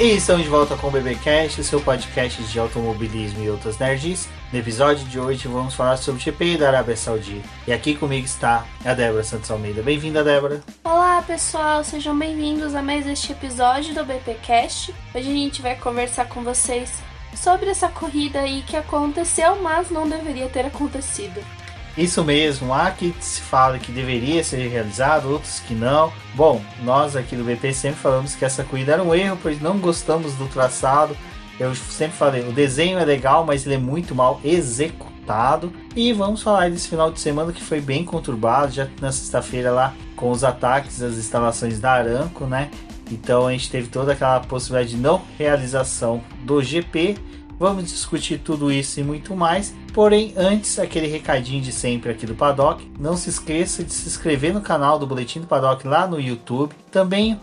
E 0.00 0.14
estamos 0.14 0.44
de 0.44 0.48
volta 0.48 0.78
com 0.78 0.86
o 0.86 0.90
BBcast, 0.90 1.62
seu 1.62 1.78
podcast 1.78 2.42
de 2.42 2.58
automobilismo 2.58 3.44
e 3.44 3.50
outras 3.50 3.78
nerds. 3.78 4.30
No 4.50 4.58
episódio 4.58 5.06
de 5.06 5.20
hoje 5.20 5.46
vamos 5.46 5.74
falar 5.74 5.98
sobre 5.98 6.22
o 6.22 6.24
GP 6.24 6.56
da 6.56 6.68
Arábia 6.68 6.96
Saudita. 6.96 7.46
E 7.66 7.72
aqui 7.74 7.94
comigo 7.94 8.24
está 8.24 8.64
a 8.82 8.94
Débora 8.94 9.22
Santos 9.22 9.50
Almeida. 9.50 9.82
Bem-vinda, 9.82 10.24
Débora. 10.24 10.62
Olá, 10.82 11.20
pessoal, 11.20 11.84
sejam 11.84 12.18
bem-vindos 12.18 12.74
a 12.74 12.80
mais 12.80 13.06
este 13.06 13.32
episódio 13.32 13.94
do 13.94 14.02
BPcast. 14.02 14.94
Hoje 15.14 15.28
a 15.28 15.34
gente 15.34 15.60
vai 15.60 15.76
conversar 15.76 16.30
com 16.30 16.42
vocês 16.42 16.90
sobre 17.36 17.68
essa 17.68 17.88
corrida 17.88 18.40
aí 18.40 18.62
que 18.62 18.78
aconteceu, 18.78 19.60
mas 19.60 19.90
não 19.90 20.08
deveria 20.08 20.48
ter 20.48 20.64
acontecido. 20.64 21.44
Isso 21.96 22.24
mesmo, 22.24 22.72
há 22.72 22.90
que 22.90 23.14
se 23.20 23.40
fala 23.40 23.78
que 23.78 23.92
deveria 23.92 24.42
ser 24.44 24.68
realizado, 24.68 25.30
outros 25.30 25.60
que 25.60 25.74
não. 25.74 26.12
Bom, 26.34 26.62
nós 26.82 27.16
aqui 27.16 27.36
do 27.36 27.44
BP 27.44 27.74
sempre 27.74 28.00
falamos 28.00 28.34
que 28.34 28.44
essa 28.44 28.64
corrida 28.64 28.92
era 28.92 29.02
um 29.02 29.14
erro, 29.14 29.38
pois 29.42 29.60
não 29.60 29.78
gostamos 29.78 30.34
do 30.34 30.46
traçado. 30.46 31.16
Eu 31.58 31.74
sempre 31.74 32.16
falei, 32.16 32.48
o 32.48 32.52
desenho 32.52 32.98
é 32.98 33.04
legal, 33.04 33.44
mas 33.44 33.66
ele 33.66 33.74
é 33.74 33.78
muito 33.78 34.14
mal 34.14 34.40
executado. 34.42 35.72
E 35.94 36.12
vamos 36.12 36.42
falar 36.42 36.70
desse 36.70 36.88
final 36.88 37.10
de 37.10 37.20
semana 37.20 37.52
que 37.52 37.62
foi 37.62 37.80
bem 37.80 38.04
conturbado, 38.04 38.72
já 38.72 38.88
na 39.00 39.12
sexta-feira 39.12 39.70
lá 39.70 39.94
com 40.16 40.30
os 40.30 40.42
ataques 40.42 41.02
às 41.02 41.16
instalações 41.16 41.78
da 41.78 41.92
Aranco, 41.92 42.46
né? 42.46 42.70
Então 43.10 43.46
a 43.46 43.52
gente 43.52 43.70
teve 43.70 43.88
toda 43.88 44.12
aquela 44.12 44.40
possibilidade 44.40 44.96
de 44.96 44.96
não 44.96 45.20
realização 45.36 46.22
do 46.44 46.62
GP 46.62 47.16
Vamos 47.60 47.90
discutir 47.90 48.38
tudo 48.38 48.72
isso 48.72 48.98
e 49.00 49.04
muito 49.04 49.36
mais. 49.36 49.74
Porém, 49.92 50.32
antes, 50.34 50.78
aquele 50.78 51.06
recadinho 51.06 51.60
de 51.60 51.70
sempre 51.70 52.10
aqui 52.10 52.24
do 52.24 52.34
Paddock. 52.34 52.90
Não 52.98 53.18
se 53.18 53.28
esqueça 53.28 53.84
de 53.84 53.92
se 53.92 54.08
inscrever 54.08 54.54
no 54.54 54.62
canal 54.62 54.98
do 54.98 55.06
Boletim 55.06 55.42
do 55.42 55.46
Paddock 55.46 55.86
lá 55.86 56.06
no 56.06 56.18
YouTube. 56.18 56.74
Também 56.90 57.38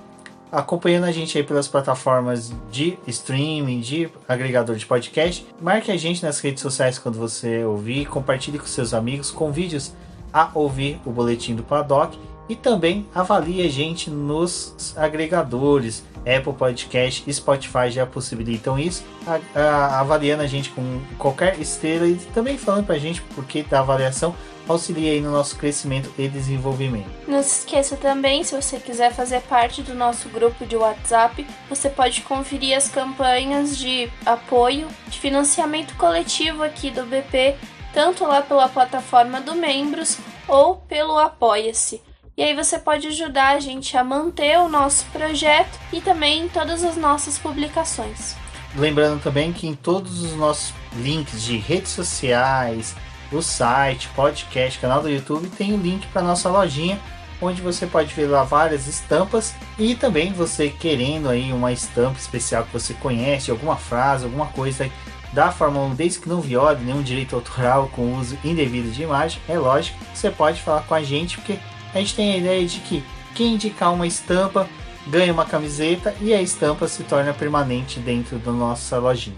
acompanhando 0.51 1.03
a 1.03 1.11
gente 1.11 1.37
aí 1.37 1.43
pelas 1.43 1.67
plataformas 1.67 2.51
de 2.71 2.97
streaming, 3.05 3.79
de 3.79 4.09
agregador 4.27 4.75
de 4.75 4.87
podcast. 4.87 5.45
Marque 5.61 5.91
a 5.91 5.97
gente 5.97 6.23
nas 6.23 6.39
redes 6.39 6.63
sociais 6.63 6.97
quando 6.97 7.19
você 7.19 7.63
ouvir, 7.63 8.07
compartilhe 8.07 8.57
com 8.57 8.65
seus 8.65 8.95
amigos, 8.95 9.29
convide 9.29 9.75
os 9.75 9.93
a 10.33 10.49
ouvir 10.55 10.99
o 11.05 11.11
boletim 11.11 11.55
do 11.55 11.63
Paddock 11.63 12.17
e 12.49 12.55
também 12.55 13.05
avalie 13.13 13.65
a 13.65 13.69
gente 13.69 14.09
nos 14.09 14.93
agregadores. 14.97 16.03
Apple 16.19 16.53
Podcast 16.53 17.23
e 17.25 17.33
Spotify 17.33 17.89
já 17.89 18.05
possibilitam 18.05 18.77
isso, 18.77 19.03
a, 19.25 19.39
a, 19.57 19.99
avaliando 20.01 20.43
a 20.43 20.47
gente 20.47 20.69
com 20.71 20.99
qualquer 21.17 21.57
estrela 21.57 22.05
e 22.05 22.15
também 22.33 22.57
falando 22.57 22.85
pra 22.85 22.97
gente 22.97 23.21
porque 23.33 23.63
da 23.63 23.79
avaliação 23.79 24.35
auxilia 24.67 25.13
aí 25.13 25.21
no 25.21 25.31
nosso 25.31 25.55
crescimento 25.55 26.11
e 26.17 26.27
desenvolvimento. 26.27 27.07
Não 27.27 27.41
se 27.41 27.59
esqueça 27.59 27.95
também, 27.95 28.43
se 28.43 28.53
você 28.53 28.77
quiser 28.79 29.13
fazer 29.13 29.41
parte 29.43 29.81
do 29.81 29.95
nosso 29.95 30.27
grupo 30.29 30.65
de 30.65 30.75
WhatsApp, 30.75 31.47
você 31.69 31.89
pode 31.89 32.21
conferir 32.21 32.75
as 32.75 32.89
campanhas 32.89 33.77
de 33.77 34.11
apoio, 34.25 34.87
de 35.07 35.19
financiamento 35.19 35.95
coletivo 35.95 36.63
aqui 36.63 36.91
do 36.91 37.05
BP, 37.05 37.55
tanto 37.93 38.25
lá 38.25 38.41
pela 38.41 38.67
plataforma 38.67 39.39
do 39.39 39.55
Membros 39.55 40.17
ou 40.47 40.75
pelo 40.75 41.17
Apoia-se. 41.17 42.01
E 42.37 42.43
aí 42.43 42.53
você 42.53 42.77
pode 42.77 43.07
ajudar 43.07 43.55
a 43.55 43.59
gente 43.59 43.97
a 43.97 44.03
manter 44.03 44.59
o 44.59 44.69
nosso 44.69 45.05
projeto 45.05 45.79
e 45.91 45.99
também 45.99 46.47
todas 46.47 46.83
as 46.83 46.95
nossas 46.95 47.39
publicações. 47.39 48.35
Lembrando 48.75 49.19
também 49.23 49.51
que 49.51 49.65
em 49.65 49.73
todos 49.73 50.21
os 50.21 50.33
nossos 50.33 50.71
links 50.97 51.41
de 51.41 51.57
redes 51.57 51.91
sociais, 51.93 52.95
o 53.31 53.41
site, 53.41 54.07
podcast, 54.09 54.77
canal 54.77 55.01
do 55.01 55.09
YouTube, 55.09 55.49
tem 55.49 55.73
o 55.73 55.77
um 55.77 55.81
link 55.81 56.05
para 56.09 56.21
nossa 56.21 56.47
lojinha, 56.47 56.99
onde 57.41 57.59
você 57.59 57.87
pode 57.87 58.13
ver 58.13 58.27
lá 58.27 58.43
várias 58.43 58.85
estampas 58.85 59.55
e 59.79 59.95
também 59.95 60.31
você 60.31 60.69
querendo 60.69 61.29
aí 61.29 61.51
uma 61.51 61.71
estampa 61.71 62.19
especial 62.19 62.65
que 62.65 62.73
você 62.73 62.93
conhece, 62.93 63.49
alguma 63.49 63.77
frase, 63.77 64.25
alguma 64.25 64.45
coisa 64.45 64.87
da 65.33 65.51
Fórmula 65.51 65.87
1, 65.87 65.95
desde 65.95 66.19
que 66.19 66.29
não 66.29 66.39
viole 66.39 66.85
nenhum 66.85 67.01
direito 67.01 67.35
autoral 67.35 67.89
com 67.95 68.13
uso 68.13 68.37
indevido 68.43 68.91
de 68.91 69.01
imagem, 69.01 69.41
é 69.49 69.57
lógico, 69.57 69.97
você 70.13 70.29
pode 70.29 70.61
falar 70.61 70.83
com 70.83 70.93
a 70.93 71.01
gente 71.01 71.37
porque 71.37 71.57
a 71.97 71.99
gente 71.99 72.15
tem 72.15 72.33
a 72.33 72.37
ideia 72.37 72.67
de 72.67 72.79
que 72.81 73.03
quem 73.33 73.55
indicar 73.55 73.91
uma 73.91 74.05
estampa 74.05 74.69
ganha 75.07 75.33
uma 75.33 75.45
camiseta 75.45 76.13
e 76.21 76.31
a 76.31 76.39
estampa 76.39 76.87
se 76.87 77.03
torna 77.03 77.33
permanente 77.33 77.99
dentro 77.99 78.37
da 78.37 78.51
nossa 78.51 78.99
lojinha. 78.99 79.37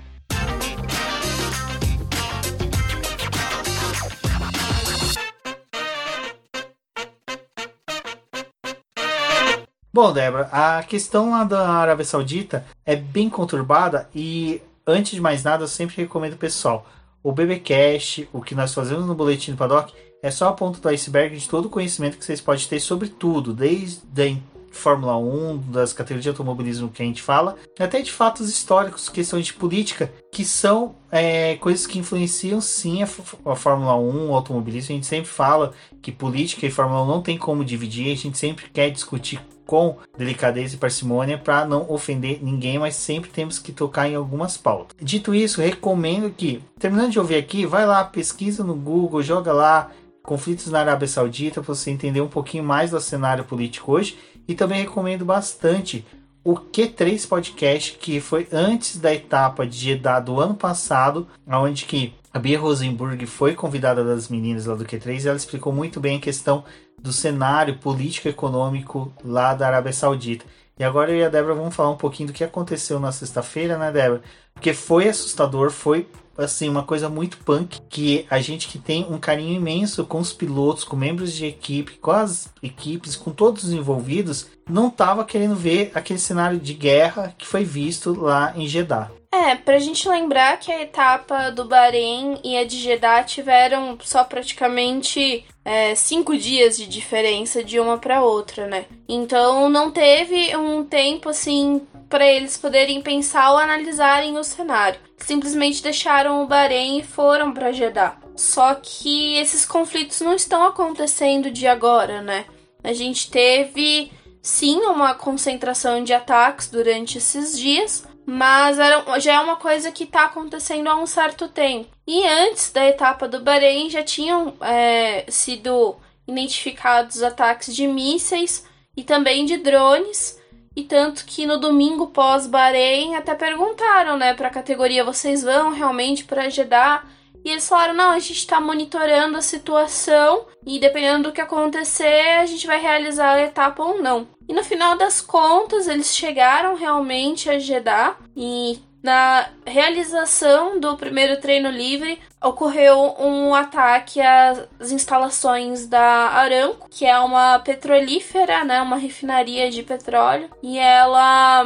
Bom, 9.93 10.11
Débora, 10.11 10.49
a 10.51 10.83
questão 10.83 11.31
lá 11.31 11.45
da 11.45 11.65
Arábia 11.69 12.03
Saudita 12.03 12.65
é 12.85 12.95
bem 12.95 13.29
conturbada 13.29 14.09
e, 14.13 14.61
antes 14.85 15.13
de 15.13 15.21
mais 15.21 15.43
nada, 15.43 15.63
eu 15.63 15.67
sempre 15.67 15.95
recomendo 15.95 16.35
pessoal 16.35 16.85
o 17.23 17.31
BBcast, 17.31 18.29
o 18.33 18.41
que 18.41 18.55
nós 18.55 18.73
fazemos 18.73 19.05
no 19.05 19.15
Boletim 19.15 19.51
do 19.51 19.57
Paddock, 19.57 19.93
é 20.21 20.31
só 20.31 20.49
a 20.49 20.53
ponta 20.53 20.79
do 20.79 20.89
iceberg 20.89 21.37
de 21.37 21.47
todo 21.47 21.65
o 21.65 21.69
conhecimento 21.69 22.17
que 22.17 22.25
vocês 22.25 22.41
podem 22.41 22.65
ter 22.65 22.79
sobre 22.79 23.09
tudo, 23.09 23.53
desde 23.53 24.01
a 24.21 24.37
Fórmula 24.71 25.17
1, 25.17 25.71
das 25.71 25.93
categorias 25.93 26.23
de 26.23 26.29
automobilismo 26.29 26.89
que 26.89 27.01
a 27.01 27.05
gente 27.05 27.21
fala, 27.21 27.55
até 27.79 28.01
de 28.01 28.11
fatos 28.11 28.49
históricos, 28.49 29.09
questões 29.09 29.45
de 29.45 29.53
política, 29.53 30.11
que 30.31 30.45
são 30.45 30.95
é, 31.11 31.55
coisas 31.55 31.87
que 31.87 31.99
influenciam 31.99 32.61
sim 32.61 33.01
a, 33.01 33.07
a, 33.45 33.55
Fórmula 33.55 33.95
1, 33.95 34.29
o 34.29 34.35
automobilismo. 34.35 34.93
A 34.93 34.95
gente 34.95 35.07
sempre 35.07 35.29
fala 35.29 35.73
que 36.01 36.11
política 36.11 36.65
e 36.65 36.71
Fórmula 36.71 37.03
1 37.03 37.07
não 37.07 37.21
tem 37.21 37.37
como 37.37 37.65
dividir, 37.65 38.11
a 38.11 38.17
gente 38.17 38.37
sempre 38.37 38.69
quer 38.69 38.89
discutir 38.89 39.41
com 39.65 39.97
delicadeza 40.17 40.73
e 40.73 40.79
parcimônia 40.79 41.37
para 41.37 41.63
não 41.63 41.85
ofender 41.91 42.39
ninguém, 42.41 42.79
mas 42.79 42.95
sempre 42.95 43.29
temos 43.29 43.59
que 43.59 43.71
tocar 43.71 44.09
em 44.09 44.15
algumas 44.15 44.57
pautas. 44.57 44.97
Dito 44.99 45.35
isso, 45.35 45.61
recomendo 45.61 46.31
que, 46.31 46.59
terminando 46.79 47.11
de 47.11 47.19
ouvir 47.19 47.35
aqui, 47.35 47.67
vai 47.67 47.85
lá, 47.85 48.03
pesquisa 48.03 48.63
no 48.63 48.73
Google, 48.73 49.21
joga 49.21 49.53
lá 49.53 49.91
conflitos 50.29 50.67
na 50.67 50.81
Arábia 50.81 51.07
Saudita 51.07 51.59
para 51.59 51.73
você 51.73 51.89
entender 51.89 52.21
um 52.21 52.27
pouquinho 52.27 52.63
mais 52.63 52.91
do 52.91 53.01
cenário 53.01 53.43
político 53.43 53.93
hoje 53.93 54.15
e 54.47 54.53
também 54.53 54.81
recomendo 54.81 55.25
bastante 55.25 56.05
o 56.43 56.53
Q3 56.53 57.27
Podcast, 57.27 57.97
que 57.99 58.19
foi 58.19 58.47
antes 58.51 58.97
da 58.97 59.11
etapa 59.11 59.65
de 59.65 59.75
Jeddah 59.75 60.19
do 60.19 60.39
ano 60.39 60.53
passado, 60.53 61.27
onde 61.47 61.85
que 61.85 62.13
a 62.31 62.37
Bia 62.37 62.59
Rosenburg 62.59 63.25
foi 63.25 63.55
convidada 63.55 64.03
das 64.03 64.29
meninas 64.29 64.67
lá 64.67 64.75
do 64.75 64.85
Q3 64.85 65.23
e 65.23 65.27
ela 65.27 65.35
explicou 65.35 65.73
muito 65.73 65.99
bem 65.99 66.17
a 66.17 66.21
questão 66.21 66.63
do 67.01 67.11
cenário 67.11 67.79
político-econômico 67.79 69.11
lá 69.25 69.55
da 69.55 69.65
Arábia 69.65 69.93
Saudita. 69.93 70.45
E 70.77 70.83
agora 70.83 71.09
eu 71.09 71.17
e 71.17 71.23
a 71.23 71.29
Débora 71.29 71.55
vamos 71.55 71.75
falar 71.75 71.89
um 71.89 71.97
pouquinho 71.97 72.27
do 72.27 72.33
que 72.33 72.43
aconteceu 72.43 72.99
na 72.99 73.11
sexta-feira, 73.11 73.79
né, 73.79 73.91
Débora? 73.91 74.21
Porque 74.53 74.73
foi 74.73 75.09
assustador, 75.09 75.71
foi 75.71 76.07
assim 76.39 76.69
uma 76.69 76.83
coisa 76.83 77.09
muito 77.09 77.37
punk 77.39 77.81
que 77.89 78.25
a 78.29 78.39
gente 78.39 78.67
que 78.67 78.79
tem 78.79 79.05
um 79.09 79.17
carinho 79.17 79.55
imenso 79.55 80.05
com 80.05 80.19
os 80.19 80.33
pilotos, 80.33 80.83
com 80.83 80.95
membros 80.95 81.33
de 81.33 81.45
equipe, 81.45 81.97
com 81.97 82.11
as 82.11 82.49
equipes, 82.63 83.15
com 83.15 83.31
todos 83.31 83.63
os 83.63 83.71
envolvidos, 83.71 84.47
não 84.69 84.89
tava 84.89 85.25
querendo 85.25 85.55
ver 85.55 85.91
aquele 85.93 86.19
cenário 86.19 86.59
de 86.59 86.73
guerra 86.73 87.33
que 87.37 87.45
foi 87.45 87.63
visto 87.63 88.19
lá 88.19 88.53
em 88.55 88.67
Jeddah. 88.67 89.11
É, 89.31 89.53
pra 89.53 89.77
gente 89.77 90.09
lembrar 90.09 90.59
que 90.59 90.71
a 90.71 90.81
etapa 90.81 91.51
do 91.51 91.65
Bahrein 91.65 92.39
e 92.43 92.57
a 92.57 92.65
de 92.65 92.77
Jeddah 92.77 93.23
tiveram 93.23 93.95
só 94.01 94.23
praticamente 94.23 95.45
é, 95.63 95.93
cinco 95.93 96.35
dias 96.35 96.75
de 96.75 96.87
diferença 96.87 97.63
de 97.63 97.79
uma 97.79 97.99
para 97.99 98.23
outra, 98.23 98.65
né? 98.65 98.85
Então 99.07 99.69
não 99.69 99.91
teve 99.91 100.55
um 100.57 100.83
tempo 100.83 101.29
assim 101.29 101.81
para 102.09 102.25
eles 102.25 102.57
poderem 102.57 103.01
pensar 103.01 103.51
ou 103.51 103.57
analisarem 103.57 104.37
o 104.37 104.43
cenário. 104.43 104.99
Simplesmente 105.17 105.83
deixaram 105.83 106.43
o 106.43 106.47
Bahrein 106.47 106.99
e 106.99 107.03
foram 107.03 107.53
para 107.53 107.71
Jeddah. 107.71 108.17
Só 108.35 108.73
que 108.75 109.35
esses 109.35 109.65
conflitos 109.65 110.19
não 110.21 110.33
estão 110.33 110.63
acontecendo 110.63 111.51
de 111.51 111.67
agora, 111.67 112.21
né? 112.21 112.45
A 112.83 112.93
gente 112.93 113.29
teve 113.29 114.11
sim 114.41 114.77
uma 114.79 115.13
concentração 115.13 116.03
de 116.03 116.13
ataques 116.13 116.69
durante 116.69 117.17
esses 117.17 117.57
dias, 117.57 118.07
mas 118.25 118.79
era, 118.79 119.19
já 119.19 119.33
é 119.33 119.39
uma 119.39 119.57
coisa 119.57 119.91
que 119.91 120.05
está 120.05 120.25
acontecendo 120.25 120.87
há 120.87 120.95
um 120.95 121.05
certo 121.05 121.47
tempo. 121.47 121.89
E 122.07 122.25
antes 122.25 122.71
da 122.71 122.85
etapa 122.87 123.27
do 123.27 123.41
Bahrein 123.41 123.89
já 123.89 124.01
tinham 124.01 124.53
é, 124.61 125.25
sido 125.27 125.97
identificados 126.27 127.21
ataques 127.21 127.75
de 127.75 127.87
mísseis 127.87 128.65
e 128.95 129.03
também 129.03 129.45
de 129.45 129.57
drones. 129.57 130.38
E 130.79 130.83
tanto 130.85 131.25
que 131.25 131.45
no 131.45 131.57
domingo 131.57 132.07
pós-Bahrein 132.07 133.13
até 133.13 133.35
perguntaram, 133.35 134.15
né, 134.15 134.33
para 134.33 134.47
a 134.47 134.51
categoria: 134.51 135.03
vocês 135.03 135.43
vão 135.43 135.73
realmente 135.73 136.23
para 136.23 136.49
Jeddah? 136.49 137.03
E 137.43 137.51
eles 137.51 137.67
falaram: 137.67 137.93
não, 137.93 138.11
a 138.11 138.19
gente 138.19 138.37
está 138.37 138.61
monitorando 138.61 139.37
a 139.37 139.41
situação 139.41 140.45
e 140.65 140.79
dependendo 140.79 141.23
do 141.23 141.33
que 141.33 141.41
acontecer, 141.41 142.37
a 142.39 142.45
gente 142.45 142.65
vai 142.65 142.79
realizar 142.79 143.33
a 143.33 143.41
etapa 143.41 143.83
ou 143.83 144.01
não. 144.01 144.25
E 144.47 144.53
no 144.53 144.63
final 144.63 144.97
das 144.97 145.19
contas, 145.19 145.85
eles 145.85 146.15
chegaram 146.15 146.75
realmente 146.75 147.49
a 147.49 147.59
Jeddah 147.59 148.15
e 148.33 148.79
na 149.01 149.49
realização 149.65 150.79
do 150.79 150.97
primeiro 150.97 151.39
treino 151.39 151.69
livre, 151.69 152.19
ocorreu 152.41 153.15
um 153.19 153.55
ataque 153.55 154.19
às 154.21 154.91
instalações 154.91 155.87
da 155.87 156.01
Aramco, 156.01 156.89
que 156.89 157.05
é 157.05 157.17
uma 157.19 157.59
petrolífera, 157.59 158.63
né, 158.63 158.81
uma 158.81 158.97
refinaria 158.97 159.69
de 159.69 159.83
petróleo, 159.83 160.49
e 160.61 160.77
ela 160.77 161.65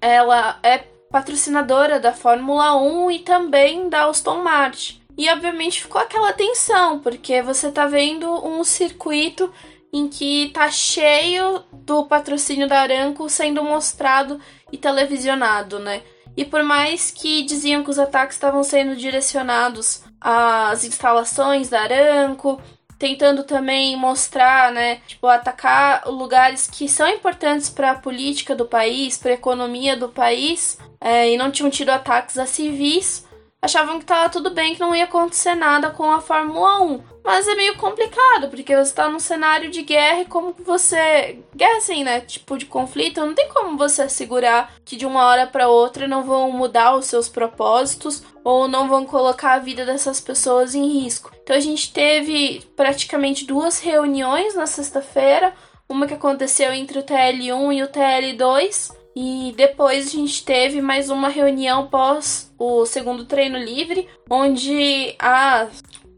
ela 0.00 0.58
é 0.62 0.78
patrocinadora 1.10 2.00
da 2.00 2.12
Fórmula 2.12 2.74
1 2.74 3.10
e 3.10 3.18
também 3.20 3.88
da 3.88 4.06
Aston 4.06 4.42
Martin. 4.42 5.00
E 5.16 5.28
obviamente 5.30 5.82
ficou 5.82 6.00
aquela 6.00 6.32
tensão, 6.32 6.98
porque 6.98 7.42
você 7.42 7.70
tá 7.70 7.86
vendo 7.86 8.28
um 8.46 8.64
circuito 8.64 9.52
em 9.92 10.08
que 10.08 10.50
tá 10.54 10.70
cheio 10.70 11.62
do 11.70 12.06
patrocínio 12.06 12.66
da 12.66 12.80
Aramco 12.80 13.28
sendo 13.28 13.62
mostrado 13.62 14.40
e 14.72 14.78
televisionado, 14.78 15.78
né? 15.78 16.02
E 16.36 16.44
por 16.44 16.62
mais 16.62 17.10
que 17.10 17.42
diziam 17.42 17.84
que 17.84 17.90
os 17.90 17.98
ataques 17.98 18.36
estavam 18.36 18.62
sendo 18.62 18.96
direcionados 18.96 20.02
às 20.20 20.84
instalações 20.84 21.68
da 21.68 21.82
Aramco, 21.82 22.60
tentando 22.98 23.42
também 23.42 23.96
mostrar, 23.96 24.70
né, 24.70 25.00
tipo, 25.06 25.26
atacar 25.26 26.06
lugares 26.06 26.68
que 26.68 26.88
são 26.88 27.08
importantes 27.08 27.68
para 27.68 27.90
a 27.90 27.98
política 27.98 28.54
do 28.54 28.64
país, 28.64 29.18
para 29.18 29.32
a 29.32 29.34
economia 29.34 29.96
do 29.96 30.08
país, 30.08 30.78
é, 31.00 31.28
e 31.32 31.36
não 31.36 31.50
tinham 31.50 31.68
tido 31.68 31.90
ataques 31.90 32.38
a 32.38 32.46
civis, 32.46 33.26
achavam 33.62 34.00
que 34.00 34.04
tava 34.04 34.28
tudo 34.28 34.50
bem, 34.50 34.74
que 34.74 34.80
não 34.80 34.94
ia 34.94 35.04
acontecer 35.04 35.54
nada 35.54 35.90
com 35.90 36.10
a 36.10 36.20
Fórmula 36.20 36.82
1. 36.82 37.02
Mas 37.24 37.46
é 37.46 37.54
meio 37.54 37.76
complicado, 37.76 38.48
porque 38.48 38.76
você 38.76 38.92
tá 38.92 39.08
num 39.08 39.20
cenário 39.20 39.70
de 39.70 39.82
guerra 39.82 40.22
e 40.22 40.24
como 40.24 40.52
você. 40.64 41.38
Guerra 41.54 41.76
assim, 41.76 42.02
né? 42.02 42.20
Tipo 42.20 42.58
de 42.58 42.66
conflito, 42.66 43.20
não 43.20 43.32
tem 43.32 43.48
como 43.48 43.78
você 43.78 44.02
assegurar 44.02 44.74
que 44.84 44.96
de 44.96 45.06
uma 45.06 45.24
hora 45.24 45.46
para 45.46 45.68
outra 45.68 46.08
não 46.08 46.24
vão 46.24 46.50
mudar 46.50 46.96
os 46.96 47.06
seus 47.06 47.28
propósitos 47.28 48.24
ou 48.42 48.66
não 48.66 48.88
vão 48.88 49.06
colocar 49.06 49.52
a 49.52 49.58
vida 49.60 49.86
dessas 49.86 50.20
pessoas 50.20 50.74
em 50.74 51.00
risco. 51.00 51.30
Então 51.44 51.54
a 51.54 51.60
gente 51.60 51.92
teve 51.92 52.64
praticamente 52.74 53.44
duas 53.44 53.78
reuniões 53.78 54.56
na 54.56 54.66
sexta-feira, 54.66 55.54
uma 55.88 56.08
que 56.08 56.14
aconteceu 56.14 56.72
entre 56.72 56.98
o 56.98 57.04
TL1 57.04 57.72
e 57.72 57.82
o 57.84 57.88
TL2 57.88 59.02
e 59.14 59.52
depois 59.56 60.08
a 60.08 60.10
gente 60.10 60.44
teve 60.44 60.80
mais 60.80 61.10
uma 61.10 61.28
reunião 61.28 61.86
pós 61.86 62.51
o 62.62 62.86
segundo 62.86 63.24
treino 63.24 63.58
livre, 63.58 64.08
onde 64.30 65.16
a 65.18 65.66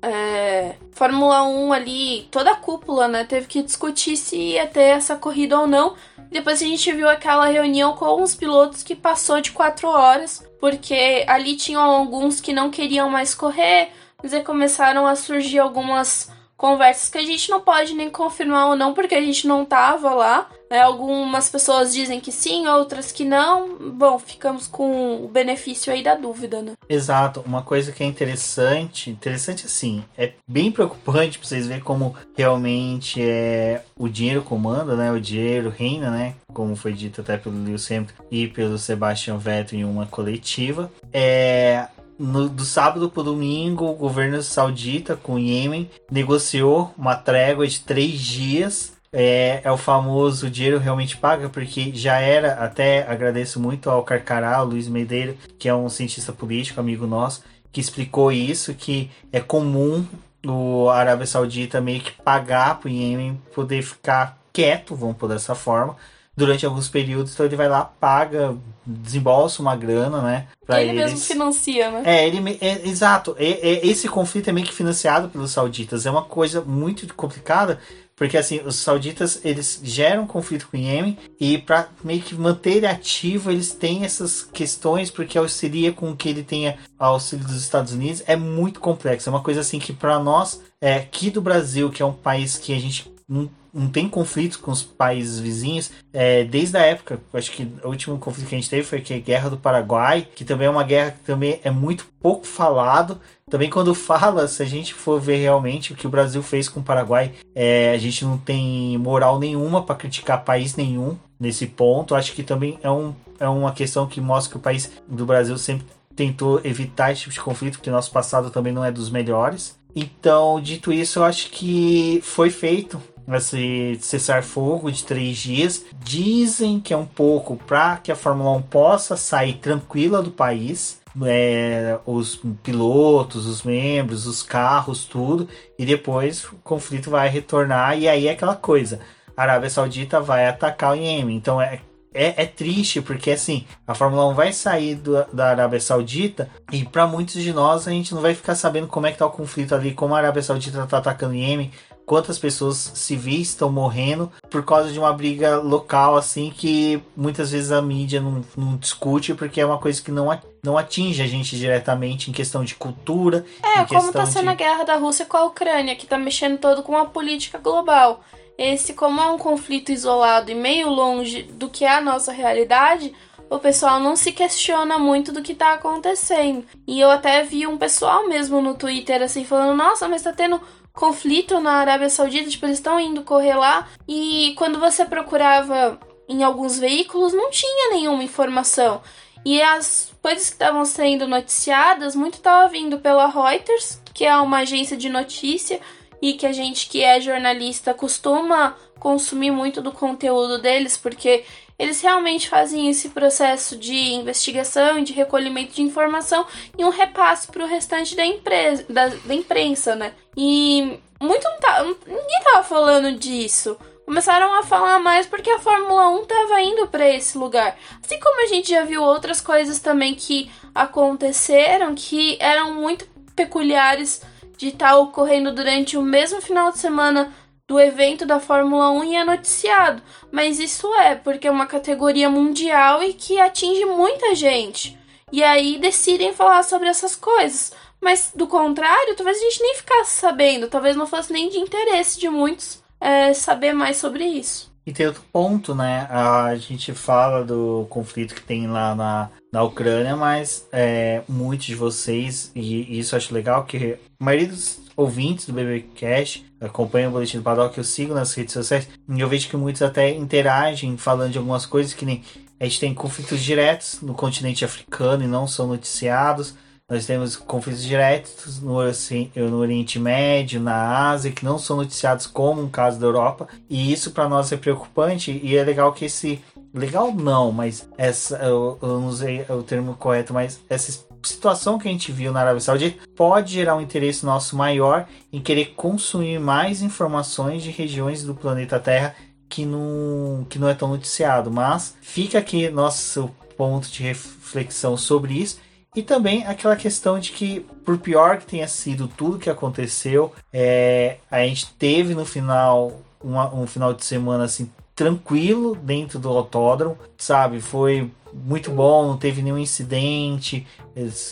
é, 0.03 0.75
Fórmula 0.93 1.43
1 1.45 1.73
ali, 1.73 2.29
toda 2.31 2.51
a 2.51 2.57
cúpula, 2.57 3.09
né, 3.09 3.25
teve 3.25 3.47
que 3.47 3.63
discutir 3.63 4.15
se 4.19 4.37
ia 4.37 4.67
ter 4.67 4.83
essa 4.83 5.17
corrida 5.17 5.59
ou 5.59 5.67
não. 5.67 5.95
Depois 6.31 6.61
a 6.61 6.67
gente 6.67 6.93
viu 6.93 7.09
aquela 7.09 7.47
reunião 7.47 7.95
com 7.95 8.23
os 8.23 8.35
pilotos 8.35 8.83
que 8.83 8.95
passou 8.95 9.41
de 9.41 9.53
quatro 9.53 9.89
horas, 9.89 10.47
porque 10.61 11.25
ali 11.27 11.57
tinham 11.57 11.81
alguns 11.81 12.43
que 12.43 12.53
não 12.53 12.71
queriam 12.71 13.09
mais 13.09 13.35
correr, 13.35 13.89
mas 14.23 14.35
aí 14.35 14.43
começaram 14.43 15.07
a 15.07 15.17
surgir 15.17 15.61
algumas 15.61 16.31
conversas 16.59 17.09
que 17.09 17.19
a 17.19 17.25
gente 17.25 17.51
não 17.51 17.63
pode 17.63 17.95
nem 17.95 18.11
confirmar 18.11 18.69
ou 18.69 18.77
não, 18.77 18.93
porque 18.93 19.15
a 19.15 19.21
gente 19.23 19.49
não 19.49 19.65
tava 19.65 20.13
lá. 20.13 20.51
É, 20.75 20.81
algumas 20.81 21.49
pessoas 21.49 21.95
dizem 21.95 22.19
que 22.19 22.33
sim, 22.33 22.67
outras 22.67 23.13
que 23.13 23.25
não. 23.25 23.79
Bom, 23.93 24.19
ficamos 24.19 24.67
com 24.67 25.25
o 25.25 25.29
benefício 25.29 25.93
aí 25.93 26.03
da 26.03 26.17
dúvida, 26.17 26.61
né? 26.63 26.73
Exato. 26.89 27.45
Uma 27.47 27.63
coisa 27.63 27.93
que 27.93 28.03
é 28.03 28.07
interessante, 28.07 29.09
interessante 29.09 29.67
assim, 29.67 30.03
é 30.19 30.33
bem 30.49 30.73
preocupante 30.73 31.39
pra 31.39 31.47
vocês 31.47 31.69
verem 31.69 31.81
como 31.81 32.17
realmente 32.37 33.23
é 33.23 33.85
o 33.97 34.09
dinheiro 34.09 34.43
comanda, 34.43 34.97
né? 34.97 35.13
O 35.13 35.21
dinheiro 35.21 35.71
reina, 35.71 36.11
né? 36.11 36.35
Como 36.53 36.75
foi 36.75 36.93
dito 36.93 37.21
até 37.21 37.37
pelo 37.37 37.63
Lewis 37.63 37.89
Hamilton 37.89 38.25
e 38.29 38.49
pelo 38.49 38.77
Sebastian 38.77 39.39
Vettel 39.39 39.79
em 39.79 39.85
uma 39.85 40.07
coletiva. 40.07 40.91
É, 41.13 41.87
no, 42.19 42.49
do 42.49 42.65
sábado 42.65 43.11
para 43.11 43.23
domingo, 43.23 43.87
o 43.87 43.95
governo 43.95 44.43
saudita 44.43 45.17
com 45.17 45.35
o 45.35 45.39
Iêmen 45.39 45.91
negociou 46.11 46.93
uma 46.97 47.17
trégua 47.17 47.67
de 47.67 47.81
três 47.81 48.21
dias. 48.21 48.94
É, 49.17 49.61
é, 49.63 49.71
o 49.71 49.77
famoso 49.77 50.51
dinheiro 50.51 50.81
realmente 50.81 51.17
paga, 51.17 51.49
porque 51.49 51.93
já 51.95 52.19
era, 52.19 52.55
até 52.55 53.09
agradeço 53.09 53.61
muito 53.61 53.89
ao 53.89 54.03
Carcará, 54.03 54.61
o 54.61 54.65
Luiz 54.65 54.89
Medeiro, 54.89 55.37
que 55.57 55.69
é 55.69 55.75
um 55.75 55.89
cientista 55.89 56.33
político, 56.33 56.81
amigo 56.81 57.07
nosso, 57.07 57.45
que 57.71 57.81
explicou 57.81 58.33
isso, 58.33 58.75
que 58.75 59.09
é 59.33 59.39
comum 59.39 60.05
o 60.45 60.91
Arábia 60.91 61.27
Saudita 61.27 61.81
meio 61.81 62.01
que 62.01 62.11
pagar 62.11 62.81
para 62.81 62.89
o 62.89 62.91
Iêmen 62.91 63.41
poder 63.55 63.83
ficar 63.83 64.37
quieto, 64.53 64.97
vamos 64.97 65.17
por 65.17 65.29
dessa 65.29 65.55
forma, 65.55 65.97
durante 66.37 66.67
alguns 66.67 66.89
períodos, 66.89 67.33
então 67.33 67.47
ele 67.47 67.57
vai 67.57 67.69
lá, 67.69 67.85
paga, 67.85 68.57
desembolsa 68.85 69.63
uma 69.63 69.77
grana, 69.77 70.21
né? 70.21 70.47
Pra 70.67 70.83
ele 70.83 70.91
eles. 70.91 71.13
mesmo 71.13 71.21
financia, 71.21 71.91
né? 71.91 72.03
É, 72.05 72.27
ele, 72.27 72.59
é, 72.61 72.89
exato. 72.89 73.37
É, 73.39 73.47
é, 73.47 73.87
esse 73.87 74.09
conflito 74.09 74.49
é 74.49 74.53
meio 74.53 74.67
que 74.67 74.75
financiado 74.75 75.29
pelos 75.29 75.53
sauditas. 75.53 76.07
É 76.07 76.11
uma 76.11 76.25
coisa 76.25 76.61
muito 76.61 77.13
complicada, 77.15 77.79
porque 78.17 78.37
assim, 78.37 78.61
os 78.65 78.77
sauditas, 78.77 79.41
eles 79.45 79.81
geram 79.83 80.27
conflito 80.27 80.69
com 80.71 80.77
o 80.77 80.81
Iêmen 80.81 81.19
e 81.41 81.59
para 81.59 81.89
meio 82.03 82.23
que 82.23 82.35
manter 82.35 82.77
ele 82.77 82.87
ativo, 82.87 83.51
eles 83.51 83.73
têm 83.73 84.05
essas 84.05 84.43
questões 84.43 85.11
porque 85.11 85.37
auxilia 85.37 85.93
com 85.93 86.15
que 86.17 86.29
ele 86.29 86.43
tenha 86.45 86.79
auxílio 86.99 87.45
dos 87.45 87.57
Estados 87.57 87.93
Unidos. 87.93 88.23
É 88.27 88.37
muito 88.37 88.81
complexo. 88.81 89.29
É 89.29 89.33
uma 89.33 89.43
coisa 89.43 89.61
assim 89.61 89.79
que 89.79 89.93
para 89.93 90.19
nós, 90.19 90.61
é, 90.81 90.95
aqui 90.95 91.31
do 91.31 91.43
Brasil, 91.43 91.91
que 91.91 92.03
é 92.03 92.07
um 92.07 92.13
país 92.13 92.57
que 92.57 92.73
a 92.73 92.79
gente 92.79 93.13
não 93.29 93.51
não 93.75 93.89
tem 93.89 94.09
conflito 94.09 94.61
com 94.61 94.71
os 94.71 94.83
países 94.83 95.41
vizinhos 95.41 95.91
é, 96.13 96.45
desde 96.45 96.77
a 96.77 96.83
época. 96.83 97.19
Acho 97.33 97.51
que 97.51 97.69
o 97.83 97.89
último 97.89 98.17
conflito 98.19 98.49
que 98.49 98.55
a 98.55 98.59
gente 98.59 98.71
teve 98.71 98.85
foi 98.85 98.99
a 98.99 99.19
Guerra 99.19 99.51
do 99.51 99.57
Paraguai, 99.57 100.27
que 100.35 100.45
também 100.45 100.69
é 100.69 100.71
uma 100.71 100.85
guerra 100.85 101.11
que 101.11 101.25
também 101.25 101.61
é 101.65 101.71
muito 101.71 102.07
pouco 102.21 102.47
falado. 102.47 103.21
Também 103.51 103.69
quando 103.69 103.93
fala, 103.95 104.47
se 104.47 104.63
a 104.63 104.67
gente 104.67 104.95
for 104.95 105.21
ver 105.21 105.39
realmente 105.39 105.93
o 105.93 105.97
que 105.97 106.07
o 106.07 106.11
Brasil 106.11 106.43
fez 106.43 106.69
com 106.69 106.81
o 106.81 106.85
Paraguai, 106.85 107.33
é, 107.55 107.93
a 107.93 107.99
gente 107.99 108.25
não 108.25 108.39
tem 108.39 108.97
moral 108.97 109.41
nenhuma 109.41 109.83
para 109.83 109.97
criticar 109.97 110.45
país 110.45 110.77
nenhum 110.77 111.17
nesse 111.39 111.67
ponto. 111.67 112.15
Acho 112.15 112.33
que 112.33 112.45
também 112.45 112.79
é, 112.83 112.91
um, 112.91 113.13
é 113.41 113.49
uma 113.49 113.73
questão 113.73 114.07
que 114.07 114.21
mostra 114.21 114.53
que 114.53 114.57
o 114.57 114.61
país 114.61 114.93
do 115.09 115.27
Brasil 115.27 115.59
sempre 115.59 115.87
tentou 116.15 116.61
evitar 116.63 117.11
esse 117.11 117.23
tipo 117.23 117.35
de 117.35 117.41
conflito, 117.41 117.79
porque 117.79 117.91
nosso 117.91 118.13
passado 118.13 118.51
também 118.51 118.73
não 118.73 118.85
é 118.85 118.93
dos 118.93 119.11
melhores. 119.11 119.77
Então, 119.97 120.61
dito 120.61 120.93
isso, 120.93 121.21
eu 121.21 121.25
acho 121.25 121.51
que 121.51 122.21
foi 122.23 122.51
feito 122.51 123.01
esse 123.33 123.99
cessar-fogo 124.01 124.91
de 124.91 125.05
três 125.05 125.39
dias. 125.39 125.85
Dizem 126.03 126.81
que 126.81 126.93
é 126.93 126.97
um 126.97 127.07
pouco 127.07 127.57
para 127.57 127.97
que 127.97 128.13
a 128.13 128.17
Fórmula 128.17 128.53
1 128.53 128.63
possa 128.63 129.17
sair 129.17 129.55
tranquila 129.55 130.23
do 130.23 130.31
país. 130.31 131.03
É, 131.25 131.97
os 132.05 132.41
pilotos, 132.65 133.47
os 133.47 133.63
membros, 133.63 134.27
os 134.27 134.43
carros, 134.43 135.05
tudo, 135.05 135.49
e 135.79 135.87
depois 135.87 136.45
o 136.47 136.57
conflito 136.57 137.09
vai 137.09 137.29
retornar, 137.29 137.97
e 137.97 138.09
aí 138.09 138.27
é 138.27 138.33
aquela 138.33 138.57
coisa: 138.57 138.99
a 139.37 139.43
Arábia 139.43 139.71
Saudita 139.71 140.21
vai 140.21 140.49
atacar 140.49 140.93
o 140.93 140.97
Iêmen. 140.97 141.37
Então 141.37 141.63
é, 141.63 141.81
é, 142.15 142.43
é, 142.43 142.47
triste 142.47 143.03
porque 143.03 143.33
assim 143.33 143.67
a 143.87 143.95
Fórmula 143.95 144.27
1 144.29 144.35
vai 144.35 144.53
sair 144.53 144.95
do, 144.95 145.25
da 145.33 145.51
Arábia 145.51 145.81
Saudita 145.81 146.49
e 146.73 146.85
para 146.85 147.07
muitos 147.07 147.43
de 147.43 147.53
nós 147.53 147.89
a 147.89 147.91
gente 147.91 148.15
não 148.15 148.23
vai 148.23 148.35
ficar 148.35 148.55
sabendo 148.55 148.87
como 148.87 149.07
é 149.07 149.13
que 149.13 149.19
tá 149.19 149.27
o 149.27 149.31
conflito 149.31 149.75
ali, 149.75 149.93
como 149.93 150.15
a 150.15 150.19
Arábia 150.19 150.43
Saudita 150.43 150.87
tá 150.87 150.99
atacando 150.99 151.33
o 151.33 151.37
Iêmen, 151.37 151.73
quantas 152.07 152.39
pessoas 152.39 152.77
civis 152.95 153.49
estão 153.49 153.71
morrendo 153.71 154.31
por 154.51 154.65
causa 154.65 154.93
de 154.93 154.99
uma 154.99 155.13
briga 155.13 155.57
local, 155.57 156.17
assim, 156.17 156.53
que 156.55 157.03
muitas 157.17 157.51
vezes 157.51 157.73
a 157.73 157.81
mídia 157.81 158.21
não, 158.21 158.45
não 158.57 158.77
discute, 158.77 159.35
porque 159.35 159.61
é 159.61 159.67
uma 159.67 159.79
coisa 159.79 160.03
que 160.03 160.11
não, 160.11 160.27
não 160.63 160.79
atinge 160.79 161.23
a 161.23 161.27
gente 161.27 161.57
diretamente 161.57 162.31
em 162.31 162.33
questão 162.33 162.65
de 162.65 162.75
cultura. 162.75 163.45
É, 163.63 163.85
como 163.85 164.09
está 164.09 164.27
sendo 164.27 164.45
de... 164.45 164.49
a 164.51 164.55
guerra 164.55 164.85
da 164.85 164.97
Rússia 164.97 165.27
com 165.27 165.37
a 165.37 165.45
Ucrânia, 165.45 165.97
que 165.97 166.05
está 166.05 166.19
mexendo 166.19 166.59
todo 166.59 166.83
com 166.83 166.97
a 166.97 167.07
política 167.07 167.59
global. 167.59 168.21
Esse, 168.57 168.95
como 168.95 169.21
é 169.21 169.27
um 169.27 169.39
conflito 169.39 169.91
isolado 169.91 170.51
e 170.51 170.55
meio 170.55 170.89
longe 170.89 171.43
do 171.43 171.69
que 171.69 171.85
é 171.85 171.97
a 171.97 172.01
nossa 172.01 172.31
realidade, 172.31 173.13
o 173.51 173.59
pessoal 173.59 173.99
não 173.99 174.15
se 174.15 174.31
questiona 174.31 174.97
muito 174.97 175.33
do 175.33 175.43
que 175.43 175.53
está 175.53 175.75
acontecendo. 175.75 176.65
E 176.87 177.01
eu 177.01 177.11
até 177.11 177.43
vi 177.43 177.67
um 177.67 177.77
pessoal 177.77 178.29
mesmo 178.29 178.61
no 178.61 178.75
Twitter 178.75 179.23
assim 179.23 179.45
falando: 179.45 179.77
"Nossa, 179.77 180.09
mas 180.09 180.23
tá 180.23 180.33
tendo 180.33 180.61
conflito 180.95 181.61
na 181.61 181.73
Arábia 181.73 182.09
Saudita, 182.09 182.49
tipo, 182.49 182.65
eles 182.65 182.79
estão 182.79 182.99
indo 182.99 183.23
correr 183.23 183.55
lá 183.55 183.89
e 184.09 184.55
quando 184.57 184.79
você 184.79 185.05
procurava 185.05 185.99
em 186.29 186.43
alguns 186.43 186.79
veículos 186.79 187.35
não 187.35 187.51
tinha 187.51 187.91
nenhuma 187.91 188.23
informação. 188.23 189.03
E 189.45 189.61
as 189.61 190.11
coisas 190.23 190.49
que 190.49 190.55
estavam 190.55 190.85
sendo 190.87 191.29
noticiadas, 191.29 192.17
muito 192.17 192.35
estava 192.35 192.67
vindo 192.69 192.99
pela 192.99 193.27
Reuters, 193.27 194.01
que 194.15 194.25
é 194.25 194.35
uma 194.37 194.59
agência 194.59 194.97
de 194.97 195.11
notícia 195.11 195.81
e 196.23 196.33
que 196.33 196.47
a 196.47 196.53
gente 196.53 196.89
que 196.89 197.03
é 197.03 197.21
jornalista 197.21 197.93
costuma 197.93 198.75
consumir 198.99 199.51
muito 199.51 199.83
do 199.83 199.93
conteúdo 199.93 200.59
deles, 200.59 200.97
porque 200.97 201.45
eles 201.79 202.01
realmente 202.01 202.49
fazem 202.49 202.89
esse 202.89 203.09
processo 203.09 203.77
de 203.77 203.95
investigação 203.95 204.99
e 204.99 205.05
de 205.05 205.13
recolhimento 205.13 205.75
de 205.75 205.83
informação 205.83 206.47
e 206.79 206.85
um 206.85 206.91
repasse 206.91 207.49
para 207.49 207.65
o 207.65 207.69
restante 207.69 208.15
da, 208.15 208.25
empresa, 208.25 208.85
da, 208.89 209.09
da, 209.09 209.35
imprensa, 209.35 209.95
né? 209.95 210.13
E 210.37 210.99
muito 211.21 211.45
não 211.45 211.59
tá, 211.59 211.83
ninguém 211.83 212.41
tava 212.45 212.63
falando 212.63 213.19
disso. 213.19 213.77
Começaram 214.05 214.53
a 214.55 214.63
falar 214.63 214.99
mais 214.99 215.27
porque 215.27 215.51
a 215.51 215.59
Fórmula 215.59 216.09
1 216.11 216.27
tava 216.27 216.61
indo 216.61 216.87
para 216.89 217.09
esse 217.09 217.39
lugar. 217.39 217.77
Assim 218.05 218.21
como 218.21 218.45
a 218.45 218.47
gente 218.47 218.71
já 218.71 218.85
viu 218.85 219.03
outras 219.03 219.41
coisas 219.41 219.81
também 219.81 220.15
que 220.15 220.51
aconteceram 220.75 221.95
que 221.95 222.37
eram 222.39 222.75
muito 222.75 223.07
peculiares 223.35 224.21
de 224.57 224.69
estar 224.69 224.91
tá 224.91 224.97
ocorrendo 224.97 225.53
durante 225.53 225.97
o 225.97 226.03
mesmo 226.03 226.41
final 226.41 226.71
de 226.71 226.79
semana 226.79 227.33
do 227.69 227.81
evento 227.81 228.27
da 228.27 228.41
Fórmula 228.41 228.91
1 228.91 229.05
e 229.05 229.17
é 229.17 229.25
noticiado. 229.25 230.03
Mas 230.31 230.59
isso 230.59 230.93
é 230.95 231.15
porque 231.15 231.49
é 231.49 231.51
uma 231.51 231.67
categoria 231.67 232.29
mundial 232.29 233.03
e 233.03 233.15
que 233.15 233.41
atinge 233.41 233.85
muita 233.85 234.35
gente. 234.35 234.99
E 235.33 235.43
aí 235.43 235.79
decidem 235.79 236.33
falar 236.33 236.63
sobre 236.63 236.89
essas 236.89 237.17
coisas. 237.17 237.73
Mas 238.01 238.33
do 238.35 238.47
contrário, 238.47 239.17
talvez 239.17 239.39
a 239.39 239.41
gente 239.41 239.63
nem 239.63 239.77
ficasse 239.77 240.21
sabendo, 240.21 240.69
talvez 240.69 240.95
não 240.95 241.07
fosse 241.07 241.33
nem 241.33 241.49
de 241.49 241.57
interesse 241.57 242.21
de 242.21 242.29
muitos 242.29 242.83
é, 243.01 243.33
saber 243.33 243.73
mais 243.73 243.97
sobre 243.97 244.25
isso. 244.25 244.73
E 244.87 244.93
tem 244.93 245.07
outro 245.07 245.23
ponto, 245.33 245.75
né? 245.75 246.07
A 246.11 246.55
gente 246.57 246.93
fala 246.93 247.43
do 247.43 247.87
conflito 247.89 248.35
que 248.35 248.43
tem 248.43 248.67
lá 248.67 248.95
na, 248.95 249.31
na 249.51 249.63
Ucrânia, 249.63 250.15
mas 250.15 250.69
é, 250.71 251.23
muitos 251.27 251.65
de 251.65 251.75
vocês, 251.75 252.53
e 252.55 252.99
isso 252.99 253.17
acho 253.17 253.33
legal, 253.33 253.65
que 253.65 253.99
a 254.21 254.25
maioria 254.25 254.49
dos 254.49 254.84
ouvintes 254.97 255.47
do 255.47 255.53
BBcast 255.53 256.45
acompanham 256.61 257.11
o 257.11 257.13
Boletim 257.13 257.39
do 257.39 257.43
Paddock, 257.43 257.77
eu 257.77 257.85
sigo 257.85 258.15
nas 258.15 258.33
redes 258.35 258.55
sociais, 258.55 258.89
e 259.09 259.21
eu 259.21 259.29
vejo 259.29 259.49
que 259.49 259.57
muitos 259.57 259.83
até 259.83 260.11
interagem 260.11 260.97
falando 260.97 261.33
de 261.33 261.39
algumas 261.39 261.67
coisas 261.67 261.93
que 261.93 262.05
nem 262.05 262.23
a 262.59 262.65
gente 262.65 262.81
tem 262.81 262.95
conflitos 262.95 263.43
diretos 263.43 264.01
no 264.01 264.15
continente 264.15 264.65
africano 264.65 265.25
e 265.25 265.27
não 265.27 265.47
são 265.47 265.67
noticiados. 265.67 266.55
Nós 266.89 267.07
temos 267.07 267.35
conflitos 267.35 267.83
diretos 267.83 268.61
no, 268.61 268.79
assim, 268.79 269.31
no 269.35 269.57
Oriente 269.57 269.99
Médio, 269.99 270.61
na 270.61 271.09
Ásia, 271.11 271.33
que 271.33 271.45
não 271.45 271.59
são 271.59 271.79
noticiados 271.79 272.27
como 272.27 272.63
um 272.63 272.69
caso 272.69 273.01
da 273.01 273.07
Europa. 273.07 273.49
E 273.69 273.93
isso 273.93 274.11
para 274.11 274.29
nós 274.29 274.53
é 274.53 274.57
preocupante. 274.57 275.41
E 275.43 275.57
é 275.57 275.65
legal 275.65 275.93
que 275.93 276.05
esse. 276.05 276.43
Legal 276.73 277.13
não, 277.13 277.51
mas 277.51 277.89
essa. 277.97 278.37
Eu, 278.37 278.79
eu 278.83 278.89
não 279.01 279.07
usei 279.09 279.45
o 279.49 279.63
termo 279.63 279.95
correto, 279.95 280.35
mas 280.35 280.61
essa 280.69 281.05
situação 281.25 281.79
que 281.79 281.89
a 281.89 281.91
gente 281.91 282.13
viu 282.13 282.33
na 282.33 282.41
Arábia 282.41 282.61
Saudita 282.61 283.03
pode 283.17 283.53
gerar 283.53 283.77
um 283.77 283.81
interesse 283.81 284.25
nosso 284.25 284.57
maior 284.57 285.07
em 285.33 285.41
querer 285.41 285.75
consumir 285.75 286.39
mais 286.39 286.83
informações 286.83 287.63
de 287.63 287.71
regiões 287.71 288.23
do 288.23 288.35
planeta 288.35 288.79
Terra 288.79 289.15
que 289.49 289.65
não, 289.65 290.47
que 290.49 290.59
não 290.59 290.69
é 290.69 290.75
tão 290.75 290.89
noticiado. 290.89 291.51
Mas 291.51 291.97
fica 292.01 292.39
aqui 292.39 292.69
nosso 292.71 293.31
ponto 293.57 293.89
de 293.89 294.03
reflexão 294.03 294.97
sobre 294.97 295.35
isso 295.35 295.59
e 295.95 296.03
também 296.03 296.45
aquela 296.45 296.75
questão 296.75 297.21
de 297.21 297.31
que, 297.31 297.61
por 297.85 297.99
pior 297.99 298.39
que 298.39 298.47
tenha 298.47 298.67
sido 298.67 299.07
tudo 299.07 299.39
que 299.39 299.49
aconteceu, 299.49 300.33
é, 300.53 301.19
a 301.31 301.39
gente 301.41 301.73
teve 301.75 302.15
no 302.15 302.25
final 302.25 303.01
uma, 303.23 303.55
um 303.55 303.67
final 303.67 303.95
de 303.95 304.05
semana 304.05 304.45
assim 304.45 304.71
tranquilo 304.95 305.77
dentro 305.77 306.19
do 306.19 306.29
autódromo, 306.29 306.99
sabe? 307.17 307.61
Foi 307.61 308.11
muito 308.35 308.71
bom, 308.71 309.07
não 309.07 309.17
teve 309.17 309.41
nenhum 309.41 309.59
incidente 309.59 310.67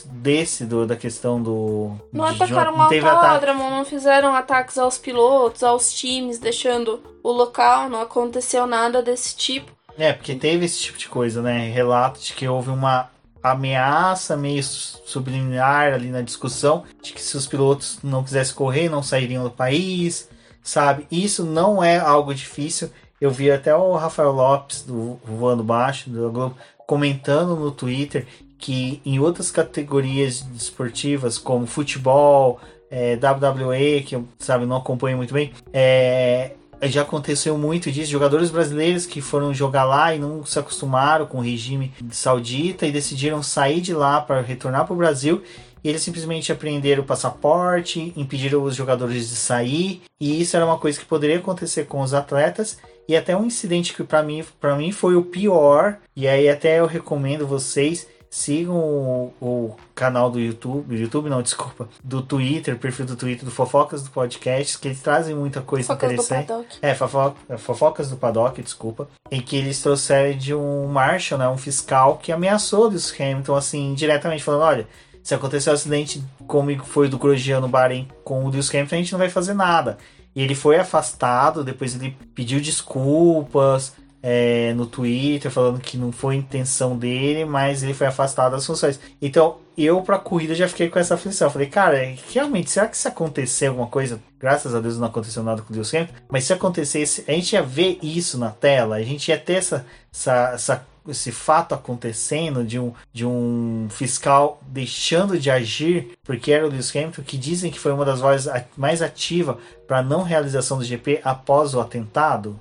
desse 0.06 0.64
do, 0.64 0.86
da 0.86 0.96
questão 0.96 1.42
do. 1.42 1.92
Não 2.12 2.24
atacaram 2.24 2.76
o 2.76 2.80
autódromo, 2.80 3.70
não 3.70 3.84
fizeram 3.84 4.34
ataques 4.34 4.78
aos 4.78 4.98
pilotos, 4.98 5.62
aos 5.62 5.92
times, 5.92 6.38
deixando 6.38 7.02
o 7.22 7.30
local, 7.30 7.88
não 7.88 8.00
aconteceu 8.00 8.66
nada 8.66 9.02
desse 9.02 9.36
tipo. 9.36 9.72
É, 9.98 10.12
porque 10.12 10.34
teve 10.34 10.64
esse 10.64 10.78
tipo 10.78 10.98
de 10.98 11.08
coisa, 11.08 11.42
né? 11.42 11.70
Relatos 11.70 12.24
de 12.24 12.34
que 12.34 12.48
houve 12.48 12.70
uma 12.70 13.10
ameaça 13.42 14.36
meio 14.36 14.62
subliminar 14.62 15.92
ali 15.92 16.08
na 16.08 16.22
discussão 16.22 16.84
de 17.02 17.12
que 17.12 17.20
se 17.20 17.36
os 17.36 17.46
pilotos 17.46 17.98
não 18.02 18.22
quisessem 18.22 18.54
correr, 18.54 18.88
não 18.88 19.02
sairiam 19.02 19.42
do 19.42 19.50
país, 19.50 20.28
sabe? 20.62 21.06
Isso 21.10 21.44
não 21.44 21.82
é 21.82 21.98
algo 21.98 22.32
difícil. 22.34 22.90
Eu 23.20 23.30
vi 23.30 23.50
até 23.50 23.74
o 23.74 23.94
Rafael 23.94 24.32
Lopes 24.32 24.82
do 24.82 25.18
Voando 25.24 25.62
Baixo 25.62 26.10
do 26.10 26.30
Globo 26.30 26.56
comentando 26.86 27.56
no 27.56 27.70
Twitter 27.70 28.26
que 28.58 29.00
em 29.04 29.18
outras 29.18 29.50
categorias 29.50 30.46
esportivas 30.54 31.36
como 31.36 31.66
futebol, 31.66 32.60
é, 32.90 33.14
WWE, 33.16 34.02
que 34.02 34.14
eu 34.14 34.28
sabe 34.38 34.66
não 34.66 34.76
acompanho 34.76 35.16
muito 35.16 35.34
bem, 35.34 35.52
é, 35.72 36.52
já 36.82 37.02
aconteceu 37.02 37.56
muito 37.56 37.90
disso. 37.90 38.10
Jogadores 38.10 38.50
brasileiros 38.50 39.06
que 39.06 39.20
foram 39.20 39.54
jogar 39.54 39.84
lá 39.84 40.14
e 40.14 40.18
não 40.18 40.44
se 40.44 40.58
acostumaram 40.58 41.26
com 41.26 41.38
o 41.38 41.42
regime 41.42 41.92
saudita 42.10 42.86
e 42.86 42.92
decidiram 42.92 43.42
sair 43.42 43.80
de 43.80 43.94
lá 43.94 44.20
para 44.20 44.40
retornar 44.40 44.84
para 44.84 44.94
o 44.94 44.96
Brasil. 44.96 45.42
E 45.84 45.88
eles 45.88 46.02
simplesmente 46.02 46.52
apreenderam 46.52 47.02
o 47.02 47.06
passaporte, 47.06 48.12
impediram 48.16 48.62
os 48.62 48.76
jogadores 48.76 49.28
de 49.28 49.36
sair. 49.36 50.02
E 50.20 50.40
isso 50.40 50.56
era 50.56 50.64
uma 50.64 50.78
coisa 50.78 50.98
que 50.98 51.04
poderia 51.04 51.38
acontecer 51.38 51.86
com 51.86 52.00
os 52.00 52.14
atletas. 52.14 52.78
E 53.08 53.16
até 53.16 53.36
um 53.36 53.46
incidente 53.46 53.94
que 53.94 54.04
para 54.04 54.22
mim, 54.22 54.44
mim 54.78 54.92
foi 54.92 55.16
o 55.16 55.24
pior. 55.24 55.98
E 56.14 56.28
aí 56.28 56.48
até 56.48 56.80
eu 56.80 56.86
recomendo 56.86 57.46
vocês 57.46 58.06
Sigam 58.32 58.74
o, 58.74 59.34
o, 59.42 59.76
canal 59.94 60.30
do 60.30 60.40
YouTube, 60.40 60.98
YouTube 60.98 61.28
não, 61.28 61.42
desculpa, 61.42 61.86
do 62.02 62.22
Twitter, 62.22 62.78
perfil 62.78 63.04
do 63.04 63.14
Twitter 63.14 63.44
do 63.44 63.50
Fofocas 63.50 64.02
do 64.02 64.08
Podcast, 64.08 64.78
que 64.78 64.88
eles 64.88 65.02
trazem 65.02 65.34
muita 65.34 65.60
coisa 65.60 65.88
Fofocas 65.88 66.12
interessante. 66.12 66.46
Do 66.46 66.54
paddock. 66.54 66.78
É, 66.80 66.94
fofo, 66.94 67.36
é, 67.46 67.58
Fofocas 67.58 68.08
do 68.08 68.16
Paddock, 68.16 68.62
desculpa. 68.62 69.06
Em 69.30 69.42
que 69.42 69.54
eles 69.54 69.82
trouxeram 69.82 70.38
de 70.38 70.54
um 70.54 70.86
Marshall, 70.86 71.38
né, 71.38 71.46
um 71.46 71.58
fiscal, 71.58 72.16
que 72.16 72.32
ameaçou 72.32 72.88
Lewis 72.88 73.14
Hamilton, 73.20 73.54
assim, 73.54 73.92
diretamente, 73.92 74.42
falando, 74.42 74.62
olha, 74.62 74.88
se 75.22 75.34
acontecer 75.34 75.68
um 75.68 75.74
acidente 75.74 76.24
como 76.46 76.74
foi 76.86 77.10
do 77.10 77.18
Grosjean 77.18 77.60
no 77.60 77.68
Bahrein 77.68 78.08
com 78.24 78.46
o 78.46 78.48
Lewis 78.48 78.70
Hamilton, 78.70 78.94
a 78.94 78.98
gente 78.98 79.12
não 79.12 79.18
vai 79.18 79.28
fazer 79.28 79.52
nada. 79.52 79.98
E 80.34 80.42
ele 80.42 80.54
foi 80.54 80.78
afastado, 80.78 81.64
depois 81.64 81.94
ele 81.94 82.16
pediu 82.34 82.60
desculpas, 82.60 83.92
é, 84.22 84.72
no 84.74 84.86
Twitter 84.86 85.50
falando 85.50 85.80
que 85.80 85.96
não 85.96 86.12
foi 86.12 86.36
intenção 86.36 86.96
dele, 86.96 87.44
mas 87.44 87.82
ele 87.82 87.92
foi 87.92 88.06
afastado 88.06 88.52
das 88.52 88.64
funções. 88.64 89.00
Então, 89.20 89.58
eu 89.76 90.00
pra 90.02 90.18
corrida 90.18 90.54
já 90.54 90.68
fiquei 90.68 90.88
com 90.88 90.98
essa 90.98 91.14
aflição. 91.14 91.50
Falei, 91.50 91.66
cara, 91.66 91.98
realmente, 92.32 92.70
será 92.70 92.86
que 92.86 92.96
se 92.96 93.08
acontecer 93.08 93.66
alguma 93.66 93.88
coisa, 93.88 94.20
graças 94.38 94.74
a 94.74 94.80
Deus 94.80 94.98
não 94.98 95.08
aconteceu 95.08 95.42
nada 95.42 95.62
com 95.62 95.72
o 95.72 95.74
Deus 95.74 95.92
Hamilton, 95.92 96.14
mas 96.30 96.44
se 96.44 96.52
acontecesse, 96.52 97.24
a 97.26 97.32
gente 97.32 97.52
ia 97.54 97.62
ver 97.62 97.98
isso 98.00 98.38
na 98.38 98.50
tela, 98.50 98.96
a 98.96 99.02
gente 99.02 99.28
ia 99.28 99.38
ter 99.38 99.54
essa, 99.54 99.84
essa, 100.12 100.52
essa 100.54 100.86
esse 101.08 101.32
fato 101.32 101.74
acontecendo 101.74 102.64
de 102.64 102.78
um, 102.78 102.92
de 103.12 103.26
um 103.26 103.88
fiscal 103.90 104.60
deixando 104.66 105.38
de 105.38 105.50
agir 105.50 106.12
porque 106.22 106.52
era 106.52 106.66
o 106.66 106.70
Lewis 106.70 106.94
Hamilton, 106.94 107.22
que 107.22 107.36
dizem 107.36 107.70
que 107.70 107.78
foi 107.78 107.92
uma 107.92 108.04
das 108.04 108.20
vozes 108.20 108.52
mais 108.76 109.02
ativas 109.02 109.56
para 109.86 109.98
a 109.98 110.02
não 110.02 110.22
realização 110.22 110.78
do 110.78 110.84
GP 110.84 111.20
após 111.24 111.74
o 111.74 111.80
atentado? 111.80 112.58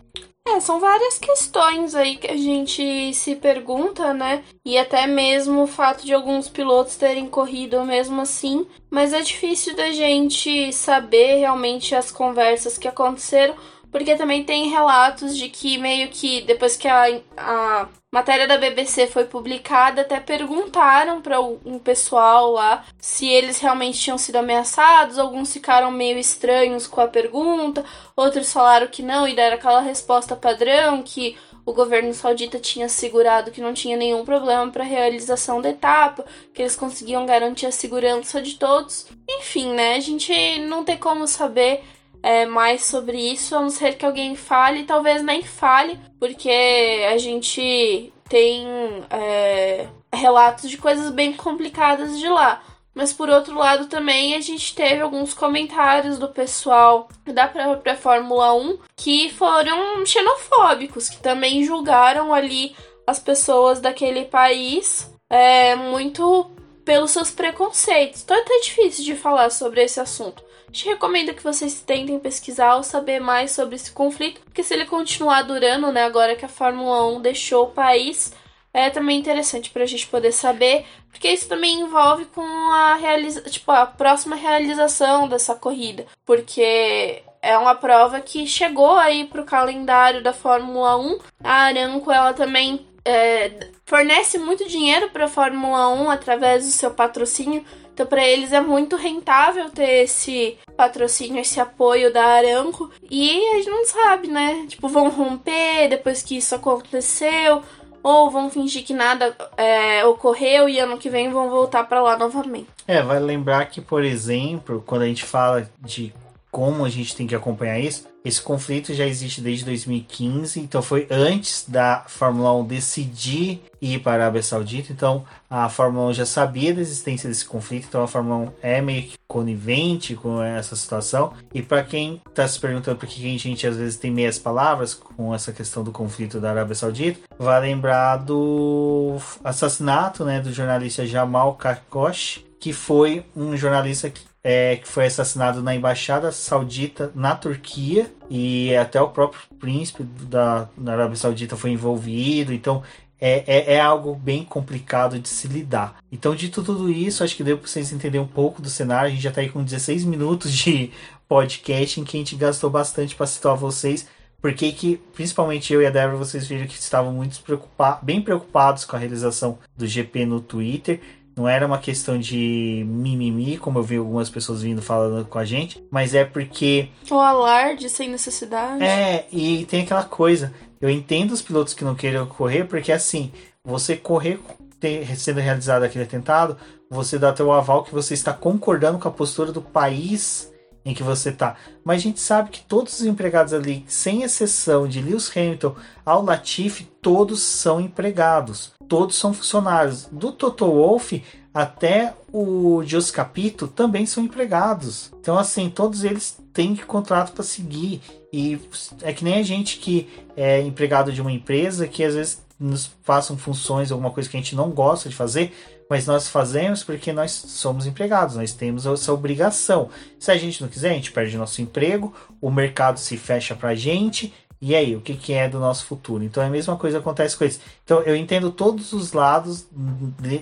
É, 0.47 0.59
são 0.59 0.79
várias 0.79 1.19
questões 1.19 1.93
aí 1.93 2.17
que 2.17 2.27
a 2.27 2.35
gente 2.35 3.13
se 3.13 3.35
pergunta, 3.35 4.11
né? 4.11 4.43
E 4.65 4.75
até 4.77 5.05
mesmo 5.05 5.63
o 5.63 5.67
fato 5.67 6.03
de 6.03 6.13
alguns 6.13 6.49
pilotos 6.49 6.95
terem 6.95 7.27
corrido 7.27 7.85
mesmo 7.85 8.21
assim. 8.21 8.65
Mas 8.89 9.13
é 9.13 9.21
difícil 9.21 9.75
da 9.75 9.91
gente 9.91 10.73
saber 10.73 11.37
realmente 11.37 11.93
as 11.93 12.09
conversas 12.11 12.77
que 12.77 12.87
aconteceram, 12.87 13.55
porque 13.91 14.15
também 14.15 14.43
tem 14.43 14.69
relatos 14.69 15.37
de 15.37 15.47
que 15.47 15.77
meio 15.77 16.09
que 16.09 16.41
depois 16.41 16.75
que 16.75 16.87
a, 16.87 17.21
a 17.37 17.87
matéria 18.11 18.45
da 18.45 18.57
BBC 18.57 19.07
foi 19.07 19.23
publicada, 19.23 20.01
até 20.01 20.19
perguntaram 20.19 21.21
para 21.21 21.39
um 21.39 21.79
pessoal 21.79 22.51
lá 22.51 22.83
se 22.99 23.27
eles 23.27 23.59
realmente 23.59 23.99
tinham 23.99 24.17
sido 24.17 24.35
ameaçados. 24.35 25.17
Alguns 25.17 25.53
ficaram 25.53 25.89
meio 25.89 26.19
estranhos 26.19 26.87
com 26.87 26.99
a 26.99 27.07
pergunta, 27.07 27.85
outros 28.15 28.51
falaram 28.51 28.87
que 28.87 29.01
não 29.01 29.25
e 29.27 29.33
deram 29.33 29.55
aquela 29.55 29.79
resposta 29.79 30.35
padrão 30.35 31.01
que 31.01 31.37
o 31.65 31.73
governo 31.73 32.13
saudita 32.13 32.59
tinha 32.59 32.87
assegurado 32.87 33.51
que 33.51 33.61
não 33.61 33.73
tinha 33.73 33.95
nenhum 33.95 34.25
problema 34.25 34.69
para 34.71 34.83
a 34.83 34.87
realização 34.87 35.61
da 35.61 35.69
etapa, 35.69 36.25
que 36.53 36.61
eles 36.61 36.75
conseguiam 36.75 37.25
garantir 37.25 37.67
a 37.67 37.71
segurança 37.71 38.41
de 38.41 38.55
todos. 38.55 39.07
Enfim, 39.29 39.71
né? 39.73 39.95
A 39.95 39.99
gente 39.99 40.59
não 40.61 40.83
tem 40.83 40.97
como 40.97 41.27
saber 41.27 41.83
é, 42.23 42.45
mais 42.45 42.85
sobre 42.85 43.17
isso, 43.17 43.55
a 43.55 43.61
não 43.61 43.69
ser 43.69 43.95
que 43.95 44.05
alguém 44.05 44.35
fale, 44.35 44.83
talvez 44.83 45.21
nem 45.21 45.43
fale, 45.43 45.99
porque 46.19 47.05
a 47.11 47.17
gente 47.17 48.13
tem 48.29 48.65
é, 49.09 49.87
relatos 50.13 50.69
de 50.69 50.77
coisas 50.77 51.11
bem 51.11 51.33
complicadas 51.33 52.19
de 52.19 52.27
lá. 52.27 52.61
Mas 52.93 53.13
por 53.13 53.29
outro 53.29 53.55
lado 53.55 53.87
também 53.87 54.35
a 54.35 54.41
gente 54.41 54.75
teve 54.75 55.01
alguns 55.01 55.33
comentários 55.33 56.17
do 56.17 56.27
pessoal 56.27 57.07
da 57.25 57.47
própria 57.47 57.95
Fórmula 57.95 58.53
1 58.53 58.79
que 58.97 59.29
foram 59.29 60.05
xenofóbicos, 60.05 61.07
que 61.07 61.17
também 61.17 61.63
julgaram 61.63 62.33
ali 62.33 62.75
as 63.07 63.17
pessoas 63.17 63.79
daquele 63.79 64.25
país 64.25 65.09
é, 65.29 65.73
muito 65.75 66.51
pelos 66.83 67.11
seus 67.11 67.31
preconceitos. 67.31 68.23
Então 68.23 68.35
é 68.35 68.41
até 68.41 68.59
difícil 68.59 69.05
de 69.05 69.15
falar 69.15 69.49
sobre 69.49 69.83
esse 69.83 69.99
assunto. 69.99 70.43
Te 70.71 70.85
recomendo 70.87 71.33
que 71.33 71.43
vocês 71.43 71.81
tentem 71.81 72.19
pesquisar 72.19 72.75
ou 72.75 72.83
saber 72.83 73.19
mais 73.19 73.51
sobre 73.51 73.75
esse 73.75 73.91
conflito, 73.91 74.41
porque 74.41 74.63
se 74.63 74.73
ele 74.73 74.85
continuar 74.85 75.41
durando, 75.41 75.91
né, 75.91 76.03
agora 76.03 76.35
que 76.35 76.45
a 76.45 76.49
Fórmula 76.49 77.05
1 77.07 77.21
deixou 77.21 77.65
o 77.65 77.71
país, 77.71 78.33
é 78.73 78.89
também 78.89 79.19
interessante 79.19 79.69
para 79.69 79.83
a 79.83 79.85
gente 79.85 80.07
poder 80.07 80.31
saber, 80.31 80.85
porque 81.11 81.29
isso 81.29 81.49
também 81.49 81.81
envolve 81.81 82.25
com 82.25 82.41
a 82.41 82.95
realiza 82.95 83.41
tipo, 83.41 83.69
a 83.71 83.85
próxima 83.85 84.35
realização 84.35 85.27
dessa 85.27 85.53
corrida, 85.53 86.05
porque 86.25 87.21
é 87.41 87.57
uma 87.57 87.75
prova 87.75 88.21
que 88.21 88.47
chegou 88.47 88.95
aí 88.95 89.25
para 89.25 89.41
o 89.41 89.45
calendário 89.45 90.21
da 90.23 90.31
Fórmula 90.31 90.97
1. 90.97 91.19
A 91.43 91.53
Aranco 91.63 92.11
ela 92.11 92.33
também 92.33 92.85
é, 93.03 93.51
fornece 93.85 94.37
muito 94.37 94.67
dinheiro 94.67 95.09
para 95.09 95.25
a 95.25 95.29
Fórmula 95.29 95.89
1 95.89 96.09
através 96.11 96.65
do 96.65 96.71
seu 96.71 96.91
patrocínio 96.91 97.65
então, 97.93 98.05
para 98.05 98.25
eles 98.25 98.51
é 98.53 98.61
muito 98.61 98.95
rentável 98.95 99.69
ter 99.69 100.03
esse 100.03 100.57
patrocínio, 100.75 101.41
esse 101.41 101.59
apoio 101.59 102.11
da 102.11 102.23
Aramco. 102.23 102.89
E 103.09 103.47
a 103.49 103.55
gente 103.55 103.69
não 103.69 103.85
sabe, 103.85 104.27
né? 104.27 104.65
Tipo, 104.67 104.87
vão 104.87 105.09
romper 105.09 105.89
depois 105.89 106.23
que 106.23 106.37
isso 106.37 106.55
aconteceu 106.55 107.61
ou 108.03 108.31
vão 108.31 108.49
fingir 108.49 108.83
que 108.83 108.93
nada 108.93 109.35
é, 109.55 110.03
ocorreu 110.05 110.67
e 110.67 110.79
ano 110.79 110.97
que 110.97 111.09
vem 111.09 111.29
vão 111.29 111.49
voltar 111.49 111.83
para 111.83 112.01
lá 112.01 112.17
novamente. 112.17 112.67
É, 112.87 113.01
vai 113.01 113.19
lembrar 113.19 113.65
que, 113.65 113.79
por 113.79 114.03
exemplo, 114.03 114.83
quando 114.85 115.03
a 115.03 115.07
gente 115.07 115.23
fala 115.23 115.69
de 115.79 116.13
como 116.51 116.83
a 116.83 116.89
gente 116.89 117.15
tem 117.15 117.25
que 117.25 117.33
acompanhar 117.33 117.79
isso, 117.79 118.05
esse 118.23 118.41
conflito 118.41 118.93
já 118.93 119.05
existe 119.05 119.41
desde 119.41 119.65
2015, 119.65 120.59
então 120.59 120.81
foi 120.81 121.07
antes 121.09 121.65
da 121.67 122.03
Fórmula 122.07 122.53
1 122.53 122.65
decidir 122.65 123.61
ir 123.81 123.99
para 123.99 124.11
a 124.11 124.15
Arábia 124.15 124.43
Saudita, 124.43 124.93
então 124.93 125.25
a 125.49 125.67
Fórmula 125.69 126.09
1 126.09 126.13
já 126.13 126.25
sabia 126.25 126.73
da 126.73 126.81
existência 126.81 127.27
desse 127.27 127.45
conflito, 127.45 127.87
então 127.87 128.03
a 128.03 128.07
Fórmula 128.07 128.35
1 128.35 128.51
é 128.61 128.81
meio 128.81 129.03
que 129.03 129.17
conivente 129.27 130.13
com 130.13 130.43
essa 130.43 130.75
situação. 130.75 131.33
E 131.53 131.61
para 131.61 131.83
quem 131.83 132.21
está 132.29 132.47
se 132.47 132.59
perguntando 132.59 132.97
por 132.97 133.07
que 133.07 133.35
a 133.35 133.39
gente 133.39 133.65
às 133.65 133.77
vezes 133.77 133.97
tem 133.97 134.11
meias 134.11 134.37
palavras 134.37 134.93
com 134.93 135.33
essa 135.33 135.51
questão 135.51 135.83
do 135.83 135.91
conflito 135.91 136.39
da 136.39 136.51
Arábia 136.51 136.75
Saudita, 136.75 137.21
vai 137.39 137.59
lembrar 137.61 138.17
do 138.17 139.17
assassinato 139.43 140.23
né, 140.25 140.41
do 140.41 140.53
jornalista 140.53 141.07
Jamal 141.07 141.57
Khashoggi, 141.57 142.45
que 142.59 142.71
foi 142.71 143.25
um 143.35 143.57
jornalista 143.57 144.09
que 144.09 144.30
é, 144.43 144.77
que 144.77 144.87
foi 144.87 145.05
assassinado 145.05 145.61
na 145.61 145.75
embaixada 145.75 146.31
saudita 146.31 147.11
na 147.13 147.35
Turquia 147.35 148.11
e 148.29 148.75
até 148.75 148.99
o 149.01 149.09
próprio 149.09 149.41
príncipe 149.59 150.03
da, 150.03 150.67
da 150.75 150.93
Arábia 150.93 151.15
Saudita 151.15 151.55
foi 151.55 151.71
envolvido. 151.71 152.53
Então 152.53 152.81
é, 153.23 153.43
é, 153.45 153.73
é, 153.75 153.79
algo 153.79 154.15
bem 154.15 154.43
complicado 154.43 155.19
de 155.19 155.29
se 155.29 155.47
lidar. 155.47 155.97
Então, 156.11 156.33
dito 156.33 156.63
tudo 156.63 156.89
isso, 156.89 157.23
acho 157.23 157.35
que 157.35 157.43
deu 157.43 157.55
para 157.55 157.67
vocês 157.67 157.93
entenderem 157.93 158.25
um 158.25 158.27
pouco 158.27 158.63
do 158.63 158.69
cenário. 158.69 159.09
A 159.09 159.09
gente 159.11 159.21
já 159.21 159.29
está 159.29 159.41
aí 159.41 159.49
com 159.49 159.63
16 159.63 160.05
minutos 160.05 160.51
de 160.51 160.89
podcast 161.29 162.01
em 162.01 162.03
que 162.03 162.17
a 162.17 162.19
gente 162.19 162.35
gastou 162.35 162.71
bastante 162.71 163.15
para 163.15 163.27
situar 163.27 163.55
vocês. 163.55 164.07
Porque 164.41 164.71
que, 164.71 164.97
principalmente 165.13 165.71
eu 165.71 165.83
e 165.83 165.85
a 165.85 165.91
Débora, 165.91 166.17
vocês 166.17 166.47
viram 166.47 166.65
que 166.65 166.73
estavam 166.73 167.13
muito 167.13 167.39
preocupados, 167.41 168.03
bem 168.03 168.19
preocupados 168.19 168.85
com 168.85 168.95
a 168.95 168.99
realização 168.99 169.59
do 169.77 169.85
GP 169.85 170.25
no 170.25 170.41
Twitter. 170.41 170.99
Não 171.41 171.49
era 171.49 171.65
uma 171.65 171.79
questão 171.79 172.19
de 172.19 172.85
mimimi, 172.87 173.57
como 173.57 173.79
eu 173.79 173.83
vi 173.83 173.97
algumas 173.97 174.29
pessoas 174.29 174.61
vindo 174.61 174.79
falando 174.79 175.25
com 175.25 175.39
a 175.39 175.43
gente, 175.43 175.83
mas 175.89 176.13
é 176.13 176.23
porque. 176.23 176.89
O 177.09 177.15
alarde 177.15 177.89
sem 177.89 178.07
necessidade. 178.07 178.83
É, 178.83 179.25
e 179.31 179.65
tem 179.65 179.81
aquela 179.81 180.03
coisa. 180.03 180.53
Eu 180.79 180.87
entendo 180.87 181.31
os 181.31 181.41
pilotos 181.41 181.73
que 181.73 181.83
não 181.83 181.95
queiram 181.95 182.27
correr, 182.27 182.65
porque 182.65 182.91
assim, 182.91 183.31
você 183.63 183.95
correr 183.95 184.39
ter, 184.79 185.17
sendo 185.17 185.39
realizado 185.39 185.81
aquele 185.81 186.03
atentado, 186.03 186.55
você 186.87 187.17
dá 187.17 187.33
teu 187.33 187.51
aval 187.51 187.83
que 187.83 187.91
você 187.91 188.13
está 188.13 188.31
concordando 188.31 188.99
com 188.99 189.07
a 189.07 189.11
postura 189.11 189.51
do 189.51 189.63
país 189.63 190.50
em 190.83 190.93
que 190.93 191.03
você 191.03 191.29
está. 191.29 191.55
Mas 191.83 191.97
a 191.97 192.03
gente 192.03 192.19
sabe 192.19 192.49
que 192.49 192.61
todos 192.61 192.99
os 192.99 193.05
empregados 193.05 193.53
ali, 193.53 193.83
sem 193.87 194.23
exceção 194.23 194.87
de 194.87 195.01
Lewis 195.01 195.31
Hamilton 195.35 195.75
ao 196.05 196.23
Latifi, 196.23 196.85
todos 197.01 197.41
são 197.41 197.79
empregados 197.79 198.73
todos 198.91 199.15
são 199.15 199.33
funcionários. 199.33 200.09
Do 200.11 200.33
Toto 200.33 200.65
Wolff 200.65 201.23
até 201.53 202.13
o 202.29 202.83
Jos 202.83 203.09
Capito 203.09 203.65
também 203.65 204.05
são 204.05 204.21
empregados. 204.21 205.13
Então, 205.17 205.39
assim, 205.39 205.69
todos 205.69 206.03
eles 206.03 206.37
têm 206.51 206.75
contrato 206.75 207.31
para 207.31 207.41
seguir. 207.41 208.01
E 208.33 208.59
é 209.01 209.13
que 209.13 209.23
nem 209.23 209.35
a 209.35 209.43
gente 209.43 209.77
que 209.77 210.09
é 210.35 210.61
empregado 210.61 211.13
de 211.13 211.21
uma 211.21 211.31
empresa 211.31 211.87
que 211.87 212.03
às 212.03 212.15
vezes 212.15 212.41
nos 212.59 212.91
façam 213.01 213.37
funções, 213.37 213.93
alguma 213.93 214.11
coisa 214.11 214.29
que 214.29 214.35
a 214.35 214.39
gente 214.41 214.57
não 214.57 214.71
gosta 214.71 215.07
de 215.07 215.15
fazer, 215.15 215.55
mas 215.91 216.07
nós 216.07 216.29
fazemos 216.29 216.85
porque 216.85 217.11
nós 217.11 217.31
somos 217.33 217.85
empregados, 217.85 218.37
nós 218.37 218.53
temos 218.53 218.85
essa 218.85 219.11
obrigação. 219.11 219.89
Se 220.17 220.31
a 220.31 220.37
gente 220.37 220.61
não 220.61 220.69
quiser, 220.69 220.91
a 220.91 220.93
gente 220.93 221.11
perde 221.11 221.35
nosso 221.35 221.61
emprego, 221.61 222.13
o 222.39 222.49
mercado 222.49 222.97
se 222.97 223.17
fecha 223.17 223.53
para 223.55 223.71
a 223.71 223.75
gente 223.75 224.33
e 224.61 224.73
aí, 224.73 224.95
o 224.95 225.01
que, 225.01 225.15
que 225.15 225.33
é 225.33 225.49
do 225.49 225.59
nosso 225.59 225.85
futuro? 225.85 226.23
Então, 226.23 226.41
é 226.41 226.45
a 226.45 226.49
mesma 226.49 226.77
coisa 226.77 226.99
acontece 226.99 227.35
com 227.35 227.43
eles. 227.43 227.59
Então, 227.83 227.99
eu 228.03 228.15
entendo 228.15 228.51
todos 228.51 228.93
os 228.93 229.11
lados 229.11 229.67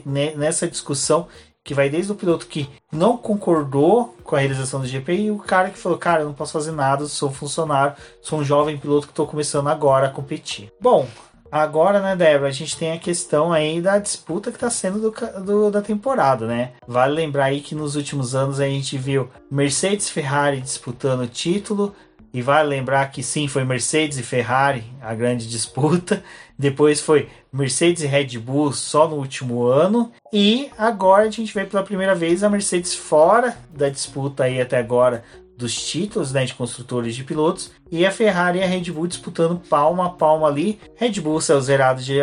nessa 0.06 0.68
discussão 0.68 1.28
que 1.64 1.74
vai 1.74 1.90
desde 1.90 2.12
o 2.12 2.16
piloto 2.16 2.46
que 2.46 2.70
não 2.92 3.18
concordou 3.18 4.16
com 4.24 4.36
a 4.36 4.40
realização 4.40 4.82
do 4.82 4.88
GP 4.88 5.14
e 5.14 5.32
o 5.32 5.40
cara 5.40 5.70
que 5.72 5.80
falou, 5.80 5.98
cara, 5.98 6.22
eu 6.22 6.26
não 6.28 6.34
posso 6.34 6.52
fazer 6.52 6.72
nada, 6.72 7.08
sou 7.08 7.32
funcionário, 7.32 7.96
sou 8.22 8.40
um 8.40 8.44
jovem 8.44 8.78
piloto 8.78 9.08
que 9.08 9.14
estou 9.14 9.26
começando 9.26 9.68
agora 9.68 10.08
a 10.08 10.12
competir. 10.12 10.72
Bom, 10.80 11.08
agora, 11.52 12.02
né, 12.02 12.16
Débora, 12.16 12.50
a 12.50 12.54
gente 12.54 12.78
tem 12.78 12.92
a 12.92 13.00
questão 13.00 13.52
aí 13.52 13.82
da 13.82 13.98
disputa 13.98 14.52
que 14.52 14.58
está 14.58 14.70
sendo 14.70 15.00
do, 15.00 15.42
do, 15.42 15.72
da 15.72 15.82
temporada, 15.82 16.46
né? 16.46 16.72
Vale 16.88 17.14
lembrar 17.14 17.46
aí 17.46 17.62
que 17.62 17.76
nos 17.76 17.96
últimos 17.96 18.36
anos 18.36 18.60
a 18.60 18.66
gente 18.66 18.98
viu 18.98 19.30
Mercedes 19.50 20.10
Ferrari 20.10 20.62
disputando 20.62 21.22
o 21.22 21.28
título, 21.28 21.96
e 22.32 22.42
vale 22.42 22.70
lembrar 22.70 23.12
que 23.12 23.24
sim, 23.24 23.48
foi 23.48 23.64
Mercedes 23.64 24.20
e 24.20 24.24
Ferrari 24.24 24.84
a 25.02 25.14
grande 25.16 25.48
disputa. 25.48 26.24
Depois 26.58 27.02
foi 27.02 27.28
Mercedes 27.52 28.04
e 28.04 28.08
Red 28.08 28.38
Bull 28.38 28.72
só 28.72 29.08
no 29.08 29.16
último 29.16 29.64
ano. 29.64 30.12
E 30.32 30.70
agora 30.78 31.24
a 31.24 31.32
gente 31.32 31.54
vê 31.54 31.66
pela 31.66 31.84
primeira 31.84 32.14
vez 32.14 32.44
a 32.44 32.50
Mercedes 32.50 32.94
fora 32.94 33.58
da 33.74 33.90
disputa 33.90 34.44
aí 34.44 34.62
até 34.62 34.78
agora 34.78 35.24
dos 35.60 35.76
títulos 35.76 36.32
né, 36.32 36.45
de 36.45 36.54
construtores 36.54 37.13
de 37.13 37.24
pilotos. 37.24 37.72
E 37.91 38.06
a 38.06 38.12
Ferrari 38.12 38.60
e 38.60 38.63
a 38.63 38.65
Red 38.65 38.91
Bull 38.91 39.08
disputando 39.08 39.60
palma 39.60 40.06
a 40.06 40.10
palma 40.10 40.48
ali. 40.48 40.80
Red 40.95 41.19
Bull 41.19 41.41
saiu 41.41 41.60
zerado 41.60 42.02
de, 42.02 42.19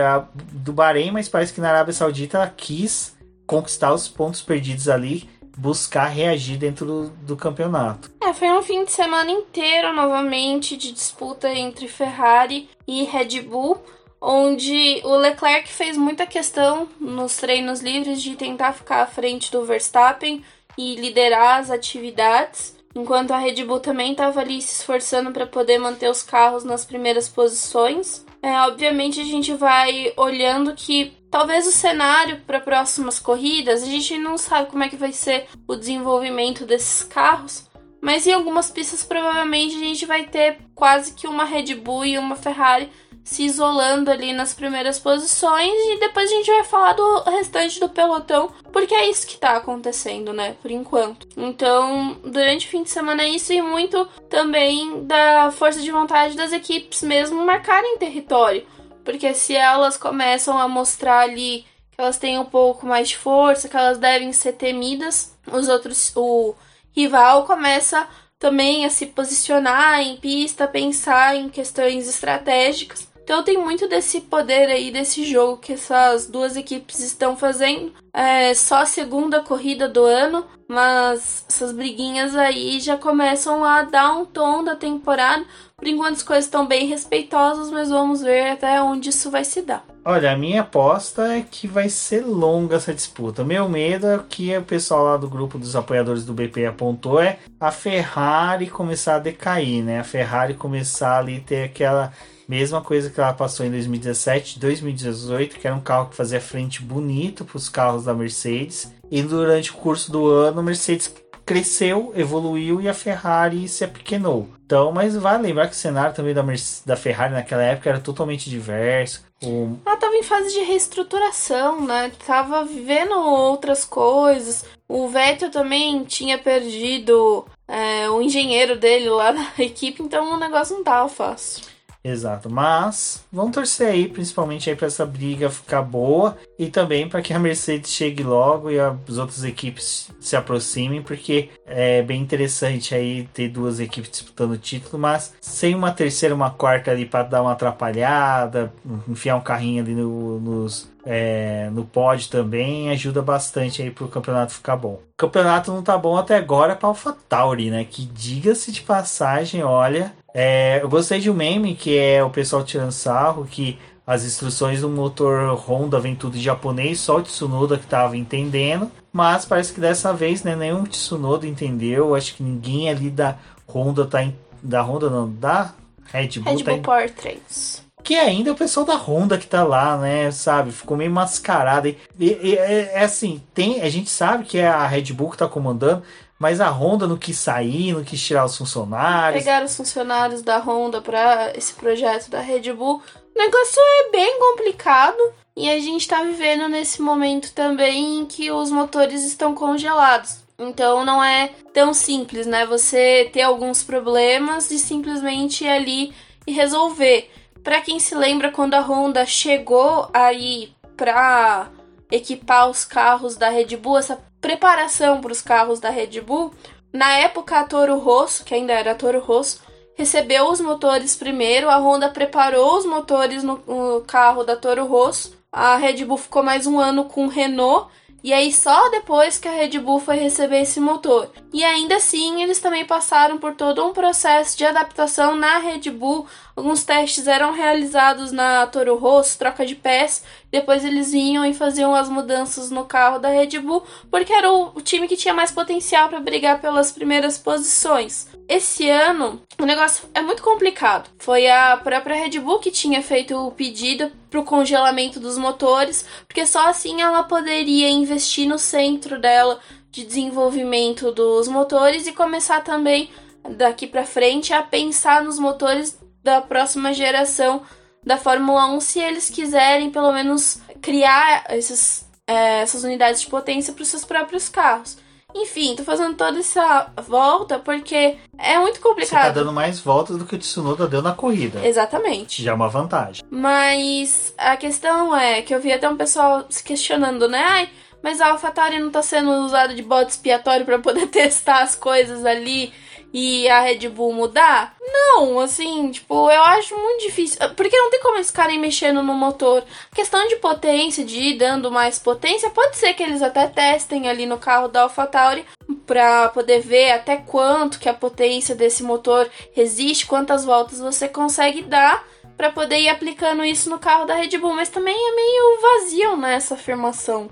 do 0.53 0.73
Bahrein, 0.73 1.11
mas 1.11 1.29
parece 1.29 1.53
que 1.53 1.61
na 1.61 1.69
Arábia 1.69 1.93
Saudita 1.93 2.39
ela 2.39 2.49
quis 2.49 3.15
conquistar 3.47 3.93
os 3.93 4.09
pontos 4.09 4.41
perdidos 4.41 4.89
ali 4.89 5.29
buscar 5.59 6.09
reagir 6.09 6.59
dentro 6.59 6.85
do, 6.85 7.09
do, 7.09 7.37
campeonato. 7.37 8.11
É, 8.21 8.31
foi 8.35 8.51
um 8.51 8.61
fim 8.61 8.85
de 8.85 8.93
semana 8.93 9.31
inteiro 9.31 9.91
novamente 9.95 10.77
de 10.77 10.93
disputa 10.93 11.51
entre 11.51 11.89
Ferrari 11.89 12.69
e 12.87 13.05
Red 13.05 13.41
Bull, 13.41 13.83
onde 14.21 15.01
o 15.03 15.17
Leclerc 15.17 15.67
fez 15.67 15.97
muita 15.97 16.27
questão 16.27 16.87
nos 17.01 17.37
treinos 17.37 17.81
livres 17.81 18.21
de 18.21 18.37
tentar 18.37 18.75
ficar 18.75 19.01
à 19.01 19.07
frente 19.07 19.51
do 19.51 19.65
Verstappen 19.65 20.45
e 20.77 20.95
liderar 20.97 21.61
as 21.61 21.71
atividades, 21.71 22.77
enquanto 22.97 23.33
a 23.33 23.39
Red 23.39 23.63
Bull 23.65 23.79
também 23.79 24.13
estava 24.13 24.41
ali 24.41 24.61
se 24.61 24.81
esforçando 24.81 25.31
para 25.31 25.47
poder 25.47 25.79
manter 25.79 26.11
os 26.11 26.23
carros 26.23 26.65
nas 26.65 26.85
primeiras 26.85 27.29
posições. 27.29 28.25
É, 28.43 28.59
obviamente 28.63 29.21
a 29.21 29.25
gente 29.25 29.53
vai 29.53 30.13
olhando 30.17 30.75
que 30.75 31.13
talvez 31.31 31.67
o 31.67 31.73
cenário 31.73 32.41
para 32.47 32.59
próximas 32.59 33.19
corridas, 33.19 33.83
a 33.83 33.87
gente 33.87 34.17
não 34.17 34.39
sabe 34.39 34.71
como 34.71 34.83
é 34.83 34.89
que 34.89 34.97
vai 34.97 35.13
ser 35.13 35.47
o 35.69 35.77
desenvolvimento 35.77 36.65
desses 36.65 37.03
carros, 37.03 37.69
mas 38.01 38.27
em 38.27 38.33
algumas 38.33 38.71
pistas 38.71 39.03
provavelmente 39.03 39.77
a 39.77 39.81
gente 39.81 40.07
vai 40.07 40.25
ter 40.25 40.59
quase 40.75 41.13
que 41.13 41.27
uma 41.27 41.45
Red 41.45 41.75
Bull 41.75 42.07
e 42.07 42.19
uma 42.19 42.37
Ferrari 42.37 42.91
se 43.27 43.43
isolando 43.43 44.09
ali 44.09 44.33
nas 44.33 44.55
primeiras 44.55 45.01
posições 45.01 45.69
e 45.69 45.99
depois 45.99 46.31
a 46.31 46.35
gente 46.35 46.47
vai 46.49 46.63
falar 46.63 46.93
do 46.93 47.23
restante 47.25 47.81
do 47.81 47.89
pelotão, 47.89 48.53
porque 48.73 48.95
é 48.95 49.11
isso 49.11 49.27
que 49.27 49.37
tá 49.37 49.57
acontecendo, 49.57 50.33
né, 50.33 50.55
por 50.63 50.71
enquanto. 50.71 51.27
Então, 51.37 52.21
durante 52.25 52.69
o 52.69 52.71
fim 52.71 52.85
de 52.85 52.91
semana 52.91 53.25
é 53.25 53.29
isso 53.29 53.53
e 53.53 53.61
muito 53.61 54.07
também 54.31 55.05
da 55.05 55.51
força 55.51 55.81
de 55.81 55.91
vontade 55.91 56.37
das 56.37 56.53
equipes 56.53 57.03
mesmo 57.03 57.45
marcarem 57.45 57.99
território, 57.99 58.65
porque 59.05 59.35
se 59.35 59.57
elas 59.57 59.97
começam 59.97 60.57
a 60.57 60.69
mostrar 60.69 61.23
ali 61.23 61.67
que 61.91 62.01
elas 62.01 62.19
têm 62.19 62.39
um 62.39 62.45
pouco 62.45 62.87
mais 62.87 63.09
de 63.09 63.17
força, 63.17 63.69
que 63.69 63.77
elas 63.77 63.99
devem 63.99 64.33
ser 64.33 64.53
temidas, 64.53 65.37
os 65.53 65.69
outros 65.69 66.13
o 66.15 66.55
rival 66.95 67.45
começa 67.45 68.07
também 68.39 68.85
a 68.85 68.91
se 68.91 69.07
posicionar 69.07 70.01
em 70.01 70.17
pista, 70.17 70.69
pensar 70.69 71.35
em 71.35 71.49
questões 71.49 72.09
estratégicas 72.09 73.16
então 73.27 73.43
tem 73.43 73.59
muito 73.59 73.89
desse 73.89 74.21
poder 74.21 74.69
aí 74.69 74.93
desse 74.93 75.25
jogo 75.25 75.57
que 75.57 75.73
essas 75.73 76.29
duas 76.29 76.57
equipes 76.57 77.01
estão 77.01 77.37
fazendo. 77.37 77.93
É 78.15 78.55
só 78.55 78.83
a 78.83 78.87
segunda 78.87 79.41
corrida 79.41 79.89
do 79.89 80.05
ano, 80.05 80.47
mas 80.69 81.45
essas 81.49 81.73
briguinhas 81.73 82.37
aí 82.37 82.79
já 82.79 82.97
começam 82.97 83.65
a 83.65 83.83
dar 83.83 84.13
um 84.13 84.25
tom 84.25 84.63
da 84.63 84.77
temporada. 84.77 85.45
Por 85.77 85.89
enquanto 85.89 86.15
as 86.15 86.23
coisas 86.23 86.45
estão 86.45 86.69
bem 86.69 86.87
respeitosas, 86.87 87.69
mas 87.69 87.91
vamos 87.91 88.23
ver 88.23 88.51
até 88.51 88.81
onde 88.81 89.09
isso 89.09 89.29
vai 89.29 89.43
se 89.43 89.61
dar. 89.61 89.85
Olha, 90.05 90.31
a 90.31 90.37
minha 90.37 90.61
aposta 90.61 91.37
é 91.37 91.41
que 91.43 91.67
vai 91.67 91.89
ser 91.89 92.25
longa 92.25 92.77
essa 92.77 92.95
disputa. 92.95 93.43
Meu 93.43 93.69
medo 93.69 94.07
é 94.07 94.21
que 94.29 94.57
o 94.57 94.63
pessoal 94.63 95.03
lá 95.03 95.17
do 95.17 95.29
grupo 95.29 95.59
dos 95.59 95.75
apoiadores 95.75 96.25
do 96.25 96.33
BP 96.33 96.65
apontou 96.65 97.21
é 97.21 97.41
a 97.59 97.73
Ferrari 97.73 98.69
começar 98.69 99.17
a 99.17 99.19
decair, 99.19 99.83
né? 99.83 99.99
A 99.99 100.05
Ferrari 100.05 100.55
começar 100.55 101.19
ali 101.19 101.41
ter 101.41 101.65
aquela 101.65 102.13
Mesma 102.49 102.81
coisa 102.81 103.11
que 103.11 103.21
ela 103.21 103.33
passou 103.33 103.67
em 103.67 103.71
2017, 103.71 104.59
2018, 104.59 105.59
que 105.59 105.67
era 105.67 105.75
um 105.75 105.81
carro 105.81 106.11
que 106.11 106.17
fazia 106.17 106.41
frente 106.41 106.83
bonito 106.83 107.45
para 107.45 107.57
os 107.57 107.69
carros 107.69 108.05
da 108.05 108.15
Mercedes. 108.15 108.93
E 109.11 109.23
durante 109.23 109.71
o 109.71 109.75
curso 109.75 110.13
do 110.13 110.27
ano, 110.27 110.61
a 110.61 110.63
Mercedes 110.63 111.13
cresceu, 111.47 112.13
evoluiu 112.17 112.81
e 112.81 112.89
a 112.89 112.95
Ferrari 112.95 113.69
se 113.69 113.85
apequenou. 113.85 114.49
Então, 114.67 114.91
mas 114.91 115.17
vale 115.17 115.45
lembrar 115.45 115.69
que 115.69 115.75
o 115.75 115.77
cenário 115.79 116.15
também 116.15 116.35
da, 116.35 116.43
da 116.85 116.97
Ferrari 116.97 117.33
naquela 117.33 117.63
época 117.63 117.89
era 117.89 118.01
totalmente 118.01 118.51
diverso. 118.51 119.25
O... 119.43 119.79
Ela 119.87 119.95
estava 119.95 120.15
em 120.17 120.25
fase 120.25 120.53
de 120.53 120.61
reestruturação, 120.65 121.87
né? 121.87 122.11
Tava 122.27 122.65
vivendo 122.65 123.13
outras 123.13 123.85
coisas. 123.85 124.65
O 124.89 125.09
Vettel 125.09 125.51
também 125.51 126.05
tinha 126.05 126.37
perdido 126.37 127.47
é, 127.69 128.11
o 128.11 128.21
engenheiro 128.21 128.77
dele 128.77 129.09
lá 129.09 129.31
na 129.33 129.53
equipe, 129.59 130.03
então 130.03 130.35
o 130.35 130.39
negócio 130.39 130.77
não 130.77 130.83
tava 130.83 131.09
fácil. 131.09 131.76
Exato, 132.07 132.49
mas 132.49 133.25
vamos 133.33 133.53
torcer 133.53 133.89
aí, 133.89 134.07
principalmente 134.07 134.71
aí 134.71 134.77
para 134.77 134.87
essa 134.87 135.05
briga 135.05 135.51
ficar 135.51 135.83
boa 135.83 136.37
e 136.57 136.69
também 136.69 137.09
para 137.09 137.21
que 137.21 137.35
a 137.35 137.39
Mercedes 137.39 137.91
chegue 137.91 138.23
logo 138.23 138.71
e 138.71 138.79
as 138.79 139.19
outras 139.19 139.43
equipes 139.43 140.09
se 140.21 140.37
aproximem, 140.37 141.03
porque 141.03 141.51
é 141.67 142.03
bem 142.03 142.23
interessante 142.23 142.95
aí 142.95 143.29
ter 143.35 143.49
duas 143.49 143.81
equipes 143.81 144.09
disputando 144.09 144.53
o 144.53 144.57
título, 144.57 145.03
mas 145.03 145.35
sem 145.41 145.75
uma 145.75 145.91
terceira, 145.91 146.33
uma 146.33 146.51
quarta 146.51 146.93
ali 146.93 147.05
para 147.05 147.25
dar 147.25 147.43
uma 147.43 147.53
atrapalhada, 147.53 148.73
enfiar 149.09 149.35
um 149.35 149.41
carrinho 149.41 149.83
ali 149.83 149.95
no, 149.97 150.39
nos, 150.39 150.89
é, 151.05 151.69
no 151.73 151.85
pod 151.85 152.31
também 152.31 152.89
ajuda 152.91 153.21
bastante 153.21 153.83
aí 153.83 153.91
pro 153.91 154.07
campeonato 154.07 154.53
ficar 154.53 154.77
bom. 154.77 155.01
O 155.15 155.17
campeonato 155.17 155.73
não 155.73 155.83
tá 155.83 155.97
bom 155.99 156.17
até 156.17 156.37
agora 156.37 156.77
para 156.77 156.89
AlphaTauri, 156.89 157.71
né? 157.71 157.85
Que 157.89 158.05
diga-se 158.05 158.71
de 158.71 158.83
passagem, 158.83 159.63
olha, 159.63 160.13
é, 160.39 160.81
eu 160.83 160.89
gostei 160.91 161.19
de 161.19 161.31
um 161.31 161.35
meme 161.35 161.75
que 161.75 161.97
é 161.97 162.23
o 162.23 162.29
pessoal 162.29 162.63
tirando 162.63 162.93
sarro, 162.93 163.47
que 163.51 163.79
as 164.07 164.23
instruções 164.23 164.83
do 164.83 164.89
motor 164.89 165.55
Honda 165.57 165.99
vem 165.99 166.15
tudo 166.15 166.37
em 166.37 166.41
japonês, 166.41 167.01
só 167.01 167.17
o 167.17 167.23
Tsunoda 167.23 167.79
que 167.79 167.85
estava 167.85 168.17
entendendo. 168.19 168.91
Mas 169.13 169.47
parece 169.47 169.73
que 169.73 169.81
dessa 169.81 170.13
vez 170.13 170.43
né, 170.45 170.55
nenhum 170.55 170.85
Tsunoda 170.85 171.47
entendeu. 171.47 172.15
Acho 172.15 172.35
que 172.35 172.43
ninguém 172.43 172.91
ali 172.91 173.09
da 173.11 173.37
Honda 173.67 174.05
tá 174.05 174.23
em, 174.23 174.37
da 174.63 174.83
Honda 174.83 175.09
não, 175.09 175.29
da 175.33 175.73
Red 176.13 176.39
Bull, 176.39 176.53
Red 176.53 176.63
tá 176.65 176.71
Bull 176.71 176.79
em, 176.79 176.83
Powertrains. 176.83 177.83
que 178.05 178.15
ainda 178.15 178.51
é 178.51 178.53
o 178.53 178.57
pessoal 178.57 178.87
da 178.87 178.95
Honda 178.95 179.39
que 179.39 179.47
tá 179.47 179.65
lá, 179.65 179.97
né? 179.97 180.31
Sabe? 180.31 180.71
Ficou 180.71 180.97
meio 180.97 181.11
mascarado. 181.11 181.89
E, 181.89 181.97
e- 182.21 182.39
e- 182.43 182.55
é, 182.57 182.93
é 183.01 183.05
assim, 183.05 183.43
tem, 183.55 183.81
a 183.81 183.89
gente 183.89 184.09
sabe 184.11 184.45
que 184.45 184.59
é 184.59 184.69
a 184.69 184.87
Red 184.87 185.13
Bull 185.15 185.31
que 185.31 185.39
tá 185.39 185.49
comandando, 185.49 186.03
mas 186.39 186.61
a 186.61 186.69
Honda 186.69 187.07
não 187.07 187.17
quis 187.17 187.39
sair, 187.39 187.93
não 187.93 188.05
quis 188.05 188.21
tirar 188.21 188.45
os 188.45 188.57
funcionários. 188.57 189.43
Pegaram 189.43 189.67
os 189.67 189.77
funcionários 189.77 190.43
da 190.43 190.59
Honda 190.59 191.01
para 191.01 191.53
esse 191.57 191.73
projeto 191.73 192.31
da 192.31 192.41
Red 192.41 192.73
Bull. 192.73 193.01
O 193.35 193.39
negócio 193.39 193.81
é 193.81 194.11
bem 194.11 194.39
complicado 194.39 195.19
e 195.57 195.69
a 195.71 195.79
gente 195.79 196.07
tá 196.07 196.23
vivendo 196.23 196.69
nesse 196.69 197.01
momento 197.01 197.53
também 197.53 198.19
em 198.19 198.27
que 198.27 198.51
os 198.51 198.71
motores 198.71 199.25
estão 199.25 199.55
congelados. 199.55 200.45
Então 200.59 201.05
não 201.05 201.23
é 201.23 201.51
tão 201.73 201.93
simples, 201.93 202.47
né? 202.47 202.67
Você 202.67 203.31
ter 203.33 203.43
alguns 203.43 203.83
problemas 203.83 204.71
e 204.71 204.79
simplesmente 204.79 205.65
ir 205.65 205.69
ali 205.69 206.15
e 206.47 206.53
resolver. 206.53 207.31
Pra 207.63 207.81
quem 207.81 207.99
se 207.99 208.15
lembra 208.15 208.51
quando 208.51 208.75
a 208.75 208.81
Honda 208.81 209.27
chegou 209.27 210.09
aí 210.13 210.73
pra 210.97 211.71
equipar 212.11 212.71
os 212.71 212.85
carros 212.85 213.37
da 213.37 213.49
Red 213.49 213.77
Bull, 213.77 213.99
essa 213.99 214.19
preparação 214.41 215.21
para 215.21 215.33
os 215.33 215.41
carros 215.41 215.81
da 215.81 215.91
Red 215.91 216.21
Bull, 216.21 216.53
na 216.93 217.19
época 217.19 217.59
a 217.59 217.65
Toro 217.65 217.99
Rosso, 217.99 218.45
que 218.45 218.55
ainda 218.55 218.73
era 218.73 218.95
Toro 218.95 219.21
Rosso, 219.21 219.61
recebeu 219.95 220.51
os 220.51 220.61
motores 220.61 221.17
primeiro, 221.17 221.69
a 221.69 221.77
Honda 221.77 222.09
preparou 222.09 222.79
os 222.79 222.87
motores 222.87 223.43
no, 223.43 223.61
no 223.67 224.01
carro 224.03 224.45
da 224.45 224.57
Toro 224.57 224.87
Rosso, 224.87 225.37
a 225.51 225.77
Red 225.77 226.05
Bull 226.05 226.19
ficou 226.19 226.43
mais 226.43 226.67
um 226.67 226.79
ano 226.79 227.05
com 227.05 227.27
Renault, 227.27 227.89
e 228.27 228.33
aí 228.33 228.53
só 228.53 228.89
depois 228.89 229.39
que 229.39 229.47
a 229.47 229.53
Red 229.53 229.79
Bull 229.79 230.01
foi 230.01 230.17
receber 230.17 230.63
esse 230.63 230.81
motor. 230.81 231.31
E 231.53 231.63
ainda 231.63 231.95
assim, 231.95 232.43
eles 232.43 232.59
também 232.59 232.85
passaram 232.85 233.39
por 233.39 233.55
todo 233.55 233.87
um 233.87 233.93
processo 233.93 234.59
de 234.59 234.65
adaptação 234.65 235.37
na 235.37 235.59
Red 235.59 235.93
Bull. 235.93 236.27
Alguns 236.57 236.83
testes 236.83 237.29
eram 237.29 237.53
realizados 237.53 238.33
na 238.33 238.67
Toro 238.67 238.97
Rosso, 238.97 239.39
troca 239.39 239.65
de 239.65 239.77
pés, 239.77 240.25
depois 240.51 240.85
eles 240.85 241.13
vinham 241.13 241.47
e 241.47 241.55
faziam 241.55 241.95
as 241.95 242.09
mudanças 242.09 242.69
no 242.69 242.85
carro 242.85 243.21
da 243.21 243.29
Red 243.29 243.61
Bull, 243.61 243.85
porque 244.11 244.33
era 244.33 244.53
o, 244.53 244.81
time 244.81 245.07
que 245.07 245.17
tinha 245.17 245.33
mais 245.33 245.53
potencial 245.53 246.09
para 246.09 246.19
brigar 246.19 246.61
pelas 246.61 246.91
primeiras 246.91 247.39
posições. 247.39 248.27
Esse 248.49 248.89
ano, 248.89 249.43
o 249.59 249.65
negócio 249.65 250.09
é 250.15 250.23
muito 250.23 250.43
complicado. 250.43 251.11
Foi 251.19 251.51
a 251.51 251.77
própria 251.77 252.15
Red 252.15 252.39
Bull 252.39 252.61
que 252.61 252.71
tinha 252.71 253.03
feito 253.03 253.35
o 253.37 253.51
pedido 253.51 254.13
para 254.31 254.39
o 254.39 254.45
congelamento 254.45 255.19
dos 255.19 255.37
motores, 255.37 256.07
porque 256.29 256.47
só 256.47 256.69
assim 256.69 257.01
ela 257.01 257.25
poderia 257.25 257.89
investir 257.91 258.47
no 258.47 258.59
centro 258.59 259.21
dela 259.21 259.59
de 259.91 260.05
desenvolvimento 260.05 261.11
dos 261.11 261.49
motores 261.49 262.07
e 262.07 262.13
começar 262.13 262.63
também 262.63 263.11
daqui 263.51 263.87
para 263.87 264.05
frente 264.05 264.53
a 264.53 264.63
pensar 264.63 265.25
nos 265.25 265.39
motores 265.39 265.99
da 266.23 266.41
próxima 266.41 266.93
geração 266.93 267.63
da 268.05 268.17
Fórmula 268.17 268.67
1, 268.67 268.81
se 268.81 269.01
eles 269.01 269.29
quiserem 269.29 269.91
pelo 269.91 270.13
menos 270.13 270.61
criar 270.81 271.47
esses, 271.51 272.09
é, 272.27 272.61
essas 272.61 272.85
unidades 272.85 273.23
de 273.23 273.27
potência 273.27 273.73
para 273.73 273.83
os 273.83 273.89
seus 273.89 274.05
próprios 274.05 274.49
carros. 274.49 274.97
Enfim, 275.43 275.77
tô 275.77 275.85
fazendo 275.85 276.15
toda 276.17 276.39
essa 276.39 276.91
volta 277.07 277.59
porque 277.59 278.17
é 278.39 278.59
muito 278.59 278.77
Você 278.77 278.81
tá 278.83 278.89
complicado. 278.89 279.35
dando 279.35 279.53
mais 279.53 279.79
voltas 279.81 280.17
do 280.17 280.25
que 280.25 280.35
o 280.35 280.39
Tsunoda 280.39 280.87
deu 280.89 281.03
na 281.03 281.13
corrida. 281.13 281.65
Exatamente. 281.67 282.43
Já 282.43 282.53
é 282.53 282.55
uma 282.55 282.69
vantagem. 282.69 283.23
Mas 283.31 284.33
a 284.39 284.57
questão 284.57 285.15
é 285.15 285.43
que 285.43 285.55
eu 285.55 285.61
vi 285.61 285.73
até 285.73 285.89
um 285.89 285.97
pessoal 285.97 286.47
se 286.49 286.63
questionando, 286.65 287.29
né? 287.29 287.45
Ai, 287.47 287.69
mas 288.03 288.21
a 288.21 288.29
AlphaTauri 288.29 288.79
não 288.79 288.91
tá 288.91 289.03
sendo 289.03 289.31
usada 289.45 289.75
de 289.75 289.83
bode 289.83 290.11
expiatório 290.13 290.65
para 290.65 290.79
poder 290.79 291.07
testar 291.09 291.63
as 291.63 291.75
coisas 291.75 292.25
ali 292.25 292.73
e 293.19 293.49
a 293.49 293.61
Red 293.63 293.89
Bull 293.89 294.13
mudar? 294.13 294.77
Não, 294.79 295.41
assim, 295.41 295.91
tipo, 295.91 296.31
eu 296.31 296.43
acho 296.43 296.77
muito 296.77 297.07
difícil. 297.07 297.39
Porque 297.57 297.75
não 297.75 297.91
tem 297.91 297.99
como 297.99 298.19
eles 298.19 298.27
ficarem 298.27 298.59
mexendo 298.59 299.03
no 299.03 299.15
motor. 299.15 299.65
questão 299.95 300.29
de 300.29 300.37
potência, 300.37 301.03
de 301.03 301.19
ir 301.19 301.39
dando 301.39 301.71
mais 301.71 301.99
potência, 301.99 302.51
pode 302.51 302.77
ser 302.77 302.93
que 302.93 303.03
eles 303.03 303.23
até 303.23 303.47
testem 303.47 304.07
ali 304.07 304.27
no 304.27 304.37
carro 304.37 304.69
da 304.69 304.83
AlphaTauri 304.83 305.47
para 305.87 306.29
poder 306.29 306.61
ver 306.61 306.91
até 306.91 307.17
quanto 307.17 307.79
que 307.79 307.89
a 307.89 307.95
potência 307.95 308.55
desse 308.55 308.83
motor 308.83 309.31
resiste, 309.55 310.05
quantas 310.05 310.45
voltas 310.45 310.79
você 310.79 311.09
consegue 311.09 311.63
dar 311.63 312.05
para 312.37 312.53
poder 312.53 312.81
ir 312.81 312.91
aplicando 312.91 313.43
isso 313.43 313.71
no 313.71 313.79
carro 313.79 314.05
da 314.05 314.15
Red 314.15 314.37
Bull, 314.37 314.55
mas 314.55 314.69
também 314.69 314.95
é 314.95 315.15
meio 315.15 315.61
vazio 315.63 316.17
nessa 316.19 316.53
afirmação. 316.53 317.31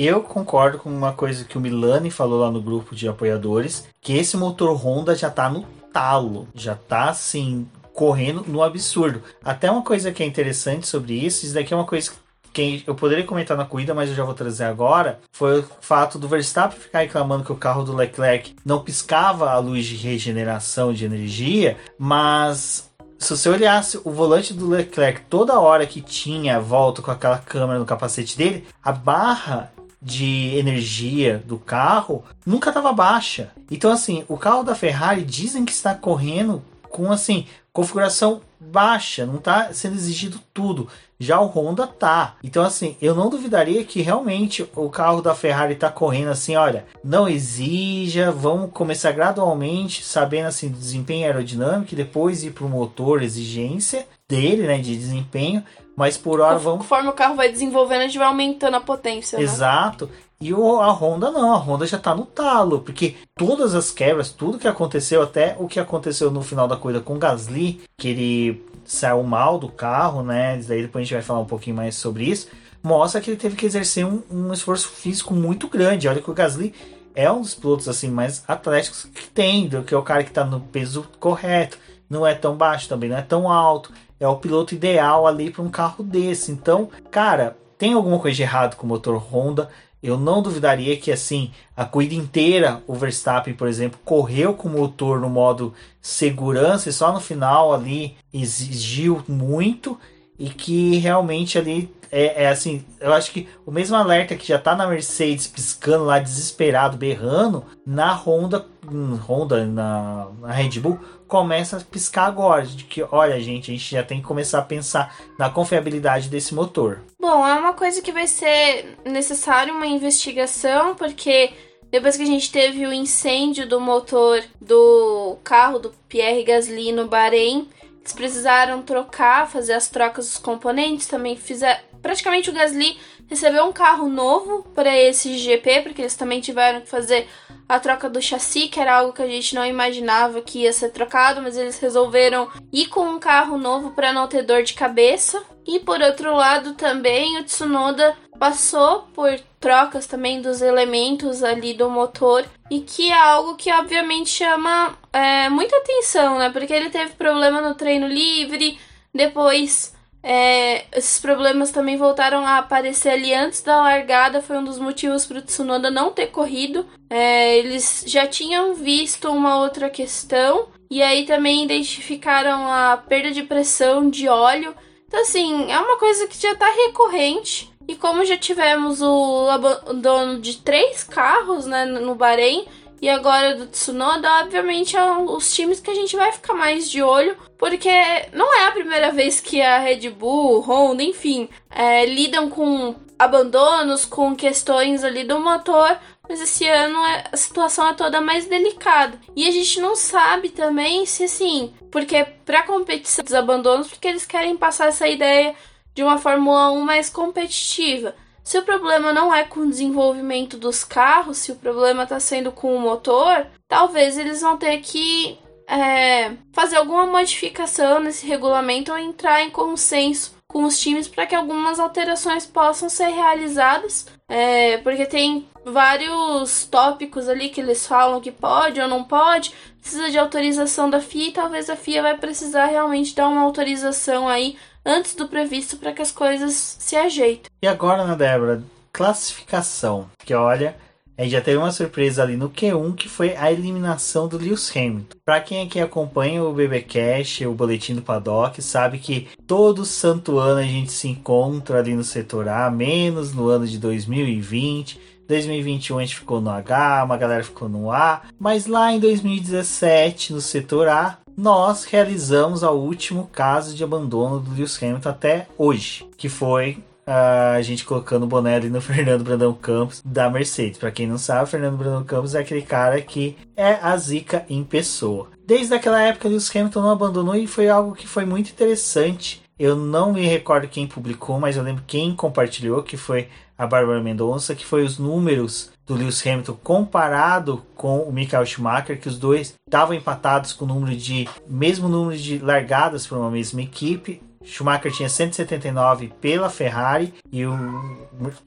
Eu 0.00 0.22
concordo 0.22 0.78
com 0.78 0.88
uma 0.88 1.12
coisa 1.12 1.44
que 1.44 1.58
o 1.58 1.60
Milani 1.60 2.08
falou 2.08 2.38
lá 2.38 2.52
no 2.52 2.62
grupo 2.62 2.94
de 2.94 3.08
apoiadores, 3.08 3.84
que 4.00 4.16
esse 4.16 4.36
motor 4.36 4.72
Honda 4.76 5.12
já 5.12 5.28
tá 5.28 5.50
no 5.50 5.66
talo, 5.92 6.46
já 6.54 6.76
tá 6.76 7.10
assim 7.10 7.66
correndo 7.92 8.44
no 8.46 8.62
absurdo. 8.62 9.20
Até 9.44 9.68
uma 9.68 9.82
coisa 9.82 10.12
que 10.12 10.22
é 10.22 10.26
interessante 10.26 10.86
sobre 10.86 11.14
isso, 11.14 11.44
isso 11.44 11.52
daqui 11.52 11.74
é 11.74 11.76
uma 11.76 11.84
coisa 11.84 12.12
que 12.52 12.84
eu 12.86 12.94
poderia 12.94 13.26
comentar 13.26 13.56
na 13.56 13.64
corrida, 13.64 13.92
mas 13.92 14.08
eu 14.08 14.14
já 14.14 14.22
vou 14.22 14.34
trazer 14.34 14.66
agora, 14.66 15.18
foi 15.32 15.58
o 15.58 15.66
fato 15.80 16.16
do 16.16 16.28
Verstappen 16.28 16.78
ficar 16.78 17.00
reclamando 17.00 17.42
que 17.42 17.52
o 17.52 17.56
carro 17.56 17.82
do 17.82 17.92
Leclerc 17.92 18.54
não 18.64 18.84
piscava 18.84 19.50
a 19.50 19.58
luz 19.58 19.84
de 19.84 19.96
regeneração 19.96 20.92
de 20.92 21.06
energia, 21.06 21.76
mas 21.98 22.88
se 23.18 23.36
você 23.36 23.48
olhasse 23.48 24.00
o 24.04 24.12
volante 24.12 24.54
do 24.54 24.68
Leclerc 24.68 25.22
toda 25.22 25.58
hora 25.58 25.84
que 25.84 26.00
tinha 26.00 26.60
volta 26.60 27.02
com 27.02 27.10
aquela 27.10 27.38
câmera 27.38 27.80
no 27.80 27.84
capacete 27.84 28.38
dele, 28.38 28.64
a 28.80 28.92
barra 28.92 29.72
de 30.00 30.56
energia 30.56 31.42
do 31.44 31.58
carro 31.58 32.24
nunca 32.46 32.70
estava 32.70 32.92
baixa. 32.92 33.50
Então 33.70 33.90
assim, 33.90 34.24
o 34.28 34.36
carro 34.36 34.62
da 34.62 34.74
Ferrari 34.74 35.24
dizem 35.24 35.64
que 35.64 35.72
está 35.72 35.94
correndo 35.94 36.62
com 36.88 37.10
assim 37.12 37.46
configuração 37.72 38.40
baixa, 38.58 39.24
não 39.24 39.36
está 39.36 39.72
sendo 39.72 39.94
exigido 39.94 40.40
tudo. 40.52 40.88
Já 41.20 41.40
o 41.40 41.46
Honda 41.46 41.86
tá. 41.86 42.36
Então 42.42 42.64
assim, 42.64 42.96
eu 43.00 43.14
não 43.14 43.28
duvidaria 43.28 43.84
que 43.84 44.02
realmente 44.02 44.68
o 44.74 44.88
carro 44.88 45.20
da 45.20 45.34
Ferrari 45.34 45.74
está 45.74 45.90
correndo 45.90 46.30
assim, 46.30 46.56
olha, 46.56 46.86
não 47.02 47.28
exija, 47.28 48.32
vamos 48.32 48.70
começar 48.72 49.12
gradualmente, 49.12 50.04
sabendo 50.04 50.46
assim 50.46 50.68
do 50.68 50.78
desempenho 50.78 51.26
aerodinâmico 51.26 51.94
depois 51.94 52.42
ir 52.42 52.50
para 52.50 52.64
o 52.64 52.68
motor, 52.68 53.22
exigência 53.22 54.06
dele, 54.28 54.66
né, 54.66 54.78
de 54.78 54.96
desempenho, 54.96 55.64
mas 55.98 56.16
por 56.16 56.40
hora 56.40 56.56
vamos 56.56 56.82
Conforme 56.82 57.08
o 57.08 57.12
carro 57.12 57.34
vai 57.34 57.50
desenvolvendo, 57.50 58.02
a 58.02 58.06
gente 58.06 58.18
vai 58.18 58.28
aumentando 58.28 58.76
a 58.76 58.80
potência. 58.80 59.36
né? 59.36 59.42
Exato. 59.42 60.08
E 60.40 60.54
o, 60.54 60.80
a 60.80 60.92
Honda 60.92 61.28
não, 61.32 61.52
a 61.52 61.56
Honda 61.56 61.84
já 61.88 61.98
tá 61.98 62.14
no 62.14 62.24
talo, 62.24 62.78
porque 62.82 63.16
todas 63.34 63.74
as 63.74 63.90
quebras, 63.90 64.30
tudo 64.30 64.60
que 64.60 64.68
aconteceu, 64.68 65.20
até 65.20 65.56
o 65.58 65.66
que 65.66 65.80
aconteceu 65.80 66.30
no 66.30 66.40
final 66.40 66.68
da 66.68 66.76
corrida 66.76 67.00
com 67.00 67.16
o 67.16 67.18
Gasly, 67.18 67.80
que 67.96 68.10
ele 68.10 68.64
saiu 68.84 69.24
mal 69.24 69.58
do 69.58 69.68
carro, 69.68 70.22
né? 70.22 70.62
Daí 70.68 70.82
depois 70.82 71.02
a 71.02 71.04
gente 71.04 71.14
vai 71.14 71.22
falar 71.22 71.40
um 71.40 71.46
pouquinho 71.46 71.74
mais 71.74 71.96
sobre 71.96 72.26
isso. 72.26 72.46
Mostra 72.80 73.20
que 73.20 73.30
ele 73.30 73.36
teve 73.36 73.56
que 73.56 73.66
exercer 73.66 74.06
um, 74.06 74.22
um 74.30 74.52
esforço 74.52 74.88
físico 74.88 75.34
muito 75.34 75.66
grande. 75.66 76.06
Olha 76.06 76.22
que 76.22 76.30
o 76.30 76.34
Gasly 76.34 76.72
é 77.12 77.28
um 77.28 77.40
dos 77.40 77.56
pilotos 77.56 77.88
assim 77.88 78.08
mais 78.08 78.44
atléticos 78.46 79.06
que 79.12 79.26
tem, 79.26 79.66
do 79.66 79.82
que 79.82 79.92
é 79.92 79.98
o 79.98 80.02
cara 80.04 80.22
que 80.22 80.30
tá 80.30 80.44
no 80.44 80.60
peso 80.60 81.08
correto. 81.18 81.76
Não 82.08 82.24
é 82.24 82.34
tão 82.34 82.56
baixo, 82.56 82.88
também 82.88 83.10
não 83.10 83.16
é 83.16 83.22
tão 83.22 83.50
alto. 83.50 83.92
É 84.20 84.26
o 84.26 84.36
piloto 84.36 84.74
ideal 84.74 85.26
ali 85.26 85.50
para 85.50 85.62
um 85.62 85.70
carro 85.70 86.02
desse. 86.02 86.50
Então, 86.50 86.88
cara, 87.10 87.56
tem 87.78 87.92
alguma 87.92 88.18
coisa 88.18 88.36
de 88.36 88.42
errado 88.42 88.76
com 88.76 88.84
o 88.84 88.88
motor 88.88 89.16
Honda. 89.16 89.68
Eu 90.02 90.16
não 90.16 90.42
duvidaria 90.42 90.96
que 90.96 91.10
assim 91.10 91.50
a 91.76 91.84
corrida 91.84 92.14
inteira 92.14 92.82
o 92.86 92.94
Verstappen, 92.94 93.54
por 93.54 93.66
exemplo, 93.66 93.98
correu 94.04 94.54
com 94.54 94.68
o 94.68 94.72
motor 94.72 95.20
no 95.20 95.28
modo 95.28 95.74
segurança 96.00 96.88
e 96.88 96.92
só 96.92 97.12
no 97.12 97.20
final 97.20 97.74
ali 97.74 98.16
exigiu 98.32 99.22
muito 99.26 99.98
e 100.38 100.48
que 100.48 100.96
realmente 100.98 101.58
ali 101.58 101.92
é, 102.10 102.44
é, 102.44 102.48
assim, 102.48 102.84
eu 103.00 103.12
acho 103.12 103.30
que 103.30 103.48
o 103.66 103.70
mesmo 103.70 103.94
alerta 103.94 104.34
que 104.34 104.48
já 104.48 104.58
tá 104.58 104.74
na 104.74 104.86
Mercedes 104.86 105.46
piscando 105.46 106.04
lá 106.04 106.18
desesperado, 106.18 106.96
berrando, 106.96 107.64
na 107.84 108.14
Honda, 108.14 108.64
hum, 108.90 109.16
Honda 109.16 109.66
na, 109.66 110.28
na 110.40 110.52
Red 110.52 110.80
Bull 110.80 110.98
começa 111.28 111.76
a 111.76 111.80
piscar 111.80 112.26
agora, 112.26 112.64
de 112.66 112.84
que, 112.84 113.04
olha, 113.12 113.38
gente, 113.38 113.70
a 113.70 113.74
gente 113.74 113.90
já 113.90 114.02
tem 114.02 114.20
que 114.20 114.26
começar 114.26 114.58
a 114.58 114.62
pensar 114.62 115.14
na 115.38 115.50
confiabilidade 115.50 116.28
desse 116.28 116.54
motor. 116.54 117.02
Bom, 117.20 117.46
é 117.46 117.54
uma 117.54 117.74
coisa 117.74 118.00
que 118.02 118.10
vai 118.10 118.26
ser 118.26 118.96
necessário 119.04 119.74
uma 119.74 119.86
investigação, 119.86 120.94
porque 120.94 121.52
depois 121.90 122.16
que 122.16 122.22
a 122.22 122.26
gente 122.26 122.50
teve 122.50 122.86
o 122.86 122.92
incêndio 122.92 123.68
do 123.68 123.80
motor 123.80 124.42
do 124.60 125.38
carro 125.44 125.78
do 125.78 125.92
Pierre 126.08 126.44
Gasly 126.44 126.92
no 126.92 127.06
Bahrein, 127.06 127.68
eles 128.00 128.12
precisaram 128.12 128.82
trocar, 128.82 129.50
fazer 129.50 129.74
as 129.74 129.88
trocas 129.88 130.26
dos 130.26 130.38
componentes, 130.38 131.06
também 131.06 131.36
fizer 131.36 131.84
praticamente 132.08 132.48
o 132.48 132.54
Gasly 132.54 132.96
recebeu 133.28 133.66
um 133.66 133.72
carro 133.72 134.08
novo 134.08 134.62
para 134.74 134.96
esse 134.96 135.36
GP, 135.36 135.82
porque 135.82 136.00
eles 136.00 136.16
também 136.16 136.40
tiveram 136.40 136.80
que 136.80 136.88
fazer 136.88 137.28
a 137.68 137.78
troca 137.78 138.08
do 138.08 138.22
chassi, 138.22 138.66
que 138.68 138.80
era 138.80 138.94
algo 138.94 139.12
que 139.12 139.20
a 139.20 139.26
gente 139.26 139.54
não 139.54 139.66
imaginava 139.66 140.40
que 140.40 140.60
ia 140.60 140.72
ser 140.72 140.88
trocado, 140.88 141.42
mas 141.42 141.58
eles 141.58 141.78
resolveram 141.78 142.48
ir 142.72 142.86
com 142.86 143.02
um 143.02 143.18
carro 143.18 143.58
novo 143.58 143.90
para 143.90 144.10
não 144.10 144.26
ter 144.26 144.40
dor 144.42 144.62
de 144.62 144.72
cabeça. 144.72 145.42
E 145.66 145.78
por 145.80 146.00
outro 146.00 146.34
lado, 146.34 146.72
também 146.72 147.38
o 147.38 147.44
Tsunoda 147.44 148.16
passou 148.38 149.02
por 149.14 149.38
trocas 149.60 150.06
também 150.06 150.40
dos 150.40 150.62
elementos 150.62 151.42
ali 151.42 151.74
do 151.74 151.90
motor 151.90 152.42
e 152.70 152.80
que 152.80 153.10
é 153.10 153.20
algo 153.20 153.54
que 153.54 153.70
obviamente 153.70 154.30
chama 154.30 154.96
é, 155.12 155.50
muita 155.50 155.76
atenção, 155.76 156.38
né? 156.38 156.48
Porque 156.48 156.72
ele 156.72 156.88
teve 156.88 157.12
problema 157.16 157.60
no 157.60 157.74
treino 157.74 158.08
livre, 158.08 158.78
depois 159.12 159.97
é, 160.22 160.84
esses 160.96 161.20
problemas 161.20 161.70
também 161.70 161.96
voltaram 161.96 162.46
a 162.46 162.58
aparecer 162.58 163.10
ali 163.10 163.32
antes 163.32 163.62
da 163.62 163.80
largada, 163.80 164.42
foi 164.42 164.58
um 164.58 164.64
dos 164.64 164.78
motivos 164.78 165.24
para 165.24 165.38
o 165.38 165.42
Tsunoda 165.42 165.90
não 165.90 166.10
ter 166.10 166.28
corrido. 166.28 166.86
É, 167.08 167.56
eles 167.58 168.04
já 168.06 168.26
tinham 168.26 168.74
visto 168.74 169.30
uma 169.30 169.60
outra 169.60 169.88
questão 169.88 170.68
e 170.90 171.02
aí 171.02 171.24
também 171.24 171.64
identificaram 171.64 172.70
a 172.70 172.96
perda 172.96 173.30
de 173.30 173.42
pressão 173.42 174.10
de 174.10 174.28
óleo. 174.28 174.74
Então, 175.06 175.20
assim, 175.20 175.70
é 175.70 175.78
uma 175.78 175.98
coisa 175.98 176.26
que 176.26 176.40
já 176.40 176.52
está 176.52 176.66
recorrente. 176.66 177.72
E 177.86 177.94
como 177.94 178.24
já 178.24 178.36
tivemos 178.36 179.00
o 179.00 179.48
abandono 179.48 180.38
de 180.40 180.58
três 180.58 181.02
carros 181.02 181.64
né, 181.64 181.86
no 181.86 182.14
Bahrein, 182.14 182.66
e 183.00 183.08
agora 183.08 183.54
do 183.54 183.66
Tsunoda, 183.66 184.40
obviamente, 184.40 184.96
é 184.96 185.04
um, 185.04 185.32
os 185.36 185.54
times 185.54 185.80
que 185.80 185.90
a 185.90 185.94
gente 185.94 186.16
vai 186.16 186.32
ficar 186.32 186.54
mais 186.54 186.90
de 186.90 187.02
olho, 187.02 187.36
porque 187.56 187.90
não 188.32 188.52
é 188.58 188.66
a 188.66 188.72
primeira 188.72 189.12
vez 189.12 189.40
que 189.40 189.60
a 189.60 189.78
Red 189.78 190.10
Bull, 190.10 190.60
Honda, 190.60 191.02
enfim, 191.02 191.48
é, 191.70 192.04
lidam 192.06 192.50
com 192.50 192.96
abandonos, 193.18 194.04
com 194.04 194.34
questões 194.34 195.02
ali 195.02 195.24
do 195.24 195.40
motor, 195.40 195.98
mas 196.28 196.40
esse 196.40 196.66
ano 196.68 197.04
é, 197.06 197.24
a 197.32 197.36
situação 197.36 197.88
é 197.88 197.94
toda 197.94 198.20
mais 198.20 198.46
delicada. 198.46 199.18
E 199.34 199.48
a 199.48 199.50
gente 199.50 199.80
não 199.80 199.96
sabe 199.96 200.50
também 200.50 201.06
se 201.06 201.24
assim, 201.24 201.72
porque 201.90 202.24
para 202.44 202.62
competição 202.62 203.24
dos 203.24 203.34
abandonos, 203.34 203.88
porque 203.88 204.08
eles 204.08 204.26
querem 204.26 204.56
passar 204.56 204.88
essa 204.88 205.08
ideia 205.08 205.54
de 205.94 206.02
uma 206.02 206.18
Fórmula 206.18 206.70
1 206.70 206.80
mais 206.82 207.08
competitiva. 207.10 208.14
Se 208.48 208.56
o 208.56 208.62
problema 208.62 209.12
não 209.12 209.34
é 209.34 209.44
com 209.44 209.60
o 209.60 209.68
desenvolvimento 209.68 210.56
dos 210.56 210.82
carros, 210.82 211.36
se 211.36 211.52
o 211.52 211.56
problema 211.56 212.04
está 212.04 212.18
sendo 212.18 212.50
com 212.50 212.74
o 212.74 212.80
motor, 212.80 213.46
talvez 213.68 214.16
eles 214.16 214.40
vão 214.40 214.56
ter 214.56 214.78
que 214.78 215.38
é, 215.66 216.32
fazer 216.50 216.76
alguma 216.76 217.04
modificação 217.04 218.00
nesse 218.00 218.26
regulamento 218.26 218.90
ou 218.90 218.96
entrar 218.96 219.42
em 219.42 219.50
consenso 219.50 220.34
com 220.46 220.64
os 220.64 220.80
times 220.80 221.06
para 221.06 221.26
que 221.26 221.34
algumas 221.34 221.78
alterações 221.78 222.46
possam 222.46 222.88
ser 222.88 223.08
realizadas, 223.08 224.06
é, 224.26 224.78
porque 224.78 225.04
tem 225.04 225.46
vários 225.62 226.64
tópicos 226.64 227.28
ali 227.28 227.50
que 227.50 227.60
eles 227.60 227.86
falam 227.86 228.18
que 228.18 228.32
pode 228.32 228.80
ou 228.80 228.88
não 228.88 229.04
pode, 229.04 229.52
precisa 229.78 230.10
de 230.10 230.18
autorização 230.18 230.88
da 230.88 231.02
FIA 231.02 231.28
e 231.28 231.32
talvez 231.32 231.68
a 231.68 231.76
FIA 231.76 232.00
vai 232.00 232.16
precisar 232.16 232.64
realmente 232.64 233.14
dar 233.14 233.28
uma 233.28 233.42
autorização 233.42 234.26
aí 234.26 234.56
antes 234.88 235.14
do 235.14 235.28
previsto 235.28 235.76
para 235.76 235.92
que 235.92 236.00
as 236.00 236.10
coisas 236.10 236.54
se 236.78 236.96
ajeitem. 236.96 237.50
E 237.60 237.68
agora, 237.68 238.06
né, 238.06 238.16
Débora, 238.16 238.64
classificação. 238.90 240.08
Que 240.24 240.32
olha, 240.32 240.74
a 241.16 241.22
gente 241.22 241.32
já 241.32 241.42
teve 241.42 241.58
uma 241.58 241.70
surpresa 241.70 242.22
ali 242.22 242.36
no 242.36 242.48
Q1 242.48 242.94
que 242.94 243.08
foi 243.08 243.36
a 243.36 243.52
eliminação 243.52 244.26
do 244.26 244.38
Lewis 244.38 244.74
Hamilton. 244.74 245.18
Para 245.26 245.42
quem 245.42 245.66
aqui 245.66 245.78
acompanha 245.78 246.42
o 246.42 246.54
BBcast, 246.54 247.44
o 247.44 247.52
boletim 247.52 247.94
do 247.94 248.00
paddock, 248.00 248.62
sabe 248.62 248.98
que 248.98 249.28
todo 249.46 249.84
santo 249.84 250.38
ano 250.38 250.60
a 250.60 250.64
gente 250.64 250.90
se 250.90 251.06
encontra 251.06 251.80
ali 251.80 251.94
no 251.94 252.02
setor 252.02 252.48
A, 252.48 252.70
menos 252.70 253.34
no 253.34 253.48
ano 253.48 253.66
de 253.66 253.78
2020. 253.78 254.98
2021 255.28 255.98
a 255.98 256.00
gente 256.00 256.16
ficou 256.16 256.40
no 256.40 256.48
H, 256.48 257.04
uma 257.04 257.18
galera 257.18 257.44
ficou 257.44 257.68
no 257.68 257.92
A, 257.92 258.22
mas 258.38 258.66
lá 258.66 258.90
em 258.90 258.98
2017 258.98 260.32
no 260.32 260.40
setor 260.40 260.88
A 260.88 261.18
nós 261.38 261.84
realizamos 261.84 262.64
o 262.64 262.72
último 262.72 263.30
caso 263.32 263.72
de 263.76 263.84
abandono 263.84 264.40
do 264.40 264.52
Lewis 264.52 264.76
Hamilton 264.82 265.08
até 265.08 265.46
hoje, 265.56 266.04
que 266.16 266.28
foi 266.28 266.82
uh, 267.06 267.54
a 267.54 267.62
gente 267.62 267.84
colocando 267.84 268.24
o 268.24 268.26
boné 268.26 268.56
ali 268.56 268.68
no 268.68 268.80
Fernando 268.82 269.22
Brandão 269.22 269.54
Campos 269.54 270.02
da 270.04 270.28
Mercedes. 270.28 270.78
Para 270.78 270.90
quem 270.90 271.06
não 271.06 271.16
sabe, 271.16 271.44
o 271.44 271.46
Fernando 271.46 271.76
Brandão 271.76 272.02
Campos 272.02 272.34
é 272.34 272.40
aquele 272.40 272.62
cara 272.62 273.00
que 273.00 273.36
é 273.56 273.74
a 273.74 273.96
zica 273.96 274.44
em 274.50 274.64
pessoa. 274.64 275.28
Desde 275.46 275.72
aquela 275.72 276.02
época, 276.02 276.28
Lewis 276.28 276.50
Hamilton 276.54 276.82
não 276.82 276.90
abandonou 276.90 277.36
e 277.36 277.46
foi 277.46 277.68
algo 277.68 277.94
que 277.94 278.08
foi 278.08 278.24
muito 278.24 278.50
interessante. 278.50 279.40
Eu 279.56 279.76
não 279.76 280.12
me 280.12 280.26
recordo 280.26 280.66
quem 280.66 280.88
publicou, 280.88 281.38
mas 281.38 281.56
eu 281.56 281.62
lembro 281.62 281.84
quem 281.86 282.16
compartilhou, 282.16 282.82
que 282.82 282.96
foi 282.96 283.28
a 283.56 283.64
Bárbara 283.64 284.02
Mendonça, 284.02 284.56
que 284.56 284.66
foi 284.66 284.82
os 284.82 284.98
números 284.98 285.70
do 285.88 285.94
Lewis 285.94 286.24
Hamilton 286.24 286.56
comparado 286.62 287.66
com 287.74 288.00
o 288.00 288.12
Michael 288.12 288.44
Schumacher, 288.44 289.00
que 289.00 289.08
os 289.08 289.18
dois 289.18 289.54
estavam 289.66 289.96
empatados 289.96 290.52
com 290.52 290.66
o 290.66 290.68
número 290.68 290.94
de 290.94 291.26
mesmo 291.48 291.88
número 291.88 292.16
de 292.16 292.38
largadas 292.38 293.06
para 293.06 293.18
uma 293.18 293.30
mesma 293.30 293.62
equipe. 293.62 294.22
Schumacher 294.44 294.92
tinha 294.92 295.08
179 295.08 296.12
pela 296.20 296.48
Ferrari 296.48 297.12
e 297.30 297.44
o, 297.44 297.52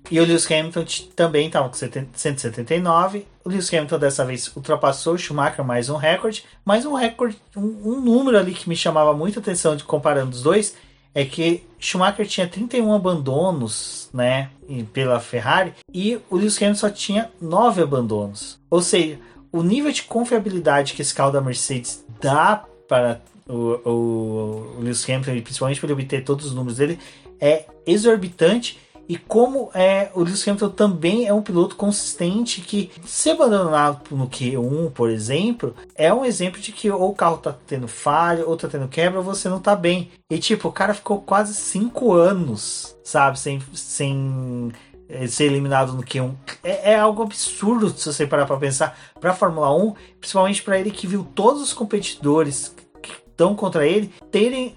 e 0.10 0.20
o 0.20 0.26
Lewis 0.26 0.50
Hamilton 0.50 0.86
também 1.16 1.48
estava 1.48 1.68
com 1.68 1.76
179. 1.76 3.28
O 3.44 3.50
Lewis 3.50 3.72
Hamilton 3.74 4.00
dessa 4.00 4.24
vez 4.24 4.56
ultrapassou 4.56 5.16
o 5.16 5.18
Schumacher 5.18 5.66
mais 5.66 5.90
um 5.90 5.98
recorde, 5.98 6.46
mais 6.64 6.86
um 6.86 6.94
recorde, 6.94 7.38
um, 7.56 7.62
um 7.62 8.02
número 8.02 8.38
ali 8.38 8.54
que 8.54 8.70
me 8.70 8.76
chamava 8.76 9.14
muita 9.14 9.40
atenção 9.40 9.76
de 9.76 9.84
comparando 9.84 10.32
os 10.32 10.42
dois 10.42 10.76
é 11.14 11.26
que 11.26 11.64
Schumacher 11.80 12.26
tinha 12.28 12.48
31 12.48 12.94
abandonos, 12.94 14.10
né, 14.14 14.50
pela 14.94 15.20
Ferrari 15.20 15.74
e 15.94 16.20
o 16.30 16.38
Lewis 16.38 16.58
Hamilton 16.58 16.80
só 16.80 16.90
tinha 16.90 17.32
9 17.42 17.82
abandonos. 17.82 18.60
Ou 18.70 18.82
seja, 18.82 19.20
o 19.52 19.62
nível 19.62 19.92
de 19.92 20.04
confiabilidade 20.04 20.94
que 20.94 21.02
esse 21.02 21.14
carro 21.14 21.32
da 21.32 21.42
Mercedes 21.42 22.04
dá 22.22 22.64
para 22.88 23.22
o, 23.48 23.90
o, 23.90 24.78
o 24.78 24.80
Lewis 24.80 25.04
Hamilton, 25.04 25.42
principalmente 25.42 25.80
para 25.80 25.88
ele 25.88 26.02
obter 26.02 26.24
todos 26.24 26.46
os 26.46 26.54
números 26.54 26.78
dele, 26.78 26.98
é 27.40 27.66
exorbitante 27.86 28.80
e 29.08 29.18
como 29.18 29.70
é, 29.74 30.10
o 30.14 30.22
Lewis 30.22 30.48
Hamilton 30.48 30.70
também 30.70 31.28
é 31.28 31.34
um 31.34 31.42
piloto 31.42 31.76
consistente 31.76 32.62
que, 32.62 32.92
se 33.06 33.30
abandonado 33.30 34.16
no 34.16 34.28
Q1, 34.28 34.92
por 34.92 35.10
exemplo, 35.10 35.76
é 35.96 36.14
um 36.14 36.24
exemplo 36.24 36.62
de 36.62 36.72
que 36.72 36.90
ou 36.90 37.10
o 37.10 37.16
carro 37.16 37.38
tá 37.38 37.56
tendo 37.68 37.88
falha, 37.88 38.46
ou 38.46 38.56
tá 38.56 38.68
tendo 38.68 38.88
quebra, 38.88 39.20
ou 39.20 39.26
você 39.26 39.50
não 39.50 39.60
tá 39.60 39.76
bem. 39.76 40.12
E 40.30 40.38
tipo, 40.38 40.70
o 40.70 40.72
cara 40.72 40.94
ficou 40.94 41.22
quase 41.22 41.54
5 41.54 42.14
anos, 42.14 42.96
sabe, 43.04 43.38
sem, 43.38 43.62
sem 43.74 44.72
eh, 45.10 45.28
ser 45.28 45.46
eliminado 45.46 45.92
no 45.92 46.04
Q1. 46.04 46.34
É, 46.64 46.94
é, 46.94 46.96
algo 46.98 47.24
absurdo 47.24 47.90
se 47.90 48.06
você 48.12 48.26
parar 48.26 48.46
para 48.46 48.56
pensar 48.56 48.98
para 49.20 49.32
a 49.32 49.36
Fórmula 49.36 49.76
1, 49.76 49.94
principalmente 50.20 50.64
para 50.64 50.80
ele 50.80 50.90
que 50.90 51.06
viu 51.06 51.28
todos 51.36 51.62
os 51.62 51.74
competidores 51.74 52.74
que 53.02 53.12
estão 53.12 53.54
contra 53.54 53.86
ele 53.86 54.14
terem 54.32 54.76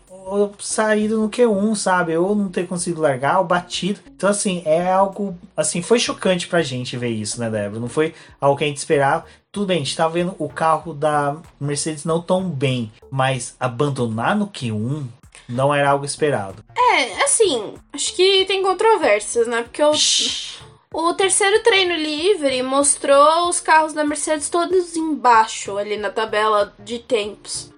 saído 0.59 1.21
no 1.21 1.31
Q1, 1.31 1.77
sabe? 1.77 2.17
Ou 2.17 2.35
não 2.35 2.49
ter 2.49 2.67
conseguido 2.67 3.01
largar, 3.03 3.39
ou 3.39 3.45
batido. 3.45 4.01
Então, 4.07 4.29
assim, 4.29 4.63
é 4.65 4.91
algo. 4.91 5.37
Assim, 5.57 5.83
foi 5.83 5.99
chocante 5.99 6.47
pra 6.47 6.63
gente 6.63 6.97
ver 6.97 7.11
isso, 7.11 7.41
né, 7.41 7.51
Débora? 7.51 7.81
Não 7.81 7.89
foi 7.89 8.15
algo 8.41 8.57
que 8.57 8.65
a 8.65 8.67
gente 8.67 8.79
esperava. 8.79 9.25
Tudo 9.51 9.67
bem, 9.67 9.77
a 9.77 9.85
gente 9.85 9.97
tá 9.97 10.09
vendo 10.09 10.35
o 10.39 10.49
carro 10.49 10.93
da 10.93 11.37
Mercedes 11.61 12.05
não 12.05 12.21
tão 12.21 12.49
bem, 12.49 12.91
mas 13.11 13.55
abandonar 13.61 14.35
no 14.35 14.49
Q1 14.49 15.07
não 15.49 15.73
era 15.73 15.91
algo 15.91 16.05
esperado. 16.05 16.65
É, 16.77 17.23
assim, 17.23 17.75
acho 17.93 18.15
que 18.15 18.45
tem 18.47 18.63
controvérsias, 18.63 19.47
né? 19.47 19.63
Porque 19.63 19.83
o, 19.83 19.93
o 20.95 21.13
terceiro 21.13 21.63
treino 21.63 21.95
livre 21.95 22.63
mostrou 22.63 23.49
os 23.49 23.61
carros 23.61 23.93
da 23.93 24.05
Mercedes 24.05 24.49
todos 24.49 24.97
embaixo 24.97 25.77
ali 25.77 25.97
na 25.97 26.09
tabela 26.09 26.73
de 26.79 27.01
tempos 27.01 27.75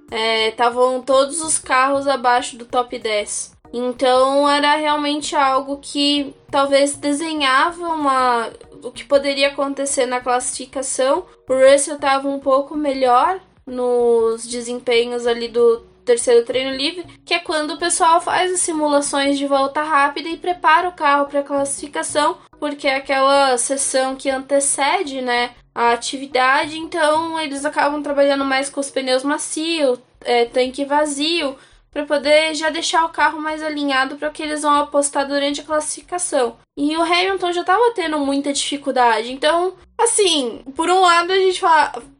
estavam 0.48 0.98
é, 0.98 1.00
todos 1.00 1.40
os 1.40 1.58
carros 1.58 2.06
abaixo 2.06 2.56
do 2.56 2.64
top 2.64 2.98
10. 2.98 3.56
Então 3.72 4.48
era 4.48 4.76
realmente 4.76 5.34
algo 5.34 5.78
que 5.78 6.34
talvez 6.50 6.94
desenhava 6.94 7.88
uma 7.88 8.50
o 8.82 8.92
que 8.92 9.04
poderia 9.04 9.48
acontecer 9.48 10.06
na 10.06 10.20
classificação. 10.20 11.24
O 11.48 11.54
Russell 11.54 11.96
estava 11.96 12.28
um 12.28 12.38
pouco 12.38 12.76
melhor 12.76 13.40
nos 13.66 14.46
desempenhos 14.46 15.26
ali 15.26 15.48
do 15.48 15.82
terceiro 16.04 16.44
treino 16.46 16.70
livre, 16.70 17.04
que 17.24 17.34
é 17.34 17.40
quando 17.40 17.72
o 17.72 17.78
pessoal 17.78 18.20
faz 18.20 18.52
as 18.52 18.60
simulações 18.60 19.36
de 19.36 19.46
volta 19.46 19.82
rápida 19.82 20.28
e 20.28 20.36
prepara 20.36 20.88
o 20.88 20.92
carro 20.92 21.26
para 21.26 21.42
classificação, 21.42 22.38
porque 22.58 22.88
é 22.88 22.96
aquela 22.96 23.56
sessão 23.58 24.16
que 24.16 24.30
antecede, 24.30 25.20
né, 25.20 25.50
a 25.74 25.92
atividade, 25.92 26.78
então 26.78 27.38
eles 27.38 27.64
acabam 27.64 28.02
trabalhando 28.02 28.44
mais 28.44 28.70
com 28.70 28.80
os 28.80 28.90
pneus 28.90 29.22
macios, 29.22 29.98
é, 30.24 30.46
tanque 30.46 30.84
vazio, 30.84 31.56
para 31.96 32.04
poder 32.04 32.54
já 32.54 32.68
deixar 32.68 33.06
o 33.06 33.08
carro 33.08 33.40
mais 33.40 33.62
alinhado 33.62 34.16
para 34.16 34.28
o 34.28 34.32
que 34.32 34.42
eles 34.42 34.60
vão 34.60 34.74
apostar 34.74 35.26
durante 35.26 35.62
a 35.62 35.64
classificação. 35.64 36.58
E 36.76 36.94
o 36.94 37.02
Hamilton 37.02 37.52
já 37.52 37.62
estava 37.62 37.90
tendo 37.94 38.18
muita 38.18 38.52
dificuldade. 38.52 39.32
Então, 39.32 39.72
assim, 39.96 40.62
por 40.74 40.90
um 40.90 41.00
lado 41.00 41.32
a 41.32 41.38
gente 41.38 41.58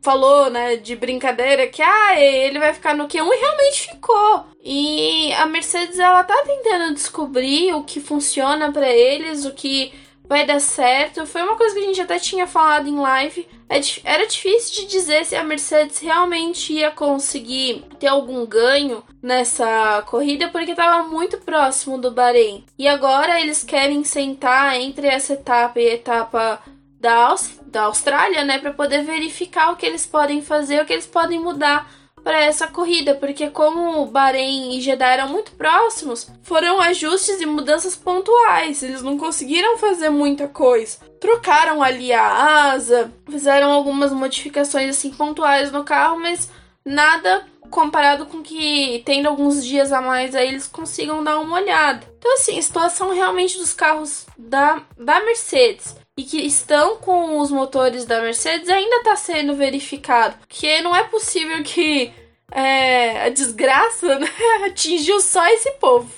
falou, 0.01 0.49
né, 0.49 0.77
de 0.77 0.97
brincadeira 0.97 1.67
que 1.67 1.83
ah, 1.83 2.19
ele 2.19 2.59
vai 2.59 2.73
ficar 2.73 2.95
no 2.95 3.07
Q1 3.07 3.29
e 3.31 3.39
realmente 3.39 3.91
ficou. 3.91 4.47
E 4.65 5.35
a 5.35 5.45
Mercedes 5.45 5.99
ela 5.99 6.25
tá 6.25 6.43
tentando 6.47 6.95
descobrir 6.95 7.75
o 7.75 7.85
que 7.85 8.01
funciona 8.01 8.73
para 8.73 8.91
eles, 8.91 9.45
o 9.45 9.53
que 9.53 9.93
vai 10.29 10.45
dar 10.45 10.61
certo. 10.61 11.27
Foi 11.27 11.43
uma 11.43 11.57
coisa 11.57 11.75
que 11.75 11.81
a 11.81 11.87
gente 11.87 12.01
até 12.01 12.19
tinha 12.19 12.47
falado 12.47 12.89
em 12.89 12.99
live. 12.99 13.47
É 13.69 13.81
era 14.05 14.27
difícil 14.27 14.83
de 14.83 14.91
dizer 14.91 15.25
se 15.25 15.35
a 15.35 15.43
Mercedes 15.43 15.99
realmente 15.99 16.73
ia 16.73 16.91
conseguir 16.91 17.85
ter 17.99 18.07
algum 18.07 18.47
ganho 18.47 19.03
nessa 19.21 20.03
corrida, 20.07 20.49
porque 20.49 20.71
estava 20.71 21.09
muito 21.09 21.39
próximo 21.39 21.99
do 21.99 22.13
Bahrein. 22.13 22.65
E 22.79 22.87
agora 22.87 23.41
eles 23.41 23.65
querem 23.65 24.05
sentar 24.05 24.81
entre 24.81 25.09
essa 25.09 25.33
etapa 25.33 25.81
e 25.81 25.89
a 25.89 25.95
etapa 25.95 26.61
da, 27.01 27.35
da 27.67 27.83
Austrália, 27.83 28.45
né, 28.45 28.59
para 28.59 28.73
poder 28.73 29.03
verificar 29.03 29.73
o 29.73 29.77
que 29.77 29.85
eles 29.85 30.07
podem 30.07 30.41
fazer, 30.41 30.81
o 30.81 30.87
que 30.87 30.93
eles 30.93 31.07
podem 31.07 31.41
mudar 31.41 31.91
para 32.27 32.41
essa 32.41 32.67
corrida, 32.67 33.15
porque 33.15 33.51
como 33.51 34.05
Bahrein 34.07 34.77
e 34.77 34.81
Jeddah 34.81 35.13
eram 35.13 35.29
muito 35.29 35.53
próximos, 35.53 36.29
foram 36.43 36.81
ajustes 36.81 37.41
e 37.41 37.47
mudanças 37.47 37.95
pontuais. 37.95 38.83
Eles 38.83 39.01
não 39.01 39.17
conseguiram 39.17 39.79
fazer 39.79 40.11
muita 40.11 40.49
coisa. 40.49 40.99
Trocaram 41.21 41.81
ali 41.81 42.13
a 42.13 42.73
asa, 42.73 43.13
fizeram 43.31 43.71
algumas 43.71 44.13
modificações 44.13 44.91
assim 44.91 45.13
pontuais 45.13 45.71
no 45.71 45.85
carro, 45.85 46.19
mas 46.19 46.51
nada 46.85 47.47
comparado 47.71 48.27
com 48.27 48.43
que 48.43 49.05
tendo 49.07 49.29
alguns 49.29 49.65
dias 49.65 49.93
a 49.93 50.01
mais 50.03 50.35
aí 50.35 50.49
eles 50.49 50.67
consigam 50.67 51.23
dar 51.23 51.39
uma 51.39 51.55
olhada. 51.55 52.05
Então 52.19 52.35
assim, 52.35 52.59
a 52.59 52.63
situação 52.63 53.15
realmente 53.15 53.57
dos 53.57 53.73
carros 53.73 54.27
da, 54.37 54.83
da 54.99 55.21
Mercedes 55.21 55.95
e 56.17 56.25
que 56.25 56.39
estão 56.39 56.97
com 56.97 57.41
os 57.41 57.51
motores 57.51 58.05
da 58.05 58.21
Mercedes 58.21 58.69
ainda 58.69 58.97
está 58.97 59.15
sendo 59.17 59.55
verificado. 59.55 60.37
Porque 60.39 60.81
não 60.81 60.97
é 60.97 61.05
possível 61.05 61.63
que 61.63 62.11
é, 62.51 63.27
a 63.27 63.29
desgraça 63.29 64.19
né, 64.19 64.29
atingiu 64.65 65.21
só 65.21 65.47
esse 65.49 65.73
povo. 65.73 66.09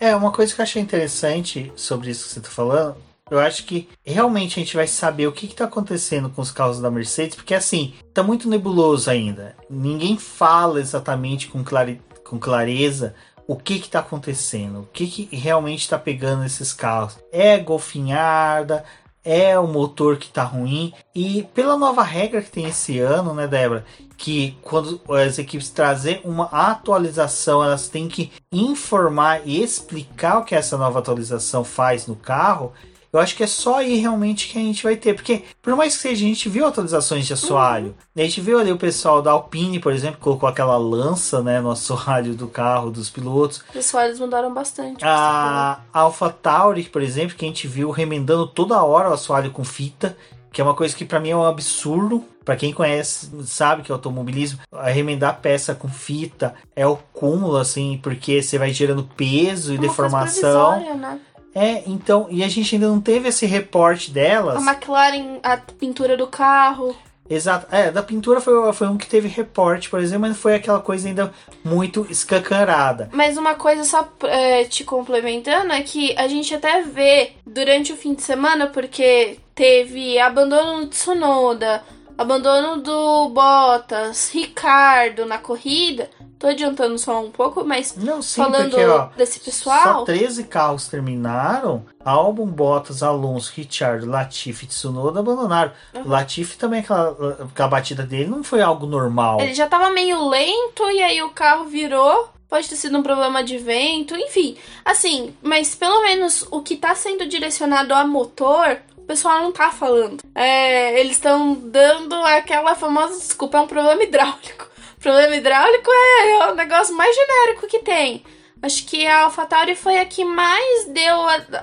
É, 0.00 0.14
uma 0.16 0.32
coisa 0.32 0.54
que 0.54 0.60
eu 0.60 0.62
achei 0.62 0.80
interessante 0.80 1.72
sobre 1.76 2.10
isso 2.10 2.26
que 2.26 2.32
você 2.32 2.38
está 2.38 2.50
falando, 2.50 2.96
eu 3.30 3.38
acho 3.38 3.64
que 3.64 3.88
realmente 4.04 4.58
a 4.58 4.62
gente 4.62 4.76
vai 4.76 4.86
saber 4.86 5.26
o 5.26 5.32
que 5.32 5.46
está 5.46 5.64
acontecendo 5.64 6.30
com 6.30 6.40
os 6.40 6.50
carros 6.50 6.80
da 6.80 6.90
Mercedes, 6.90 7.34
porque 7.34 7.54
assim, 7.54 7.94
tá 8.14 8.22
muito 8.22 8.48
nebuloso 8.48 9.10
ainda. 9.10 9.56
Ninguém 9.68 10.16
fala 10.16 10.80
exatamente 10.80 11.48
com, 11.48 11.64
clare... 11.64 12.00
com 12.24 12.38
clareza 12.38 13.14
o 13.48 13.56
que 13.56 13.74
está 13.74 14.00
acontecendo, 14.00 14.80
o 14.80 14.88
que, 14.92 15.06
que 15.06 15.36
realmente 15.36 15.80
está 15.80 15.98
pegando 15.98 16.44
esses 16.44 16.72
carros. 16.72 17.18
É 17.32 17.58
golfinhada, 17.58 18.84
é 19.26 19.58
o 19.58 19.66
motor 19.66 20.16
que 20.16 20.26
está 20.26 20.44
ruim. 20.44 20.94
E 21.12 21.42
pela 21.52 21.76
nova 21.76 22.02
regra 22.02 22.40
que 22.40 22.50
tem 22.50 22.66
esse 22.66 23.00
ano, 23.00 23.34
né, 23.34 23.48
Débora? 23.48 23.84
Que 24.16 24.56
quando 24.62 25.00
as 25.08 25.38
equipes 25.38 25.68
trazem 25.68 26.20
uma 26.24 26.44
atualização, 26.44 27.62
elas 27.62 27.88
têm 27.88 28.08
que 28.08 28.32
informar 28.52 29.42
e 29.44 29.60
explicar 29.60 30.38
o 30.38 30.44
que 30.44 30.54
essa 30.54 30.78
nova 30.78 31.00
atualização 31.00 31.64
faz 31.64 32.06
no 32.06 32.14
carro. 32.14 32.72
Eu 33.16 33.22
acho 33.22 33.34
que 33.34 33.42
é 33.42 33.46
só 33.46 33.76
aí 33.76 33.96
realmente 33.96 34.48
que 34.48 34.58
a 34.58 34.60
gente 34.60 34.82
vai 34.82 34.94
ter. 34.94 35.14
Porque, 35.14 35.42
por 35.62 35.74
mais 35.74 35.96
que 35.96 36.02
seja, 36.02 36.24
a 36.24 36.28
gente 36.28 36.48
viu 36.50 36.66
atualizações 36.66 37.26
de 37.26 37.32
assoalho. 37.32 37.86
Uhum. 37.86 38.22
A 38.22 38.22
gente 38.22 38.42
viu 38.42 38.58
ali 38.58 38.70
o 38.70 38.76
pessoal 38.76 39.22
da 39.22 39.30
Alpine, 39.30 39.80
por 39.80 39.92
exemplo, 39.92 40.20
colocou 40.20 40.46
aquela 40.46 40.76
lança 40.76 41.42
né, 41.42 41.60
no 41.60 41.70
assoalho 41.70 42.34
do 42.34 42.46
carro 42.46 42.90
dos 42.90 43.08
pilotos. 43.08 43.62
Os 43.70 43.76
assoalhos 43.76 44.20
mudaram 44.20 44.52
bastante. 44.52 45.02
A 45.02 45.80
Alpha 45.92 46.28
Tauri, 46.28 46.84
por 46.84 47.00
exemplo, 47.00 47.34
que 47.34 47.44
a 47.44 47.48
gente 47.48 47.66
viu 47.66 47.90
remendando 47.90 48.46
toda 48.46 48.82
hora 48.82 49.08
o 49.08 49.14
assoalho 49.14 49.50
com 49.50 49.64
fita. 49.64 50.16
Que 50.52 50.60
é 50.60 50.64
uma 50.64 50.74
coisa 50.74 50.96
que 50.96 51.04
para 51.04 51.20
mim 51.20 51.30
é 51.30 51.36
um 51.36 51.44
absurdo. 51.44 52.24
Para 52.44 52.56
quem 52.56 52.72
conhece, 52.72 53.28
sabe 53.44 53.82
que 53.82 53.90
é 53.90 53.92
automobilismo, 53.92 54.60
remendar 54.72 55.40
peça 55.40 55.74
com 55.74 55.88
fita 55.88 56.54
é 56.76 56.86
o 56.86 56.96
cúmulo, 57.12 57.56
assim, 57.56 57.98
porque 58.00 58.40
você 58.40 58.56
vai 58.56 58.72
gerando 58.72 59.02
peso 59.02 59.72
e 59.72 59.76
uma 59.76 59.82
deformação. 59.82 60.96
Né? 60.96 61.20
É, 61.56 61.82
então, 61.86 62.26
e 62.28 62.44
a 62.44 62.48
gente 62.48 62.74
ainda 62.74 62.86
não 62.86 63.00
teve 63.00 63.30
esse 63.30 63.46
reporte 63.46 64.10
delas. 64.10 64.56
A 64.56 64.70
McLaren, 64.70 65.38
a 65.42 65.56
pintura 65.56 66.14
do 66.14 66.26
carro. 66.26 66.94
Exato. 67.30 67.74
É, 67.74 67.90
da 67.90 68.02
pintura 68.02 68.42
foi, 68.42 68.70
foi 68.74 68.86
um 68.88 68.98
que 68.98 69.06
teve 69.06 69.26
reporte, 69.26 69.88
por 69.88 69.98
exemplo, 69.98 70.28
mas 70.28 70.36
foi 70.36 70.54
aquela 70.54 70.80
coisa 70.80 71.08
ainda 71.08 71.32
muito 71.64 72.06
escancarada. 72.10 73.08
Mas 73.10 73.38
uma 73.38 73.54
coisa 73.54 73.84
só 73.84 74.06
é, 74.24 74.64
te 74.64 74.84
complementando 74.84 75.72
é 75.72 75.80
que 75.80 76.14
a 76.18 76.28
gente 76.28 76.54
até 76.54 76.82
vê 76.82 77.32
durante 77.46 77.90
o 77.90 77.96
fim 77.96 78.12
de 78.12 78.22
semana, 78.22 78.66
porque 78.66 79.38
teve 79.54 80.18
abandono 80.18 80.82
no 80.82 80.86
Tsunoda, 80.88 81.82
abandono 82.18 82.82
do 82.82 83.30
Bottas, 83.30 84.30
Ricardo 84.30 85.24
na 85.24 85.38
corrida. 85.38 86.10
Tô 86.38 86.48
adiantando 86.48 86.98
só 86.98 87.22
um 87.22 87.30
pouco, 87.30 87.64
mas 87.64 87.96
Não, 87.96 88.20
sim, 88.20 88.42
falando 88.42 88.70
porque, 88.70 88.84
ó, 88.84 89.08
desse 89.16 89.40
pessoal. 89.40 90.00
Só 90.00 90.04
13 90.04 90.44
carros 90.44 90.86
terminaram. 90.86 91.86
Albon, 92.04 92.46
Bottas, 92.46 93.02
Alonso, 93.02 93.52
Richard, 93.56 94.04
Latifi 94.04 94.66
e 94.66 94.68
Tsunoda 94.68 95.20
abandonaram. 95.20 95.72
Uhum. 95.94 96.06
Latifi 96.06 96.58
também, 96.58 96.80
aquela, 96.80 97.48
aquela 97.50 97.68
batida 97.68 98.02
dele 98.02 98.26
não 98.26 98.44
foi 98.44 98.60
algo 98.60 98.86
normal. 98.86 99.40
Ele 99.40 99.54
já 99.54 99.66
tava 99.66 99.90
meio 99.90 100.28
lento 100.28 100.90
e 100.90 101.02
aí 101.02 101.22
o 101.22 101.30
carro 101.30 101.64
virou. 101.64 102.28
Pode 102.48 102.68
ter 102.68 102.76
sido 102.76 102.96
um 102.96 103.02
problema 103.02 103.42
de 103.42 103.58
vento, 103.58 104.14
enfim. 104.14 104.56
Assim, 104.84 105.34
mas 105.42 105.74
pelo 105.74 106.02
menos 106.02 106.46
o 106.50 106.62
que 106.62 106.76
tá 106.76 106.94
sendo 106.94 107.26
direcionado 107.26 107.92
a 107.92 108.06
motor, 108.06 108.78
o 108.96 109.02
pessoal 109.02 109.42
não 109.42 109.50
tá 109.50 109.70
falando. 109.70 110.22
É, 110.34 111.00
eles 111.00 111.12
estão 111.12 111.54
dando 111.54 112.14
aquela 112.14 112.74
famosa 112.76 113.18
desculpa, 113.18 113.58
é 113.58 113.60
um 113.62 113.66
problema 113.66 114.02
hidráulico. 114.02 114.75
Problema 115.00 115.36
hidráulico 115.36 115.90
é, 115.90 116.30
é 116.30 116.50
o 116.50 116.54
negócio 116.54 116.96
mais 116.96 117.14
genérico 117.14 117.66
que 117.66 117.80
tem. 117.80 118.24
Acho 118.62 118.84
que 118.86 119.06
a 119.06 119.24
AlphaTauri 119.24 119.76
foi 119.76 119.98
a 119.98 120.04
que 120.06 120.24
mais 120.24 120.86
deu 120.86 121.16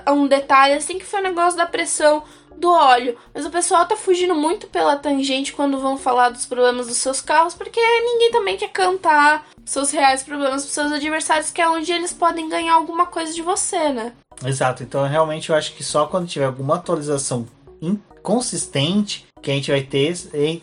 a, 0.06 0.12
um 0.12 0.26
detalhe, 0.26 0.74
assim, 0.74 0.98
que 0.98 1.04
foi 1.04 1.20
o 1.20 1.24
negócio 1.24 1.56
da 1.56 1.66
pressão 1.66 2.22
do 2.56 2.70
óleo. 2.70 3.16
Mas 3.34 3.44
o 3.44 3.50
pessoal 3.50 3.84
tá 3.86 3.96
fugindo 3.96 4.34
muito 4.34 4.68
pela 4.68 4.96
tangente 4.96 5.52
quando 5.52 5.80
vão 5.80 5.98
falar 5.98 6.30
dos 6.30 6.46
problemas 6.46 6.86
dos 6.86 6.96
seus 6.96 7.20
carros, 7.20 7.54
porque 7.54 7.80
ninguém 7.80 8.30
também 8.30 8.56
quer 8.56 8.70
cantar 8.70 9.46
seus 9.64 9.90
reais 9.90 10.22
problemas 10.22 10.62
pros 10.62 10.74
seus 10.74 10.92
adversários, 10.92 11.50
que 11.50 11.60
é 11.60 11.68
onde 11.68 11.92
eles 11.92 12.12
podem 12.12 12.48
ganhar 12.48 12.74
alguma 12.74 13.06
coisa 13.06 13.32
de 13.32 13.42
você, 13.42 13.88
né? 13.88 14.12
Exato, 14.44 14.82
então 14.82 15.06
realmente 15.06 15.50
eu 15.50 15.56
acho 15.56 15.74
que 15.74 15.82
só 15.82 16.06
quando 16.06 16.28
tiver 16.28 16.46
alguma 16.46 16.76
atualização 16.76 17.46
inconsistente 17.80 19.26
que 19.44 19.50
a 19.50 19.54
gente 19.54 19.70
vai 19.70 19.82
ter. 19.82 20.14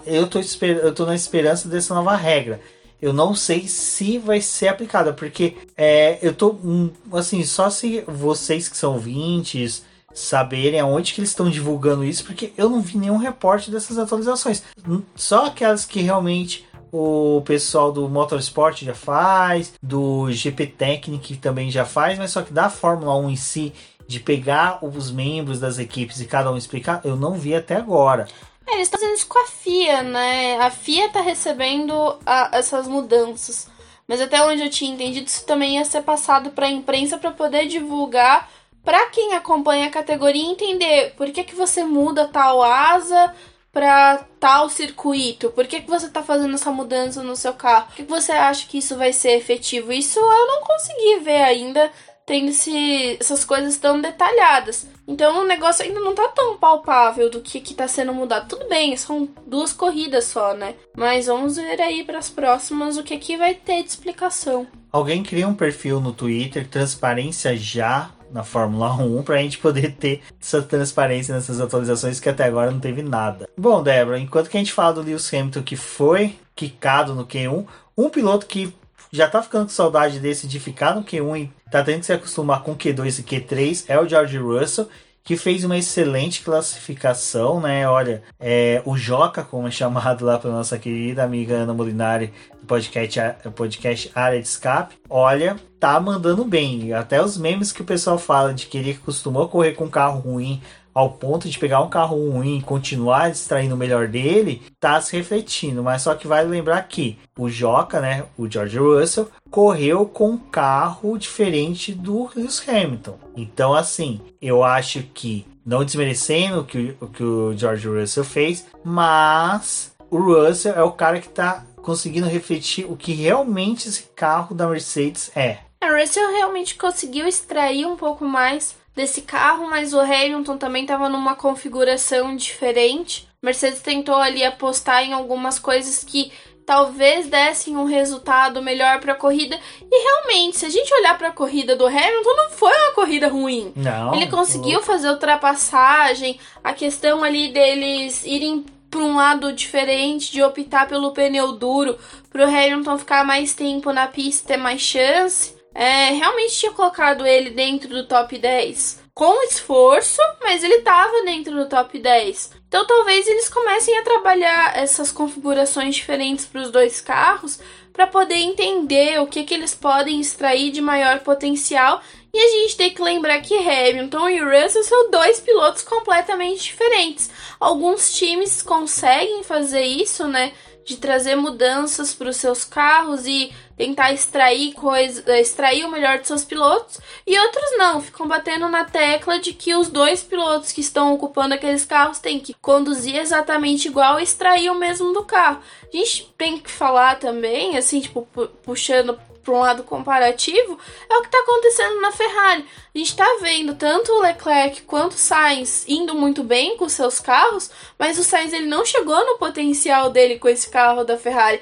Eu 0.06 0.28
tô, 0.28 0.40
eu 0.40 0.94
tô 0.94 1.06
na 1.06 1.16
esperança 1.16 1.70
dessa 1.70 1.94
nova 1.94 2.16
regra. 2.16 2.60
Eu 3.02 3.14
não 3.14 3.34
sei 3.34 3.68
se 3.68 4.18
vai 4.18 4.42
ser 4.42 4.68
aplicada, 4.68 5.12
porque 5.12 5.56
é, 5.76 6.20
eu 6.22 6.34
tô 6.34 6.52
hum, 6.64 6.92
assim, 7.14 7.44
só 7.44 7.70
se 7.70 8.04
vocês 8.08 8.70
que 8.70 8.78
são 8.78 8.94
ouvintes 8.94 9.84
saberem 10.14 10.80
aonde 10.80 11.14
que 11.14 11.22
eles 11.22 11.32
estão 11.32 11.50
divulgando 11.50 12.04
isso, 12.04 12.24
porque 12.26 12.54
eu 12.58 12.70
não 12.70 12.82
vi 12.82 12.98
nenhum 12.98 13.18
reporte 13.18 13.72
dessas 13.72 13.98
atualizações. 13.98 14.62
Hum, 14.88 15.02
só 15.16 15.48
aquelas 15.48 15.84
que 15.84 16.02
realmente 16.02 16.68
o 16.92 17.42
pessoal 17.44 17.92
do 17.92 18.08
Motorsport 18.08 18.84
já 18.84 18.94
faz, 18.94 19.74
do 19.82 20.32
GP 20.32 20.68
Technic 20.68 21.38
também 21.38 21.72
já 21.72 21.86
faz, 21.86 22.20
mas 22.20 22.32
só 22.32 22.42
que 22.42 22.54
da 22.54 22.70
Fórmula 22.70 23.16
1 23.16 23.30
em 23.30 23.36
si, 23.36 23.74
de 24.08 24.20
pegar 24.20 24.84
os 24.86 25.10
membros 25.10 25.60
das 25.60 25.80
equipes 25.80 26.20
e 26.20 26.26
cada 26.26 26.52
um 26.52 26.58
explicar, 26.58 27.02
eu 27.04 27.16
não 27.16 27.34
vi 27.34 27.56
até 27.56 27.78
agora. 27.78 28.28
É, 28.68 28.76
eles 28.76 28.88
estão 28.88 29.00
fazendo 29.00 29.16
isso 29.16 29.28
com 29.28 29.40
a 29.40 29.48
FIA, 29.48 30.04
né? 30.04 30.58
A 30.60 30.70
FIA 30.70 31.10
tá 31.10 31.22
recebendo 31.22 31.94
a, 32.26 32.50
essas 32.54 32.88
mudanças. 32.88 33.68
Mas 34.08 34.22
até 34.22 34.44
onde 34.44 34.62
eu 34.62 34.70
tinha 34.70 34.94
entendido, 34.94 35.28
isso 35.28 35.46
também 35.46 35.76
ia 35.76 35.86
ser 35.86 36.02
passado 36.02 36.52
para 36.52 36.68
a 36.68 36.72
imprensa 36.72 37.18
para 37.18 37.32
poder 37.32 37.68
divulgar 37.68 38.50
para 38.84 39.10
quem 39.10 39.34
acompanha 39.36 39.88
a 39.88 39.92
categoria 39.92 40.44
entender 40.44 41.14
por 41.16 41.30
que, 41.32 41.44
que 41.44 41.56
você 41.56 41.84
muda 41.84 42.28
tal 42.28 42.64
asa 42.64 43.34
para 43.72 44.26
tal 44.40 44.70
circuito, 44.70 45.50
por 45.52 45.66
que, 45.66 45.82
que 45.82 45.90
você 45.90 46.08
está 46.08 46.22
fazendo 46.22 46.56
essa 46.56 46.72
mudança 46.72 47.24
no 47.24 47.36
seu 47.36 47.54
carro, 47.54 47.86
por 47.86 47.96
que, 47.96 48.04
que 48.04 48.10
você 48.10 48.32
acha 48.32 48.68
que 48.68 48.80
isso 48.80 48.98
vai 48.98 49.14
ser 49.14 49.38
efetivo. 49.38 49.94
Isso 49.94 50.20
eu 50.20 50.48
não 50.48 50.62
consegui 50.62 51.20
ver 51.20 51.42
ainda, 51.42 51.90
tem 52.26 52.48
esse, 52.48 53.18
essas 53.20 53.46
coisas 53.46 53.78
tão 53.78 54.02
detalhadas. 54.02 54.86
Então 55.08 55.42
o 55.42 55.48
negócio 55.48 55.84
ainda 55.84 56.00
não 56.00 56.16
tá 56.16 56.28
tão 56.30 56.58
palpável 56.58 57.30
do 57.30 57.42
que 57.42 57.60
que 57.60 57.74
tá 57.74 57.88
sendo 57.88 58.14
mudado. 58.14 58.48
Tudo 58.48 58.68
bem, 58.68 58.96
são 58.96 59.28
duas 59.46 59.74
corridas 59.74 60.26
só, 60.26 60.54
né? 60.54 60.76
Mas 60.96 61.28
vamos 61.28 61.56
ver 61.56 61.82
aí 61.82 62.04
para 62.04 62.20
as 62.20 62.30
próximas 62.30 62.98
o 62.98 63.04
que 63.04 63.14
aqui 63.14 63.38
vai 63.38 63.54
ter 63.54 63.84
de 63.84 63.90
explicação. 63.90 64.68
Alguém 64.92 65.24
cria 65.24 65.48
um 65.48 65.54
perfil 65.54 66.00
no 66.00 66.12
Twitter, 66.12 66.68
transparência 66.68 67.56
já 67.56 68.12
na 68.32 68.44
Fórmula 68.44 68.94
1 68.94 69.24
para 69.24 69.36
a 69.36 69.42
gente 69.42 69.58
poder 69.58 69.94
ter 69.94 70.22
essa 70.42 70.62
transparência 70.62 71.36
nessas 71.36 71.60
atualizações 71.60 72.20
que 72.20 72.30
até 72.30 72.46
agora 72.46 72.72
não 72.72 72.80
teve 72.80 73.02
nada. 73.02 73.50
Bom, 73.58 73.84
Débora, 73.84 74.20
enquanto 74.20 74.50
que 74.50 74.58
a 74.58 74.60
gente 74.60 74.74
fala 74.74 74.94
do 74.94 75.02
Lewis 75.02 75.32
Hamilton 75.34 75.64
que 75.64 75.76
foi 75.76 76.36
quicado 76.56 77.14
no 77.14 77.26
Q1, 77.26 77.66
um 77.98 78.10
piloto 78.10 78.46
que 78.46 78.74
já 79.12 79.28
tá 79.28 79.42
ficando 79.44 79.66
com 79.66 79.72
saudade 79.72 80.20
desse 80.20 80.48
de 80.48 80.60
ficar 80.60 80.96
no 80.96 81.04
Q1 81.04 81.44
e 81.44 81.70
tá 81.70 81.84
tendo 81.84 82.00
que 82.00 82.06
se 82.06 82.14
acostumar 82.14 82.64
com 82.64 82.76
Q2 82.76 83.20
e 83.20 83.24
Q3 83.24 83.86
é 83.88 84.00
o 84.00 84.08
George 84.08 84.38
Russell 84.38 84.88
que 85.24 85.38
fez 85.38 85.64
uma 85.64 85.78
excelente 85.78 86.42
classificação, 86.42 87.60
né? 87.60 87.88
Olha, 87.88 88.24
é, 88.40 88.82
o 88.86 88.98
Joca, 88.98 89.44
como 89.44 89.68
é 89.68 89.72
chamado 89.72 90.26
lá 90.26 90.40
pela 90.40 90.56
nossa 90.56 90.80
querida 90.80 91.24
amiga 91.24 91.56
Ana 91.56 91.74
Molinari, 91.74 92.34
do 92.60 92.66
podcast, 92.66 93.20
podcast 93.56 94.12
Área 94.16 94.42
de 94.42 94.48
Escape, 94.48 94.96
olha, 95.08 95.58
tá 95.80 96.00
mandando 96.00 96.44
bem. 96.44 96.94
Até 96.94 97.24
os 97.24 97.38
memes 97.38 97.72
que 97.72 97.84
o 97.84 97.86
pessoal 97.86 98.18
fala 98.18 98.54
de 98.54 98.66
que 98.66 98.78
ele 98.78 98.96
costumou 98.96 99.48
correr 99.48 99.74
com 99.74 99.86
um 99.86 99.90
carro 99.90 100.20
ruim, 100.20 100.62
ao 100.94 101.12
ponto 101.12 101.50
de 101.50 101.58
pegar 101.58 101.82
um 101.82 101.90
carro 101.90 102.32
ruim 102.32 102.58
e 102.58 102.62
continuar 102.62 103.30
extraindo 103.30 103.76
o 103.76 103.78
melhor 103.78 104.08
dele, 104.08 104.62
tá 104.80 105.00
se 105.02 105.16
refletindo. 105.16 105.84
Mas 105.84 106.02
só 106.02 106.16
que 106.16 106.28
vale 106.28 106.50
lembrar 106.50 106.82
que 106.84 107.18
o 107.38 107.50
Joca, 107.50 108.00
né, 108.00 108.26
o 108.38 108.50
George 108.50 108.78
Russell, 108.78 109.30
correu 109.50 110.06
com 110.06 110.32
um 110.32 110.38
carro 110.38 111.18
diferente 111.18 111.94
do 111.94 112.30
Lewis 112.36 112.64
Hamilton. 112.68 113.18
Então, 113.36 113.74
assim, 113.74 114.22
eu 114.42 114.64
acho 114.64 115.04
que, 115.14 115.46
não 115.66 115.84
desmerecendo 115.84 116.62
o 116.62 116.66
que, 116.66 116.96
o 117.00 117.08
que 117.08 117.24
o 117.24 117.58
George 117.58 117.88
Russell 117.88 118.24
fez, 118.24 118.66
mas 118.84 119.92
o 120.10 120.18
Russell 120.18 120.74
é 120.74 120.84
o 120.84 120.92
cara 120.92 121.20
que 121.20 121.30
tá 121.30 121.66
conseguindo 121.82 122.28
refletir 122.28 122.86
o 122.86 122.96
que 122.96 123.14
realmente 123.14 123.88
esse 123.88 124.04
carro 124.16 124.56
da 124.56 124.68
Mercedes 124.68 125.32
é. 125.36 125.60
A 125.82 126.00
Russell 126.00 126.30
realmente 126.32 126.76
conseguiu 126.76 127.28
extrair 127.28 127.88
um 127.88 127.96
pouco 127.96 128.24
mais 128.24 128.76
desse 128.96 129.22
carro, 129.22 129.70
mas 129.70 129.94
o 129.94 130.00
Hamilton 130.00 130.58
também 130.58 130.84
estava 130.84 131.10
numa 131.10 131.36
configuração 131.36 132.36
diferente. 132.36 133.28
Mercedes 133.42 133.82
tentou 133.82 134.16
ali 134.16 134.44
apostar 134.44 135.04
em 135.04 135.14
algumas 135.14 135.58
coisas 135.58 136.04
que 136.04 136.32
talvez 136.66 137.28
dessem 137.28 137.76
um 137.76 137.86
resultado 137.86 138.62
melhor 138.62 139.00
para 139.00 139.14
a 139.14 139.16
corrida. 139.16 139.60
E 139.92 140.04
realmente, 140.04 140.58
se 140.58 140.66
a 140.66 140.70
gente 140.70 140.94
olhar 140.94 141.18
para 141.18 141.30
a 141.30 141.34
corrida 141.34 141.76
do 141.76 141.88
Hamilton, 141.88 142.36
não 142.36 142.50
foi 142.52 142.72
uma 142.72 142.94
corrida 142.94 143.28
ruim. 143.28 143.74
Não. 143.76 144.14
Ele 144.14 144.28
conseguiu 144.28 144.82
fazer 144.82 145.10
ultrapassagem, 145.10 146.40
a 146.64 146.74
questão 146.74 147.24
ali 147.24 147.52
deles 147.52 148.26
irem 148.26 148.66
para 148.90 149.00
um 149.00 149.16
lado 149.16 149.54
diferente, 149.54 150.32
de 150.32 150.44
optar 150.44 150.88
pelo 150.88 151.12
pneu 151.12 151.54
duro, 151.54 151.98
para 152.30 152.46
o 152.46 152.48
Hamilton 152.48 152.98
ficar 152.98 153.26
mais 153.26 153.54
tempo 153.54 153.94
na 153.94 154.06
pista, 154.06 154.50
ter 154.50 154.58
mais 154.58 154.82
chance 154.82 155.61
é, 155.74 156.12
realmente 156.12 156.58
tinha 156.58 156.72
colocado 156.72 157.26
ele 157.26 157.50
dentro 157.50 157.90
do 157.90 158.06
top 158.06 158.38
10 158.38 159.02
com 159.14 159.44
esforço, 159.44 160.22
mas 160.42 160.64
ele 160.64 160.76
estava 160.76 161.24
dentro 161.24 161.54
do 161.54 161.68
top 161.68 162.00
10. 162.00 162.52
Então 162.68 162.88
talvez 162.88 163.28
eles 163.28 163.50
comecem 163.50 163.98
a 163.98 164.04
trabalhar 164.04 164.78
essas 164.78 165.12
configurações 165.12 165.96
diferentes 165.96 166.46
para 166.46 166.62
os 166.62 166.72
dois 166.72 167.02
carros 167.02 167.60
para 167.92 168.08
poder 168.08 168.36
entender 168.38 169.20
o 169.20 169.28
que, 169.28 169.44
que 169.44 169.54
eles 169.54 169.76
podem 169.76 170.20
extrair 170.20 170.72
de 170.72 170.82
maior 170.82 171.20
potencial. 171.20 172.02
E 172.34 172.40
a 172.40 172.48
gente 172.48 172.78
tem 172.78 172.90
que 172.94 173.02
lembrar 173.02 173.42
que 173.42 173.58
Hamilton 173.58 174.30
e 174.30 174.40
Russell 174.40 174.84
são 174.84 175.12
dois 175.12 175.42
pilotos 175.42 175.82
completamente 175.82 176.64
diferentes. 176.64 177.30
Alguns 177.60 178.14
times 178.14 178.62
conseguem 178.62 179.44
fazer 179.44 179.84
isso, 179.84 180.26
né? 180.28 180.54
De 180.84 180.98
trazer 180.98 181.36
mudanças 181.36 182.14
para 182.14 182.30
os 182.30 182.38
seus 182.38 182.64
carros 182.64 183.26
e 183.26 183.54
tentar 183.78 184.14
extrair 184.14 184.74
coisa, 184.74 185.40
extrair 185.40 185.84
o 185.86 185.92
melhor 185.92 186.20
de 186.20 186.28
seus 186.28 186.44
pilotos, 186.44 187.00
e 187.26 187.38
outros 187.40 187.78
não, 187.78 188.02
ficam 188.02 188.28
batendo 188.28 188.70
na 188.70 188.86
tecla 188.86 189.40
de 189.40 189.54
que 189.54 189.74
os 189.74 189.90
dois 189.90 190.22
pilotos 190.22 190.72
que 190.72 190.82
estão 190.82 191.14
ocupando 191.14 191.56
aqueles 191.56 191.86
carros 191.86 192.20
têm 192.20 192.40
que 192.40 192.54
conduzir 192.54 193.16
exatamente 193.16 193.88
igual 193.88 194.20
e 194.20 194.24
extrair 194.24 194.70
o 194.70 194.76
mesmo 194.76 195.14
do 195.14 195.24
carro. 195.24 195.62
A 195.92 195.98
gente 195.98 196.32
tem 196.38 196.60
que 196.60 196.70
falar 196.70 197.20
também, 197.20 197.78
assim, 197.78 198.00
tipo, 198.00 198.28
puxando 198.64 199.20
para 199.44 199.54
um 199.54 199.60
lado 199.60 199.84
comparativo, 199.84 200.78
é 201.10 201.18
o 201.18 201.22
que 201.22 201.28
está 201.28 201.40
acontecendo 201.40 202.00
na 202.02 202.12
Ferrari. 202.12 202.66
A 202.94 202.98
gente 202.98 203.10
está 203.10 203.38
vendo 203.42 203.76
tanto 203.76 204.12
o 204.12 204.22
Leclerc 204.22 204.82
quanto 204.84 205.14
o 205.14 205.18
Sainz 205.18 205.86
indo 205.88 206.14
muito 206.16 206.44
bem 206.44 206.78
com 206.78 206.88
seus 206.88 207.20
carros, 207.20 207.72
mas 207.98 208.18
o 208.20 208.24
Sainz 208.24 208.54
ele 208.54 208.66
não 208.68 208.86
chegou 208.86 209.26
no 209.26 209.38
potencial 209.38 210.10
dele 210.10 210.40
com 210.40 210.48
esse 210.48 210.70
carro 210.70 211.04
da 211.04 211.18
Ferrari 211.18 211.60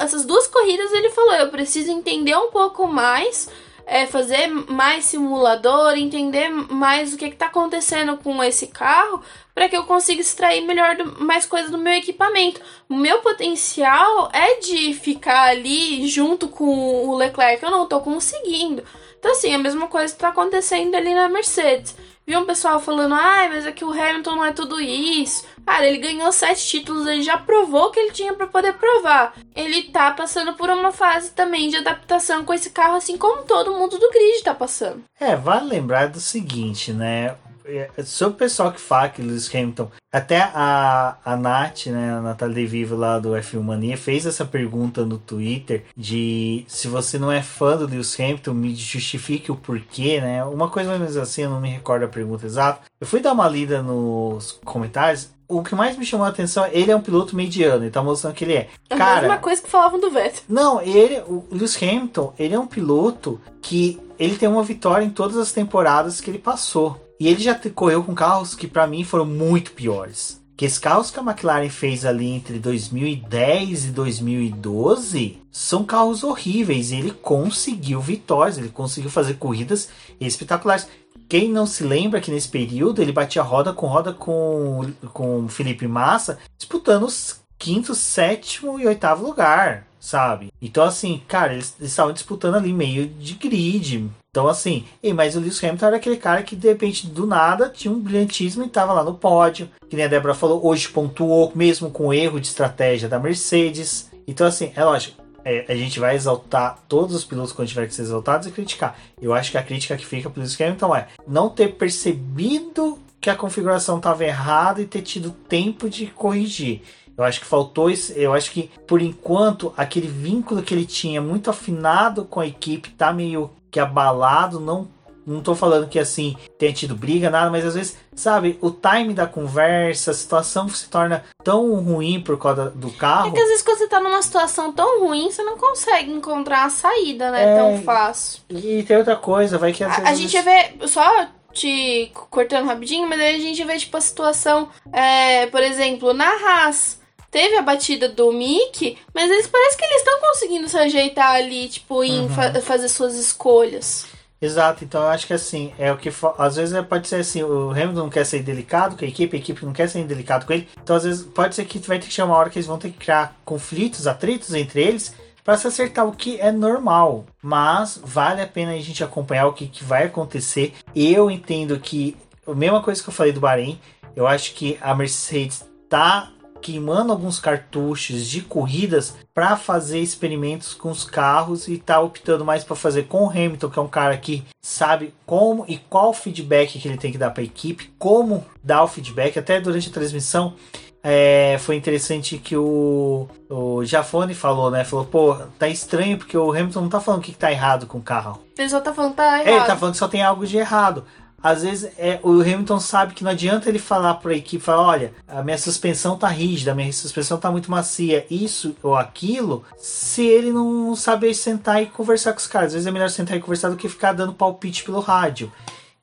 essas 0.00 0.24
duas 0.24 0.46
corridas 0.46 0.92
ele 0.92 1.10
falou: 1.10 1.34
eu 1.34 1.48
preciso 1.48 1.90
entender 1.90 2.36
um 2.36 2.50
pouco 2.50 2.86
mais, 2.86 3.48
é, 3.86 4.06
fazer 4.06 4.46
mais 4.48 5.04
simulador, 5.04 5.96
entender 5.96 6.48
mais 6.48 7.12
o 7.12 7.16
que 7.16 7.26
está 7.26 7.46
acontecendo 7.46 8.16
com 8.16 8.42
esse 8.42 8.68
carro, 8.68 9.22
para 9.56 9.70
que 9.70 9.76
eu 9.76 9.84
consiga 9.84 10.20
extrair 10.20 10.60
melhor 10.60 10.96
do, 10.96 11.24
mais 11.24 11.46
coisas 11.46 11.70
do 11.70 11.78
meu 11.78 11.94
equipamento. 11.94 12.60
O 12.90 12.94
meu 12.94 13.22
potencial 13.22 14.28
é 14.30 14.60
de 14.60 14.92
ficar 14.92 15.48
ali 15.48 16.06
junto 16.06 16.46
com 16.46 17.08
o 17.08 17.16
Leclerc, 17.16 17.64
eu 17.64 17.70
não 17.70 17.84
estou 17.84 18.02
conseguindo. 18.02 18.84
Então, 19.18 19.32
assim, 19.32 19.54
a 19.54 19.58
mesma 19.58 19.88
coisa 19.88 20.12
está 20.12 20.28
acontecendo 20.28 20.94
ali 20.94 21.14
na 21.14 21.30
Mercedes. 21.30 21.96
Vi 22.26 22.36
um 22.36 22.44
pessoal 22.44 22.80
falando, 22.80 23.14
ai, 23.14 23.48
mas 23.48 23.64
é 23.64 23.72
que 23.72 23.84
o 23.84 23.92
Hamilton 23.92 24.34
não 24.34 24.44
é 24.44 24.52
tudo 24.52 24.78
isso. 24.78 25.46
Cara, 25.64 25.86
ele 25.86 25.98
ganhou 25.98 26.30
sete 26.32 26.66
títulos, 26.66 27.06
ele 27.06 27.22
já 27.22 27.38
provou 27.38 27.90
que 27.90 27.98
ele 27.98 28.12
tinha 28.12 28.34
para 28.34 28.46
poder 28.46 28.74
provar. 28.74 29.32
Ele 29.54 29.84
tá 29.84 30.10
passando 30.10 30.52
por 30.52 30.68
uma 30.68 30.92
fase 30.92 31.30
também 31.30 31.70
de 31.70 31.76
adaptação 31.76 32.44
com 32.44 32.52
esse 32.52 32.70
carro, 32.70 32.96
assim 32.96 33.16
como 33.16 33.44
todo 33.44 33.72
mundo 33.72 33.96
do 33.96 34.10
grid 34.10 34.42
tá 34.42 34.54
passando. 34.54 35.02
É, 35.18 35.34
vale 35.34 35.68
lembrar 35.68 36.08
do 36.08 36.20
seguinte, 36.20 36.92
né? 36.92 37.36
É, 37.68 37.90
sobre 38.04 38.34
o 38.34 38.38
pessoal 38.38 38.72
que 38.72 38.80
fala 38.80 39.08
que 39.08 39.22
Lewis 39.22 39.52
Hamilton, 39.52 39.90
até 40.12 40.40
a, 40.54 41.16
a 41.24 41.36
Nath, 41.36 41.86
né, 41.86 42.12
a 42.12 42.20
Natália 42.20 42.54
De 42.54 42.66
Vivo 42.66 42.94
lá 42.96 43.18
do 43.18 43.30
F1 43.30 43.60
Mania, 43.60 43.96
fez 43.96 44.24
essa 44.24 44.44
pergunta 44.44 45.04
no 45.04 45.18
Twitter 45.18 45.84
de 45.96 46.64
se 46.68 46.88
você 46.88 47.18
não 47.18 47.30
é 47.30 47.42
fã 47.42 47.76
do 47.76 47.86
Lewis 47.86 48.18
Hamilton, 48.18 48.54
me 48.54 48.74
justifique 48.74 49.50
o 49.50 49.56
porquê, 49.56 50.20
né? 50.20 50.44
Uma 50.44 50.68
coisa 50.68 50.90
mais 50.90 51.00
ou 51.00 51.06
menos 51.06 51.16
assim, 51.16 51.42
eu 51.42 51.50
não 51.50 51.60
me 51.60 51.68
recordo 51.68 52.04
a 52.04 52.08
pergunta 52.08 52.46
exata. 52.46 52.80
Eu 53.00 53.06
fui 53.06 53.20
dar 53.20 53.32
uma 53.32 53.48
lida 53.48 53.82
nos 53.82 54.52
comentários, 54.64 55.30
o 55.48 55.62
que 55.62 55.74
mais 55.74 55.96
me 55.96 56.04
chamou 56.04 56.26
a 56.26 56.30
atenção 56.30 56.64
é 56.64 56.70
ele 56.72 56.90
é 56.90 56.96
um 56.96 57.00
piloto 57.00 57.36
mediano, 57.36 57.84
ele 57.84 57.90
tá 57.90 58.02
mostrando 58.02 58.34
que 58.34 58.44
ele 58.44 58.54
é. 58.54 58.68
A 58.90 58.96
Cara, 58.96 59.20
mesma 59.22 59.38
coisa 59.38 59.62
que 59.62 59.70
falavam 59.70 60.00
do 60.00 60.10
Vettel. 60.10 60.42
Não, 60.48 60.80
ele, 60.80 61.20
o 61.20 61.44
Lewis 61.50 61.80
Hamilton, 61.80 62.34
ele 62.38 62.54
é 62.54 62.58
um 62.58 62.66
piloto 62.66 63.40
que 63.60 64.00
ele 64.18 64.36
tem 64.36 64.48
uma 64.48 64.62
vitória 64.62 65.04
em 65.04 65.10
todas 65.10 65.36
as 65.36 65.52
temporadas 65.52 66.20
que 66.20 66.30
ele 66.30 66.38
passou. 66.38 67.05
E 67.18 67.28
ele 67.28 67.42
já 67.42 67.54
correu 67.74 68.04
com 68.04 68.14
carros 68.14 68.54
que 68.54 68.66
para 68.66 68.86
mim 68.86 69.04
foram 69.04 69.24
muito 69.24 69.72
piores. 69.72 70.40
Que 70.56 70.64
esses 70.64 70.78
carros 70.78 71.10
que 71.10 71.18
a 71.18 71.22
McLaren 71.22 71.68
fez 71.68 72.04
ali 72.06 72.30
entre 72.30 72.58
2010 72.58 73.86
e 73.86 73.88
2012 73.88 75.38
são 75.50 75.84
carros 75.84 76.24
horríveis. 76.24 76.92
Ele 76.92 77.10
conseguiu 77.10 78.00
vitórias, 78.00 78.56
ele 78.56 78.70
conseguiu 78.70 79.10
fazer 79.10 79.34
corridas 79.34 79.90
espetaculares. 80.18 80.88
Quem 81.28 81.50
não 81.50 81.66
se 81.66 81.84
lembra 81.84 82.20
que 82.20 82.30
nesse 82.30 82.48
período 82.48 83.02
ele 83.02 83.12
batia 83.12 83.42
roda 83.42 83.72
com 83.72 83.86
roda 83.86 84.12
com 84.12 84.90
com 85.12 85.48
Felipe 85.48 85.86
Massa, 85.86 86.38
disputando 86.56 87.04
os 87.04 87.40
quinto, 87.58 87.94
sétimo 87.94 88.78
e 88.78 88.86
oitavo 88.86 89.26
lugar, 89.26 89.86
sabe? 89.98 90.52
Então 90.60 90.84
assim, 90.84 91.20
cara, 91.26 91.54
eles, 91.54 91.74
eles 91.78 91.90
estavam 91.90 92.12
disputando 92.12 92.56
ali 92.56 92.72
meio 92.72 93.06
de 93.08 93.34
grid, 93.34 94.08
então, 94.36 94.48
assim, 94.48 94.84
mas 95.14 95.34
o 95.34 95.40
Lewis 95.40 95.64
Hamilton 95.64 95.86
era 95.86 95.96
aquele 95.96 96.18
cara 96.18 96.42
que 96.42 96.54
de 96.54 96.68
repente 96.68 97.06
do 97.06 97.26
nada 97.26 97.70
tinha 97.70 97.90
um 97.90 97.98
brilhantismo 97.98 98.62
e 98.62 98.66
estava 98.66 98.92
lá 98.92 99.02
no 99.02 99.14
pódio. 99.14 99.70
Que 99.88 99.96
nem 99.96 100.04
a 100.04 100.08
Débora 100.08 100.34
falou, 100.34 100.66
hoje 100.66 100.90
pontuou, 100.90 101.50
mesmo 101.54 101.90
com 101.90 102.12
erro 102.12 102.38
de 102.38 102.46
estratégia 102.46 103.08
da 103.08 103.18
Mercedes. 103.18 104.10
Então, 104.28 104.46
assim, 104.46 104.72
é 104.76 104.84
lógico, 104.84 105.22
é, 105.42 105.64
a 105.66 105.74
gente 105.74 105.98
vai 105.98 106.14
exaltar 106.14 106.80
todos 106.86 107.16
os 107.16 107.24
pilotos 107.24 107.50
quando 107.50 107.68
tiver 107.68 107.86
que 107.86 107.94
ser 107.94 108.02
exaltados 108.02 108.46
e 108.46 108.50
criticar. 108.50 108.98
Eu 109.22 109.32
acho 109.32 109.50
que 109.50 109.56
a 109.56 109.62
crítica 109.62 109.96
que 109.96 110.04
fica 110.04 110.28
pro 110.28 110.42
Lewis 110.42 110.60
Hamilton 110.60 110.94
é 110.94 111.06
não 111.26 111.48
ter 111.48 111.68
percebido 111.68 112.98
que 113.18 113.30
a 113.30 113.34
configuração 113.34 113.96
estava 113.96 114.22
errada 114.22 114.82
e 114.82 114.86
ter 114.86 115.00
tido 115.00 115.30
tempo 115.30 115.88
de 115.88 116.08
corrigir. 116.08 116.82
Eu 117.16 117.24
acho 117.24 117.40
que 117.40 117.46
faltou 117.46 117.90
isso. 117.90 118.12
Eu 118.12 118.32
acho 118.34 118.50
que, 118.50 118.70
por 118.86 119.00
enquanto, 119.00 119.72
aquele 119.76 120.06
vínculo 120.06 120.62
que 120.62 120.74
ele 120.74 120.84
tinha 120.84 121.20
muito 121.20 121.50
afinado 121.50 122.24
com 122.24 122.40
a 122.40 122.46
equipe 122.46 122.90
tá 122.90 123.12
meio 123.12 123.50
que 123.70 123.80
abalado, 123.80 124.60
não 124.60 124.88
não 125.26 125.42
tô 125.42 125.56
falando 125.56 125.88
que 125.88 125.98
assim 125.98 126.36
tenha 126.56 126.72
tido 126.72 126.94
briga, 126.94 127.28
nada, 127.28 127.50
mas 127.50 127.66
às 127.66 127.74
vezes, 127.74 127.98
sabe, 128.14 128.56
o 128.60 128.70
time 128.70 129.12
da 129.12 129.26
conversa, 129.26 130.12
a 130.12 130.14
situação 130.14 130.68
se 130.68 130.88
torna 130.88 131.24
tão 131.42 131.74
ruim 131.80 132.20
por 132.20 132.38
causa 132.38 132.70
do 132.70 132.92
carro. 132.92 133.30
É 133.30 133.32
que 133.32 133.40
às 133.40 133.48
vezes 133.48 133.64
quando 133.64 133.78
você 133.78 133.88
tá 133.88 133.98
numa 133.98 134.22
situação 134.22 134.72
tão 134.72 135.00
ruim, 135.00 135.28
você 135.28 135.42
não 135.42 135.58
consegue 135.58 136.12
encontrar 136.12 136.66
a 136.66 136.70
saída, 136.70 137.32
né? 137.32 137.54
É, 137.54 137.56
tão 137.56 137.82
fácil. 137.82 138.42
E 138.48 138.84
tem 138.84 138.96
outra 138.96 139.16
coisa, 139.16 139.58
vai 139.58 139.72
que 139.72 139.82
às 139.82 139.94
a, 139.94 139.96
vezes. 139.96 140.10
A 140.10 140.14
gente 140.14 140.40
vê, 140.42 140.86
só 140.86 141.26
te 141.52 142.12
cortando 142.30 142.66
rapidinho, 142.66 143.08
mas 143.08 143.20
aí 143.20 143.34
a 143.34 143.40
gente 143.40 143.64
vê, 143.64 143.76
tipo, 143.78 143.96
a 143.96 144.00
situação, 144.00 144.68
é, 144.92 145.46
por 145.46 145.62
exemplo, 145.62 146.14
na 146.14 146.28
Haas. 146.28 147.04
Teve 147.36 147.54
a 147.58 147.60
batida 147.62 148.08
do 148.08 148.32
Mickey, 148.32 148.96
mas 149.14 149.30
eles 149.30 149.46
parece 149.46 149.76
que 149.76 149.84
eles 149.84 149.98
estão 149.98 150.18
conseguindo 150.20 150.66
se 150.70 150.78
ajeitar 150.78 151.32
ali, 151.32 151.68
tipo, 151.68 152.02
em 152.02 152.20
Uhum. 152.22 152.28
fa- 152.30 152.54
fazer 152.62 152.88
suas 152.88 153.14
escolhas. 153.14 154.06
Exato, 154.40 154.82
então 154.84 155.02
eu 155.02 155.08
acho 155.08 155.26
que 155.26 155.34
assim, 155.34 155.70
é 155.78 155.92
o 155.92 155.98
que 155.98 156.10
às 156.38 156.56
vezes 156.56 156.74
é- 156.74 156.80
pode 156.80 157.06
ser 157.08 157.16
assim, 157.16 157.42
o 157.42 157.72
Hamilton 157.72 157.92
não 158.04 158.08
quer 158.08 158.24
ser 158.24 158.42
delicado 158.42 158.96
com 158.96 159.04
a 159.04 159.08
equipe, 159.08 159.36
a 159.36 159.38
equipe 159.38 159.66
não 159.66 159.74
quer 159.74 159.86
ser 159.86 160.02
delicado 160.04 160.46
com 160.46 160.52
ele, 160.54 160.66
então 160.82 160.96
às 160.96 161.04
vezes 161.04 161.24
pode 161.26 161.54
ser 161.54 161.66
que 161.66 161.78
vai 161.80 161.98
ter 161.98 162.06
que 162.06 162.12
chegar 162.14 162.24
uma 162.26 162.36
hora 162.38 162.48
que 162.48 162.56
eles 162.58 162.66
vão 162.66 162.78
ter 162.78 162.88
que 162.90 162.96
criar 162.98 163.36
conflitos, 163.44 164.06
atritos 164.06 164.54
entre 164.54 164.82
eles 164.82 165.14
para 165.44 165.58
se 165.58 165.66
acertar, 165.66 166.06
o 166.06 166.12
que 166.12 166.40
é 166.40 166.50
normal, 166.50 167.26
mas 167.42 168.00
vale 168.02 168.40
a 168.40 168.46
pena 168.46 168.72
a 168.72 168.80
gente 168.80 169.04
acompanhar 169.04 169.46
o 169.46 169.52
que, 169.52 169.66
que 169.66 169.84
vai 169.84 170.04
acontecer. 170.04 170.72
Eu 170.94 171.30
entendo 171.30 171.78
que 171.78 172.16
a 172.46 172.54
mesma 172.54 172.82
coisa 172.82 173.02
que 173.02 173.08
eu 173.10 173.12
falei 173.12 173.32
do 173.32 173.40
Bahrein, 173.40 173.78
eu 174.16 174.26
acho 174.26 174.54
que 174.54 174.78
a 174.80 174.94
Mercedes 174.94 175.64
tá 175.88 176.32
queimando 176.60 177.12
alguns 177.12 177.38
cartuchos 177.38 178.26
de 178.26 178.40
corridas 178.40 179.14
para 179.34 179.56
fazer 179.56 180.00
experimentos 180.00 180.74
com 180.74 180.90
os 180.90 181.04
carros 181.04 181.68
e 181.68 181.78
tá 181.78 182.00
optando 182.00 182.44
mais 182.44 182.64
para 182.64 182.74
fazer 182.76 183.04
com 183.04 183.24
o 183.24 183.30
Hamilton, 183.30 183.68
que 183.70 183.78
é 183.78 183.82
um 183.82 183.88
cara 183.88 184.16
que 184.16 184.44
sabe 184.60 185.14
como 185.24 185.64
e 185.68 185.76
qual 185.78 186.12
feedback 186.12 186.78
que 186.78 186.88
ele 186.88 186.96
tem 186.98 187.12
que 187.12 187.18
dar 187.18 187.30
para 187.30 187.42
a 187.42 187.46
equipe, 187.46 187.92
como 187.98 188.44
dar 188.62 188.82
o 188.82 188.88
feedback. 188.88 189.38
Até 189.38 189.60
durante 189.60 189.88
a 189.88 189.92
transmissão 189.92 190.54
é, 191.02 191.56
foi 191.60 191.76
interessante 191.76 192.36
que 192.36 192.56
o, 192.56 193.28
o 193.48 193.84
Jafone 193.84 194.34
falou, 194.34 194.72
né? 194.72 194.82
Falou, 194.84 195.04
pô, 195.04 195.36
tá 195.56 195.68
estranho 195.68 196.18
porque 196.18 196.36
o 196.36 196.50
Hamilton 196.50 196.80
não 196.80 196.88
tá 196.88 196.98
falando 197.00 197.20
o 197.20 197.22
que, 197.22 197.30
que 197.32 197.38
tá 197.38 197.52
errado 197.52 197.86
com 197.86 197.98
o 197.98 198.02
carro. 198.02 198.40
Ele 198.58 198.68
só 198.68 198.80
tá 198.80 198.92
falando 198.92 199.12
que 199.12 199.16
tá 199.18 199.38
É, 199.38 199.42
ele 199.42 199.50
errado. 199.50 199.66
tá 199.68 199.76
falando 199.76 199.92
que 199.92 199.98
só 199.98 200.08
tem 200.08 200.22
algo 200.22 200.44
de 200.44 200.56
errado. 200.56 201.04
Às 201.42 201.62
vezes 201.62 201.90
é, 201.98 202.18
o 202.22 202.40
Hamilton 202.40 202.80
sabe 202.80 203.14
que 203.14 203.22
não 203.22 203.30
adianta 203.30 203.68
ele 203.68 203.78
falar 203.78 204.14
para 204.14 204.32
a 204.32 204.36
equipe, 204.36 204.62
falar, 204.62 204.82
olha, 204.82 205.12
a 205.28 205.42
minha 205.42 205.58
suspensão 205.58 206.16
tá 206.16 206.28
rígida, 206.28 206.72
a 206.72 206.74
minha 206.74 206.92
suspensão 206.92 207.38
tá 207.38 207.50
muito 207.50 207.70
macia, 207.70 208.26
isso 208.30 208.74
ou 208.82 208.96
aquilo, 208.96 209.64
se 209.78 210.24
ele 210.26 210.50
não 210.50 210.96
saber 210.96 211.34
sentar 211.34 211.82
e 211.82 211.86
conversar 211.86 212.32
com 212.32 212.38
os 212.38 212.46
caras. 212.46 212.68
Às 212.68 212.72
vezes 212.74 212.86
é 212.86 212.90
melhor 212.90 213.10
sentar 213.10 213.36
e 213.36 213.40
conversar 213.40 213.68
do 213.68 213.76
que 213.76 213.88
ficar 213.88 214.12
dando 214.12 214.32
palpite 214.32 214.82
pelo 214.84 215.00
rádio. 215.00 215.52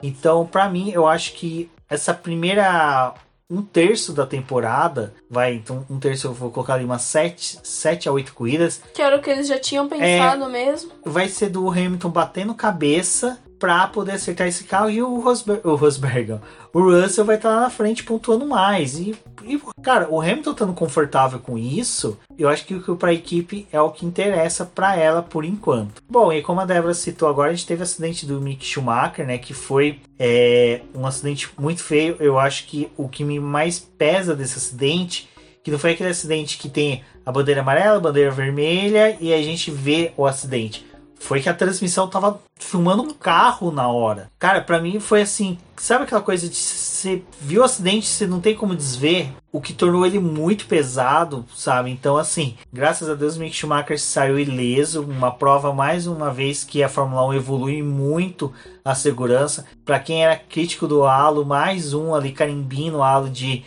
Então, 0.02 0.46
para 0.46 0.70
mim, 0.70 0.92
eu 0.92 1.08
acho 1.08 1.34
que 1.34 1.70
essa 1.90 2.14
primeira 2.14 3.14
um 3.50 3.62
terço 3.62 4.14
da 4.14 4.26
temporada, 4.26 5.14
vai, 5.30 5.54
então 5.54 5.86
um 5.90 6.00
terço 6.00 6.28
eu 6.28 6.34
vou 6.34 6.50
colocar 6.50 6.74
ali 6.76 6.86
umas 6.86 7.04
7, 7.04 7.60
sete 7.62 8.10
a 8.10 8.12
8 8.12 8.34
corridas, 8.34 8.82
Que 8.96 9.02
era 9.02 9.16
o 9.16 9.22
que 9.22 9.30
eles 9.30 9.48
já 9.48 9.60
tinham 9.60 9.86
É. 9.86 9.90
pensado 9.90 10.50
mesmo. 10.50 10.92
vai 11.06 11.28
ser 11.28 11.50
do 11.50 11.70
Hamilton 11.70 12.10
batendo 12.10 12.56
cabeça 12.56 13.38
pra 13.64 13.88
poder 13.88 14.12
acertar 14.12 14.46
esse 14.46 14.66
carro 14.66 14.90
e 14.90 15.02
o 15.02 15.22
Rosberg, 15.22 15.66
o 15.66 15.76
Rosberg, 15.76 16.38
o 16.74 16.82
Russell 16.82 17.24
vai 17.24 17.38
estar 17.38 17.48
lá 17.48 17.62
na 17.62 17.70
frente 17.70 18.04
pontuando 18.04 18.46
mais. 18.46 19.00
E, 19.00 19.16
e, 19.46 19.58
cara, 19.82 20.10
o 20.10 20.20
Hamilton 20.20 20.52
estando 20.52 20.74
confortável 20.74 21.40
com 21.40 21.58
isso, 21.58 22.20
eu 22.38 22.50
acho 22.50 22.66
que 22.66 22.76
o 22.76 22.84
que 22.84 22.94
pra 22.96 23.14
equipe 23.14 23.66
é 23.72 23.80
o 23.80 23.90
que 23.90 24.06
interessa 24.06 24.66
pra 24.66 24.98
ela 24.98 25.24
por 25.24 25.46
enquanto. 25.46 26.04
Bom, 26.10 26.34
e 26.34 26.42
como 26.42 26.60
a 26.60 26.66
Débora 26.66 26.94
citou 26.94 27.30
agora, 27.30 27.52
a 27.52 27.54
gente 27.54 27.66
teve 27.66 27.80
o 27.80 27.84
acidente 27.84 28.26
do 28.26 28.42
Mick 28.42 28.66
Schumacher, 28.66 29.26
né, 29.26 29.38
que 29.38 29.54
foi 29.54 30.02
é, 30.20 30.82
um 30.94 31.08
acidente 31.08 31.50
muito 31.58 31.82
feio. 31.82 32.18
Eu 32.20 32.38
acho 32.38 32.68
que 32.68 32.92
o 32.98 33.08
que 33.08 33.24
me 33.24 33.40
mais 33.40 33.80
pesa 33.80 34.36
desse 34.36 34.58
acidente 34.58 35.30
que 35.64 35.72
não 35.72 35.80
foi 35.80 35.92
aquele 35.92 36.10
acidente 36.10 36.58
que 36.58 36.68
tem 36.68 37.02
a 37.26 37.32
bandeira 37.32 37.62
amarela, 37.62 37.96
a 37.96 38.02
bandeira 38.02 38.30
vermelha 38.30 39.16
e 39.22 39.34
a 39.34 39.42
gente 39.42 39.72
vê 39.72 40.12
o 40.18 40.26
acidente. 40.26 40.86
Foi 41.24 41.40
que 41.40 41.48
a 41.48 41.54
transmissão 41.54 42.06
tava 42.06 42.42
filmando 42.60 43.02
um 43.02 43.14
carro 43.14 43.72
na 43.72 43.88
hora. 43.88 44.30
Cara, 44.38 44.60
pra 44.60 44.82
mim 44.82 45.00
foi 45.00 45.22
assim, 45.22 45.58
sabe 45.78 46.04
aquela 46.04 46.22
coisa 46.22 46.50
de 46.50 46.56
você 46.58 47.24
viu 47.40 47.62
o 47.62 47.64
acidente, 47.64 48.08
você 48.08 48.28
não 48.28 48.42
tem 48.42 48.54
como 48.54 48.76
desver, 48.76 49.32
o 49.50 49.62
que 49.62 49.72
tornou 49.72 50.06
ele 50.06 50.20
muito 50.20 50.66
pesado, 50.66 51.46
sabe? 51.56 51.90
Então 51.92 52.18
assim, 52.18 52.58
graças 52.74 53.10
a 53.10 53.14
Deus 53.16 53.38
Mick 53.38 53.56
Schumacher 53.56 53.98
saiu 53.98 54.38
ileso, 54.38 55.02
uma 55.02 55.32
prova 55.32 55.74
mais 55.74 56.08
uma 56.08 56.30
vez 56.30 56.66
que 56.66 56.84
a 56.84 56.90
Fórmula 56.90 57.26
1 57.28 57.36
evolui 57.36 57.82
muito 57.82 58.52
a 58.84 58.94
segurança. 58.94 59.66
Pra 59.86 60.00
quem 60.00 60.26
era 60.26 60.36
crítico 60.36 60.90
do 60.90 61.06
halo, 61.06 61.46
mais 61.46 61.94
um 61.94 62.14
ali 62.14 62.34
carimbinho 62.34 62.92
no 62.92 63.02
halo 63.02 63.30
de 63.30 63.64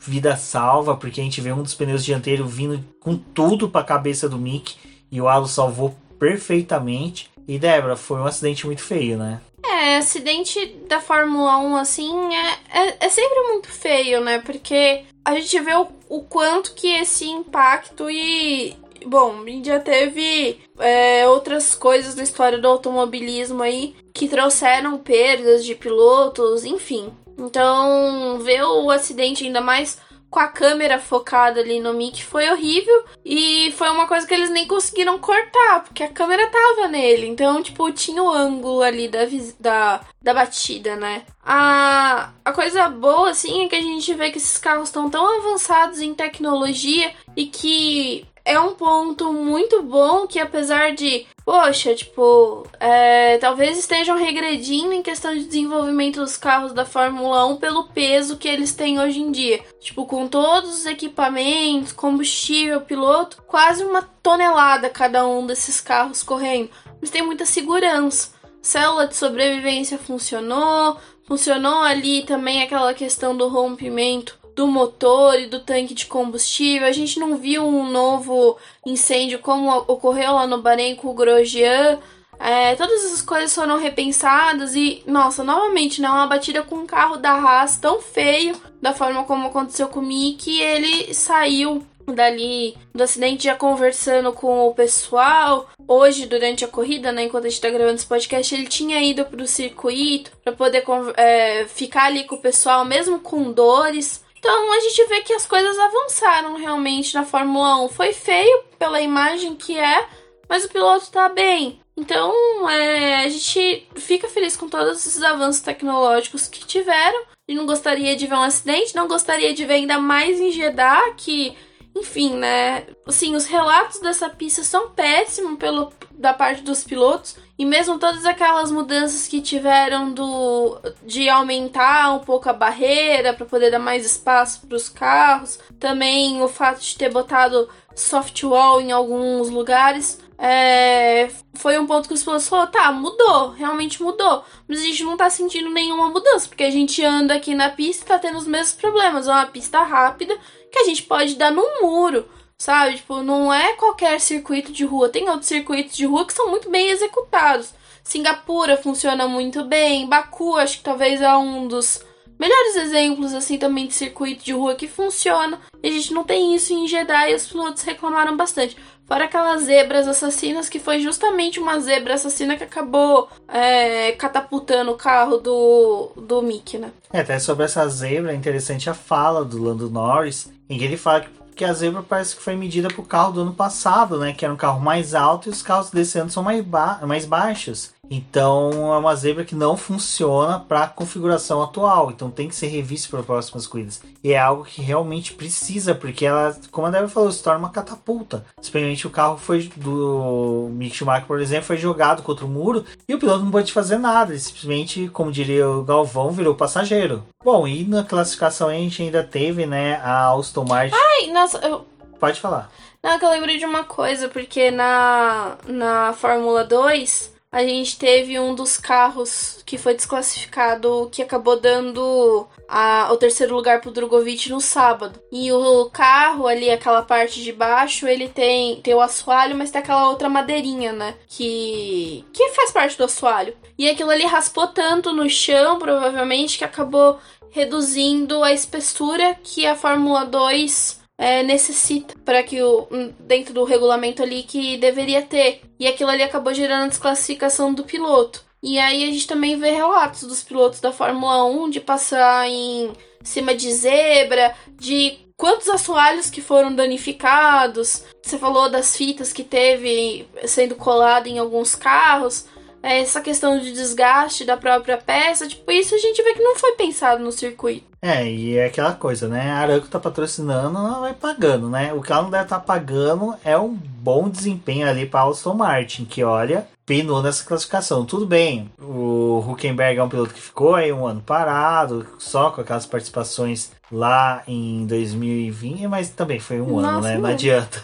vida 0.00 0.36
salva, 0.36 0.94
porque 0.98 1.22
a 1.22 1.24
gente 1.24 1.40
vê 1.40 1.50
um 1.50 1.62
dos 1.62 1.74
pneus 1.74 2.04
dianteiros 2.04 2.52
vindo 2.52 2.84
com 3.00 3.16
tudo 3.16 3.70
para 3.70 3.80
a 3.80 3.84
cabeça 3.84 4.28
do 4.28 4.36
Mick 4.36 4.76
e 5.10 5.18
o 5.18 5.28
halo 5.28 5.48
salvou 5.48 5.96
perfeitamente. 6.20 7.30
E 7.48 7.58
Débora, 7.58 7.96
foi 7.96 8.20
um 8.20 8.26
acidente 8.26 8.66
muito 8.66 8.82
feio, 8.82 9.18
né? 9.18 9.40
É, 9.64 9.96
acidente 9.96 10.64
da 10.88 11.00
Fórmula 11.00 11.58
1, 11.58 11.76
assim, 11.76 12.34
é, 12.34 12.58
é, 12.72 13.06
é 13.06 13.08
sempre 13.08 13.40
muito 13.48 13.68
feio, 13.68 14.20
né? 14.20 14.38
Porque 14.38 15.02
a 15.24 15.34
gente 15.34 15.58
vê 15.60 15.74
o, 15.74 15.88
o 16.08 16.22
quanto 16.22 16.74
que 16.74 16.86
esse 16.86 17.26
impacto 17.26 18.08
e. 18.10 18.76
Bom, 19.06 19.42
já 19.64 19.80
teve 19.80 20.60
é, 20.78 21.26
outras 21.26 21.74
coisas 21.74 22.14
na 22.14 22.22
história 22.22 22.58
do 22.58 22.68
automobilismo 22.68 23.62
aí 23.62 23.96
que 24.12 24.28
trouxeram 24.28 24.98
perdas 24.98 25.64
de 25.64 25.74
pilotos, 25.74 26.64
enfim. 26.66 27.10
Então, 27.38 28.38
ver 28.40 28.62
o 28.62 28.90
acidente 28.90 29.44
ainda 29.44 29.62
mais 29.62 29.98
com 30.30 30.38
a 30.38 30.46
câmera 30.46 30.98
focada 30.98 31.60
ali 31.60 31.80
no 31.80 31.92
Mick 31.92 32.24
foi 32.24 32.48
horrível. 32.48 33.04
E 33.24 33.72
foi 33.72 33.90
uma 33.90 34.06
coisa 34.06 34.26
que 34.26 34.32
eles 34.32 34.48
nem 34.48 34.66
conseguiram 34.66 35.18
cortar, 35.18 35.82
porque 35.82 36.04
a 36.04 36.08
câmera 36.08 36.46
tava 36.46 36.88
nele. 36.88 37.26
Então, 37.26 37.62
tipo, 37.62 37.90
tinha 37.92 38.22
o 38.22 38.30
ângulo 38.30 38.80
ali 38.80 39.08
da, 39.08 39.20
da, 39.58 40.00
da 40.22 40.34
batida, 40.34 40.94
né? 40.94 41.24
A, 41.44 42.30
a 42.44 42.52
coisa 42.52 42.88
boa, 42.88 43.30
assim, 43.30 43.64
é 43.64 43.68
que 43.68 43.76
a 43.76 43.82
gente 43.82 44.14
vê 44.14 44.30
que 44.30 44.38
esses 44.38 44.56
carros 44.56 44.88
estão 44.88 45.10
tão 45.10 45.38
avançados 45.38 46.00
em 46.00 46.14
tecnologia 46.14 47.12
e 47.36 47.46
que 47.46 48.26
é 48.44 48.58
um 48.58 48.74
ponto 48.74 49.32
muito 49.32 49.82
bom 49.82 50.26
que 50.26 50.38
apesar 50.38 50.94
de, 50.94 51.26
poxa, 51.44 51.94
tipo, 51.94 52.66
é, 52.78 53.38
talvez 53.38 53.78
estejam 53.78 54.16
regredindo 54.16 54.92
em 54.92 55.02
questão 55.02 55.34
de 55.34 55.44
desenvolvimento 55.44 56.20
dos 56.20 56.36
carros 56.36 56.72
da 56.72 56.84
Fórmula 56.84 57.46
1 57.46 57.56
pelo 57.56 57.88
peso 57.88 58.36
que 58.36 58.48
eles 58.48 58.74
têm 58.74 58.98
hoje 58.98 59.20
em 59.20 59.30
dia. 59.30 59.60
Tipo, 59.80 60.06
com 60.06 60.26
todos 60.26 60.70
os 60.70 60.86
equipamentos, 60.86 61.92
combustível, 61.92 62.80
piloto, 62.80 63.42
quase 63.46 63.84
uma 63.84 64.02
tonelada 64.22 64.88
cada 64.88 65.26
um 65.26 65.46
desses 65.46 65.80
carros 65.80 66.22
correndo. 66.22 66.70
Mas 67.00 67.10
tem 67.10 67.22
muita 67.22 67.44
segurança. 67.44 68.32
Célula 68.62 69.06
de 69.06 69.16
sobrevivência 69.16 69.98
funcionou, 69.98 70.98
funcionou 71.26 71.80
ali 71.80 72.22
também 72.24 72.62
aquela 72.62 72.92
questão 72.92 73.36
do 73.36 73.48
rompimento 73.48 74.39
do 74.54 74.66
motor 74.66 75.38
e 75.38 75.46
do 75.46 75.60
tanque 75.60 75.94
de 75.94 76.06
combustível. 76.06 76.86
A 76.86 76.92
gente 76.92 77.18
não 77.18 77.36
viu 77.36 77.64
um 77.64 77.90
novo 77.90 78.56
incêndio 78.86 79.38
como 79.38 79.70
ocorreu 79.88 80.32
lá 80.32 80.46
no 80.46 80.62
Bahrein 80.62 80.96
com 80.96 81.08
o 81.08 81.14
Grosjean. 81.14 81.98
É, 82.38 82.74
todas 82.74 83.04
essas 83.04 83.20
coisas 83.20 83.54
foram 83.54 83.78
repensadas 83.78 84.74
e, 84.74 85.02
nossa, 85.06 85.44
novamente, 85.44 86.00
né, 86.00 86.08
uma 86.08 86.26
batida 86.26 86.62
com 86.62 86.76
um 86.76 86.86
carro 86.86 87.18
da 87.18 87.32
Haas 87.32 87.76
tão 87.76 88.00
feio, 88.00 88.56
da 88.80 88.94
forma 88.94 89.24
como 89.24 89.48
aconteceu 89.48 89.88
com 89.88 90.00
o 90.00 90.02
Mick, 90.02 90.58
ele 90.58 91.12
saiu 91.12 91.84
dali 92.12 92.76
do 92.94 93.02
acidente 93.02 93.44
já 93.44 93.54
conversando 93.54 94.32
com 94.32 94.66
o 94.66 94.74
pessoal. 94.74 95.68
Hoje, 95.86 96.26
durante 96.26 96.64
a 96.64 96.68
corrida, 96.68 97.12
né, 97.12 97.24
enquanto 97.24 97.46
a 97.46 97.48
gente 97.48 97.60
tá 97.60 97.68
gravando 97.68 97.96
esse 97.96 98.06
podcast, 98.06 98.54
ele 98.54 98.66
tinha 98.66 99.02
ido 99.02 99.24
pro 99.24 99.46
circuito 99.46 100.30
para 100.42 100.52
poder 100.52 100.84
é, 101.16 101.66
ficar 101.66 102.04
ali 102.04 102.24
com 102.24 102.36
o 102.36 102.40
pessoal, 102.40 102.84
mesmo 102.84 103.20
com 103.20 103.52
dores. 103.52 104.24
Então 104.40 104.72
a 104.72 104.80
gente 104.80 105.04
vê 105.04 105.20
que 105.20 105.34
as 105.34 105.46
coisas 105.46 105.78
avançaram 105.78 106.56
realmente 106.56 107.14
na 107.14 107.24
Fórmula 107.24 107.84
1. 107.84 107.90
Foi 107.90 108.14
feio 108.14 108.64
pela 108.78 109.00
imagem 109.00 109.54
que 109.54 109.78
é, 109.78 110.08
mas 110.48 110.64
o 110.64 110.68
piloto 110.70 111.10
tá 111.10 111.28
bem. 111.28 111.78
Então 111.94 112.32
é, 112.68 113.16
a 113.16 113.28
gente 113.28 113.86
fica 113.96 114.28
feliz 114.28 114.56
com 114.56 114.66
todos 114.66 115.06
esses 115.06 115.22
avanços 115.22 115.60
tecnológicos 115.60 116.48
que 116.48 116.66
tiveram. 116.66 117.22
E 117.46 117.54
não 117.54 117.66
gostaria 117.66 118.16
de 118.16 118.26
ver 118.26 118.34
um 118.34 118.42
acidente, 118.42 118.94
não 118.94 119.08
gostaria 119.08 119.52
de 119.52 119.66
ver 119.66 119.74
ainda 119.74 119.98
mais 119.98 120.40
em 120.40 120.52
Jeddah, 120.52 121.14
que, 121.16 121.54
enfim, 121.94 122.34
né? 122.34 122.86
Assim, 123.06 123.34
os 123.34 123.46
relatos 123.46 124.00
dessa 124.00 124.28
pista 124.28 124.62
são 124.62 124.90
péssimos 124.90 125.58
pelo, 125.58 125.92
da 126.12 126.32
parte 126.32 126.62
dos 126.62 126.84
pilotos. 126.84 127.36
E 127.58 127.64
mesmo 127.64 127.98
todas 127.98 128.24
aquelas 128.24 128.70
mudanças 128.70 129.28
que 129.28 129.40
tiveram 129.40 130.12
do 130.12 130.78
de 131.04 131.28
aumentar 131.28 132.12
um 132.14 132.20
pouco 132.20 132.48
a 132.48 132.54
barreira 132.54 133.34
para 133.34 133.44
poder 133.44 133.70
dar 133.70 133.78
mais 133.78 134.06
espaço 134.06 134.66
para 134.66 134.76
os 134.76 134.88
carros, 134.88 135.58
também 135.78 136.40
o 136.42 136.48
fato 136.48 136.80
de 136.80 136.96
ter 136.96 137.10
botado 137.10 137.68
soft 137.94 138.42
wall 138.44 138.80
em 138.80 138.92
alguns 138.92 139.50
lugares, 139.50 140.18
é, 140.42 141.28
foi 141.52 141.78
um 141.78 141.86
ponto 141.86 142.08
que 142.08 142.14
os 142.14 142.22
pilotos 142.22 142.48
falaram, 142.48 142.70
tá, 142.70 142.90
mudou, 142.90 143.50
realmente 143.50 144.02
mudou, 144.02 144.42
mas 144.66 144.80
a 144.80 144.82
gente 144.82 145.04
não 145.04 145.14
tá 145.14 145.28
sentindo 145.28 145.68
nenhuma 145.68 146.08
mudança, 146.08 146.48
porque 146.48 146.64
a 146.64 146.70
gente 146.70 147.04
anda 147.04 147.34
aqui 147.34 147.54
na 147.54 147.68
pista 147.68 148.04
e 148.04 148.08
tá 148.08 148.18
tendo 148.18 148.38
os 148.38 148.46
mesmos 148.46 148.72
problemas, 148.72 149.28
é 149.28 149.30
uma 149.30 149.44
pista 149.44 149.82
rápida 149.82 150.34
que 150.70 150.78
a 150.78 150.84
gente 150.84 151.02
pode 151.02 151.36
dar 151.36 151.50
num 151.50 151.82
muro. 151.82 152.28
Sabe? 152.58 152.96
Tipo, 152.96 153.22
não 153.22 153.52
é 153.52 153.72
qualquer 153.72 154.20
circuito 154.20 154.70
de 154.70 154.84
rua. 154.84 155.08
Tem 155.08 155.28
outros 155.28 155.46
circuitos 155.46 155.96
de 155.96 156.04
rua 156.04 156.26
que 156.26 156.32
são 156.34 156.50
muito 156.50 156.70
bem 156.70 156.90
executados. 156.90 157.72
Singapura 158.04 158.76
funciona 158.76 159.28
muito 159.28 159.64
bem, 159.64 160.08
Baku 160.08 160.56
acho 160.56 160.78
que 160.78 160.84
talvez 160.84 161.20
é 161.20 161.36
um 161.36 161.68
dos 161.68 162.02
melhores 162.38 162.76
exemplos 162.76 163.34
assim 163.34 163.58
também 163.58 163.86
de 163.86 163.94
circuito 163.94 164.42
de 164.42 164.52
rua 164.52 164.74
que 164.74 164.88
funciona. 164.88 165.60
E 165.82 165.88
a 165.88 165.92
gente 165.92 166.12
não 166.12 166.24
tem 166.24 166.54
isso 166.54 166.72
em 166.72 166.88
Jeddah 166.88 167.30
e 167.30 167.34
os 167.34 167.46
pilotos 167.46 167.82
reclamaram 167.82 168.36
bastante. 168.36 168.76
Fora 169.10 169.24
aquelas 169.24 169.64
zebras 169.64 170.06
assassinas, 170.06 170.68
que 170.68 170.78
foi 170.78 171.00
justamente 171.00 171.58
uma 171.58 171.80
zebra 171.80 172.14
assassina 172.14 172.56
que 172.56 172.62
acabou 172.62 173.28
é, 173.48 174.12
catapultando 174.12 174.92
o 174.92 174.96
carro 174.96 175.38
do, 175.38 176.12
do 176.16 176.40
Mickey, 176.40 176.78
né? 176.78 176.92
É, 177.12 177.18
até 177.18 177.36
sobre 177.40 177.64
essa 177.64 177.88
zebra, 177.88 178.30
é 178.30 178.36
interessante 178.36 178.88
a 178.88 178.94
fala 178.94 179.44
do 179.44 179.60
Lando 179.60 179.90
Norris, 179.90 180.48
em 180.68 180.78
que 180.78 180.84
ele 180.84 180.96
fala 180.96 181.22
que 181.22 181.40
que 181.60 181.64
a 181.66 181.74
zebra 181.74 182.02
parece 182.02 182.36
que 182.36 182.42
foi 182.42 182.56
medida 182.56 182.88
para 182.88 183.02
o 183.02 183.04
carro 183.04 183.32
do 183.32 183.42
ano 183.42 183.52
passado, 183.52 184.18
né? 184.18 184.32
Que 184.32 184.46
era 184.46 184.54
um 184.54 184.56
carro 184.56 184.80
mais 184.80 185.14
alto 185.14 185.46
e 185.46 185.52
os 185.52 185.60
carros 185.60 185.90
desse 185.90 186.18
ano 186.18 186.30
são 186.30 186.42
mais, 186.42 186.64
ba 186.64 187.00
mais 187.02 187.26
baixos. 187.26 187.92
Então 188.10 188.92
é 188.92 188.98
uma 188.98 189.14
zebra 189.14 189.44
que 189.44 189.54
não 189.54 189.76
funciona 189.76 190.58
para 190.58 190.82
a 190.82 190.88
configuração 190.88 191.62
atual. 191.62 192.10
Então 192.10 192.28
tem 192.28 192.48
que 192.48 192.56
ser 192.56 192.66
revista 192.66 193.08
para 193.08 193.22
próximas 193.22 193.68
corridas. 193.68 194.02
E 194.22 194.32
é 194.32 194.38
algo 194.38 194.64
que 194.64 194.82
realmente 194.82 195.32
precisa, 195.32 195.94
porque 195.94 196.26
ela, 196.26 196.58
como 196.72 196.88
a 196.88 196.90
Débora 196.90 197.08
falou, 197.08 197.30
se 197.30 197.42
torna 197.42 197.60
uma 197.60 197.70
catapulta. 197.70 198.44
Simplesmente 198.60 199.06
o 199.06 199.10
carro 199.10 199.38
foi 199.38 199.70
do 199.76 200.68
Mick 200.72 200.96
Schumacher, 200.96 201.26
por 201.26 201.40
exemplo, 201.40 201.66
foi 201.66 201.76
jogado 201.76 202.22
contra 202.22 202.44
o 202.44 202.48
muro 202.48 202.84
e 203.08 203.14
o 203.14 203.18
piloto 203.18 203.44
não 203.44 203.52
pode 203.52 203.72
fazer 203.72 203.98
nada. 203.98 204.32
Ele 204.32 204.40
simplesmente, 204.40 205.08
como 205.08 205.30
diria 205.30 205.68
o 205.68 205.84
Galvão, 205.84 206.32
virou 206.32 206.56
passageiro. 206.56 207.22
Bom, 207.44 207.68
e 207.68 207.84
na 207.84 208.02
classificação 208.02 208.68
a 208.68 208.74
gente 208.74 209.02
ainda 209.02 209.22
teve, 209.22 209.66
né, 209.66 210.00
a 210.02 210.32
Aston 210.32 210.64
Martin. 210.64 210.96
Ai, 210.96 211.28
nossa, 211.28 211.58
eu... 211.58 211.86
Pode 212.18 212.40
falar. 212.40 212.70
Não, 213.02 213.12
é 213.12 213.18
que 213.18 213.24
eu 213.24 213.30
lembrei 213.30 213.56
de 213.56 213.64
uma 213.64 213.82
coisa, 213.82 214.28
porque 214.28 214.70
na, 214.70 215.56
na 215.66 216.12
Fórmula 216.12 216.64
2 216.64 217.39
a 217.52 217.64
gente 217.64 217.98
teve 217.98 218.38
um 218.38 218.54
dos 218.54 218.78
carros 218.78 219.60
que 219.66 219.76
foi 219.76 219.94
desclassificado 219.94 221.08
que 221.10 221.20
acabou 221.20 221.58
dando 221.58 222.46
a, 222.68 223.08
o 223.12 223.16
terceiro 223.16 223.54
lugar 223.54 223.80
pro 223.80 223.90
Drogovic 223.90 224.48
no 224.50 224.60
sábado. 224.60 225.20
E 225.32 225.50
o 225.50 225.86
carro 225.86 226.46
ali, 226.46 226.70
aquela 226.70 227.02
parte 227.02 227.42
de 227.42 227.52
baixo, 227.52 228.06
ele 228.06 228.28
tem, 228.28 228.80
tem 228.80 228.94
o 228.94 229.00
assoalho, 229.00 229.56
mas 229.56 229.70
tem 229.72 229.80
aquela 229.80 230.08
outra 230.08 230.28
madeirinha, 230.28 230.92
né? 230.92 231.16
Que, 231.26 232.24
que 232.32 232.50
faz 232.50 232.70
parte 232.70 232.96
do 232.96 233.04
assoalho. 233.04 233.56
E 233.76 233.88
aquilo 233.90 234.10
ali 234.10 234.24
raspou 234.24 234.68
tanto 234.68 235.12
no 235.12 235.28
chão, 235.28 235.78
provavelmente, 235.78 236.56
que 236.56 236.64
acabou 236.64 237.18
reduzindo 237.50 238.44
a 238.44 238.52
espessura 238.52 239.36
que 239.42 239.66
a 239.66 239.74
Fórmula 239.74 240.24
2 240.24 240.99
é, 241.20 241.42
necessita 241.42 242.14
para 242.24 242.42
que 242.42 242.62
o 242.62 242.88
dentro 243.20 243.52
do 243.52 243.62
regulamento 243.62 244.22
ali 244.22 244.42
que 244.42 244.78
deveria 244.78 245.20
ter. 245.20 245.60
E 245.78 245.86
aquilo 245.86 246.08
ali 246.08 246.22
acabou 246.22 246.54
gerando 246.54 246.84
a 246.84 246.88
desclassificação 246.88 247.74
do 247.74 247.84
piloto. 247.84 248.42
E 248.62 248.78
aí 248.78 249.04
a 249.04 249.06
gente 249.12 249.26
também 249.26 249.58
vê 249.58 249.70
relatos 249.70 250.22
dos 250.22 250.42
pilotos 250.42 250.80
da 250.80 250.92
Fórmula 250.92 251.44
1 251.44 251.68
de 251.68 251.80
passar 251.80 252.48
em 252.48 252.90
cima 253.22 253.54
de 253.54 253.70
zebra, 253.70 254.54
de 254.78 255.18
quantos 255.36 255.68
assoalhos 255.68 256.30
que 256.30 256.40
foram 256.40 256.74
danificados. 256.74 258.04
Você 258.22 258.38
falou 258.38 258.70
das 258.70 258.96
fitas 258.96 259.30
que 259.30 259.44
teve 259.44 260.26
sendo 260.46 260.74
colado 260.74 261.26
em 261.26 261.38
alguns 261.38 261.74
carros. 261.74 262.46
É, 262.82 263.00
essa 263.00 263.20
questão 263.20 263.58
de 263.58 263.72
desgaste 263.72 264.42
da 264.42 264.56
própria 264.56 264.96
peça, 264.96 265.46
tipo, 265.46 265.70
isso 265.70 265.94
a 265.94 265.98
gente 265.98 266.22
vê 266.22 266.32
que 266.32 266.42
não 266.42 266.56
foi 266.56 266.72
pensado 266.72 267.22
no 267.22 267.30
circuito. 267.30 267.89
É, 268.02 268.26
e 268.26 268.56
é 268.56 268.66
aquela 268.66 268.94
coisa, 268.94 269.28
né? 269.28 269.50
A 269.50 269.58
Aranco 269.58 269.86
tá 269.86 270.00
patrocinando, 270.00 270.78
ela 270.78 271.00
vai 271.00 271.12
pagando, 271.12 271.68
né? 271.68 271.92
O 271.92 272.00
que 272.00 272.10
ela 272.10 272.22
não 272.22 272.30
deve 272.30 272.44
estar 272.44 272.58
tá 272.58 272.64
pagando 272.64 273.34
é 273.44 273.58
um 273.58 273.74
bom 273.74 274.28
desempenho 274.28 274.88
ali 274.88 275.04
para 275.04 275.28
Aston 275.28 275.54
Martin, 275.54 276.06
que 276.06 276.24
olha, 276.24 276.66
pinou 276.86 277.22
nessa 277.22 277.44
classificação. 277.44 278.06
Tudo 278.06 278.26
bem, 278.26 278.70
o 278.80 279.44
Huckenberg 279.46 279.98
é 279.98 280.02
um 280.02 280.08
piloto 280.08 280.32
que 280.32 280.40
ficou 280.40 280.74
aí 280.74 280.90
um 280.90 281.06
ano 281.06 281.20
parado, 281.20 282.06
só 282.18 282.50
com 282.50 282.62
aquelas 282.62 282.86
participações 282.86 283.70
lá 283.92 284.42
em 284.48 284.86
2020, 284.86 285.86
mas 285.86 286.08
também 286.08 286.40
foi 286.40 286.58
um 286.58 286.80
Nossa, 286.80 286.88
ano, 286.88 287.00
né? 287.02 287.18
Não 287.18 287.28
adianta. 287.28 287.82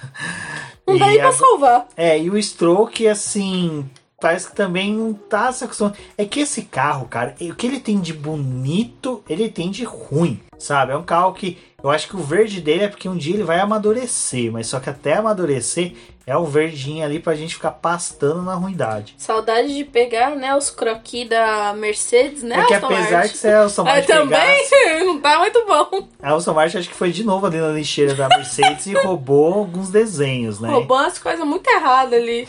Não 0.86 0.96
dá 0.96 1.06
nem 1.08 1.18
pra 1.18 1.32
salvar. 1.32 1.88
É, 1.96 2.18
e 2.18 2.30
o 2.30 2.40
Stroke, 2.40 3.06
assim, 3.06 3.90
que 4.34 4.56
também 4.56 4.92
não 4.92 5.12
tá 5.12 5.52
se 5.52 5.64
acostumando. 5.64 5.96
É 6.16 6.24
que 6.24 6.40
esse 6.40 6.62
carro, 6.62 7.06
cara, 7.06 7.34
o 7.40 7.54
que 7.54 7.66
ele 7.66 7.80
tem 7.80 8.00
de 8.00 8.12
bonito, 8.12 9.22
ele 9.28 9.48
tem 9.48 9.70
de 9.70 9.84
ruim, 9.84 10.40
sabe? 10.58 10.92
É 10.92 10.96
um 10.96 11.02
carro 11.02 11.32
que 11.32 11.58
eu 11.82 11.90
acho 11.90 12.08
que 12.08 12.16
o 12.16 12.22
verde 12.22 12.60
dele 12.60 12.84
é 12.84 12.88
porque 12.88 13.08
um 13.08 13.16
dia 13.16 13.34
ele 13.34 13.44
vai 13.44 13.60
amadurecer, 13.60 14.50
mas 14.50 14.66
só 14.66 14.80
que 14.80 14.90
até 14.90 15.14
amadurecer 15.14 15.92
é 16.26 16.36
um 16.36 16.44
verdinho 16.44 17.04
ali 17.04 17.20
pra 17.20 17.36
gente 17.36 17.54
ficar 17.54 17.70
pastando 17.70 18.42
na 18.42 18.54
ruindade. 18.54 19.14
Saudade 19.16 19.72
de 19.72 19.84
pegar, 19.84 20.34
né, 20.34 20.56
os 20.56 20.70
croquis 20.70 21.28
da 21.28 21.72
Mercedes, 21.72 22.42
né, 22.42 22.56
Porque 22.56 22.74
apesar 22.74 23.28
de 23.28 23.36
ser 23.36 23.54
a 23.54 23.62
Aston 23.62 23.84
Martin 23.84 24.10
é, 24.10 24.16
também 24.16 24.40
pegasse, 24.40 25.04
não 25.06 25.20
tá 25.20 25.38
muito 25.38 25.64
bom. 25.64 26.08
A 26.20 26.34
Aston 26.34 26.52
Martin 26.52 26.78
acho 26.78 26.88
que 26.88 26.96
foi 26.96 27.12
de 27.12 27.22
novo 27.22 27.46
ali 27.46 27.58
na 27.58 27.68
lixeira 27.68 28.12
da 28.16 28.28
Mercedes 28.28 28.86
e 28.86 28.94
roubou 28.94 29.54
alguns 29.54 29.88
desenhos, 29.88 30.58
né? 30.58 30.68
Roubou 30.68 30.96
umas 30.96 31.16
coisas 31.16 31.46
muito 31.46 31.70
erradas 31.70 32.20
ali. 32.20 32.48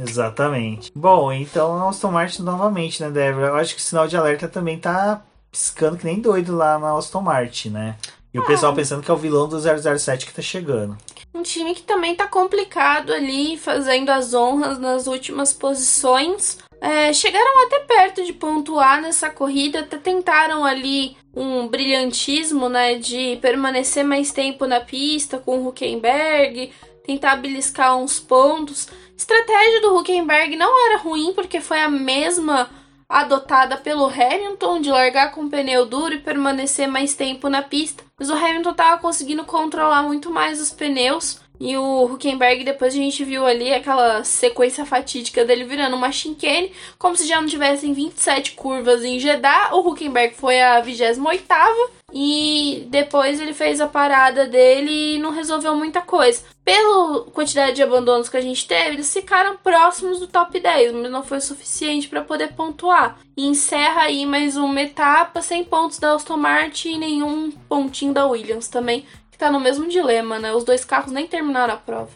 Exatamente. 0.00 0.92
Bom, 0.94 1.32
então 1.32 1.82
a 1.82 1.88
Aston 1.88 2.12
Martin 2.12 2.42
novamente, 2.42 3.02
né, 3.02 3.10
Débora? 3.10 3.48
Eu 3.48 3.56
acho 3.56 3.74
que 3.74 3.80
o 3.80 3.84
sinal 3.84 4.06
de 4.06 4.16
alerta 4.16 4.46
também 4.46 4.78
tá 4.78 5.20
piscando 5.50 5.96
que 5.96 6.04
nem 6.04 6.20
doido 6.20 6.54
lá 6.54 6.78
na 6.78 6.96
Aston 6.96 7.22
Martin, 7.22 7.70
né? 7.70 7.96
E 8.32 8.38
o 8.38 8.44
pessoal 8.44 8.72
ah. 8.72 8.74
pensando 8.74 9.02
que 9.02 9.10
é 9.10 9.14
o 9.14 9.16
vilão 9.16 9.48
do 9.48 9.58
007 9.58 10.26
que 10.26 10.34
tá 10.34 10.42
chegando. 10.42 10.96
Um 11.36 11.42
time 11.42 11.74
que 11.74 11.82
também 11.82 12.14
tá 12.14 12.26
complicado 12.26 13.12
ali, 13.12 13.58
fazendo 13.58 14.08
as 14.08 14.32
honras 14.32 14.78
nas 14.78 15.06
últimas 15.06 15.52
posições. 15.52 16.58
É, 16.80 17.12
chegaram 17.12 17.66
até 17.66 17.80
perto 17.80 18.24
de 18.24 18.32
pontuar 18.32 19.02
nessa 19.02 19.28
corrida, 19.28 19.80
até 19.80 19.98
tentaram 19.98 20.64
ali 20.64 21.14
um 21.34 21.68
brilhantismo, 21.68 22.70
né, 22.70 22.94
de 22.94 23.36
permanecer 23.42 24.02
mais 24.02 24.32
tempo 24.32 24.66
na 24.66 24.80
pista 24.80 25.36
com 25.38 25.58
o 25.58 25.68
Huckenberg, 25.68 26.72
tentar 27.04 27.36
beliscar 27.36 27.98
uns 27.98 28.18
pontos. 28.18 28.88
Estratégia 29.14 29.82
do 29.82 29.94
Huckenberg 29.94 30.56
não 30.56 30.86
era 30.86 30.98
ruim 30.98 31.34
porque 31.34 31.60
foi 31.60 31.80
a 31.80 31.90
mesma 31.90 32.70
adotada 33.06 33.76
pelo 33.76 34.06
Hamilton 34.06 34.80
de 34.80 34.90
largar 34.90 35.32
com 35.32 35.50
pneu 35.50 35.84
duro 35.84 36.14
e 36.14 36.18
permanecer 36.18 36.88
mais 36.88 37.14
tempo 37.14 37.50
na 37.50 37.60
pista. 37.60 38.05
Mas 38.18 38.30
o 38.30 38.34
Hamilton 38.34 38.70
estava 38.70 39.00
conseguindo 39.00 39.44
controlar 39.44 40.02
muito 40.02 40.30
mais 40.30 40.60
os 40.60 40.72
pneus. 40.72 41.40
E 41.58 41.76
o 41.76 42.04
Huckenberg, 42.04 42.64
depois 42.64 42.92
a 42.92 42.96
gente 42.96 43.24
viu 43.24 43.46
ali 43.46 43.72
aquela 43.72 44.22
sequência 44.24 44.84
fatídica 44.84 45.44
dele 45.44 45.64
virando 45.64 45.96
uma 45.96 46.12
chicane, 46.12 46.72
como 46.98 47.16
se 47.16 47.26
já 47.26 47.40
não 47.40 47.48
tivessem 47.48 47.94
27 47.94 48.52
curvas 48.52 49.02
em 49.04 49.18
Jeddah. 49.18 49.74
O 49.74 49.80
Huckenberg 49.88 50.34
foi 50.34 50.60
a 50.60 50.80
28 50.80 51.46
e 52.18 52.86
depois 52.88 53.38
ele 53.38 53.52
fez 53.52 53.78
a 53.78 53.86
parada 53.86 54.46
dele 54.46 55.16
e 55.16 55.18
não 55.18 55.30
resolveu 55.32 55.76
muita 55.76 56.00
coisa. 56.00 56.40
Pela 56.64 57.24
quantidade 57.24 57.76
de 57.76 57.82
abandonos 57.82 58.30
que 58.30 58.38
a 58.38 58.40
gente 58.40 58.66
teve, 58.66 58.94
eles 58.94 59.12
ficaram 59.12 59.58
próximos 59.58 60.18
do 60.18 60.26
top 60.26 60.58
10, 60.58 60.94
mas 60.94 61.10
não 61.10 61.22
foi 61.22 61.36
o 61.36 61.42
suficiente 61.42 62.08
para 62.08 62.22
poder 62.22 62.54
pontuar. 62.54 63.18
E 63.36 63.46
encerra 63.46 64.04
aí 64.04 64.24
mais 64.24 64.56
uma 64.56 64.80
etapa 64.80 65.42
sem 65.42 65.62
pontos 65.62 65.98
da 65.98 66.14
Aston 66.14 66.38
Martin 66.38 66.92
e 66.92 66.98
nenhum 66.98 67.50
pontinho 67.50 68.14
da 68.14 68.26
Williams 68.26 68.68
também, 68.68 69.04
que 69.30 69.36
tá 69.36 69.50
no 69.50 69.60
mesmo 69.60 69.86
dilema, 69.86 70.38
né? 70.38 70.54
Os 70.54 70.64
dois 70.64 70.86
carros 70.86 71.12
nem 71.12 71.26
terminaram 71.26 71.74
a 71.74 71.76
prova. 71.76 72.08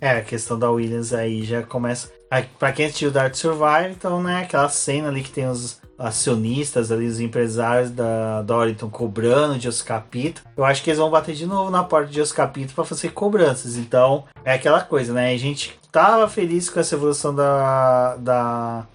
É, 0.00 0.10
a 0.10 0.22
questão 0.22 0.58
da 0.58 0.68
Williams 0.68 1.14
aí 1.14 1.44
já 1.44 1.62
começa. 1.62 2.12
Para 2.58 2.72
quem 2.72 2.86
assistiu 2.86 3.12
Dark 3.12 3.36
Survive, 3.36 3.92
então, 3.92 4.20
né, 4.20 4.42
aquela 4.42 4.68
cena 4.68 5.08
ali 5.08 5.22
que 5.22 5.30
tem 5.30 5.48
os 5.48 5.80
acionistas 5.98 6.92
ali, 6.92 7.06
os 7.06 7.18
empresários 7.18 7.90
da 7.90 8.42
Doriton 8.42 8.88
cobrando 8.88 9.58
de 9.58 9.68
Oscapito, 9.68 10.42
eu 10.56 10.64
acho 10.64 10.82
que 10.82 10.90
eles 10.90 10.98
vão 10.98 11.10
bater 11.10 11.34
de 11.34 11.44
novo 11.44 11.70
na 11.70 11.82
porta 11.82 12.10
de 12.10 12.20
Oscapito 12.20 12.72
para 12.74 12.84
fazer 12.84 13.10
cobranças. 13.10 13.76
Então, 13.76 14.24
é 14.44 14.52
aquela 14.52 14.80
coisa, 14.80 15.12
né? 15.12 15.32
A 15.32 15.38
gente 15.38 15.78
tava 15.90 16.28
feliz 16.28 16.70
com 16.70 16.78
essa 16.78 16.94
evolução 16.94 17.34
da, 17.34 18.16
da 18.16 18.86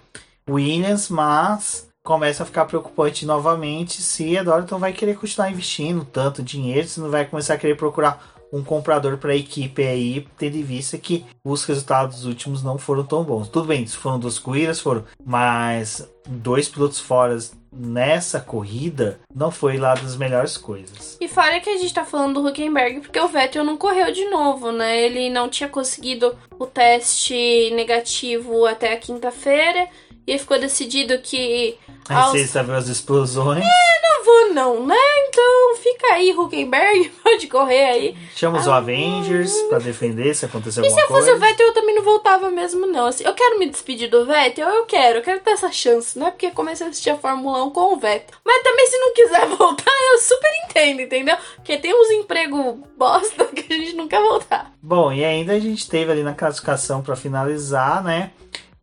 Williams, 0.48 1.08
mas 1.08 1.88
começa 2.02 2.42
a 2.42 2.46
ficar 2.46 2.66
preocupante 2.66 3.24
novamente 3.24 4.02
se 4.02 4.36
a 4.36 4.42
Doriton 4.42 4.78
vai 4.78 4.92
querer 4.92 5.16
continuar 5.16 5.50
investindo 5.50 6.04
tanto 6.04 6.42
dinheiro, 6.42 6.86
se 6.86 7.00
não 7.00 7.10
vai 7.10 7.24
começar 7.24 7.54
a 7.54 7.58
querer 7.58 7.76
procurar 7.76 8.33
um 8.52 8.62
comprador 8.62 9.18
para 9.18 9.32
a 9.32 9.36
equipe 9.36 9.82
aí, 9.82 10.26
tendo 10.38 10.56
em 10.56 10.62
vista 10.62 10.96
que 10.96 11.24
os 11.44 11.64
resultados 11.64 12.24
últimos 12.24 12.62
não 12.62 12.78
foram 12.78 13.04
tão 13.04 13.24
bons. 13.24 13.48
Tudo 13.48 13.66
bem, 13.66 13.86
foram 13.86 14.18
duas 14.18 14.38
corridas, 14.38 14.80
foram, 14.80 15.04
mas 15.24 16.08
dois 16.26 16.68
pilotos 16.68 17.00
fora 17.00 17.36
nessa 17.76 18.40
corrida 18.40 19.18
não 19.34 19.50
foi 19.50 19.76
lá 19.76 19.94
das 19.94 20.16
melhores 20.16 20.56
coisas. 20.56 21.18
E 21.20 21.28
fora 21.28 21.60
que 21.60 21.70
a 21.70 21.76
gente 21.76 21.92
tá 21.92 22.04
falando 22.04 22.40
do 22.40 22.48
Huckenberg 22.48 23.00
porque 23.00 23.18
o 23.18 23.28
Vettel 23.28 23.64
não 23.64 23.76
correu 23.76 24.12
de 24.12 24.24
novo, 24.26 24.70
né? 24.70 25.02
Ele 25.02 25.28
não 25.28 25.48
tinha 25.48 25.68
conseguido 25.68 26.36
o 26.58 26.66
teste 26.66 27.72
negativo 27.74 28.64
até 28.64 28.92
a 28.92 28.98
quinta-feira 28.98 29.88
E 30.26 30.38
ficou 30.38 30.58
decidido 30.58 31.18
que. 31.18 31.76
Aí 32.08 32.16
aos- 32.16 32.30
você 32.32 32.46
sabe 32.46 32.72
as 32.72 32.88
explosões. 32.88 33.62
Não 33.64 34.24
vou, 34.24 34.54
não, 34.54 34.86
né? 34.86 34.96
Então 35.28 35.76
fica 35.82 36.14
aí, 36.14 36.32
Huckenberg, 36.32 37.10
pode 37.22 37.46
correr 37.46 37.84
aí. 37.84 38.16
Chama 38.34 38.58
os 38.58 38.66
Ah. 38.68 38.76
Avengers 38.76 39.52
pra 39.68 39.78
defender 39.78 40.34
se 40.34 40.46
acontecer 40.46 40.80
E 40.80 40.84
se 40.84 40.88
alguma 40.88 41.02
eu 41.02 41.08
fosse 41.08 41.30
coisa. 41.30 41.36
o 41.36 41.38
Vettel, 41.48 41.66
eu 41.66 41.74
também 41.74 41.94
não 41.94 42.02
voltava 42.02 42.50
mesmo, 42.50 42.86
não. 42.86 43.06
Assim, 43.06 43.24
eu 43.24 43.34
quero 43.34 43.58
me 43.58 43.68
despedir 43.68 44.08
do 44.08 44.24
Vettel, 44.24 44.66
eu 44.68 44.86
quero, 44.86 45.18
eu 45.18 45.22
quero 45.22 45.40
ter 45.40 45.50
essa 45.50 45.70
chance. 45.70 46.18
Não 46.18 46.28
é 46.28 46.30
porque 46.30 46.50
comecei 46.52 46.86
a 46.86 46.90
assistir 46.90 47.10
a 47.10 47.18
Fórmula 47.18 47.62
1 47.64 47.70
com 47.70 47.92
o 47.94 47.96
Vettel. 47.98 48.34
Mas 48.44 48.62
também, 48.62 48.86
se 48.86 48.98
não 48.98 49.12
quiser 49.12 49.46
voltar, 49.56 49.92
eu 50.12 50.18
super 50.20 50.50
entendo, 50.64 51.00
entendeu? 51.02 51.36
Porque 51.56 51.76
tem 51.76 51.92
uns 51.94 52.10
empregos 52.10 52.76
bosta 52.96 53.44
que 53.52 53.72
a 53.72 53.76
gente 53.76 53.94
não 53.94 54.08
quer 54.08 54.20
voltar. 54.22 54.72
Bom, 54.82 55.12
e 55.12 55.22
ainda 55.24 55.52
a 55.52 55.60
gente 55.60 55.86
teve 55.88 56.10
ali 56.12 56.22
na 56.22 56.32
classificação 56.34 57.02
pra 57.02 57.14
finalizar, 57.16 58.02
né? 58.02 58.30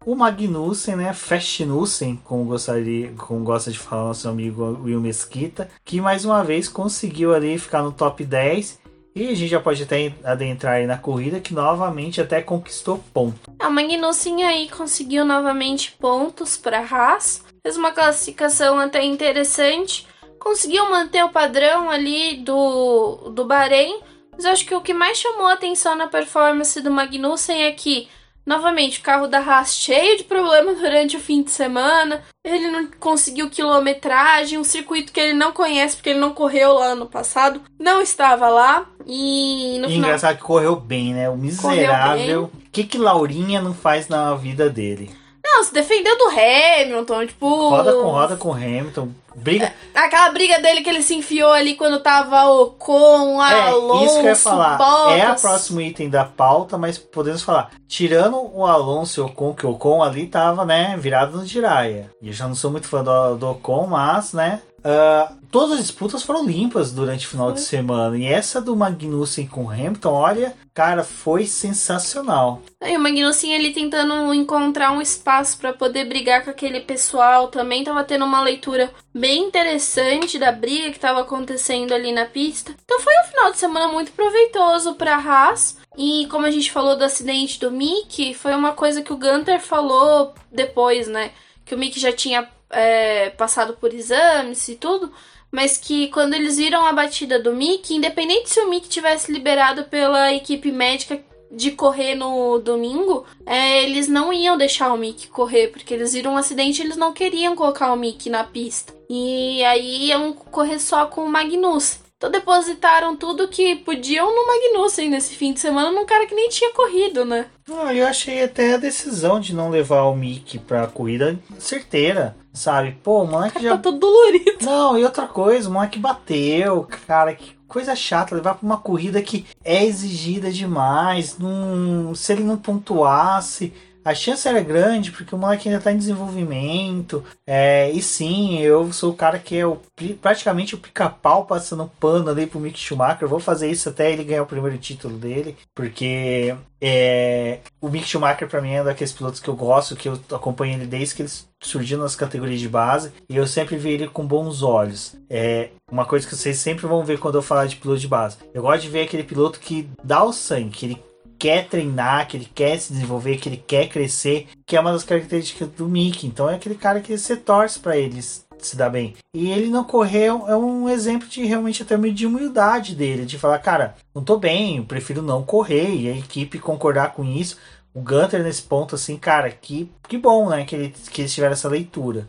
O 0.04 0.16
Magnussen, 0.16 0.95
né? 0.95 1.14
Festnussen, 1.14 2.20
como 2.24 2.45
gostaria, 2.45 3.14
como 3.18 3.43
gosta 3.43 3.72
de 3.72 3.78
falar 3.78 4.06
nosso 4.06 4.28
amigo 4.28 4.80
Will 4.84 4.99
Mesquita, 4.99 5.70
que 5.86 6.02
mais 6.02 6.26
uma 6.26 6.43
vez 6.43 6.68
conseguiu 6.68 7.36
ali 7.36 7.58
ficar 7.60 7.84
no 7.84 7.91
top 7.91 8.24
10. 8.26 8.82
E 9.14 9.28
a 9.28 9.36
gente 9.36 9.47
já 9.47 9.60
pode 9.60 9.84
até 9.84 10.14
adentrar 10.24 10.76
aí 10.76 10.88
na 10.88 10.97
corrida, 10.97 11.39
que 11.39 11.54
novamente 11.54 12.22
até 12.22 12.41
conquistou 12.41 13.04
ponto. 13.14 13.52
A 13.60 13.70
Magnussen 13.70 14.43
aí 14.43 14.70
conseguiu 14.70 15.26
novamente 15.26 15.91
pontos 15.91 16.58
para 16.58 16.80
Haas. 16.80 17.43
Fez 17.62 17.78
uma 17.78 17.91
classificação 17.91 18.80
até 18.80 19.04
interessante. 19.04 20.08
Conseguiu 20.39 20.89
manter 20.89 21.24
o 21.24 21.30
padrão 21.30 21.91
ali 21.91 22.38
do, 22.38 23.32
do 23.36 23.45
Bahrein. 23.45 23.99
Mas 24.32 24.45
acho 24.45 24.66
que 24.66 24.74
o 24.74 24.82
que 24.82 24.93
mais 24.93 25.18
chamou 25.18 25.45
a 25.45 25.54
atenção 25.54 25.93
na 25.95 26.08
performance 26.08 26.82
do 26.82 26.89
Magnussen 26.89 27.64
é 27.64 27.72
que, 27.72 28.08
novamente, 28.46 29.00
o 29.00 29.04
carro 29.04 29.28
da 29.28 29.39
Haas 29.39 29.76
cheio 29.76 30.18
de 30.18 30.24
problemas 30.24 30.80
durante 30.80 31.18
o 31.18 31.20
fim 31.20 31.42
de 31.44 31.52
semana. 31.52 32.22
Ele 32.44 32.70
não 32.70 32.88
conseguiu 33.00 33.50
quilometragem, 33.50 34.58
um 34.58 34.64
circuito 34.64 35.12
que 35.12 35.20
ele 35.20 35.34
não 35.34 35.52
conhece 35.52 35.96
porque 35.96 36.10
ele 36.10 36.20
não 36.20 36.34
correu 36.34 36.74
lá 36.74 36.88
ano 36.88 37.06
passado. 37.06 37.62
Não 37.80 38.02
estava 38.02 38.48
lá. 38.50 38.86
E 39.06 39.78
no 39.80 39.86
E 39.88 39.92
final. 39.94 40.08
engraçado 40.10 40.38
que 40.38 40.44
correu 40.44 40.76
bem, 40.76 41.14
né? 41.14 41.30
O 41.30 41.36
miserável. 41.38 42.44
O 42.54 42.70
que, 42.72 42.84
que 42.84 42.98
Laurinha 42.98 43.62
não 43.62 43.74
faz 43.74 44.08
na 44.08 44.34
vida 44.36 44.70
dele? 44.70 45.12
Não, 45.54 45.64
se 45.64 45.74
defendeu 45.74 46.18
do 46.18 46.30
Hamilton, 46.30 47.28
tipo. 47.28 47.70
Roda 47.70 47.93
com 47.93 48.02
roda 48.04 48.36
com 48.38 48.54
Hamilton. 48.54 49.10
Briga. 49.36 49.74
Aquela 49.95 50.30
briga 50.32 50.60
dele 50.60 50.82
que 50.82 50.89
ele 50.89 51.02
se 51.02 51.16
enfiou 51.16 51.52
ali 51.52 51.76
quando 51.76 51.99
tava 51.99 52.45
o 52.52 52.68
com 52.72 53.41
É, 53.41 53.70
Alonso, 53.70 54.06
isso 54.06 54.14
que 54.16 54.26
eu 54.26 54.30
ia 54.30 54.36
falar. 54.36 54.78
Bottas. 54.78 55.14
É 55.14 55.22
a 55.22 55.36
próximo 55.36 55.82
item 55.82 56.10
da 56.10 56.26
pauta, 56.26 56.78
mas 56.78 56.97
podemos 56.97 57.41
falar. 57.41 57.72
Tirando 57.88 58.38
o 58.54 58.66
Alonso 58.66 59.20
e 59.20 59.24
o 59.24 59.28
Ocon, 59.28 59.54
que 59.54 59.66
o 59.66 59.72
Ocon 59.72 60.04
ali 60.04 60.28
tava, 60.28 60.66
né, 60.66 60.95
virado 60.97 61.38
no 61.38 61.45
Jiraya. 61.45 62.12
E 62.22 62.28
eu 62.28 62.34
já 62.34 62.47
não 62.47 62.56
sou 62.56 62.72
muito 62.72 62.88
fã 62.88 63.04
do, 63.04 63.36
do 63.36 63.52
Ocon, 63.52 63.88
mas, 63.88 64.34
né. 64.34 64.62
Ah, 64.84 65.34
todas 65.52 65.74
as 65.74 65.86
disputas 65.86 66.24
foram 66.24 66.46
limpas 66.46 66.92
durante 66.92 67.28
o 67.28 67.30
final 67.30 67.52
de 67.52 67.62
semana. 67.62 68.18
E 68.18 68.26
essa 68.26 68.62
do 68.62 68.76
Magnussen 68.76 69.48
com 69.48 69.66
o 69.66 69.70
Hamilton, 69.70 70.12
olha, 70.12 70.56
cara, 70.74 71.04
foi 71.04 71.46
sensacional. 71.46 72.62
E 72.84 72.96
o 72.96 73.00
Magnussen 73.00 73.54
ele 73.54 73.74
tentando 73.74 74.34
encontrar 74.34 74.92
um 74.92 75.02
espaço 75.02 75.58
pra 75.58 75.74
poder 75.74 76.06
brigar 76.06 76.44
com 76.44 76.50
aquele 76.50 76.80
pessoal 76.80 77.48
também 77.48 77.84
tava 77.84 78.04
tendo 78.04 78.26
uma 78.26 78.42
leitura 78.42 78.92
bem 79.14 79.44
interessante 79.44 80.40
da 80.40 80.52
briga 80.52 80.92
que 80.92 81.00
tava 81.00 81.22
acontecendo 81.22 81.94
ali 81.94 82.12
na 82.12 82.26
pista. 82.26 82.74
Então 82.84 83.00
foi 83.02 83.14
um 83.20 83.30
final 83.30 83.52
de 83.52 83.58
semana 83.58 83.88
muito 83.92 84.12
proveitoso 84.12 84.96
pra 84.96 85.16
Haas. 85.16 85.80
E 85.98 86.26
como 86.28 86.46
a 86.46 86.52
gente 86.52 86.72
falou 86.72 86.96
do 86.96 87.04
acidente 87.04 87.60
do 87.60 87.70
Mick, 87.70 88.34
foi 88.34 88.56
uma 88.56 88.72
coisa 88.72 89.02
que 89.02 89.12
o 89.12 89.18
Gunter 89.18 89.60
falou 89.60 90.34
depois, 90.50 91.08
né? 91.08 91.32
Que 91.66 91.76
o 91.76 91.78
Mick 91.78 92.00
já 92.00 92.14
tinha 92.14 92.48
é, 92.72 93.30
passado 93.32 93.74
por 93.74 93.94
exames 93.94 94.68
e 94.68 94.76
tudo, 94.76 95.12
mas 95.52 95.78
que 95.78 96.08
quando 96.08 96.34
eles 96.34 96.58
viram 96.58 96.86
a 96.86 96.94
batida 96.94 97.40
do 97.40 97.54
Mick, 97.54 97.94
independente 97.94 98.50
se 98.50 98.60
o 98.62 98.70
Mick 98.70 98.88
tivesse 98.88 99.32
liberado 99.32 99.84
pela 99.86 100.34
equipe 100.34 100.72
médica 100.72 101.22
de 101.52 101.72
correr 101.72 102.16
no 102.16 102.60
domingo, 102.60 103.26
é, 103.46 103.84
eles 103.84 104.08
não 104.08 104.32
iam 104.32 104.58
deixar 104.58 104.94
o 104.94 104.98
Mick 104.98 105.28
correr, 105.28 105.68
porque 105.68 105.94
eles 105.94 106.14
viram 106.14 106.34
um 106.34 106.38
acidente 106.38 106.82
e 106.82 106.86
eles 106.86 106.96
não 106.96 107.12
queriam 107.12 107.56
colocar 107.56 107.92
o 107.92 107.98
Mick 107.98 108.30
na 108.30 108.44
pista. 108.44 108.94
E 109.10 109.62
aí 109.66 110.08
iam 110.08 110.32
correr 110.32 110.80
só 110.80 111.06
com 111.08 111.26
o 111.26 111.30
Magnussen. 111.30 112.00
Então 112.22 112.30
depositaram 112.30 113.16
tudo 113.16 113.48
que 113.48 113.78
podiam 113.78 114.28
no 114.28 114.46
Magnussen 114.46 115.10
nesse 115.10 115.34
fim 115.34 115.54
de 115.54 115.60
semana, 115.60 115.92
num 115.92 116.06
cara 116.06 116.28
que 116.28 116.36
nem 116.36 116.50
tinha 116.50 116.72
corrido, 116.72 117.26
né? 117.26 117.48
Ah, 117.68 117.92
eu 117.96 118.06
achei 118.06 118.44
até 118.44 118.76
a 118.76 118.78
decisão 118.78 119.40
de 119.40 119.56
não 119.56 119.72
levar 119.72 120.04
o 120.04 120.16
Mick 120.16 120.60
pra 120.60 120.86
corrida 120.86 121.36
certeira, 121.58 122.36
sabe? 122.54 122.96
Pô, 123.02 123.24
o 123.24 123.28
moleque 123.28 123.64
já 123.64 123.72
Tá 123.72 123.80
todo 123.80 123.98
dolorido. 123.98 124.52
Não, 124.62 124.96
e 124.96 125.04
outra 125.04 125.26
coisa, 125.26 125.68
o 125.68 125.74
moleque 125.74 125.98
bateu, 125.98 126.88
cara, 127.08 127.34
que 127.34 127.56
coisa 127.68 127.96
chata 127.96 128.36
levar 128.36 128.54
pra 128.54 128.68
uma 128.68 128.78
corrida 128.78 129.20
que 129.24 129.48
é 129.66 129.84
exigida 129.84 130.52
demais. 130.52 131.40
Não, 131.40 132.14
se 132.14 132.34
ele 132.34 132.44
não 132.44 132.56
pontuasse, 132.56 133.74
a 134.04 134.14
chance 134.16 134.47
era 134.47 134.62
grande, 134.62 135.12
porque 135.12 135.34
o 135.34 135.38
moleque 135.38 135.70
ainda 135.70 135.82
tá 135.82 135.91
em 135.91 135.97
desenvolvimento. 135.97 137.24
É, 137.45 137.91
e 137.91 138.02
sim, 138.02 138.60
eu 138.60 138.91
sou 138.91 139.12
o 139.12 139.16
cara 139.16 139.38
que 139.39 139.58
é 139.58 139.66
o, 139.66 139.80
praticamente 140.22 140.76
o 140.76 140.78
pica-pau 140.78 141.45
passando 141.45 141.91
pano 141.99 142.30
ali 142.30 142.47
pro 142.47 142.60
Mick 142.60 142.80
Schumacher. 142.80 143.24
Eu 143.24 143.30
vou 143.30 143.39
fazer 143.39 143.70
isso 143.70 143.89
até 143.89 144.12
ele 144.12 144.24
ganhar 144.24 144.43
o 144.43 144.47
primeiro 144.47 144.78
título 144.78 145.18
dele, 145.18 145.56
porque 145.76 146.56
é, 146.82 147.60
o 147.80 147.89
Mick 147.89 148.08
Schumacher 148.08 148.47
pra 148.47 148.62
mim 148.62 148.74
é 148.74 148.82
um 148.82 148.86
daqueles 148.86 149.14
pilotos 149.14 149.39
que 149.39 149.47
eu 149.47 149.56
gosto, 149.56 149.95
que 149.95 150.10
eu 150.10 150.20
acompanho 150.32 150.74
ele 150.74 150.88
desde 150.88 151.16
que 151.16 151.22
eles 151.22 151.47
surgiram 151.62 152.02
nas 152.02 152.16
categorias 152.16 152.60
de 152.60 152.68
base 152.68 153.12
e 153.30 153.38
eu 153.38 153.45
sempre 153.45 153.78
vi 153.78 153.91
ele 153.91 154.08
com 154.08 154.26
bons 154.26 154.64
olhos. 154.64 155.16
É 155.30 155.70
uma 155.91 156.06
coisa 156.06 156.28
que 156.28 156.36
vocês 156.36 156.58
sempre 156.58 156.88
vão 156.88 157.06
ver 157.06 157.20
quando 157.20 157.36
eu 157.36 157.41
falar 157.41 157.68
de 157.68 157.76
piloto 157.76 157.99
de 157.99 158.08
base. 158.08 158.38
Eu 158.54 158.64
gosto 158.64 158.82
de 158.82 158.89
ver 158.89 159.04
aquele 159.04 159.24
piloto 159.24 159.60
que 159.60 159.88
dá 160.04 160.24
o 160.24 160.34
sangue, 160.34 160.72
que 160.72 160.86
ele 160.88 161.04
quer 161.42 161.68
treinar, 161.68 162.28
que 162.28 162.38
ele 162.38 162.48
quer 162.54 162.78
se 162.78 162.94
desenvolver, 162.94 163.38
que 163.38 163.50
ele 163.50 163.58
quer 163.58 163.89
crescer, 163.89 164.48
que 164.64 164.78
é 164.78 164.80
uma 164.80 164.92
das 164.92 165.04
características 165.04 165.70
do 165.70 165.89
Mickey. 165.89 166.28
Então 166.28 166.48
é 166.48 166.54
aquele 166.54 166.76
cara 166.76 167.02
que 167.02 167.18
você 167.18 167.36
torce 167.36 167.80
para 167.80 167.98
ele 167.98 168.22
se 168.22 168.78
dar 168.78 168.92
bem. 168.92 169.16
E 169.34 169.50
ele 169.50 169.68
não 169.68 169.84
correu 169.84 170.48
é 170.48 170.56
um 170.56 170.88
exemplo 170.88 171.28
de 171.28 171.44
realmente 171.44 171.82
até 171.82 171.98
meio 171.98 172.14
de 172.14 172.28
humildade 172.28 172.94
dele, 172.96 173.26
de 173.26 173.39
falar, 173.39 173.58
cara, 173.58 173.96
não 174.14 174.24
tô 174.24 174.38
bem, 174.38 174.78
eu 174.78 174.86
prefiro 174.86 175.24
não 175.24 175.42
correr 175.42 175.89
e 175.89 176.08
a 176.08 176.16
equipe 176.16 176.60
concordar 176.60 177.14
com 177.14 177.26
isso. 177.26 177.58
O 177.92 178.02
Gunter 178.02 178.44
nesse 178.44 178.62
ponto 178.62 178.94
assim, 178.94 179.18
cara, 179.18 179.50
que, 179.50 179.92
que 180.08 180.20
bom, 180.20 180.48
né, 180.48 180.64
que, 180.64 180.76
ele, 180.76 180.94
que 181.12 181.24
eles 181.24 181.34
tiveram 181.34 181.54
essa 181.54 181.68
leitura. 181.68 182.28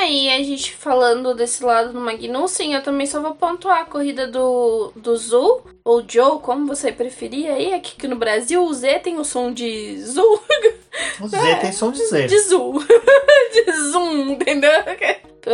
É, 0.00 0.10
e 0.10 0.30
a 0.30 0.42
gente 0.42 0.74
falando 0.74 1.34
desse 1.34 1.62
lado 1.62 1.92
do 1.92 2.00
Magnussen, 2.00 2.72
eu 2.72 2.82
também 2.82 3.06
só 3.06 3.20
vou 3.20 3.34
pontuar 3.34 3.80
a 3.80 3.84
corrida 3.84 4.26
do, 4.26 4.90
do 4.96 5.14
Zul, 5.14 5.62
ou 5.84 6.02
Joe, 6.08 6.40
como 6.40 6.66
você 6.66 6.90
preferir 6.90 7.50
aí. 7.50 7.74
Aqui 7.74 7.96
que 7.96 8.08
no 8.08 8.16
Brasil 8.16 8.64
o 8.64 8.72
Z 8.72 9.00
tem 9.00 9.18
o 9.18 9.24
som 9.24 9.52
de 9.52 10.00
Zul. 10.00 10.40
O 11.20 11.28
Z 11.28 11.36
tem 11.60 11.70
som 11.72 11.92
de 11.92 12.02
Z. 12.06 12.26
De 12.26 12.38
Zul. 12.40 12.80
de 13.52 13.72
Zoom, 13.90 14.30
entendeu? 14.30 14.70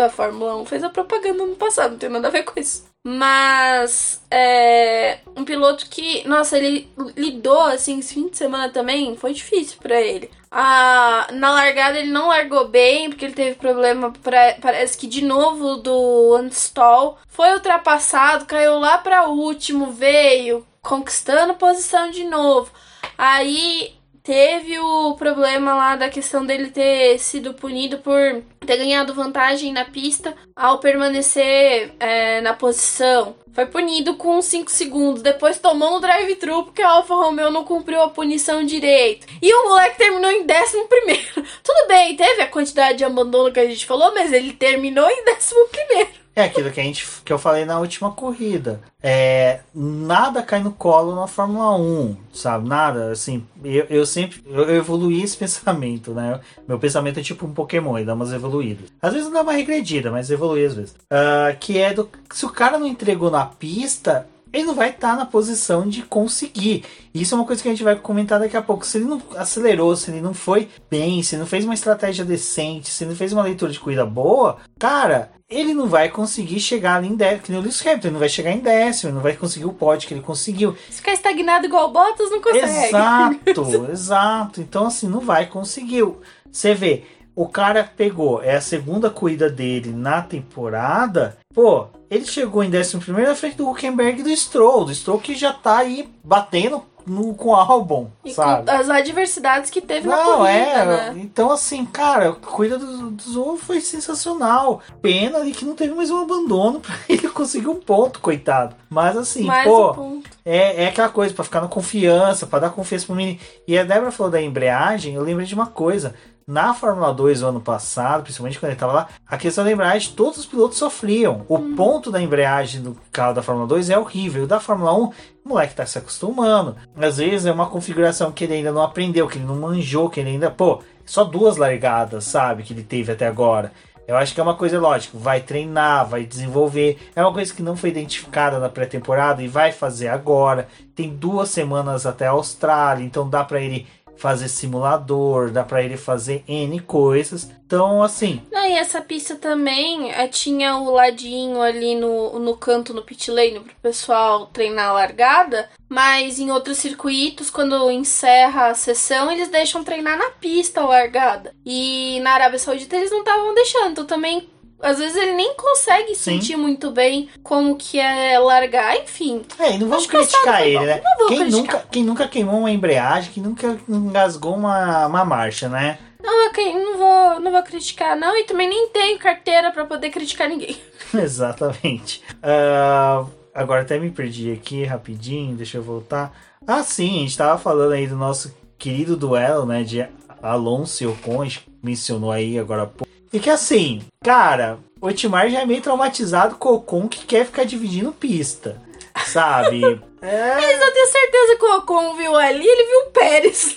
A 0.04 0.08
Fórmula 0.08 0.56
1 0.58 0.64
fez 0.66 0.84
a 0.84 0.90
propaganda 0.90 1.44
no 1.44 1.56
passado, 1.56 1.92
não 1.92 1.98
tem 1.98 2.08
nada 2.08 2.28
a 2.28 2.30
ver 2.30 2.44
com 2.44 2.60
isso. 2.60 2.85
Mas 3.08 4.20
é 4.28 5.20
um 5.36 5.44
piloto 5.44 5.88
que, 5.88 6.26
nossa, 6.26 6.58
ele 6.58 6.90
lidou 7.16 7.60
assim 7.60 8.00
esse 8.00 8.14
fim 8.14 8.28
de 8.28 8.36
semana 8.36 8.68
também, 8.68 9.16
foi 9.16 9.32
difícil 9.32 9.78
para 9.80 10.00
ele. 10.00 10.28
Ah, 10.50 11.28
na 11.32 11.52
largada 11.52 12.00
ele 12.00 12.10
não 12.10 12.26
largou 12.26 12.66
bem, 12.66 13.08
porque 13.08 13.26
ele 13.26 13.34
teve 13.34 13.54
problema, 13.54 14.10
pra, 14.10 14.56
parece 14.60 14.98
que 14.98 15.06
de 15.06 15.24
novo 15.24 15.76
do 15.76 16.36
unstall. 16.36 17.16
Foi 17.28 17.52
ultrapassado, 17.52 18.44
caiu 18.44 18.80
lá 18.80 18.98
para 18.98 19.28
último, 19.28 19.92
veio 19.92 20.66
conquistando 20.82 21.54
posição 21.54 22.10
de 22.10 22.24
novo. 22.24 22.72
Aí 23.16 23.95
teve 24.26 24.76
o 24.80 25.14
problema 25.14 25.72
lá 25.76 25.94
da 25.94 26.08
questão 26.08 26.44
dele 26.44 26.72
ter 26.72 27.16
sido 27.20 27.54
punido 27.54 27.98
por 27.98 28.42
ter 28.66 28.76
ganhado 28.76 29.14
vantagem 29.14 29.72
na 29.72 29.84
pista 29.84 30.34
ao 30.56 30.80
permanecer 30.80 31.94
é, 32.00 32.40
na 32.40 32.52
posição. 32.52 33.36
Foi 33.52 33.66
punido 33.66 34.16
com 34.16 34.42
5 34.42 34.68
segundos. 34.68 35.22
Depois 35.22 35.60
tomou 35.60 35.92
no 35.92 36.00
drive-thru 36.00 36.64
porque 36.64 36.82
a 36.82 36.90
Alfa 36.90 37.14
Romeo 37.14 37.52
não 37.52 37.62
cumpriu 37.62 38.02
a 38.02 38.10
punição 38.10 38.64
direito. 38.64 39.28
E 39.40 39.54
o 39.54 39.68
moleque 39.68 39.96
terminou 39.96 40.30
em 40.32 40.42
11 40.42 40.88
primeiro. 40.88 41.46
Tudo 41.62 41.86
bem, 41.86 42.16
teve 42.16 42.42
a 42.42 42.48
quantidade 42.48 42.98
de 42.98 43.04
abandono 43.04 43.52
que 43.52 43.60
a 43.60 43.66
gente 43.66 43.86
falou, 43.86 44.12
mas 44.12 44.32
ele 44.32 44.52
terminou 44.52 45.08
em 45.08 45.22
11 45.22 45.54
primeiro. 45.70 46.25
É 46.36 46.44
aquilo 46.44 46.70
que, 46.70 46.78
a 46.78 46.82
gente, 46.82 47.06
que 47.24 47.32
eu 47.32 47.38
falei 47.38 47.64
na 47.64 47.80
última 47.80 48.12
corrida. 48.12 48.82
É, 49.02 49.60
nada 49.74 50.42
cai 50.42 50.62
no 50.62 50.70
colo 50.70 51.14
na 51.14 51.26
Fórmula 51.26 51.74
1, 51.78 52.14
sabe? 52.30 52.68
Nada, 52.68 53.10
assim, 53.10 53.42
eu, 53.64 53.86
eu 53.88 54.04
sempre 54.04 54.42
eu, 54.44 54.76
evoluí 54.76 55.22
esse 55.22 55.34
pensamento, 55.38 56.12
né? 56.12 56.38
Meu 56.68 56.78
pensamento 56.78 57.18
é 57.18 57.22
tipo 57.22 57.46
um 57.46 57.54
Pokémon, 57.54 57.96
ele 57.96 58.04
dá 58.04 58.12
umas 58.12 58.34
evoluídas. 58.34 58.90
Às 59.00 59.14
vezes 59.14 59.32
dá 59.32 59.40
uma 59.40 59.54
regredida, 59.54 60.10
mas 60.10 60.30
evolui 60.30 60.66
às 60.66 60.74
vezes. 60.74 60.94
Ah, 61.10 61.56
que 61.58 61.78
é 61.78 61.94
do. 61.94 62.06
Se 62.30 62.44
o 62.44 62.50
cara 62.50 62.78
não 62.78 62.86
entregou 62.86 63.30
na 63.30 63.46
pista, 63.46 64.26
ele 64.52 64.64
não 64.64 64.74
vai 64.74 64.90
estar 64.90 65.10
tá 65.10 65.16
na 65.16 65.26
posição 65.26 65.88
de 65.88 66.02
conseguir. 66.02 66.84
Isso 67.12 67.34
é 67.34 67.38
uma 67.38 67.46
coisa 67.46 67.62
que 67.62 67.68
a 67.68 67.70
gente 67.72 67.84
vai 67.84 67.96
comentar 67.96 68.38
daqui 68.38 68.56
a 68.56 68.62
pouco. 68.62 68.86
Se 68.86 68.98
ele 68.98 69.04
não 69.04 69.20
acelerou, 69.36 69.94
se 69.96 70.10
ele 70.10 70.20
não 70.20 70.34
foi 70.34 70.68
bem, 70.90 71.22
se 71.22 71.34
ele 71.34 71.40
não 71.40 71.46
fez 71.46 71.64
uma 71.64 71.74
estratégia 71.74 72.24
decente, 72.24 72.90
se 72.90 73.04
ele 73.04 73.10
não 73.10 73.16
fez 73.16 73.32
uma 73.32 73.42
leitura 73.42 73.72
de 73.72 73.80
corrida 73.80 74.06
boa, 74.06 74.58
cara, 74.78 75.30
ele 75.48 75.74
não 75.74 75.86
vai 75.86 76.08
conseguir 76.08 76.60
chegar 76.60 76.96
ali 76.96 77.08
em 77.08 77.14
décimo, 77.14 77.42
que 77.42 77.50
nem 77.52 77.60
o 77.60 77.62
Lewis 77.62 77.80
Hamilton, 77.80 78.08
ele 78.08 78.12
não 78.12 78.20
vai 78.20 78.28
chegar 78.28 78.52
em 78.52 78.58
décimo, 78.58 79.08
ele 79.10 79.16
não 79.16 79.22
vai 79.22 79.36
conseguir 79.36 79.66
o 79.66 79.72
pódio 79.72 80.08
que 80.08 80.14
ele 80.14 80.22
conseguiu. 80.22 80.76
Se 80.90 80.96
ficar 80.96 81.12
estagnado 81.12 81.66
igual 81.66 81.88
o 81.88 81.92
Bottas, 81.92 82.30
não 82.30 82.40
consegue. 82.40 82.86
Exato, 82.86 83.86
exato. 83.90 84.60
Então, 84.60 84.86
assim, 84.86 85.08
não 85.08 85.20
vai 85.20 85.46
conseguir. 85.46 86.04
Você 86.50 86.74
vê, 86.74 87.04
o 87.34 87.46
cara 87.46 87.84
pegou, 87.84 88.42
é 88.42 88.56
a 88.56 88.60
segunda 88.60 89.10
corrida 89.10 89.48
dele 89.50 89.92
na 89.92 90.22
temporada, 90.22 91.36
pô, 91.54 91.88
ele 92.10 92.24
chegou 92.24 92.62
em 92.62 92.68
11 92.68 92.96
na 93.12 93.34
frente 93.34 93.56
do 93.56 93.68
Huckenberg 93.68 94.20
e 94.20 94.24
do 94.24 94.36
Stroll, 94.36 94.84
do 94.84 94.94
Stroll 94.94 95.18
que 95.18 95.34
já 95.34 95.52
tá 95.52 95.78
aí 95.78 96.08
batendo 96.22 96.82
no, 97.06 97.34
com 97.34 97.50
o 97.50 97.54
álbum, 97.54 98.08
e 98.24 98.32
sabe? 98.32 98.68
As 98.68 98.90
adversidades 98.90 99.70
que 99.70 99.80
teve 99.80 100.08
Não, 100.08 100.16
na 100.16 100.24
corrida, 100.24 100.58
é, 100.58 100.84
né? 100.84 101.14
Então, 101.16 101.52
assim, 101.52 101.86
cara, 101.86 102.30
a 102.30 102.32
corrida 102.32 102.78
do, 102.78 103.10
do 103.12 103.22
Zou 103.22 103.56
foi 103.56 103.80
sensacional. 103.80 104.80
Pena 105.00 105.38
ali 105.38 105.52
que 105.52 105.64
não 105.64 105.76
teve 105.76 105.94
mais 105.94 106.10
um 106.10 106.18
abandono 106.18 106.80
pra 106.80 106.96
ele 107.08 107.28
conseguir 107.28 107.68
um 107.68 107.80
ponto, 107.80 108.20
coitado. 108.20 108.74
Mas, 108.90 109.16
assim, 109.16 109.44
mais 109.44 109.64
pô, 109.64 109.92
um 109.92 110.22
é, 110.44 110.84
é 110.84 110.88
aquela 110.88 111.08
coisa, 111.08 111.32
para 111.32 111.44
ficar 111.44 111.60
na 111.60 111.68
confiança, 111.68 112.46
para 112.46 112.60
dar 112.60 112.70
confiança 112.70 113.06
pro 113.06 113.14
menino. 113.14 113.38
E 113.68 113.78
a 113.78 113.84
Débora 113.84 114.10
falou 114.10 114.32
da 114.32 114.42
embreagem, 114.42 115.14
eu 115.14 115.22
lembrei 115.22 115.46
de 115.46 115.54
uma 115.54 115.66
coisa. 115.66 116.14
Na 116.48 116.72
Fórmula 116.72 117.12
2 117.12 117.40
no 117.40 117.48
ano 117.48 117.60
passado, 117.60 118.22
principalmente 118.22 118.60
quando 118.60 118.70
ele 118.70 118.76
estava 118.76 118.92
lá, 118.92 119.08
a 119.26 119.36
questão 119.36 119.64
da 119.64 119.72
embreagem, 119.72 120.12
todos 120.12 120.38
os 120.38 120.46
pilotos 120.46 120.78
sofriam. 120.78 121.44
O 121.48 121.56
hum. 121.56 121.74
ponto 121.74 122.08
da 122.08 122.22
embreagem 122.22 122.80
do 122.80 122.96
carro 123.10 123.34
da 123.34 123.42
Fórmula 123.42 123.66
2 123.66 123.90
é 123.90 123.98
horrível. 123.98 124.44
O 124.44 124.46
da 124.46 124.60
Fórmula 124.60 124.96
1, 124.96 125.04
o 125.06 125.12
moleque 125.44 125.74
tá 125.74 125.84
se 125.84 125.98
acostumando. 125.98 126.76
Às 126.96 127.16
vezes 127.16 127.46
é 127.46 127.52
uma 127.52 127.66
configuração 127.66 128.30
que 128.30 128.44
ele 128.44 128.54
ainda 128.54 128.70
não 128.70 128.80
aprendeu, 128.80 129.26
que 129.26 129.38
ele 129.38 129.44
não 129.44 129.56
manjou, 129.56 130.08
que 130.08 130.20
ele 130.20 130.30
ainda, 130.30 130.48
pô, 130.48 130.80
só 131.04 131.24
duas 131.24 131.56
largadas, 131.56 132.22
sabe, 132.22 132.62
que 132.62 132.72
ele 132.72 132.84
teve 132.84 133.10
até 133.10 133.26
agora. 133.26 133.72
Eu 134.06 134.16
acho 134.16 134.32
que 134.32 134.38
é 134.38 134.42
uma 134.44 134.54
coisa 134.54 134.78
lógica, 134.78 135.18
vai 135.18 135.40
treinar, 135.40 136.06
vai 136.06 136.24
desenvolver. 136.24 137.10
É 137.16 137.20
uma 137.22 137.32
coisa 137.32 137.52
que 137.52 137.60
não 137.60 137.76
foi 137.76 137.90
identificada 137.90 138.60
na 138.60 138.68
pré-temporada 138.68 139.42
e 139.42 139.48
vai 139.48 139.72
fazer 139.72 140.06
agora. 140.06 140.68
Tem 140.94 141.10
duas 141.10 141.48
semanas 141.48 142.06
até 142.06 142.28
a 142.28 142.30
Austrália, 142.30 143.04
então 143.04 143.28
dá 143.28 143.42
para 143.42 143.60
ele 143.60 143.84
fazer 144.16 144.48
simulador, 144.48 145.50
dá 145.50 145.62
para 145.62 145.82
ele 145.82 145.96
fazer 145.96 146.42
N 146.48 146.80
coisas. 146.80 147.50
Então, 147.66 148.02
assim. 148.02 148.40
Ah, 148.54 148.68
e 148.68 148.74
essa 148.74 149.00
pista 149.00 149.34
também 149.34 150.12
é, 150.12 150.28
tinha 150.28 150.76
o 150.76 150.92
ladinho 150.92 151.60
ali 151.60 151.96
no, 151.96 152.38
no 152.38 152.56
canto 152.56 152.94
no 152.94 153.02
pit 153.02 153.30
lane 153.30 153.58
pro 153.58 153.74
pessoal 153.82 154.46
treinar 154.46 154.90
a 154.90 154.92
largada, 154.92 155.68
mas 155.88 156.38
em 156.38 156.50
outros 156.52 156.78
circuitos, 156.78 157.50
quando 157.50 157.90
encerra 157.90 158.68
a 158.68 158.74
sessão, 158.74 159.32
eles 159.32 159.48
deixam 159.48 159.82
treinar 159.82 160.16
na 160.16 160.30
pista 160.30 160.80
a 160.80 160.86
largada. 160.86 161.52
E 161.64 162.20
na 162.20 162.32
Arábia 162.32 162.58
Saudita 162.58 162.96
eles 162.96 163.10
não 163.10 163.20
estavam 163.20 163.52
deixando, 163.52 163.90
então 163.90 164.04
também 164.04 164.48
às 164.80 164.98
vezes 164.98 165.16
ele 165.16 165.32
nem 165.32 165.54
consegue 165.54 166.14
Sim. 166.14 166.32
sentir 166.32 166.56
muito 166.56 166.90
bem 166.90 167.28
como 167.42 167.76
que 167.76 167.98
é 167.98 168.38
largar, 168.38 168.96
enfim. 168.96 169.42
É, 169.58 169.74
e 169.74 169.78
não 169.78 169.88
vamos 169.88 170.06
criticar 170.06 170.66
ele, 170.66 170.80
né? 170.80 171.02
Quem 171.28 171.38
criticar. 171.38 171.50
nunca, 171.50 171.84
quem 171.90 172.04
nunca 172.04 172.28
queimou 172.28 172.60
uma 172.60 172.70
embreagem, 172.70 173.32
quem 173.32 173.42
nunca 173.42 173.78
engasgou 173.88 174.54
uma, 174.54 175.06
uma 175.06 175.24
marcha, 175.24 175.68
né? 175.68 175.98
Não, 176.22 176.48
okay, 176.48 176.72
não 176.74 176.98
vou, 176.98 177.40
não 177.40 177.52
vou 177.52 177.62
criticar, 177.62 178.16
não, 178.16 178.36
e 178.36 178.44
também 178.44 178.68
nem 178.68 178.88
tenho 178.88 179.18
carteira 179.18 179.70
para 179.70 179.84
poder 179.84 180.10
criticar 180.10 180.48
ninguém. 180.48 180.76
Exatamente. 181.14 182.22
Uh, 182.36 183.30
agora 183.54 183.82
até 183.82 183.98
me 183.98 184.10
perdi 184.10 184.52
aqui 184.52 184.84
rapidinho, 184.84 185.56
deixa 185.56 185.78
eu 185.78 185.82
voltar. 185.82 186.32
Ah, 186.66 186.82
sim, 186.82 187.18
a 187.18 187.20
gente 187.20 187.38
tava 187.38 187.58
falando 187.58 187.92
aí 187.92 188.06
do 188.06 188.16
nosso 188.16 188.54
querido 188.76 189.16
duelo, 189.16 189.64
né, 189.64 189.84
de 189.84 190.06
Alonso 190.42 191.04
e 191.04 191.06
Ocon, 191.06 191.42
a 191.42 191.44
gente 191.44 191.68
mencionou 191.82 192.32
aí 192.32 192.58
agora 192.58 192.82
há 192.82 192.86
pouco. 192.86 193.15
E 193.36 193.38
que 193.38 193.50
assim, 193.50 194.00
cara, 194.24 194.78
o 194.98 195.08
Otmar 195.08 195.50
já 195.50 195.60
é 195.60 195.66
meio 195.66 195.82
traumatizado 195.82 196.54
com 196.54 196.70
o 196.70 196.74
Ocon 196.76 197.06
que 197.06 197.26
quer 197.26 197.44
ficar 197.44 197.64
dividindo 197.64 198.10
pista. 198.10 198.80
Sabe? 199.26 200.00
É... 200.22 200.54
Mas 200.56 200.80
eu 200.80 200.92
tenho 200.92 201.06
certeza 201.06 201.56
que 201.56 201.64
o 201.64 201.76
Ocon 201.76 202.16
viu 202.16 202.34
ali, 202.34 202.66
ele 202.66 202.84
viu 202.84 202.98
o 203.00 203.10
Pérez. 203.10 203.76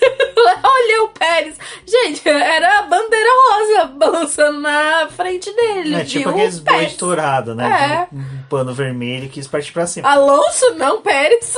Olha 0.64 1.02
o 1.04 1.08
Pérez. 1.10 1.56
Gente, 1.86 2.26
era 2.26 2.78
a 2.78 2.82
bandeira 2.82 3.28
rosa 3.28 3.84
balançando 3.84 4.58
na 4.58 5.08
frente 5.10 5.54
dele. 5.54 5.94
É 5.94 6.04
tipo 6.04 6.30
aqueles 6.30 6.58
boi 6.58 6.86
estourado, 6.86 7.54
né? 7.54 8.08
É. 8.10 8.14
Um, 8.14 8.18
um 8.18 8.42
pano 8.48 8.74
vermelho 8.74 9.28
que 9.28 9.34
quis 9.34 9.46
partir 9.46 9.70
pra 9.70 9.86
cima. 9.86 10.08
Alonso, 10.08 10.74
não, 10.74 11.02
Pérez. 11.02 11.54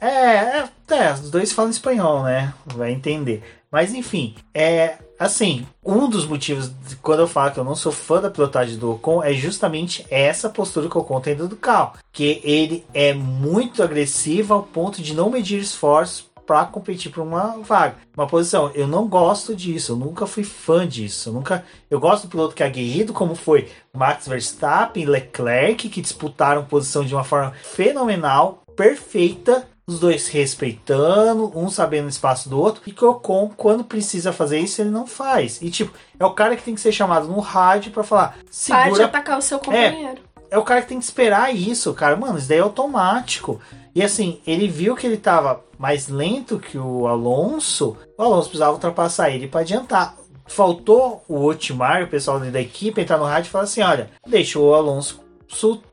É, 0.00 0.06
é, 0.08 0.68
é, 0.90 1.12
os 1.12 1.28
dois 1.28 1.52
falam 1.52 1.70
espanhol, 1.70 2.22
né? 2.22 2.54
Vai 2.66 2.92
entender. 2.92 3.42
Mas 3.70 3.92
enfim, 3.92 4.36
é 4.54 4.96
assim, 5.18 5.66
um 5.84 6.08
dos 6.08 6.26
motivos 6.26 6.70
de, 6.86 6.96
quando 6.96 7.20
eu 7.20 7.28
falo 7.28 7.52
que 7.52 7.58
eu 7.58 7.64
não 7.64 7.74
sou 7.74 7.92
fã 7.92 8.20
da 8.20 8.30
pilotagem 8.30 8.76
do 8.76 8.92
Ocon 8.92 9.22
é 9.22 9.32
justamente 9.32 10.06
essa 10.10 10.48
postura 10.48 10.88
que 10.88 10.96
o 10.96 11.00
Ocon 11.00 11.20
tem 11.20 11.34
do 11.34 11.56
carro, 11.56 11.98
que 12.12 12.40
ele 12.44 12.84
é 12.94 13.12
muito 13.12 13.82
agressivo 13.82 14.54
ao 14.54 14.62
ponto 14.62 15.02
de 15.02 15.14
não 15.14 15.30
medir 15.30 15.60
esforços 15.60 16.28
para 16.48 16.64
competir 16.64 17.12
por 17.12 17.20
uma 17.20 17.58
vaga, 17.58 17.96
uma 18.16 18.26
posição. 18.26 18.70
Eu 18.74 18.88
não 18.88 19.06
gosto 19.06 19.54
disso, 19.54 19.92
eu 19.92 19.96
nunca 19.96 20.26
fui 20.26 20.42
fã 20.42 20.88
disso. 20.88 21.28
Eu 21.28 21.34
nunca, 21.34 21.62
eu 21.90 22.00
gosto 22.00 22.22
do 22.22 22.30
piloto 22.30 22.54
que 22.54 22.62
é 22.62 22.66
aguerrido, 22.66 23.12
como 23.12 23.34
foi 23.34 23.68
Max 23.94 24.26
Verstappen, 24.26 25.04
Leclerc, 25.04 25.90
que 25.90 26.00
disputaram 26.00 26.64
posição 26.64 27.04
de 27.04 27.14
uma 27.14 27.22
forma 27.22 27.52
fenomenal, 27.52 28.62
perfeita 28.74 29.68
os 29.88 29.98
dois 29.98 30.28
respeitando, 30.28 31.50
um 31.58 31.70
sabendo 31.70 32.04
o 32.04 32.10
espaço 32.10 32.46
do 32.50 32.60
outro, 32.60 32.82
e 32.86 32.92
que 32.92 33.02
o 33.02 33.08
Ocon, 33.08 33.50
quando 33.56 33.82
precisa 33.82 34.34
fazer 34.34 34.58
isso, 34.58 34.82
ele 34.82 34.90
não 34.90 35.06
faz. 35.06 35.62
E 35.62 35.70
tipo, 35.70 35.94
é 36.20 36.26
o 36.26 36.34
cara 36.34 36.54
que 36.56 36.62
tem 36.62 36.74
que 36.74 36.80
ser 36.82 36.92
chamado 36.92 37.26
no 37.26 37.40
rádio 37.40 37.90
para 37.90 38.04
falar, 38.04 38.36
segura... 38.50 38.90
Pode 38.90 39.02
atacar 39.02 39.38
o 39.38 39.42
seu 39.42 39.58
companheiro. 39.58 40.20
É, 40.50 40.56
é 40.56 40.58
o 40.58 40.62
cara 40.62 40.82
que 40.82 40.88
tem 40.88 40.98
que 40.98 41.04
esperar 41.04 41.56
isso, 41.56 41.94
cara. 41.94 42.14
Mano, 42.16 42.38
isso 42.38 42.46
daí 42.46 42.58
é 42.58 42.60
automático. 42.60 43.58
E 43.94 44.02
assim, 44.02 44.42
ele 44.46 44.68
viu 44.68 44.94
que 44.94 45.06
ele 45.06 45.16
tava 45.16 45.64
mais 45.78 46.06
lento 46.06 46.58
que 46.58 46.76
o 46.76 47.06
Alonso, 47.06 47.96
o 48.18 48.22
Alonso 48.22 48.50
precisava 48.50 48.72
ultrapassar 48.72 49.30
ele 49.30 49.48
para 49.48 49.62
adiantar. 49.62 50.16
Faltou 50.46 51.24
o 51.26 51.46
Otmar, 51.46 52.04
o 52.04 52.08
pessoal 52.08 52.38
da 52.38 52.60
equipe, 52.60 53.00
entrar 53.00 53.16
no 53.16 53.24
rádio 53.24 53.48
e 53.48 53.50
falar 53.50 53.64
assim: 53.64 53.82
olha, 53.82 54.10
deixa 54.26 54.58
o 54.58 54.74
Alonso 54.74 55.24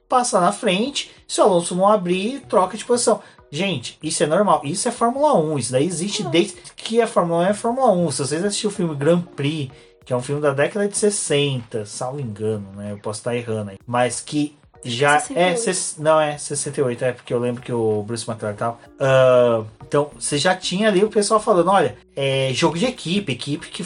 passar 0.08 0.42
na 0.42 0.52
frente, 0.52 1.12
se 1.28 1.40
o 1.42 1.44
Alonso 1.46 1.76
não 1.76 1.88
abrir, 1.88 2.42
troca 2.42 2.78
de 2.78 2.86
posição. 2.86 3.22
Gente, 3.56 3.98
isso 4.04 4.22
é 4.22 4.28
normal. 4.28 4.62
Isso 4.66 4.88
é 4.90 4.92
Fórmula 4.92 5.34
1. 5.34 5.60
Isso 5.60 5.72
daí 5.72 5.86
existe 5.86 6.24
desde 6.24 6.58
que 6.76 7.02
a 7.02 7.08
Fórmula 7.08 7.44
1 7.44 7.48
é 7.48 7.54
Fórmula 7.54 7.92
1. 7.94 8.12
Se 8.12 8.18
vocês 8.18 8.44
assistiram 8.44 8.72
o 8.72 8.76
filme 8.76 8.96
Grand 8.96 9.22
Prix, 9.22 9.72
que 10.04 10.12
é 10.12 10.16
um 10.16 10.22
filme 10.22 10.42
da 10.42 10.52
década 10.52 10.90
de 10.90 10.98
60, 10.98 11.86
salvo 11.86 12.20
engano, 12.20 12.68
né? 12.76 12.92
Eu 12.92 12.98
posso 12.98 13.22
estar 13.22 13.34
errando 13.34 13.72
aí. 13.72 13.78
Mas 13.88 14.20
que 14.20 14.58
já 14.84 15.20
68. 15.20 15.70
é. 15.70 16.04
Não, 16.04 16.20
é 16.20 16.38
68, 16.38 17.06
é 17.06 17.12
porque 17.14 17.34
eu 17.34 17.40
lembro 17.40 17.62
que 17.62 17.72
o 17.72 18.04
Bruce 18.04 18.30
McLaren 18.30 18.56
tava. 18.56 18.78
Uh, 19.00 19.66
então, 19.88 20.12
você 20.20 20.38
já 20.38 20.54
tinha 20.54 20.90
ali 20.90 21.04
o 21.04 21.10
pessoal 21.10 21.40
falando: 21.40 21.72
olha, 21.72 21.98
é 22.16 22.52
jogo 22.54 22.78
de 22.78 22.86
equipe, 22.86 23.32
equipe 23.32 23.68
que, 23.68 23.84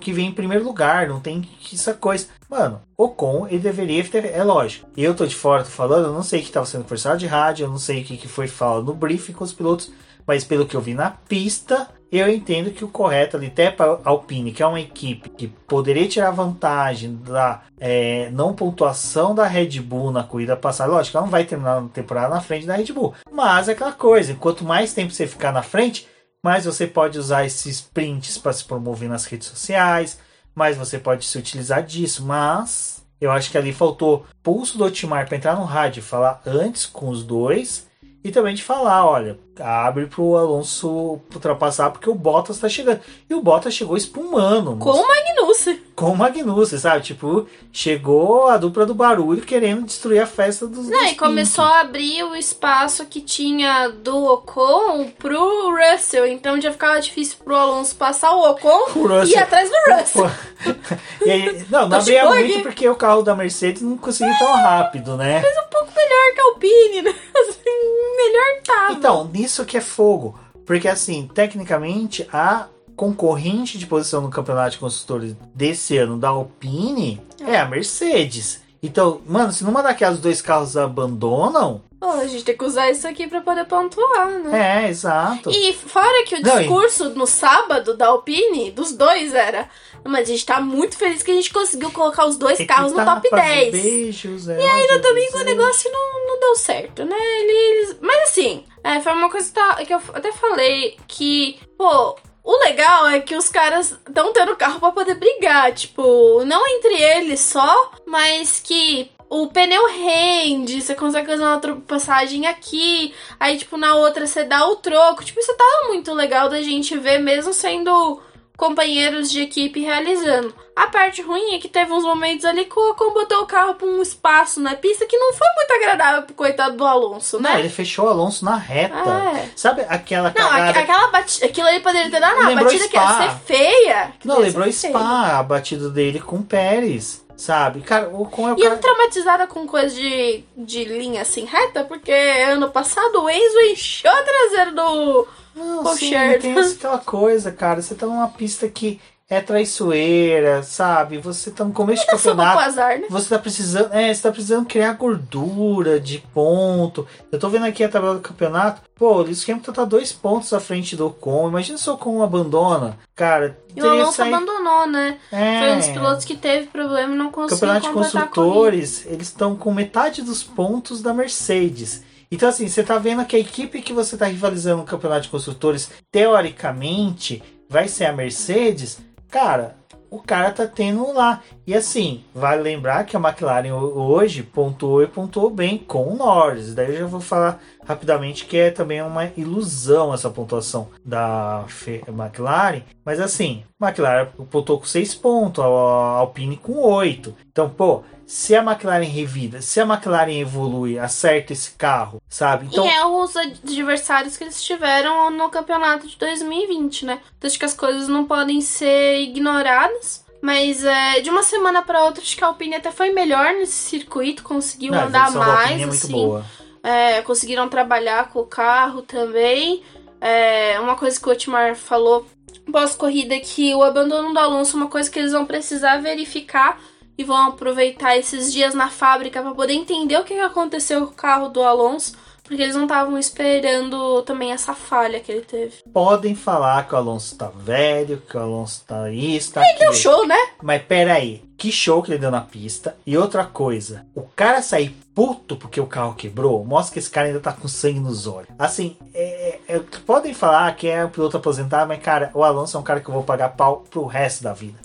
que 0.00 0.12
vem 0.12 0.28
em 0.28 0.32
primeiro 0.32 0.64
lugar, 0.64 1.08
não 1.08 1.20
tem 1.20 1.48
essa 1.72 1.94
coisa. 1.94 2.26
Mano, 2.52 2.82
o 2.98 3.08
com 3.08 3.48
ele 3.48 3.60
deveria 3.60 4.04
ter. 4.04 4.26
É 4.26 4.44
lógico. 4.44 4.86
Eu 4.94 5.14
tô 5.14 5.24
de 5.24 5.34
fora, 5.34 5.64
tô 5.64 5.70
falando, 5.70 6.08
eu 6.08 6.12
não 6.12 6.22
sei 6.22 6.40
o 6.40 6.42
que 6.42 6.48
estava 6.48 6.66
sendo 6.66 6.82
conversado 6.82 7.16
de 7.16 7.26
rádio, 7.26 7.64
eu 7.64 7.70
não 7.70 7.78
sei 7.78 8.02
o 8.02 8.04
que, 8.04 8.18
que 8.18 8.28
foi 8.28 8.46
falado 8.46 8.84
no 8.84 8.92
briefing 8.92 9.32
com 9.32 9.42
os 9.42 9.54
pilotos, 9.54 9.90
mas 10.26 10.44
pelo 10.44 10.66
que 10.66 10.76
eu 10.76 10.80
vi 10.82 10.92
na 10.92 11.08
pista, 11.10 11.88
eu 12.12 12.28
entendo 12.28 12.70
que 12.70 12.84
o 12.84 12.88
correto 12.88 13.38
ali, 13.38 13.46
até 13.46 13.70
para 13.70 13.98
Alpine, 14.04 14.52
que 14.52 14.62
é 14.62 14.66
uma 14.66 14.82
equipe 14.82 15.30
que 15.30 15.48
poderia 15.48 16.06
tirar 16.06 16.30
vantagem 16.30 17.16
da 17.24 17.62
é, 17.80 18.28
não 18.32 18.52
pontuação 18.52 19.34
da 19.34 19.46
Red 19.46 19.80
Bull 19.80 20.12
na 20.12 20.22
corrida 20.22 20.54
passada, 20.54 20.92
lógico, 20.92 21.16
ela 21.16 21.24
não 21.24 21.30
vai 21.32 21.46
terminar 21.46 21.78
a 21.78 21.88
temporada 21.88 22.34
na 22.34 22.42
frente 22.42 22.66
da 22.66 22.76
Red 22.76 22.92
Bull, 22.92 23.14
mas 23.32 23.70
é 23.70 23.72
aquela 23.72 23.92
coisa, 23.92 24.34
quanto 24.34 24.62
mais 24.62 24.92
tempo 24.92 25.10
você 25.10 25.26
ficar 25.26 25.52
na 25.52 25.62
frente, 25.62 26.06
mais 26.44 26.66
você 26.66 26.86
pode 26.86 27.18
usar 27.18 27.46
esses 27.46 27.80
prints 27.80 28.36
para 28.36 28.52
se 28.52 28.62
promover 28.62 29.08
nas 29.08 29.24
redes 29.24 29.48
sociais, 29.48 30.18
mais 30.54 30.76
você 30.76 30.98
pode 30.98 31.24
se 31.24 31.38
utilizar 31.38 31.82
disso, 31.82 32.24
mas 32.24 33.04
eu 33.20 33.30
acho 33.30 33.50
que 33.50 33.58
ali 33.58 33.72
faltou 33.72 34.26
pulso 34.42 34.76
do 34.76 34.84
Otmar 34.84 35.26
para 35.26 35.36
entrar 35.36 35.56
no 35.56 35.64
rádio 35.64 36.02
falar 36.02 36.42
antes 36.44 36.86
com 36.86 37.08
os 37.08 37.22
dois 37.22 37.86
e 38.24 38.30
também 38.30 38.54
de 38.54 38.62
falar, 38.62 39.06
olha, 39.06 39.38
abre 39.60 40.06
pro 40.06 40.36
Alonso 40.36 41.20
ultrapassar 41.34 41.90
porque 41.90 42.08
o 42.08 42.14
Bottas 42.14 42.58
tá 42.58 42.68
chegando. 42.68 43.00
E 43.28 43.34
o 43.34 43.42
Bottas 43.42 43.74
chegou 43.74 43.96
espumando. 43.96 44.76
Com 44.76 44.90
o 44.90 45.06
Magnussen. 45.06 45.80
com 45.94 46.06
o 46.12 46.16
Magnussen, 46.16 46.78
sabe? 46.78 47.02
Tipo, 47.02 47.46
chegou 47.72 48.48
a 48.48 48.56
dupla 48.56 48.86
do 48.86 48.94
barulho 48.94 49.42
querendo 49.42 49.84
destruir 49.84 50.20
a 50.20 50.26
festa 50.26 50.66
dos 50.66 50.88
Não, 50.88 51.02
dos 51.02 51.12
e 51.12 51.14
começou 51.16 51.64
a 51.64 51.80
abrir 51.80 52.22
o 52.24 52.34
espaço 52.34 53.04
que 53.06 53.20
tinha 53.20 53.88
do 53.88 54.24
Ocon 54.24 55.10
pro 55.18 55.70
Russell. 55.76 56.26
Então 56.26 56.60
já 56.60 56.72
ficava 56.72 57.00
difícil 57.00 57.36
pro 57.44 57.54
Alonso 57.54 57.94
passar 57.96 58.32
o 58.34 58.50
Ocon 58.50 58.90
O 58.98 59.06
Russell- 59.06 59.24
e 59.26 59.30
ir 59.32 59.36
atrás 59.38 59.68
do 59.70 59.92
Russell. 59.94 60.30
aí, 61.22 61.66
não, 61.68 61.88
não 61.88 61.98
abria 61.98 62.24
muito 62.26 62.52
aqui. 62.54 62.62
porque 62.62 62.88
o 62.88 62.94
carro 62.96 63.22
da 63.22 63.34
Mercedes 63.34 63.82
não 63.82 63.96
conseguia 63.98 64.32
ir 64.32 64.38
tão 64.38 64.52
rápido, 64.52 65.16
né? 65.16 65.40
um 65.42 65.70
pouco 65.70 65.92
melhor 65.94 66.34
que 66.34 66.40
a 66.40 66.44
Alpine, 66.44 67.02
né? 67.02 67.14
Assim, 67.34 68.16
melhor 68.16 68.62
tava. 68.64 68.92
Então, 68.92 69.24
nisso 69.42 69.64
que 69.64 69.76
é 69.76 69.80
fogo. 69.80 70.38
Porque, 70.64 70.86
assim, 70.88 71.28
tecnicamente, 71.34 72.26
a 72.32 72.66
concorrente 72.94 73.78
de 73.78 73.86
posição 73.86 74.20
no 74.20 74.30
campeonato 74.30 74.72
de 74.72 74.78
construtores 74.78 75.34
desse 75.54 75.98
ano 75.98 76.16
da 76.16 76.28
Alpine 76.28 77.20
é 77.40 77.58
a 77.58 77.66
Mercedes. 77.66 78.62
Então, 78.82 79.20
mano, 79.26 79.52
se 79.52 79.64
numa 79.64 79.82
daquelas 79.82 80.18
dois 80.18 80.40
carros 80.40 80.76
abandonam, 80.76 81.82
Pô, 81.98 82.10
a 82.10 82.26
gente 82.26 82.42
tem 82.42 82.56
que 82.56 82.64
usar 82.64 82.90
isso 82.90 83.06
aqui 83.06 83.28
pra 83.28 83.40
poder 83.40 83.64
pontuar, 83.64 84.28
né? 84.40 84.84
é, 84.84 84.88
exato. 84.90 85.50
E 85.52 85.72
fora 85.72 86.24
que 86.24 86.34
o 86.34 86.42
Não, 86.42 86.56
e- 86.56 86.58
discurso 86.60 87.10
no 87.10 87.28
sábado 87.28 87.96
da 87.96 88.08
Alpine, 88.08 88.72
dos 88.72 88.92
dois, 88.92 89.32
era. 89.32 89.68
Mas 90.04 90.28
a 90.28 90.32
gente 90.32 90.44
tá 90.44 90.60
muito 90.60 90.96
feliz 90.96 91.22
que 91.22 91.30
a 91.30 91.34
gente 91.34 91.52
conseguiu 91.52 91.92
colocar 91.92 92.26
os 92.26 92.36
dois 92.36 92.58
carros 92.66 92.90
no 92.92 93.04
top 93.04 93.30
10. 93.30 93.70
Beijos, 93.70 94.48
é, 94.48 94.58
E 94.60 94.64
ainda 94.64 94.98
também 95.00 95.30
com 95.30 95.38
o 95.38 95.44
negócio 95.44 95.88
não, 95.92 96.26
não 96.26 96.40
deu 96.40 96.56
certo, 96.56 97.04
né? 97.04 97.16
Eles... 97.40 97.96
Mas 98.00 98.30
assim, 98.30 98.64
é, 98.84 99.00
foi 99.00 99.12
uma 99.12 99.30
coisa 99.30 99.46
que, 99.48 99.54
tá- 99.54 99.76
eu 99.88 100.02
até 100.14 100.32
falei 100.32 100.96
que, 101.06 101.58
pô, 101.76 102.16
o 102.44 102.58
legal 102.64 103.06
é 103.08 103.20
que 103.20 103.36
os 103.36 103.48
caras 103.48 103.92
estão 103.92 104.32
tendo 104.32 104.56
carro 104.56 104.80
pra 104.80 104.92
poder 104.92 105.14
brigar. 105.14 105.72
Tipo, 105.72 106.44
não 106.44 106.66
entre 106.66 106.94
eles 107.00 107.40
só, 107.40 107.92
mas 108.06 108.60
que 108.60 109.10
o 109.30 109.46
pneu 109.46 109.86
rende, 109.86 110.82
você 110.82 110.94
consegue 110.94 111.26
fazer 111.28 111.42
uma 111.42 111.54
ultrapassagem 111.54 112.46
aqui, 112.46 113.14
aí, 113.40 113.56
tipo, 113.56 113.76
na 113.76 113.94
outra 113.94 114.26
você 114.26 114.44
dá 114.44 114.66
o 114.66 114.76
troco. 114.76 115.24
Tipo, 115.24 115.40
isso 115.40 115.56
tá 115.56 115.84
muito 115.88 116.12
legal 116.12 116.48
da 116.48 116.60
gente 116.60 116.98
ver, 116.98 117.18
mesmo 117.18 117.52
sendo 117.52 118.20
companheiros 118.56 119.30
de 119.30 119.40
equipe 119.42 119.80
realizando. 119.80 120.54
A 120.74 120.86
parte 120.86 121.20
ruim 121.20 121.54
é 121.54 121.58
que 121.58 121.68
teve 121.68 121.92
uns 121.92 122.04
momentos 122.04 122.44
ali 122.44 122.64
que 122.64 122.78
o 122.78 122.90
Ocon 122.92 123.12
botou 123.12 123.42
o 123.42 123.46
carro 123.46 123.74
pra 123.74 123.86
um 123.86 124.00
espaço 124.00 124.60
na 124.60 124.74
pista 124.74 125.04
que 125.06 125.16
não 125.18 125.32
foi 125.34 125.46
muito 125.56 125.72
agradável 125.72 126.22
pro 126.22 126.34
coitado 126.34 126.76
do 126.76 126.84
Alonso, 126.86 127.38
Não, 127.40 127.50
né? 127.52 127.58
ele 127.60 127.68
fechou 127.68 128.06
o 128.06 128.08
Alonso 128.08 128.44
na 128.44 128.56
reta. 128.56 128.94
É. 128.96 129.50
Sabe 129.54 129.84
aquela 129.88 130.28
Não, 130.28 130.48
cagada? 130.48 130.70
aqu- 130.70 130.78
aquela 130.78 131.06
batida, 131.08 131.46
aquilo 131.46 131.66
ali 131.68 131.80
poderia 131.80 132.10
ter 132.10 132.20
dado 132.20 132.38
Lembrou 132.46 132.64
batida 132.64 132.88
que 132.88 132.96
ia 132.96 133.02
Spa. 133.02 133.22
ser 133.22 133.30
feia. 133.44 134.12
que 134.18 134.26
Não, 134.26 134.38
lembrou 134.38 134.64
ser 134.72 134.88
feia. 134.88 134.98
Spa, 134.98 135.38
a 135.38 135.42
batida 135.42 135.90
dele 135.90 136.20
com 136.20 136.36
o 136.36 136.42
Pérez, 136.42 137.22
sabe? 137.36 137.82
Cara, 137.82 138.08
o 138.08 138.22
Ocon 138.22 138.48
é 138.48 138.52
o 138.54 138.56
E 138.58 138.60
eu 138.62 138.70
cara... 138.70 138.76
tô 138.76 138.82
traumatizada 138.82 139.46
com 139.46 139.66
coisa 139.66 139.94
de, 139.94 140.42
de 140.56 140.84
linha 140.84 141.20
assim 141.20 141.44
reta, 141.44 141.84
porque 141.84 142.10
ano 142.12 142.70
passado 142.70 143.22
o 143.22 143.28
Enzo 143.28 143.60
encheu 143.70 144.10
a 144.10 144.22
traseira 144.22 144.72
do. 144.72 145.28
Não, 145.54 145.82
Poxa, 145.82 145.96
sim, 145.98 146.38
tem 146.40 146.58
essa- 146.58 146.74
aquela 146.74 146.98
coisa, 146.98 147.50
cara. 147.52 147.80
Você 147.82 147.94
tá 147.94 148.06
numa 148.06 148.28
pista 148.28 148.68
que 148.68 149.00
é 149.28 149.40
traiçoeira, 149.40 150.62
sabe? 150.62 151.16
Você 151.18 151.50
tá 151.50 151.64
no 151.64 151.72
começo 151.72 152.02
de 152.04 152.10
campeonato. 152.12 152.58
azar, 152.58 152.98
né? 152.98 153.06
Você 153.08 153.28
tá 153.30 153.38
precisando. 153.38 153.88
É, 153.92 154.12
você 154.12 154.22
tá 154.22 154.30
precisando 154.30 154.66
criar 154.66 154.92
gordura 154.94 155.98
de 155.98 156.18
ponto. 156.34 157.06
Eu 157.30 157.38
tô 157.38 157.48
vendo 157.48 157.64
aqui 157.66 157.82
a 157.82 157.88
tabela 157.88 158.14
do 158.14 158.20
campeonato. 158.20 158.82
Pô, 158.94 159.14
o 159.16 159.22
Lewis 159.22 159.48
Hamilton 159.48 159.72
tá 159.72 159.84
dois 159.84 160.12
pontos 160.12 160.52
à 160.52 160.60
frente 160.60 160.94
do 160.96 161.06
Ocon. 161.06 161.48
Imagina 161.48 161.78
se 161.78 161.88
o 161.88 161.94
Ocon 161.94 162.22
abandona. 162.22 162.98
Cara, 163.16 163.58
E 163.74 163.82
o 163.82 163.88
Alonso 163.88 164.12
sair- 164.18 164.32
abandonou, 164.34 164.86
né? 164.86 165.18
É. 165.32 165.58
Foi 165.60 165.72
um 165.72 165.76
dos 165.78 165.88
pilotos 165.88 166.24
que 166.26 166.36
teve 166.36 166.66
problema 166.66 167.14
e 167.14 167.16
não 167.18 167.30
conseguiu 167.30 167.58
Campeonato 167.58 167.86
de 167.88 167.92
construtores, 167.94 169.06
eles 169.06 169.28
estão 169.28 169.56
com 169.56 169.72
metade 169.72 170.20
dos 170.22 170.42
pontos 170.42 171.00
da 171.00 171.12
Mercedes. 171.14 172.02
Então, 172.32 172.48
assim, 172.48 172.66
você 172.66 172.82
tá 172.82 172.98
vendo 172.98 173.24
que 173.26 173.36
a 173.36 173.38
equipe 173.38 173.82
que 173.82 173.92
você 173.92 174.16
tá 174.16 174.24
rivalizando 174.26 174.78
no 174.78 174.84
campeonato 174.88 175.22
de 175.22 175.28
construtores, 175.28 175.90
teoricamente, 176.10 177.42
vai 177.68 177.88
ser 177.88 178.06
a 178.06 178.12
Mercedes. 178.12 178.98
Cara, 179.30 179.76
o 180.10 180.18
cara 180.20 180.50
tá 180.50 180.66
tendo 180.66 181.12
lá. 181.12 181.42
E 181.66 181.74
assim, 181.74 182.22
vale 182.34 182.62
lembrar 182.62 183.04
que 183.04 183.16
a 183.16 183.20
McLaren 183.20 183.72
ho- 183.72 183.98
hoje 184.12 184.42
pontuou 184.42 185.02
e 185.02 185.06
pontuou 185.06 185.48
bem 185.50 185.78
com 185.78 186.08
o 186.08 186.16
Norris. 186.16 186.74
Daí 186.74 186.88
eu 186.94 186.98
já 187.00 187.06
vou 187.06 187.20
falar 187.20 187.60
rapidamente 187.84 188.44
que 188.44 188.56
é 188.58 188.70
também 188.70 189.00
uma 189.02 189.26
ilusão 189.36 190.12
essa 190.12 190.28
pontuação 190.30 190.88
da 191.04 191.64
McLaren. 192.08 192.82
Mas 193.04 193.20
assim, 193.20 193.62
McLaren 193.80 194.26
pontuou 194.50 194.78
com 194.80 194.84
6 194.86 195.14
pontos, 195.14 195.64
a 195.64 195.66
Alpine 195.66 196.56
com 196.56 196.74
8. 196.78 197.34
Então, 197.50 197.70
pô, 197.70 198.02
se 198.32 198.56
a 198.56 198.62
McLaren 198.62 199.04
revida, 199.04 199.60
se 199.60 199.78
a 199.78 199.84
McLaren 199.84 200.40
evolui, 200.40 200.98
acerta 200.98 201.52
esse 201.52 201.72
carro, 201.72 202.18
sabe? 202.26 202.64
Então, 202.64 202.82
E 202.82 202.88
é 202.88 203.04
os 203.04 203.36
adversários 203.36 204.38
que 204.38 204.44
eles 204.44 204.64
tiveram 204.64 205.30
no 205.30 205.50
campeonato 205.50 206.08
de 206.08 206.16
2020, 206.16 207.04
né? 207.04 207.20
Então 207.36 207.46
acho 207.46 207.58
que 207.58 207.64
as 207.66 207.74
coisas 207.74 208.08
não 208.08 208.24
podem 208.24 208.62
ser 208.62 209.20
ignoradas. 209.20 210.24
Mas 210.40 210.82
é, 210.82 211.20
de 211.20 211.28
uma 211.28 211.42
semana 211.42 211.82
para 211.82 212.04
outra, 212.04 212.22
acho 212.22 212.34
que 212.34 212.42
a 212.42 212.46
Alpine 212.46 212.76
até 212.76 212.90
foi 212.90 213.10
melhor 213.10 213.52
nesse 213.52 213.74
circuito, 213.74 214.42
conseguiu 214.42 214.92
não, 214.92 215.02
andar 215.02 215.30
mais, 215.32 215.72
é 215.72 215.84
muito 215.84 215.92
assim. 215.92 216.12
boa. 216.12 216.42
É, 216.82 217.20
conseguiram 217.20 217.68
trabalhar 217.68 218.30
com 218.30 218.38
o 218.38 218.46
carro 218.46 219.02
também. 219.02 219.82
É, 220.22 220.80
uma 220.80 220.96
coisa 220.96 221.20
que 221.20 221.28
o 221.28 221.32
Otmar 221.32 221.76
falou 221.76 222.26
pós-corrida 222.72 223.34
é 223.34 223.40
que 223.40 223.74
o 223.74 223.82
abandono 223.82 224.32
do 224.32 224.38
Alonso 224.38 224.74
é 224.74 224.80
uma 224.80 224.88
coisa 224.88 225.10
que 225.10 225.18
eles 225.18 225.32
vão 225.32 225.44
precisar 225.44 225.98
verificar 225.98 226.80
e 227.22 227.24
vão 227.24 227.48
aproveitar 227.48 228.16
esses 228.16 228.52
dias 228.52 228.74
na 228.74 228.88
fábrica 228.90 229.40
para 229.42 229.54
poder 229.54 229.72
entender 229.74 230.16
o 230.18 230.24
que 230.24 230.34
aconteceu 230.40 231.06
com 231.06 231.12
o 231.12 231.16
carro 231.16 231.48
do 231.48 231.62
Alonso, 231.62 232.14
porque 232.42 232.60
eles 232.62 232.74
não 232.74 232.82
estavam 232.82 233.16
esperando 233.18 234.22
também 234.22 234.52
essa 234.52 234.74
falha 234.74 235.20
que 235.20 235.30
ele 235.30 235.42
teve. 235.42 235.74
Podem 235.92 236.34
falar 236.34 236.86
que 236.86 236.94
o 236.94 236.98
Alonso 236.98 237.36
tá 237.36 237.50
velho, 237.54 238.20
que 238.28 238.36
o 238.36 238.40
Alonso 238.40 238.84
tá 238.86 239.10
isso, 239.10 239.52
tá 239.52 239.60
Deu 239.60 239.70
aquilo. 239.70 239.94
show, 239.94 240.26
né? 240.26 240.36
Mas 240.62 240.82
peraí, 240.82 241.42
que 241.56 241.70
show 241.70 242.02
que 242.02 242.10
ele 242.10 242.18
deu 242.18 242.30
na 242.30 242.40
pista. 242.40 242.96
E 243.06 243.16
outra 243.16 243.44
coisa, 243.44 244.04
o 244.14 244.22
cara 244.22 244.60
sair 244.60 244.90
puto 245.14 245.56
porque 245.56 245.80
o 245.80 245.86
carro 245.86 246.14
quebrou, 246.14 246.64
mostra 246.64 246.94
que 246.94 246.98
esse 246.98 247.10
cara 247.10 247.28
ainda 247.28 247.38
tá 247.40 247.52
com 247.52 247.68
sangue 247.68 248.00
nos 248.00 248.26
olhos. 248.26 248.48
Assim, 248.58 248.96
é- 249.14 249.58
é- 249.68 249.78
podem 250.04 250.34
falar 250.34 250.74
que 250.74 250.88
é 250.88 251.04
um 251.04 251.10
piloto 251.10 251.36
aposentado, 251.36 251.86
mas 251.86 252.02
cara, 252.02 252.30
o 252.34 252.42
Alonso 252.42 252.76
é 252.76 252.80
um 252.80 252.82
cara 252.84 253.00
que 253.00 253.08
eu 253.08 253.14
vou 253.14 253.22
pagar 253.22 253.50
pau 253.50 253.84
pro 253.88 254.04
resto 254.06 254.42
da 254.42 254.52
vida. 254.52 254.78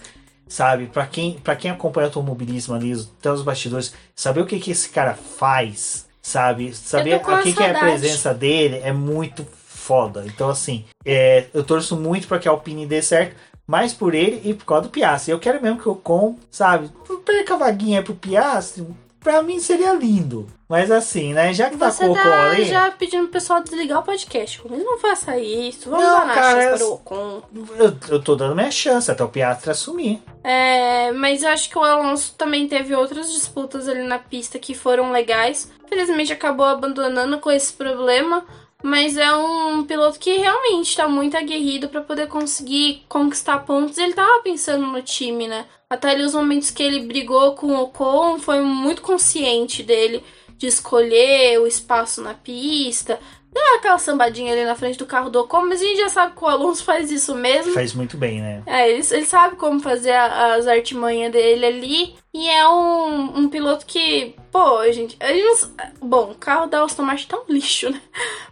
Sabe, 0.50 0.86
pra 0.88 1.06
quem, 1.06 1.34
pra 1.40 1.56
quem 1.56 1.70
acompanha 1.72 2.08
automobilismo 2.08 2.74
ali, 2.74 2.94
os- 2.94 3.10
até 3.20 3.32
os 3.32 3.42
bastidores, 3.42 3.94
saber 4.16 4.42
o 4.42 4.46
que, 4.46 4.60
que 4.60 4.72
esse 4.72 4.90
cara 4.90 5.14
faz, 5.14 6.06
sabe? 6.22 6.74
Saber 6.74 7.20
com 7.20 7.32
o 7.32 7.44
que, 7.44 7.54
que 7.54 7.64
é 7.64 7.66
a 7.66 7.74
presença 8.00 8.34
dele 8.34 8.78
é 8.84 8.92
muito 8.94 9.46
foda. 9.66 10.24
Então, 10.26 10.50
assim, 10.50 10.86
é, 11.06 11.46
eu 11.54 11.64
torço 11.64 11.96
muito 11.98 12.28
pra 12.28 12.40
que 12.40 12.48
a 12.48 12.52
Alpine 12.52 12.86
dê 12.86 13.02
certo, 13.02 13.36
mais 13.66 13.94
por 13.94 14.16
ele 14.16 14.42
e 14.50 14.54
por 14.54 14.66
causa 14.66 14.84
do 14.84 14.90
Piastri. 14.90 15.32
Eu 15.32 15.40
quero 15.40 15.62
mesmo 15.62 15.80
que 15.80 15.90
o 15.90 15.92
Ocon, 15.92 16.38
sabe, 16.50 16.90
perca 17.26 17.56
a 17.56 17.58
vaguinha 17.58 18.02
pro 18.02 18.16
Piastri, 18.16 18.86
pra 19.28 19.44
mim 19.44 19.60
seria 19.60 19.92
lindo. 19.92 20.48
Mas 20.70 20.90
assim, 20.90 21.34
né, 21.34 21.54
já 21.54 21.70
que 21.70 21.76
tá 21.76 21.92
Você 21.92 22.06
com 22.06 22.12
o 22.12 22.14
Ocon 22.14 22.24
tá 22.24 22.50
ali... 22.52 22.64
já 22.64 22.90
pedindo 22.92 23.24
pro 23.24 23.34
pessoal 23.34 23.62
desligar 23.62 24.00
o 24.00 24.04
podcast. 24.04 24.62
Mas 24.70 24.82
não 24.82 24.98
faça 24.98 25.38
isso. 25.38 25.90
Vamos 25.90 26.06
Não, 26.06 26.28
dar 26.28 26.34
cara, 26.34 26.64
é- 26.64 26.78
para 26.78 26.86
o 26.86 26.94
Ocon. 26.94 27.42
Eu, 27.78 27.98
eu 28.10 28.24
tô 28.24 28.38
dando 28.38 28.56
minha 28.56 28.72
chance 28.72 29.12
até 29.12 29.22
o 29.22 29.28
Piastri 29.28 29.70
assumir. 29.72 30.24
É, 30.46 31.12
mas 31.12 31.44
eu 31.44 31.50
acho 31.50 31.70
que 31.70 31.78
o 31.78 31.84
Alonso 31.84 32.36
também 32.38 32.70
teve 32.70 32.96
outras 32.96 33.30
disputas 33.34 33.90
ali 33.90 34.04
na 34.04 34.18
pista 34.18 34.58
que 34.58 34.74
foram 34.74 35.12
legais. 35.12 35.70
Felizmente 35.90 36.32
acabou 36.32 36.66
abandonando 36.66 37.38
com 37.40 37.52
esse 37.52 37.74
problema. 37.74 38.46
Mas 38.84 39.18
é 39.18 39.36
um 39.36 39.84
piloto 39.84 40.20
que 40.20 40.38
realmente 40.38 40.96
tá 40.96 41.08
muito 41.08 41.36
aguerrido 41.36 41.90
pra 41.90 42.02
poder 42.02 42.28
conseguir 42.28 43.04
conquistar 43.10 43.60
pontos. 43.60 43.98
Ele 43.98 44.14
tava 44.14 44.42
pensando 44.44 44.86
no 44.86 45.02
time, 45.02 45.48
né? 45.48 45.66
Até 45.90 46.12
ali 46.12 46.24
os 46.24 46.34
momentos 46.34 46.70
que 46.70 46.84
ele 46.84 47.08
brigou 47.08 47.56
com 47.56 47.68
o 47.68 47.84
Ocon 47.84 48.38
foi 48.40 48.62
muito 48.62 49.02
consciente 49.02 49.82
dele 49.82 50.24
de 50.58 50.68
escolher 50.68 51.60
o 51.60 51.68
espaço 51.68 52.22
na 52.22 52.34
pista. 52.34 53.20
Deu 53.52 53.76
aquela 53.76 53.98
sambadinha 53.98 54.52
ali 54.54 54.66
na 54.66 54.76
frente 54.76 54.98
do 55.00 55.06
carro 55.06 55.30
do 55.30 55.40
Ocon, 55.40 55.66
mas 55.68 55.82
a 55.82 55.86
gente 55.86 56.00
já 56.00 56.10
sabe 56.10 56.36
que 56.36 56.44
o 56.44 56.48
Alonso 56.48 56.84
faz 56.84 57.10
isso 57.10 57.34
mesmo. 57.34 57.74
Faz 57.74 57.94
muito 57.94 58.18
bem, 58.18 58.42
né? 58.42 58.62
É, 58.66 58.90
ele, 58.92 59.06
ele 59.10 59.26
sabe 59.26 59.56
como 59.56 59.80
fazer 59.80 60.12
a- 60.12 60.56
as 60.56 60.68
artimanhas 60.68 61.32
dele 61.32 61.66
ali. 61.66 62.16
E 62.34 62.48
é 62.50 62.68
um, 62.68 63.40
um 63.40 63.50
piloto 63.50 63.86
que, 63.86 64.36
pô, 64.52 64.84
gente, 64.92 65.18
gente 65.20 65.44
não 65.44 65.88
Bom, 66.02 66.32
o 66.32 66.36
carro 66.36 66.68
da 66.68 66.84
Aston 66.84 67.02
Martin 67.04 67.28
tá 67.28 67.38
um 67.38 67.52
lixo, 67.52 67.90
né? 67.90 68.00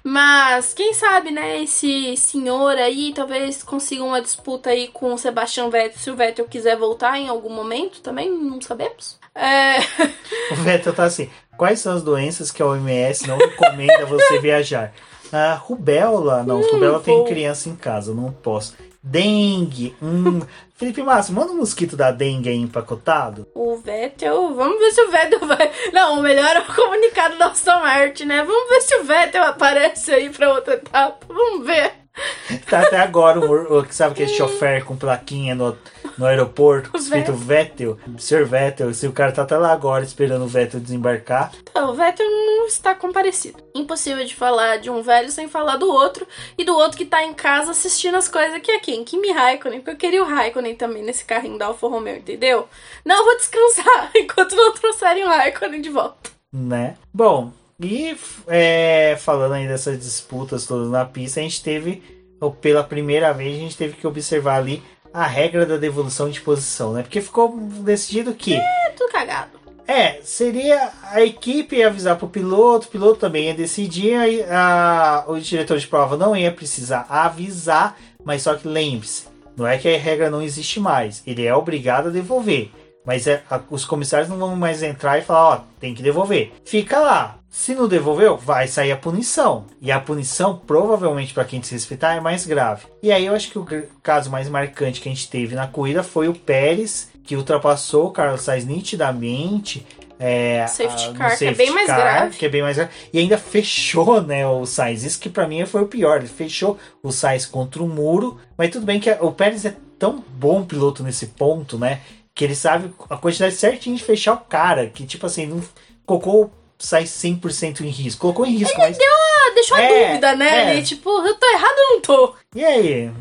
Mas 0.04 0.74
quem 0.74 0.93
sabe, 0.93 1.30
né? 1.30 1.62
Esse 1.62 2.16
senhor 2.18 2.76
aí 2.78 3.14
talvez 3.14 3.62
consiga 3.64 4.04
uma 4.04 4.22
disputa 4.22 4.70
aí 4.72 4.88
com 4.88 5.14
o 5.14 5.18
Sebastian 5.18 5.70
Vettel. 5.70 6.00
Se 6.00 6.10
o 6.10 6.16
Vettel 6.16 6.48
quiser 6.48 6.78
voltar 6.78 7.20
em 7.20 7.28
algum 7.28 7.50
momento 7.50 8.02
também, 8.02 8.30
não 8.32 8.60
sabemos. 8.62 9.20
É, 9.36 9.78
O 10.52 10.56
Vettel 10.56 10.93
tá 10.93 11.04
assim. 11.04 11.30
Quais 11.58 11.80
são 11.80 11.93
as 11.95 12.03
doenças 12.03 12.51
que 12.51 12.62
a 12.62 12.66
OMS 12.68 13.28
não 13.28 13.38
recomenda 13.38 14.06
você 14.08 14.39
viajar? 14.39 14.93
Ah, 15.34 15.53
rubéola, 15.53 16.43
não, 16.43 16.60
Hum, 16.60 16.68
rubéola 16.74 16.99
tem 16.99 17.24
criança 17.26 17.68
em 17.70 17.76
casa, 17.76 18.14
não 18.14 18.32
posso. 18.32 18.76
dengue. 19.01 19.95
Hum. 20.01 20.41
Felipe 20.76 21.01
Massa, 21.01 21.32
manda 21.32 21.51
um 21.53 21.58
mosquito 21.58 21.95
da 21.95 22.12
dengue 22.12 22.49
aí 22.49 22.58
empacotado. 22.58 23.47
O 23.56 23.78
Vettel, 23.78 24.53
vamos 24.53 24.78
ver 24.80 24.91
se 24.91 25.01
o 25.01 25.10
Vettel 25.12 25.39
vai. 25.47 25.72
Não, 25.93 26.20
o 26.20 26.22
melhor 26.22 26.53
é 26.56 26.60
o 26.60 26.76
comunicado 26.76 27.38
da 27.38 27.47
Aston 27.47 27.80
Martin, 27.80 28.26
né? 28.26 28.43
Vamos 28.43 28.70
ver 28.70 28.82
se 28.82 28.95
o 28.97 29.03
Vettel 29.06 29.43
aparece 29.43 30.12
aí 30.12 30.30
pra 30.30 30.53
outra 30.53 30.74
etapa. 30.74 31.26
Vamos 31.28 31.66
ver. 31.66 31.93
Tá 32.70 32.82
até 32.82 32.97
agora 32.97 33.39
o, 33.39 33.80
o 33.80 33.86
sabe 33.91 34.13
aquele 34.13 34.30
chofer 34.30 34.84
com 34.86 34.95
plaquinha 34.95 35.55
no, 35.55 35.78
no 36.18 36.26
aeroporto, 36.26 36.95
escrito 36.97 37.34
Vettel, 37.34 37.97
Sr. 38.18 38.45
Vettel, 38.45 38.93
se 38.93 39.07
o 39.07 39.11
cara 39.11 39.32
tá 39.32 39.43
até 39.43 39.57
lá 39.57 39.72
agora 39.72 40.03
esperando 40.03 40.43
o 40.43 40.47
Vettel 40.47 40.80
desembarcar. 40.80 41.51
Então, 41.61 41.91
o 41.91 41.93
Vettel 41.93 42.26
não 42.30 42.68
está 42.68 42.95
comparecido. 42.95 43.57
Impossível 43.74 44.24
de 44.26 44.36
falar 44.36 44.78
de 44.78 44.89
um 44.89 45.01
velho 45.01 45.30
sem 45.32 45.47
falar 45.47 45.78
do 45.78 45.88
outro, 45.88 46.28
e 46.57 46.63
do 46.63 46.76
outro 46.76 46.97
que 46.97 47.05
tá 47.05 47.24
em 47.24 47.34
casa 47.34 47.72
assistindo 47.72 48.16
as 48.16 48.28
coisas 48.28 48.61
que 48.61 48.72
é 48.72 48.80
quem? 48.80 49.03
Kimi 49.03 49.32
Raikkonen, 49.32 49.80
porque 49.80 49.91
eu 49.91 49.97
queria 49.97 50.24
o 50.24 50.28
Raikkonen 50.28 50.76
também 50.76 51.03
nesse 51.03 51.26
carrinho 51.26 51.57
da 51.57 51.68
Alfa 51.68 51.88
Romeo, 51.88 52.18
entendeu? 52.18 52.68
Não 53.03 53.26
vou 53.26 53.36
descansar 53.38 54.11
enquanto 54.16 54.55
não 54.55 54.74
trouxerem 54.74 55.24
o 55.24 55.28
Raikkonen 55.28 55.82
de 55.82 55.89
volta. 55.89 56.32
Né? 56.53 56.95
Bom, 57.13 57.51
e 57.80 58.16
é, 58.48 59.18
falando 59.20 59.54
aí 59.54 59.68
dessas 59.68 60.00
disputas 60.00 60.66
todas 60.66 60.90
na 60.90 61.06
pista, 61.06 61.40
a 61.40 61.44
gente 61.44 61.62
teve, 61.62 62.02
ou 62.40 62.52
pela 62.52 62.84
primeira 62.84 63.34
vez, 63.34 63.56
a 63.56 63.60
gente 63.60 63.78
teve 63.78 63.96
que 63.96 64.08
observar 64.08 64.58
ali 64.58 64.82
a 65.14 65.26
regra 65.26 65.66
da 65.66 65.78
devolução 65.78 66.30
de 66.30 66.42
posição, 66.42 66.94
né? 66.94 67.02
Porque 67.02 67.22
ficou 67.22 67.58
decidido 67.58 68.34
que. 68.34 68.56
É, 68.56 68.90
tudo 68.98 69.12
cagado. 69.12 69.60
É, 69.88 70.20
seria 70.24 70.92
a 71.04 71.22
equipe 71.22 71.84
avisar 71.84 72.18
pro 72.18 72.28
piloto, 72.28 72.88
o 72.88 72.92
piloto 72.92 73.20
também 73.20 73.46
ia 73.46 73.54
decidir, 73.54 74.16
aí 74.16 74.44
a, 74.50 75.24
o 75.28 75.40
diretor 75.40 75.78
de 75.78 75.88
prova 75.88 76.18
não 76.18 76.36
ia 76.36 76.52
precisar 76.52 77.06
avisar, 77.08 77.96
mas 78.24 78.42
só 78.42 78.56
que 78.56 78.68
lembre-se, 78.68 79.28
não 79.56 79.68
é 79.68 79.78
que 79.78 79.88
a 79.88 79.98
regra 79.98 80.30
não 80.30 80.42
existe 80.42 80.80
mais, 80.80 81.22
ele 81.26 81.46
é 81.46 81.54
obrigado 81.54 82.08
a 82.08 82.12
devolver. 82.12 82.72
Mas 83.06 83.28
é, 83.28 83.44
a, 83.50 83.62
os 83.70 83.86
comissários 83.86 84.28
não 84.28 84.38
vão 84.38 84.56
mais 84.56 84.82
entrar 84.82 85.20
e 85.20 85.22
falar, 85.22 85.50
ó, 85.50 85.62
tem 85.80 85.94
que 85.94 86.02
devolver. 86.02 86.52
Fica 86.66 87.00
lá. 87.00 87.38
Se 87.56 87.74
não 87.74 87.88
devolveu, 87.88 88.36
vai 88.36 88.68
sair 88.68 88.91
a 88.91 88.97
punição. 88.97 89.66
E 89.82 89.89
a 89.89 89.97
punição, 89.97 90.58
provavelmente, 90.68 91.34
para 91.34 91.45
quem 91.45 91.62
desrespeitar, 91.62 92.18
é 92.18 92.20
mais 92.20 92.45
grave. 92.45 92.86
E 93.01 93.14
aí 93.14 93.26
eu 93.26 93.34
acho 93.34 93.49
que 93.49 93.58
o 93.58 93.66
caso 94.03 94.30
mais 94.30 94.49
marcante 94.49 94.99
que 94.99 95.08
a 95.08 95.12
gente 95.12 95.30
teve 95.30 95.56
na 95.56 95.66
corrida 95.66 96.03
foi 96.03 96.28
o 96.28 96.34
Pérez, 96.34 97.10
que 97.24 97.34
ultrapassou 97.34 98.08
o 98.08 98.12
Carlos 98.12 98.41
Sainz 98.41 98.66
nitidamente. 98.66 99.88
É, 100.20 100.68
safety 100.68 101.14
car, 101.14 101.32
safety 101.32 101.56
que 101.56 101.62
é 101.62 101.66
bem 101.66 101.74
mais 101.74 101.88
car, 101.88 101.97
grave. 101.97 102.38
Que 102.38 102.45
é 102.45 102.49
bem 102.49 102.62
mais 102.62 102.76
grave. 102.76 102.91
E 103.14 103.20
ainda 103.20 103.38
fechou 103.38 104.22
né, 104.22 104.45
o 104.45 104.66
Sainz. 104.66 105.03
Isso 105.03 105.20
que 105.20 105.30
para 105.30 105.47
mim 105.47 105.66
foi 105.66 105.82
o 105.82 105.88
pior. 105.88 106.18
Ele 106.18 106.28
fechou 106.28 106.78
o 107.01 107.10
Sainz 107.10 107.45
contra 107.45 107.82
o 107.82 107.88
muro. 107.88 108.38
Mas 108.58 108.70
tudo 108.70 108.86
bem 108.86 108.99
que 108.99 109.10
o 109.22 109.32
Pérez 109.32 109.64
é 109.64 109.74
tão 109.97 110.22
bom 110.38 110.66
piloto 110.66 111.01
nesse 111.01 111.28
ponto, 111.28 111.78
né? 111.80 112.01
Que 112.36 112.43
ele 112.43 112.53
sabe 112.53 112.93
a 113.10 113.16
quantidade 113.16 113.56
certinha 113.56 113.95
de 113.95 114.03
fechar 114.03 114.34
o 114.34 114.41
cara. 114.41 114.88
Que 114.88 115.06
tipo 115.06 115.26
assim, 115.26 115.45
não 115.45 115.64
colocou 116.06 116.51
sai 116.78 117.04
100% 117.04 117.82
em 117.82 117.90
risco. 117.90 118.22
Colocou 118.22 118.46
em 118.46 118.58
risco, 118.58 118.80
ele 118.80 118.90
mas. 118.90 118.98
Deu 118.98 119.08
a, 119.08 119.54
deixou 119.54 119.78
é, 119.78 119.86
a 119.86 120.08
dúvida, 120.08 120.36
né? 120.36 120.50
É. 120.50 120.74
Ele, 120.74 120.84
tipo, 120.84 121.10
eu 121.10 121.36
tô 121.36 121.48
errado 121.48 121.76
ou 121.78 121.92
não 121.92 122.02
tô? 122.02 122.36
E 122.56 122.64
aí? 122.64 123.12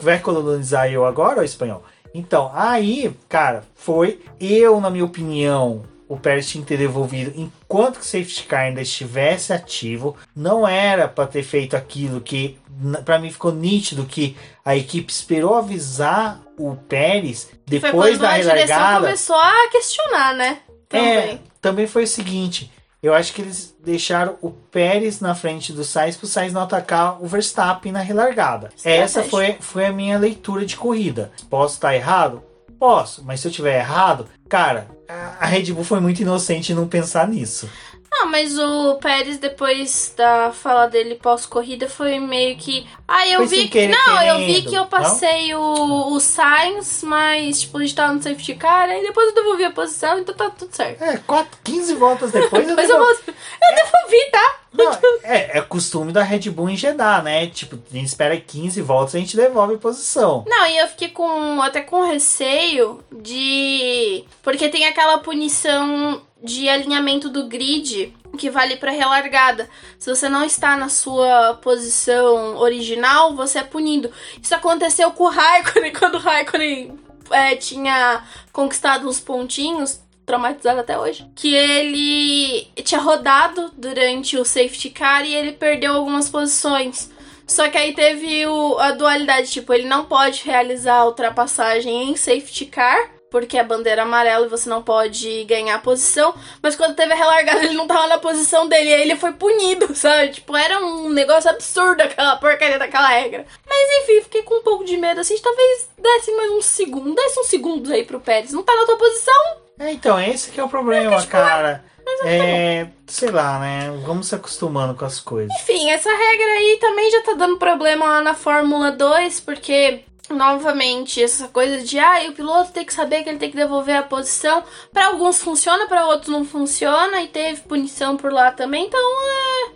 Vai 0.00 0.18
colonizar 0.18 0.90
eu 0.90 1.04
agora 1.04 1.38
ou 1.38 1.44
espanhol? 1.44 1.82
Então, 2.14 2.50
aí, 2.54 3.14
cara, 3.28 3.64
foi. 3.74 4.20
Eu, 4.38 4.80
na 4.80 4.90
minha 4.90 5.04
opinião, 5.04 5.82
o 6.08 6.16
Pérez 6.16 6.48
tinha 6.48 6.62
que 6.62 6.68
ter 6.68 6.76
devolvido 6.76 7.32
enquanto 7.34 7.94
que 7.94 8.02
o 8.02 8.04
safety 8.04 8.44
car 8.44 8.60
ainda 8.60 8.82
estivesse 8.82 9.52
ativo. 9.52 10.14
Não 10.36 10.68
era 10.68 11.08
para 11.08 11.26
ter 11.26 11.42
feito 11.42 11.74
aquilo 11.74 12.20
que, 12.20 12.58
para 13.04 13.18
mim, 13.18 13.30
ficou 13.30 13.52
nítido 13.52 14.04
que 14.04 14.36
a 14.62 14.76
equipe 14.76 15.10
esperou 15.10 15.54
avisar 15.54 16.42
o 16.58 16.76
Pérez 16.76 17.48
depois 17.66 18.18
da 18.18 18.32
relargada. 18.32 18.52
A 18.52 18.66
direção 18.66 19.00
começou 19.00 19.36
a 19.36 19.68
questionar, 19.70 20.34
né? 20.34 20.58
Também. 20.86 21.08
É, 21.08 21.38
também 21.62 21.86
foi 21.86 22.04
o 22.04 22.08
seguinte. 22.08 22.70
Eu 23.02 23.12
acho 23.12 23.32
que 23.32 23.42
eles 23.42 23.74
deixaram 23.82 24.36
o 24.40 24.50
Pérez 24.50 25.20
na 25.20 25.34
frente 25.34 25.72
do 25.72 25.82
Sainz 25.82 26.16
para 26.16 26.24
o 26.24 26.28
Sainz 26.28 26.52
não 26.52 26.62
atacar 26.62 27.20
o 27.20 27.26
Verstappen 27.26 27.90
na 27.90 27.98
relargada. 28.00 28.70
Essa 28.84 29.24
foi, 29.24 29.56
foi 29.58 29.86
a 29.86 29.92
minha 29.92 30.16
leitura 30.16 30.64
de 30.64 30.76
corrida. 30.76 31.32
Posso 31.50 31.74
estar 31.74 31.96
errado? 31.96 32.44
Posso, 32.78 33.24
mas 33.24 33.40
se 33.40 33.48
eu 33.48 33.52
tiver 33.52 33.78
errado, 33.78 34.28
cara, 34.48 34.88
a 35.08 35.46
Red 35.46 35.72
Bull 35.72 35.82
foi 35.82 35.98
muito 35.98 36.22
inocente 36.22 36.70
em 36.70 36.74
não 36.76 36.86
pensar 36.86 37.26
nisso. 37.26 37.68
Não, 38.12 38.26
mas 38.26 38.58
o 38.58 38.96
Pérez, 38.96 39.38
depois 39.38 40.12
da 40.14 40.52
fala 40.52 40.86
dele 40.86 41.14
pós-corrida, 41.14 41.88
foi 41.88 42.20
meio 42.20 42.56
que. 42.58 42.86
Ah, 43.08 43.26
eu 43.26 43.38
foi 43.38 43.46
vi 43.46 43.68
que. 43.68 43.86
Não, 43.88 44.18
querendo. 44.18 44.28
eu 44.28 44.46
vi 44.46 44.62
que 44.62 44.74
eu 44.74 44.84
passei 44.84 45.54
o, 45.54 46.12
o 46.12 46.20
Sainz, 46.20 47.02
mas, 47.02 47.62
tipo, 47.62 47.78
a 47.78 47.80
gente 47.80 47.94
tava 47.94 48.12
no 48.12 48.22
safety 48.22 48.54
car, 48.54 48.90
aí 48.90 49.00
depois 49.02 49.28
eu 49.28 49.34
devolvi 49.34 49.64
a 49.64 49.70
posição, 49.70 50.18
então 50.18 50.34
tá 50.34 50.50
tudo 50.50 50.76
certo. 50.76 51.02
É, 51.02 51.16
4, 51.16 51.58
15 51.64 51.94
voltas 51.94 52.32
depois 52.32 52.68
eu 52.68 52.76
mas 52.76 52.86
devolvi. 52.86 53.22
eu, 53.26 53.34
eu 53.34 53.74
devolvi, 53.76 54.30
tá? 54.30 54.56
Não, 54.74 54.92
é, 55.22 55.58
é 55.58 55.60
costume 55.62 56.12
da 56.12 56.22
Red 56.22 56.50
Bull 56.50 56.70
em 56.70 56.76
Jeddah, 56.76 57.22
né? 57.22 57.46
Tipo, 57.46 57.76
a 57.76 57.94
gente 57.94 58.06
espera 58.06 58.36
15 58.38 58.80
voltas 58.82 59.14
e 59.14 59.16
a 59.18 59.20
gente 59.20 59.36
devolve 59.36 59.74
a 59.74 59.78
posição. 59.78 60.44
Não, 60.46 60.66
e 60.66 60.78
eu 60.78 60.88
fiquei 60.88 61.08
com 61.08 61.60
até 61.62 61.80
com 61.80 62.06
receio 62.06 63.00
de. 63.10 64.24
Porque 64.42 64.68
tem 64.68 64.86
aquela 64.86 65.18
punição 65.18 66.22
de 66.42 66.68
alinhamento 66.68 67.28
do 67.28 67.46
grid 67.46 68.14
que 68.36 68.50
vale 68.50 68.76
para 68.76 68.90
relargada. 68.90 69.68
Se 69.98 70.10
você 70.10 70.28
não 70.28 70.44
está 70.44 70.76
na 70.76 70.88
sua 70.88 71.54
posição 71.54 72.56
original, 72.56 73.34
você 73.34 73.58
é 73.58 73.62
punido. 73.62 74.10
Isso 74.42 74.54
aconteceu 74.54 75.10
com 75.12 75.24
o 75.24 75.28
Raikkonen 75.28 75.92
quando 75.96 76.14
o 76.16 76.18
Raikkonen 76.18 76.98
é, 77.30 77.54
tinha 77.56 78.24
conquistado 78.52 79.08
uns 79.08 79.20
pontinhos. 79.20 80.00
Traumatizado 80.24 80.78
até 80.80 80.96
hoje. 80.96 81.28
Que 81.34 81.52
ele 81.52 82.68
tinha 82.84 83.00
rodado 83.00 83.72
durante 83.76 84.36
o 84.38 84.44
safety 84.44 84.88
car 84.90 85.26
e 85.26 85.34
ele 85.34 85.52
perdeu 85.52 85.94
algumas 85.94 86.30
posições. 86.30 87.10
Só 87.44 87.68
que 87.68 87.76
aí 87.76 87.92
teve 87.92 88.46
o, 88.46 88.78
a 88.78 88.92
dualidade, 88.92 89.50
tipo, 89.50 89.74
ele 89.74 89.86
não 89.86 90.04
pode 90.04 90.42
realizar 90.44 90.98
a 90.98 91.06
ultrapassagem 91.06 92.10
em 92.10 92.16
safety 92.16 92.66
car, 92.66 93.10
porque 93.32 93.56
é 93.56 93.64
bandeira 93.64 94.02
amarela 94.02 94.44
e 94.44 94.50
você 94.50 94.68
não 94.68 94.82
pode 94.82 95.42
ganhar 95.44 95.74
a 95.74 95.78
posição. 95.78 96.34
Mas 96.62 96.76
quando 96.76 96.94
teve 96.94 97.14
a 97.14 97.16
relargada, 97.16 97.64
ele 97.64 97.74
não 97.74 97.86
tava 97.86 98.06
na 98.06 98.18
posição 98.18 98.68
dele. 98.68 98.90
E 98.90 98.94
aí 98.94 99.02
ele 99.02 99.16
foi 99.16 99.32
punido, 99.32 99.92
sabe? 99.96 100.32
Tipo, 100.32 100.54
era 100.54 100.78
um 100.78 101.08
negócio 101.08 101.50
absurdo 101.50 102.02
aquela 102.02 102.36
porcaria 102.36 102.78
daquela 102.78 103.08
regra. 103.08 103.46
Mas 103.66 104.02
enfim, 104.02 104.20
fiquei 104.22 104.42
com 104.42 104.60
um 104.60 104.62
pouco 104.62 104.84
de 104.84 104.98
medo. 104.98 105.20
Assim, 105.20 105.36
talvez 105.38 105.88
desse 105.98 106.30
mais 106.32 106.50
uns 106.52 106.66
segundos. 106.66 107.14
Desse 107.14 107.40
uns 107.40 107.46
segundos 107.46 107.90
aí 107.90 108.04
pro 108.04 108.20
Pérez. 108.20 108.52
Não 108.52 108.62
tá 108.62 108.76
na 108.76 108.84
tua 108.84 108.98
posição? 108.98 109.56
É, 109.80 109.90
então, 109.90 110.20
esse 110.20 110.50
que 110.50 110.60
é 110.60 110.64
o 110.64 110.68
problema, 110.68 111.14
é, 111.14 111.18
tipo, 111.18 111.32
cara. 111.32 111.82
É, 112.24 112.88
sei 113.06 113.30
lá, 113.30 113.58
né? 113.58 113.98
Vamos 114.04 114.28
se 114.28 114.34
acostumando 114.34 114.94
com 114.94 115.04
as 115.04 115.20
coisas. 115.20 115.54
Enfim, 115.62 115.90
essa 115.90 116.10
regra 116.10 116.46
aí 116.46 116.78
também 116.80 117.10
já 117.10 117.22
tá 117.22 117.32
dando 117.32 117.56
problema 117.56 118.04
lá 118.04 118.20
na 118.20 118.34
Fórmula 118.34 118.90
2, 118.92 119.40
porque 119.40 120.04
novamente 120.30 121.22
essa 121.22 121.48
coisa 121.48 121.82
de 121.82 121.98
ah, 121.98 122.24
o 122.28 122.32
piloto 122.32 122.72
tem 122.72 122.84
que 122.84 122.94
saber 122.94 123.22
que 123.22 123.28
ele 123.28 123.38
tem 123.38 123.50
que 123.50 123.56
devolver 123.56 123.96
a 123.96 124.02
posição. 124.02 124.62
Para 124.92 125.06
alguns 125.06 125.42
funciona, 125.42 125.86
para 125.86 126.06
outros 126.06 126.30
não 126.30 126.44
funciona 126.44 127.20
e 127.22 127.28
teve 127.28 127.62
punição 127.62 128.16
por 128.16 128.32
lá 128.32 128.52
também. 128.52 128.86
Então, 128.86 129.00
é... 129.00 129.70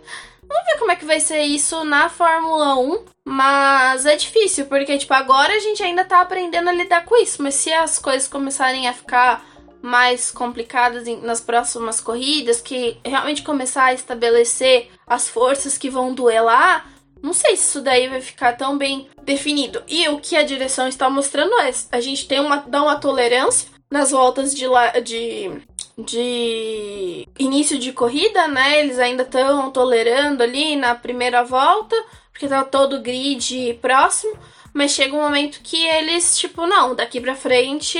vamos 0.47 0.65
ver 0.65 0.79
como 0.79 0.91
é 0.91 0.95
que 0.95 1.05
vai 1.05 1.19
ser 1.19 1.41
isso 1.41 1.83
na 1.83 2.09
Fórmula 2.09 2.75
1. 2.79 3.05
Mas 3.25 4.05
é 4.05 4.15
difícil, 4.15 4.67
porque 4.67 4.97
tipo, 4.97 5.13
agora 5.13 5.53
a 5.53 5.59
gente 5.59 5.83
ainda 5.83 6.05
tá 6.05 6.21
aprendendo 6.21 6.69
a 6.69 6.73
lidar 6.73 7.03
com 7.03 7.21
isso, 7.21 7.43
mas 7.43 7.55
se 7.55 7.73
as 7.73 7.99
coisas 7.99 8.25
começarem 8.25 8.87
a 8.87 8.93
ficar 8.93 9.45
mais 9.81 10.31
complicadas 10.31 11.05
nas 11.21 11.41
próximas 11.41 11.99
corridas, 11.99 12.61
que 12.61 12.97
realmente 13.03 13.43
começar 13.43 13.85
a 13.85 13.93
estabelecer 13.93 14.89
as 15.05 15.27
forças 15.27 15.77
que 15.77 15.89
vão 15.89 16.13
duelar, 16.13 16.87
não 17.21 17.33
sei 17.33 17.55
se 17.55 17.63
isso 17.63 17.81
daí 17.81 18.07
vai 18.07 18.21
ficar 18.21 18.53
tão 18.53 18.77
bem 18.77 19.07
definido. 19.23 19.83
E 19.87 20.07
o 20.09 20.19
que 20.19 20.35
a 20.35 20.43
direção 20.43 20.87
está 20.87 21.09
mostrando 21.09 21.53
é 21.61 21.71
a 21.91 22.01
gente 22.01 22.27
tem 22.27 22.39
uma 22.39 22.57
dá 22.57 22.81
uma 22.81 22.99
tolerância 22.99 23.69
nas 23.89 24.11
voltas 24.11 24.53
de, 24.53 24.65
de, 25.03 25.51
de 25.97 27.27
início 27.39 27.77
de 27.79 27.91
corrida, 27.91 28.47
né? 28.47 28.79
Eles 28.79 28.99
ainda 28.99 29.23
estão 29.23 29.71
tolerando 29.71 30.43
ali 30.43 30.75
na 30.75 30.93
primeira 30.95 31.43
volta, 31.43 31.95
porque 32.31 32.47
tá 32.47 32.63
todo 32.63 33.01
grid 33.01 33.77
próximo. 33.81 34.37
Mas 34.73 34.91
chega 34.91 35.15
um 35.15 35.21
momento 35.21 35.61
que 35.63 35.87
eles, 35.87 36.37
tipo, 36.37 36.67
não, 36.67 36.93
daqui 36.93 37.19
pra 37.19 37.35
frente 37.35 37.97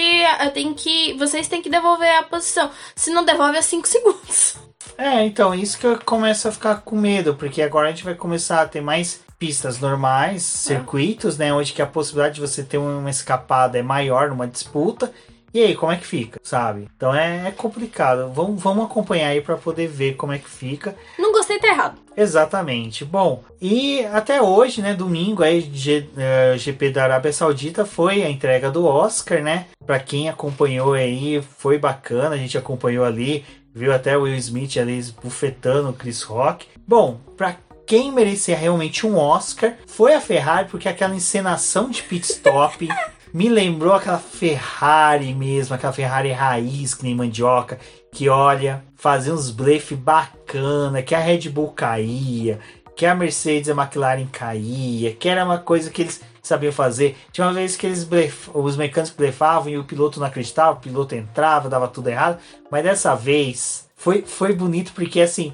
tem 0.54 0.76
que. 0.76 1.14
Vocês 1.14 1.48
têm 1.48 1.62
que 1.62 1.72
devolver 1.72 2.16
a 2.18 2.24
posição. 2.24 2.70
Se 2.96 3.10
não 3.10 3.26
devolve, 3.26 3.58
é 3.58 3.62
5 3.64 3.88
segundos. 3.88 4.67
É, 4.98 5.24
então, 5.24 5.54
isso 5.54 5.78
que 5.78 5.86
eu 5.86 6.00
começo 6.04 6.48
a 6.48 6.52
ficar 6.52 6.82
com 6.82 6.96
medo, 6.96 7.36
porque 7.36 7.62
agora 7.62 7.88
a 7.88 7.92
gente 7.92 8.04
vai 8.04 8.16
começar 8.16 8.62
a 8.62 8.68
ter 8.68 8.82
mais 8.82 9.22
pistas 9.38 9.80
normais, 9.80 10.42
é. 10.42 10.76
circuitos, 10.76 11.38
né? 11.38 11.54
Onde 11.54 11.72
que 11.74 11.82
a 11.82 11.86
possibilidade 11.86 12.36
de 12.36 12.42
você 12.42 12.64
ter 12.64 12.78
uma 12.78 13.10
escapada 13.10 13.78
é 13.78 13.84
maior 13.84 14.30
numa 14.30 14.48
disputa. 14.48 15.12
E 15.54 15.64
aí, 15.64 15.76
como 15.76 15.92
é 15.92 15.96
que 15.96 16.06
fica, 16.06 16.40
sabe? 16.44 16.88
Então 16.96 17.16
é, 17.16 17.48
é 17.48 17.52
complicado. 17.52 18.32
Vamos, 18.34 18.62
vamos 18.62 18.86
acompanhar 18.86 19.30
aí 19.30 19.42
para 19.42 19.56
poder 19.56 19.88
ver 19.88 20.16
como 20.16 20.34
é 20.34 20.38
que 20.38 20.50
fica. 20.50 20.94
Não 21.18 21.32
gostei, 21.32 21.58
tá 21.58 21.70
errado. 21.70 21.98
Exatamente. 22.16 23.06
Bom, 23.06 23.44
e 23.62 24.06
até 24.08 24.42
hoje, 24.42 24.82
né, 24.82 24.94
domingo 24.94 25.44
aí, 25.44 25.62
G, 25.62 26.10
uh, 26.14 26.58
GP 26.58 26.92
da 26.92 27.04
Arábia 27.04 27.32
Saudita 27.32 27.86
foi 27.86 28.24
a 28.24 28.30
entrega 28.30 28.70
do 28.70 28.86
Oscar, 28.86 29.42
né? 29.42 29.68
Para 29.86 30.00
quem 30.00 30.30
acompanhou 30.30 30.94
aí, 30.94 31.42
foi 31.58 31.78
bacana, 31.78 32.36
a 32.36 32.38
gente 32.38 32.58
acompanhou 32.58 33.06
ali, 33.06 33.46
viu 33.78 33.94
até 33.94 34.18
o 34.18 34.24
Will 34.24 34.36
Smith 34.36 34.76
ali 34.78 35.00
bufetando 35.24 35.90
o 35.90 35.94
Chris 35.94 36.24
Rock. 36.24 36.66
Bom, 36.88 37.22
para 37.38 37.56
quem 37.86 38.12
merecia 38.12 38.58
realmente 38.58 39.06
um 39.06 39.16
Oscar 39.18 39.76
foi 39.86 40.16
a 40.16 40.20
Ferrari, 40.20 40.68
porque 40.68 40.90
aquela 40.90 41.16
encenação 41.16 41.90
de 41.90 42.02
pit 42.02 42.26
stop 42.26 42.90
me 43.32 43.48
lembrou 43.48 43.94
aquela 43.94 44.18
Ferrari 44.18 45.32
mesmo, 45.34 45.76
aquela 45.76 45.94
Ferrari 45.94 46.32
raiz, 46.32 46.96
que 46.96 47.04
nem 47.04 47.16
mandioca, 47.16 47.80
que 48.12 48.28
olha, 48.28 48.84
fazia 48.96 49.34
uns 49.34 49.52
blefe 49.52 49.96
bacana, 49.96 51.04
que 51.04 51.14
a 51.14 51.20
Red 51.20 51.50
Bull 51.50 51.70
caía, 51.70 52.60
que 52.96 53.06
a 53.06 53.14
Mercedes 53.14 53.68
e 53.68 53.72
a 53.72 53.76
McLaren 53.76 54.26
caía, 54.26 55.14
que 55.14 55.30
era 55.30 55.46
uma 55.46 55.60
coisa 55.60 55.92
que 55.92 56.02
eles 56.02 56.20
sabiam 56.48 56.72
fazer. 56.72 57.18
Tinha 57.32 57.48
uma 57.48 57.54
vez 57.54 57.76
que 57.76 57.86
eles 57.86 58.04
blef... 58.04 58.50
os 58.54 58.76
mecânicos 58.76 59.16
blefavam 59.16 59.70
e 59.70 59.78
o 59.78 59.84
piloto 59.84 60.20
não 60.20 60.28
acreditava, 60.28 60.78
o 60.78 60.82
piloto 60.82 61.16
entrava, 61.16 61.70
dava 61.70 61.88
tudo 61.88 62.10
errado, 62.10 62.40
mas 62.72 62.84
dessa 62.84 63.16
vez 63.16 63.88
foi, 63.96 64.22
foi 64.22 64.54
bonito 64.54 64.94
porque 64.94 65.22
assim, 65.22 65.54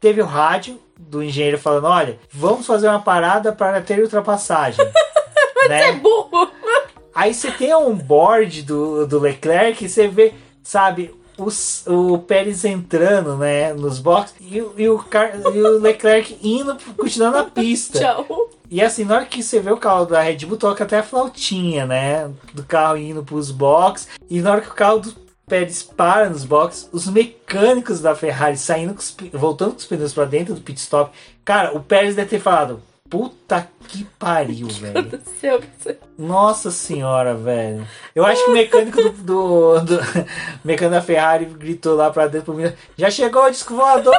teve 0.00 0.20
o 0.20 0.26
rádio 0.26 0.80
do 0.98 1.22
engenheiro 1.22 1.58
falando, 1.58 1.86
olha, 1.86 2.18
vamos 2.32 2.66
fazer 2.66 2.88
uma 2.88 3.00
parada 3.00 3.52
para 3.52 3.80
ter 3.80 4.00
ultrapassagem. 4.00 4.84
né? 5.68 5.90
é 5.90 5.92
burro. 5.92 6.50
Aí 7.14 7.32
você 7.32 7.50
tem 7.50 7.74
um 7.74 7.94
board 7.94 8.62
do, 8.62 9.06
do 9.06 9.18
Leclerc 9.18 9.84
e 9.84 9.88
você 9.88 10.06
vê, 10.06 10.34
sabe, 10.62 11.14
os, 11.38 11.86
o 11.86 12.18
Pérez 12.18 12.64
entrando, 12.64 13.36
né, 13.36 13.72
nos 13.72 13.98
boxes 13.98 14.34
e, 14.40 14.56
e, 14.56 14.60
o, 14.60 14.74
e 14.76 14.88
o 14.88 15.78
Leclerc 15.78 16.38
indo, 16.42 16.76
continuando 16.96 17.38
a 17.38 17.44
pista. 17.44 17.98
Tchau. 18.00 18.50
E 18.70 18.82
assim, 18.82 19.04
na 19.04 19.16
hora 19.16 19.26
que 19.26 19.42
você 19.42 19.60
vê 19.60 19.70
o 19.70 19.76
carro 19.76 20.06
da 20.06 20.20
Red 20.20 20.38
Bull, 20.46 20.56
toca 20.56 20.84
até 20.84 20.98
a 20.98 21.02
flautinha, 21.02 21.86
né? 21.86 22.30
Do 22.52 22.64
carro 22.64 22.96
indo 22.96 23.24
pros 23.24 23.50
boxes. 23.50 24.08
E 24.28 24.40
na 24.40 24.52
hora 24.52 24.60
que 24.60 24.70
o 24.70 24.74
carro 24.74 25.00
do 25.00 25.26
Pérez 25.46 25.80
para 25.82 26.28
nos 26.28 26.44
boxes, 26.44 26.88
os 26.92 27.06
mecânicos 27.06 28.00
da 28.00 28.16
Ferrari 28.16 28.56
saindo, 28.56 28.96
voltando 29.32 29.72
com 29.72 29.78
os 29.78 29.86
pneus 29.86 30.12
para 30.12 30.24
dentro 30.24 30.54
do 30.54 30.60
pit 30.60 30.80
stop. 30.80 31.16
Cara, 31.44 31.76
o 31.76 31.80
Pérez 31.80 32.16
deve 32.16 32.30
ter 32.30 32.40
falado: 32.40 32.82
Puta 33.08 33.68
que 33.88 34.04
pariu, 34.18 34.68
velho. 34.80 35.20
Nossa 36.18 36.70
senhora, 36.70 37.34
velho. 37.34 37.86
Eu 38.14 38.24
acho 38.24 38.44
que 38.44 38.50
o 38.50 38.54
mecânico 38.54 39.02
do, 39.02 39.10
do, 39.10 39.80
do 39.80 39.98
mecânico 40.64 40.96
da 40.96 41.02
Ferrari 41.02 41.44
gritou 41.44 41.94
lá 41.94 42.10
pra 42.10 42.26
dentro 42.26 42.46
pro 42.46 42.54
menino, 42.54 42.76
já 42.96 43.10
chegou 43.10 43.44
o 43.44 43.50
disco 43.50 43.74
voador! 43.74 44.14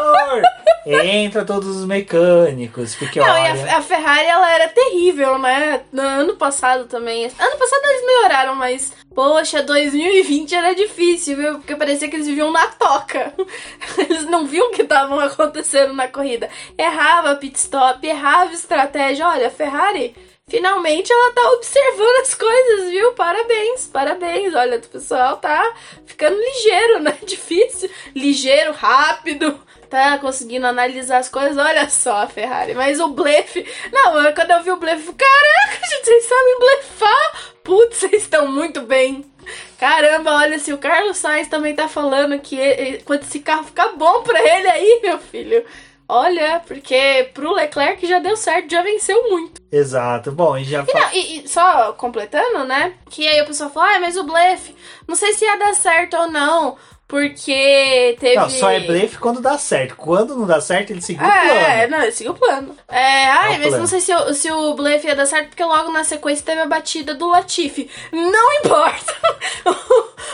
Entra 0.85 1.43
todos 1.43 1.75
os 1.75 1.85
mecânicos, 1.85 2.95
porque 2.95 3.19
Não, 3.19 3.27
olha... 3.27 3.55
e 3.55 3.69
a, 3.69 3.77
a, 3.77 3.81
Ferrari, 3.81 4.25
ela 4.25 4.53
era 4.53 4.69
terrível, 4.69 5.37
né? 5.37 5.81
No 5.91 6.01
ano 6.01 6.35
passado 6.37 6.85
também. 6.85 7.25
Ano 7.25 7.57
passado 7.57 7.81
eles 7.83 8.05
melhoraram, 8.05 8.55
mas, 8.55 8.93
poxa, 9.13 9.61
2020 9.63 10.55
era 10.55 10.73
difícil, 10.73 11.35
viu? 11.35 11.53
Porque 11.55 11.75
parecia 11.75 12.09
que 12.09 12.15
eles 12.15 12.27
viviam 12.27 12.51
na 12.51 12.67
toca. 12.67 13.33
Eles 13.97 14.25
não 14.25 14.45
viam 14.45 14.67
o 14.67 14.71
que 14.71 14.83
estavam 14.83 15.19
acontecendo 15.19 15.93
na 15.93 16.07
corrida. 16.07 16.49
Errava 16.77 17.35
pit 17.35 17.57
stop, 17.57 18.05
errava 18.05 18.53
estratégia. 18.85 19.27
Olha, 19.27 19.47
a 19.47 19.51
Ferrari 19.51 20.15
Finalmente 20.49 21.11
ela 21.11 21.33
tá 21.33 21.51
observando 21.51 22.21
as 22.21 22.33
coisas, 22.33 22.89
viu? 22.89 23.11
Parabéns, 23.11 23.85
parabéns. 23.87 24.55
Olha, 24.55 24.77
o 24.77 24.81
pessoal 24.81 25.35
tá 25.35 25.73
ficando 26.05 26.37
ligeiro, 26.37 27.01
né? 27.01 27.17
Difícil, 27.27 27.89
ligeiro, 28.15 28.71
rápido 28.71 29.59
tá 29.89 30.17
conseguindo 30.19 30.65
analisar 30.65 31.17
as 31.17 31.27
coisas. 31.27 31.57
Olha 31.57 31.89
só 31.89 32.23
a 32.23 32.27
Ferrari. 32.27 32.73
Mas 32.73 32.99
o 33.01 33.09
blefe. 33.09 33.65
Não, 33.91 34.13
quando 34.33 34.51
eu 34.51 34.63
vi 34.63 34.71
o 34.71 34.77
blefe, 34.77 35.11
caraca, 35.13 35.87
gente, 35.89 36.05
vocês 36.05 36.23
sabem 36.23 36.59
blefar? 36.59 37.53
Putz, 37.61 37.97
vocês 37.97 38.23
estão 38.23 38.47
muito 38.47 38.81
bem. 38.81 39.25
Caramba, 39.77 40.31
olha, 40.31 40.59
se 40.59 40.71
o 40.71 40.77
Carlos 40.77 41.17
Sainz 41.17 41.49
também 41.49 41.75
tá 41.75 41.89
falando 41.89 42.39
que 42.39 42.57
ele, 42.57 43.01
quando 43.03 43.23
esse 43.23 43.39
carro 43.41 43.65
ficar 43.65 43.89
bom 43.97 44.23
pra 44.23 44.39
ele 44.39 44.69
aí, 44.69 44.99
meu 45.03 45.19
filho. 45.19 45.65
Olha, 46.09 46.61
porque 46.65 47.29
pro 47.33 47.53
Leclerc 47.53 48.07
já 48.07 48.19
deu 48.19 48.37
certo, 48.37 48.71
já 48.71 48.81
venceu 48.81 49.29
muito. 49.29 49.61
Exato. 49.69 50.31
Bom, 50.31 50.57
e 50.57 50.63
já 50.63 50.85
e, 50.87 50.93
não, 50.93 51.13
e, 51.13 51.39
e, 51.39 51.47
só 51.47 51.91
completando, 51.93 52.63
né? 52.63 52.93
Que 53.09 53.27
aí 53.27 53.41
o 53.41 53.45
pessoal 53.45 53.69
fala, 53.69 53.95
ah, 53.95 53.99
mas 53.99 54.15
o 54.15 54.23
blefe, 54.23 54.73
não 55.05 55.15
sei 55.15 55.33
se 55.33 55.43
ia 55.43 55.57
dar 55.57 55.73
certo 55.73 56.15
ou 56.15 56.31
não. 56.31 56.77
Porque 57.07 58.17
teve. 58.19 58.35
Não, 58.35 58.49
só 58.49 58.69
é 58.69 58.81
blefe 58.81 59.17
quando 59.17 59.39
dá 59.39 59.57
certo. 59.57 59.95
Quando 59.95 60.35
não 60.35 60.45
dá 60.45 60.59
certo, 60.59 60.91
ele 60.91 61.01
seguiu 61.01 61.25
é, 61.25 61.29
o 61.29 61.31
plano. 61.31 61.53
É, 61.53 61.87
não, 61.87 62.01
ele 62.01 62.11
seguiu 62.11 62.33
o 62.33 62.35
plano. 62.35 62.75
É, 62.89 63.25
ai, 63.27 63.55
é 63.55 63.57
mas 63.59 63.67
plano. 63.67 63.77
não 63.77 63.87
sei 63.87 64.01
se, 64.01 64.13
o, 64.13 64.33
se 64.33 64.51
o 64.51 64.73
blefe 64.73 65.07
ia 65.07 65.15
dar 65.15 65.25
certo, 65.25 65.47
porque 65.47 65.63
logo 65.63 65.89
na 65.93 66.03
sequência 66.03 66.45
teve 66.45 66.59
a 66.59 66.65
batida 66.65 67.15
do 67.15 67.29
Latifi. 67.29 67.89
Não 68.11 68.53
importa! 68.59 69.15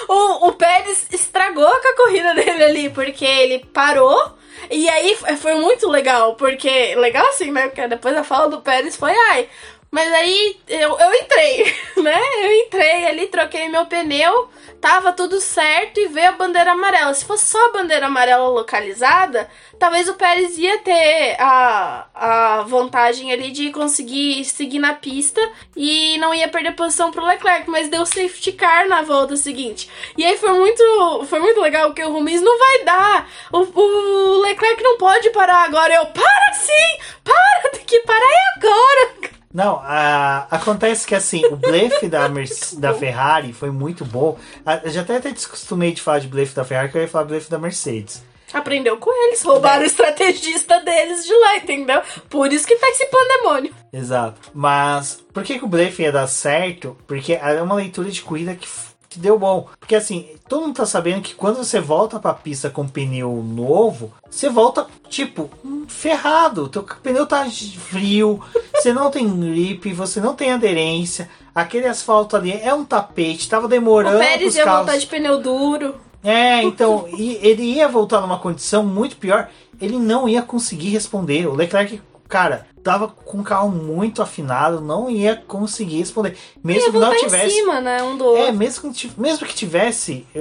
o, 0.10 0.14
o, 0.14 0.48
o 0.48 0.54
Pérez 0.54 1.06
estragou 1.12 1.70
com 1.70 1.88
a 1.88 1.96
corrida 1.96 2.34
dele 2.34 2.64
ali, 2.64 2.90
porque 2.90 3.24
ele 3.24 3.60
parou. 3.72 4.36
E 4.70 4.90
aí 4.90 5.16
foi 5.38 5.56
muito 5.56 5.90
legal, 5.90 6.36
porque. 6.36 6.96
Legal 6.96 7.26
assim, 7.28 7.52
né? 7.52 7.68
Porque 7.68 7.88
depois 7.88 8.16
a 8.16 8.24
fala 8.24 8.50
do 8.50 8.62
Pérez 8.62 8.96
foi, 8.96 9.12
ai. 9.32 9.50
Mas 9.94 10.12
aí 10.12 10.60
eu, 10.68 10.98
eu 10.98 11.14
entrei, 11.14 11.72
né? 12.02 12.20
Eu 12.42 12.52
entrei 12.66 13.06
ali, 13.06 13.28
troquei 13.28 13.70
meu 13.70 13.86
pneu 13.86 14.50
tava 14.84 15.14
tudo 15.14 15.40
certo 15.40 15.98
e 15.98 16.10
veio 16.10 16.28
a 16.28 16.34
bandeira 16.34 16.74
amarela. 16.74 17.14
Se 17.14 17.24
fosse 17.24 17.46
só 17.46 17.68
a 17.68 17.72
bandeira 17.72 18.08
amarela 18.08 18.50
localizada, 18.50 19.50
talvez 19.80 20.10
o 20.10 20.16
Pérez 20.16 20.58
ia 20.58 20.78
ter 20.80 21.38
a, 21.40 22.06
a 22.14 22.64
vantagem 22.64 23.32
ali 23.32 23.50
de 23.52 23.72
conseguir 23.72 24.44
seguir 24.44 24.80
na 24.80 24.94
pista 24.94 25.40
e 25.74 26.18
não 26.18 26.36
ia 26.36 26.50
perder 26.50 26.74
posição 26.74 27.12
pro 27.12 27.26
Leclerc, 27.26 27.70
mas 27.70 27.88
deu 27.88 28.06
safety 28.06 28.52
car 28.52 28.86
na 28.90 29.04
volta 29.04 29.38
seguinte. 29.38 29.90
E 30.18 30.26
aí 30.26 30.38
foi 30.38 30.52
muito, 30.52 31.26
foi 31.30 31.40
muito 31.40 31.62
legal 31.62 31.88
porque 31.88 32.04
o 32.04 32.12
Rubens 32.12 32.42
não 32.42 32.60
vai 32.60 32.84
dar. 32.84 33.30
O, 33.54 33.60
o 33.60 34.42
Leclerc 34.42 34.84
não 34.84 34.98
pode 34.98 35.30
parar 35.30 35.64
agora. 35.64 35.94
Eu, 35.94 36.08
para 36.08 36.54
sim! 36.54 36.98
Para! 37.24 37.70
Tem 37.72 37.86
que 37.86 38.02
parar 38.02 38.54
agora! 38.58 39.43
Não, 39.54 39.80
a, 39.84 40.48
acontece 40.50 41.06
que 41.06 41.14
assim, 41.14 41.46
o 41.46 41.56
blefe 41.56 42.08
da, 42.08 42.28
da 42.80 42.94
Ferrari 42.94 43.54
foi 43.54 43.70
muito 43.70 44.04
bom. 44.04 44.38
eu 44.84 44.90
já 44.90 45.02
até, 45.02 45.18
até 45.18 45.32
descostumei 45.32 45.92
de 45.92 46.02
falar 46.02 46.20
de 46.20 46.28
blefe 46.28 46.56
da 46.56 46.66
Ferrari, 46.66 46.90
que 46.90 46.98
eu 46.98 47.02
ia 47.02 47.08
falar 47.08 47.26
blefe 47.26 47.52
da 47.52 47.60
Mercedes. 47.60 48.24
Aprendeu 48.52 48.98
com 48.98 49.12
eles, 49.28 49.42
roubaram 49.42 49.82
é. 49.82 49.84
o 49.84 49.88
estrategista 49.88 50.80
deles 50.82 51.26
de 51.26 51.34
lá, 51.34 51.58
entendeu? 51.58 52.02
Por 52.30 52.54
isso 52.54 52.68
que 52.68 52.76
tá 52.76 52.88
esse 52.90 53.08
pandemônio. 53.08 53.74
Exato. 53.92 54.52
Mas 54.54 55.24
por 55.34 55.44
que, 55.44 55.58
que 55.58 55.66
o 55.66 55.68
blefe 55.68 56.04
ia 56.04 56.12
dar 56.12 56.28
certo? 56.28 56.96
Porque 57.08 57.34
é 57.34 57.62
uma 57.62 57.74
leitura 57.74 58.12
de 58.12 58.22
corrida 58.22 58.54
que 58.54 58.68
que 59.14 59.20
deu 59.20 59.38
bom. 59.38 59.68
Porque 59.80 59.96
assim, 59.96 60.28
todo 60.48 60.64
mundo 60.64 60.76
tá 60.76 60.86
sabendo 60.86 61.22
que 61.22 61.36
quando 61.36 61.58
você 61.58 61.80
volta 61.80 62.20
pra 62.20 62.34
pista 62.34 62.70
com 62.70 62.88
pneu 62.88 63.44
novo, 63.44 64.12
você 64.30 64.50
volta, 64.50 64.88
tipo, 65.08 65.50
ferrado. 65.88 66.68
Teu 66.68 66.84
pneu 66.84 67.26
tá 67.26 67.46
frio, 67.46 68.42
você 68.74 68.92
não 68.92 69.12
tem 69.12 69.28
grip, 69.40 69.94
você 69.94 70.20
não 70.20 70.36
tem 70.36 70.52
aderência. 70.52 71.30
Aquele 71.54 71.88
asfalto 71.88 72.36
ali 72.36 72.52
é 72.52 72.74
um 72.74 72.84
tapete, 72.84 73.48
tava 73.48 73.68
demorando. 73.68 74.18
O 74.18 74.20
Pérez 74.20 74.56
ia 74.56 74.64
carros... 74.64 74.86
voltar 74.86 74.98
de 74.98 75.08
pneu 75.08 75.40
duro. 75.40 75.96
É, 76.24 76.64
então, 76.64 77.06
ele 77.12 77.64
ia 77.64 77.88
voltar 77.88 78.22
numa 78.22 78.40
condição 78.40 78.84
muito 78.84 79.18
pior. 79.18 79.50
Ele 79.80 80.00
não 80.00 80.28
ia 80.28 80.42
conseguir 80.42 80.90
responder. 80.90 81.48
O 81.48 81.54
Leclerc, 81.54 82.02
cara, 82.34 82.66
tava 82.82 83.08
com 83.08 83.42
o 83.42 83.44
carro 83.44 83.70
muito 83.70 84.20
afinado, 84.20 84.82
não 84.82 85.08
ia 85.08 85.36
conseguir 85.36 86.00
responder. 86.00 86.36
Mesmo 86.64 86.92
que 86.92 86.98
não 86.98 87.16
tivesse. 87.16 87.46
Em 87.46 87.50
cima, 87.60 87.80
né? 87.80 88.02
Um 88.02 88.18
do 88.18 88.36
é, 88.36 88.52
mesmo 88.52 88.92
que, 88.92 89.12
mesmo 89.16 89.46
que 89.46 89.54
tivesse 89.54 90.26
o, 90.34 90.40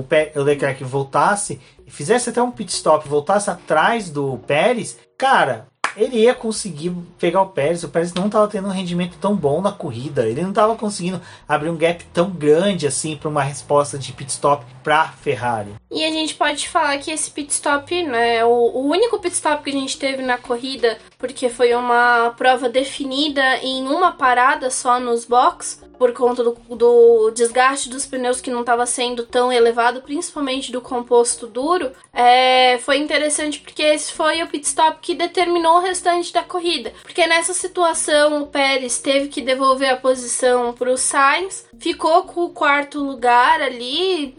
o, 0.00 0.06
o 0.36 0.42
Leclerc 0.42 0.84
voltasse 0.84 1.58
e 1.86 1.90
fizesse 1.90 2.28
até 2.28 2.42
um 2.42 2.50
pit 2.50 2.70
stop, 2.70 3.08
voltasse 3.08 3.48
atrás 3.48 4.10
do 4.10 4.36
Pérez, 4.46 4.98
cara, 5.16 5.66
ele 5.96 6.18
ia 6.18 6.34
conseguir 6.34 6.92
pegar 7.18 7.42
o 7.42 7.48
Pérez. 7.48 7.84
O 7.84 7.88
Pérez 7.88 8.12
não 8.12 8.26
estava 8.26 8.48
tendo 8.48 8.68
um 8.68 8.72
rendimento 8.72 9.16
tão 9.20 9.34
bom 9.34 9.60
na 9.60 9.72
corrida. 9.72 10.26
Ele 10.26 10.42
não 10.42 10.50
estava 10.50 10.76
conseguindo 10.76 11.20
abrir 11.48 11.70
um 11.70 11.76
gap 11.76 12.04
tão 12.12 12.30
grande 12.30 12.86
assim 12.86 13.16
para 13.16 13.28
uma 13.28 13.42
resposta 13.42 13.98
de 13.98 14.12
pit 14.12 14.30
stop 14.30 14.64
para 14.82 15.08
Ferrari. 15.08 15.74
E 15.90 16.04
a 16.04 16.10
gente 16.10 16.34
pode 16.34 16.68
falar 16.68 16.98
que 16.98 17.10
esse 17.10 17.30
pit 17.30 17.52
stop, 17.52 18.02
né, 18.02 18.44
o, 18.44 18.48
o 18.48 18.88
único 18.88 19.18
pit 19.18 19.34
stop 19.34 19.62
que 19.62 19.70
a 19.70 19.80
gente 19.80 19.98
teve 19.98 20.22
na 20.22 20.36
corrida 20.36 20.98
porque 21.24 21.48
foi 21.48 21.74
uma 21.74 22.34
prova 22.36 22.68
definida 22.68 23.56
em 23.62 23.88
uma 23.88 24.12
parada 24.12 24.68
só 24.68 25.00
nos 25.00 25.24
box 25.24 25.82
por 25.98 26.12
conta 26.12 26.42
do, 26.42 26.54
do 26.68 27.30
desgaste 27.30 27.88
dos 27.88 28.04
pneus 28.04 28.40
que 28.40 28.50
não 28.50 28.60
estava 28.60 28.84
sendo 28.84 29.24
tão 29.24 29.50
elevado, 29.50 30.02
principalmente 30.02 30.70
do 30.70 30.80
composto 30.80 31.46
duro, 31.46 31.92
é, 32.12 32.78
foi 32.78 32.98
interessante 32.98 33.60
porque 33.60 33.82
esse 33.82 34.12
foi 34.12 34.42
o 34.42 34.48
pit 34.48 34.66
stop 34.66 34.98
que 35.00 35.14
determinou 35.14 35.76
o 35.76 35.80
restante 35.80 36.32
da 36.32 36.42
corrida. 36.42 36.92
Porque 37.02 37.26
nessa 37.26 37.54
situação 37.54 38.42
o 38.42 38.46
Pérez 38.48 38.98
teve 38.98 39.28
que 39.28 39.40
devolver 39.40 39.88
a 39.88 39.96
posição 39.96 40.74
para 40.74 40.90
o 40.90 40.98
Sainz, 40.98 41.64
ficou 41.78 42.24
com 42.24 42.42
o 42.42 42.50
quarto 42.50 42.98
lugar 42.98 43.62
ali, 43.62 44.34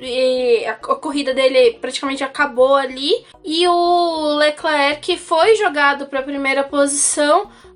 a, 0.68 0.72
a 0.72 0.96
corrida 0.96 1.34
dele 1.34 1.78
praticamente 1.80 2.24
acabou 2.24 2.76
ali, 2.76 3.26
e 3.44 3.68
o 3.68 4.36
Leclerc 4.36 5.18
foi 5.18 5.56
jogado 5.56 6.06
para 6.06 6.20
a 6.20 6.24
primeira 6.24 6.64
posição 6.64 6.75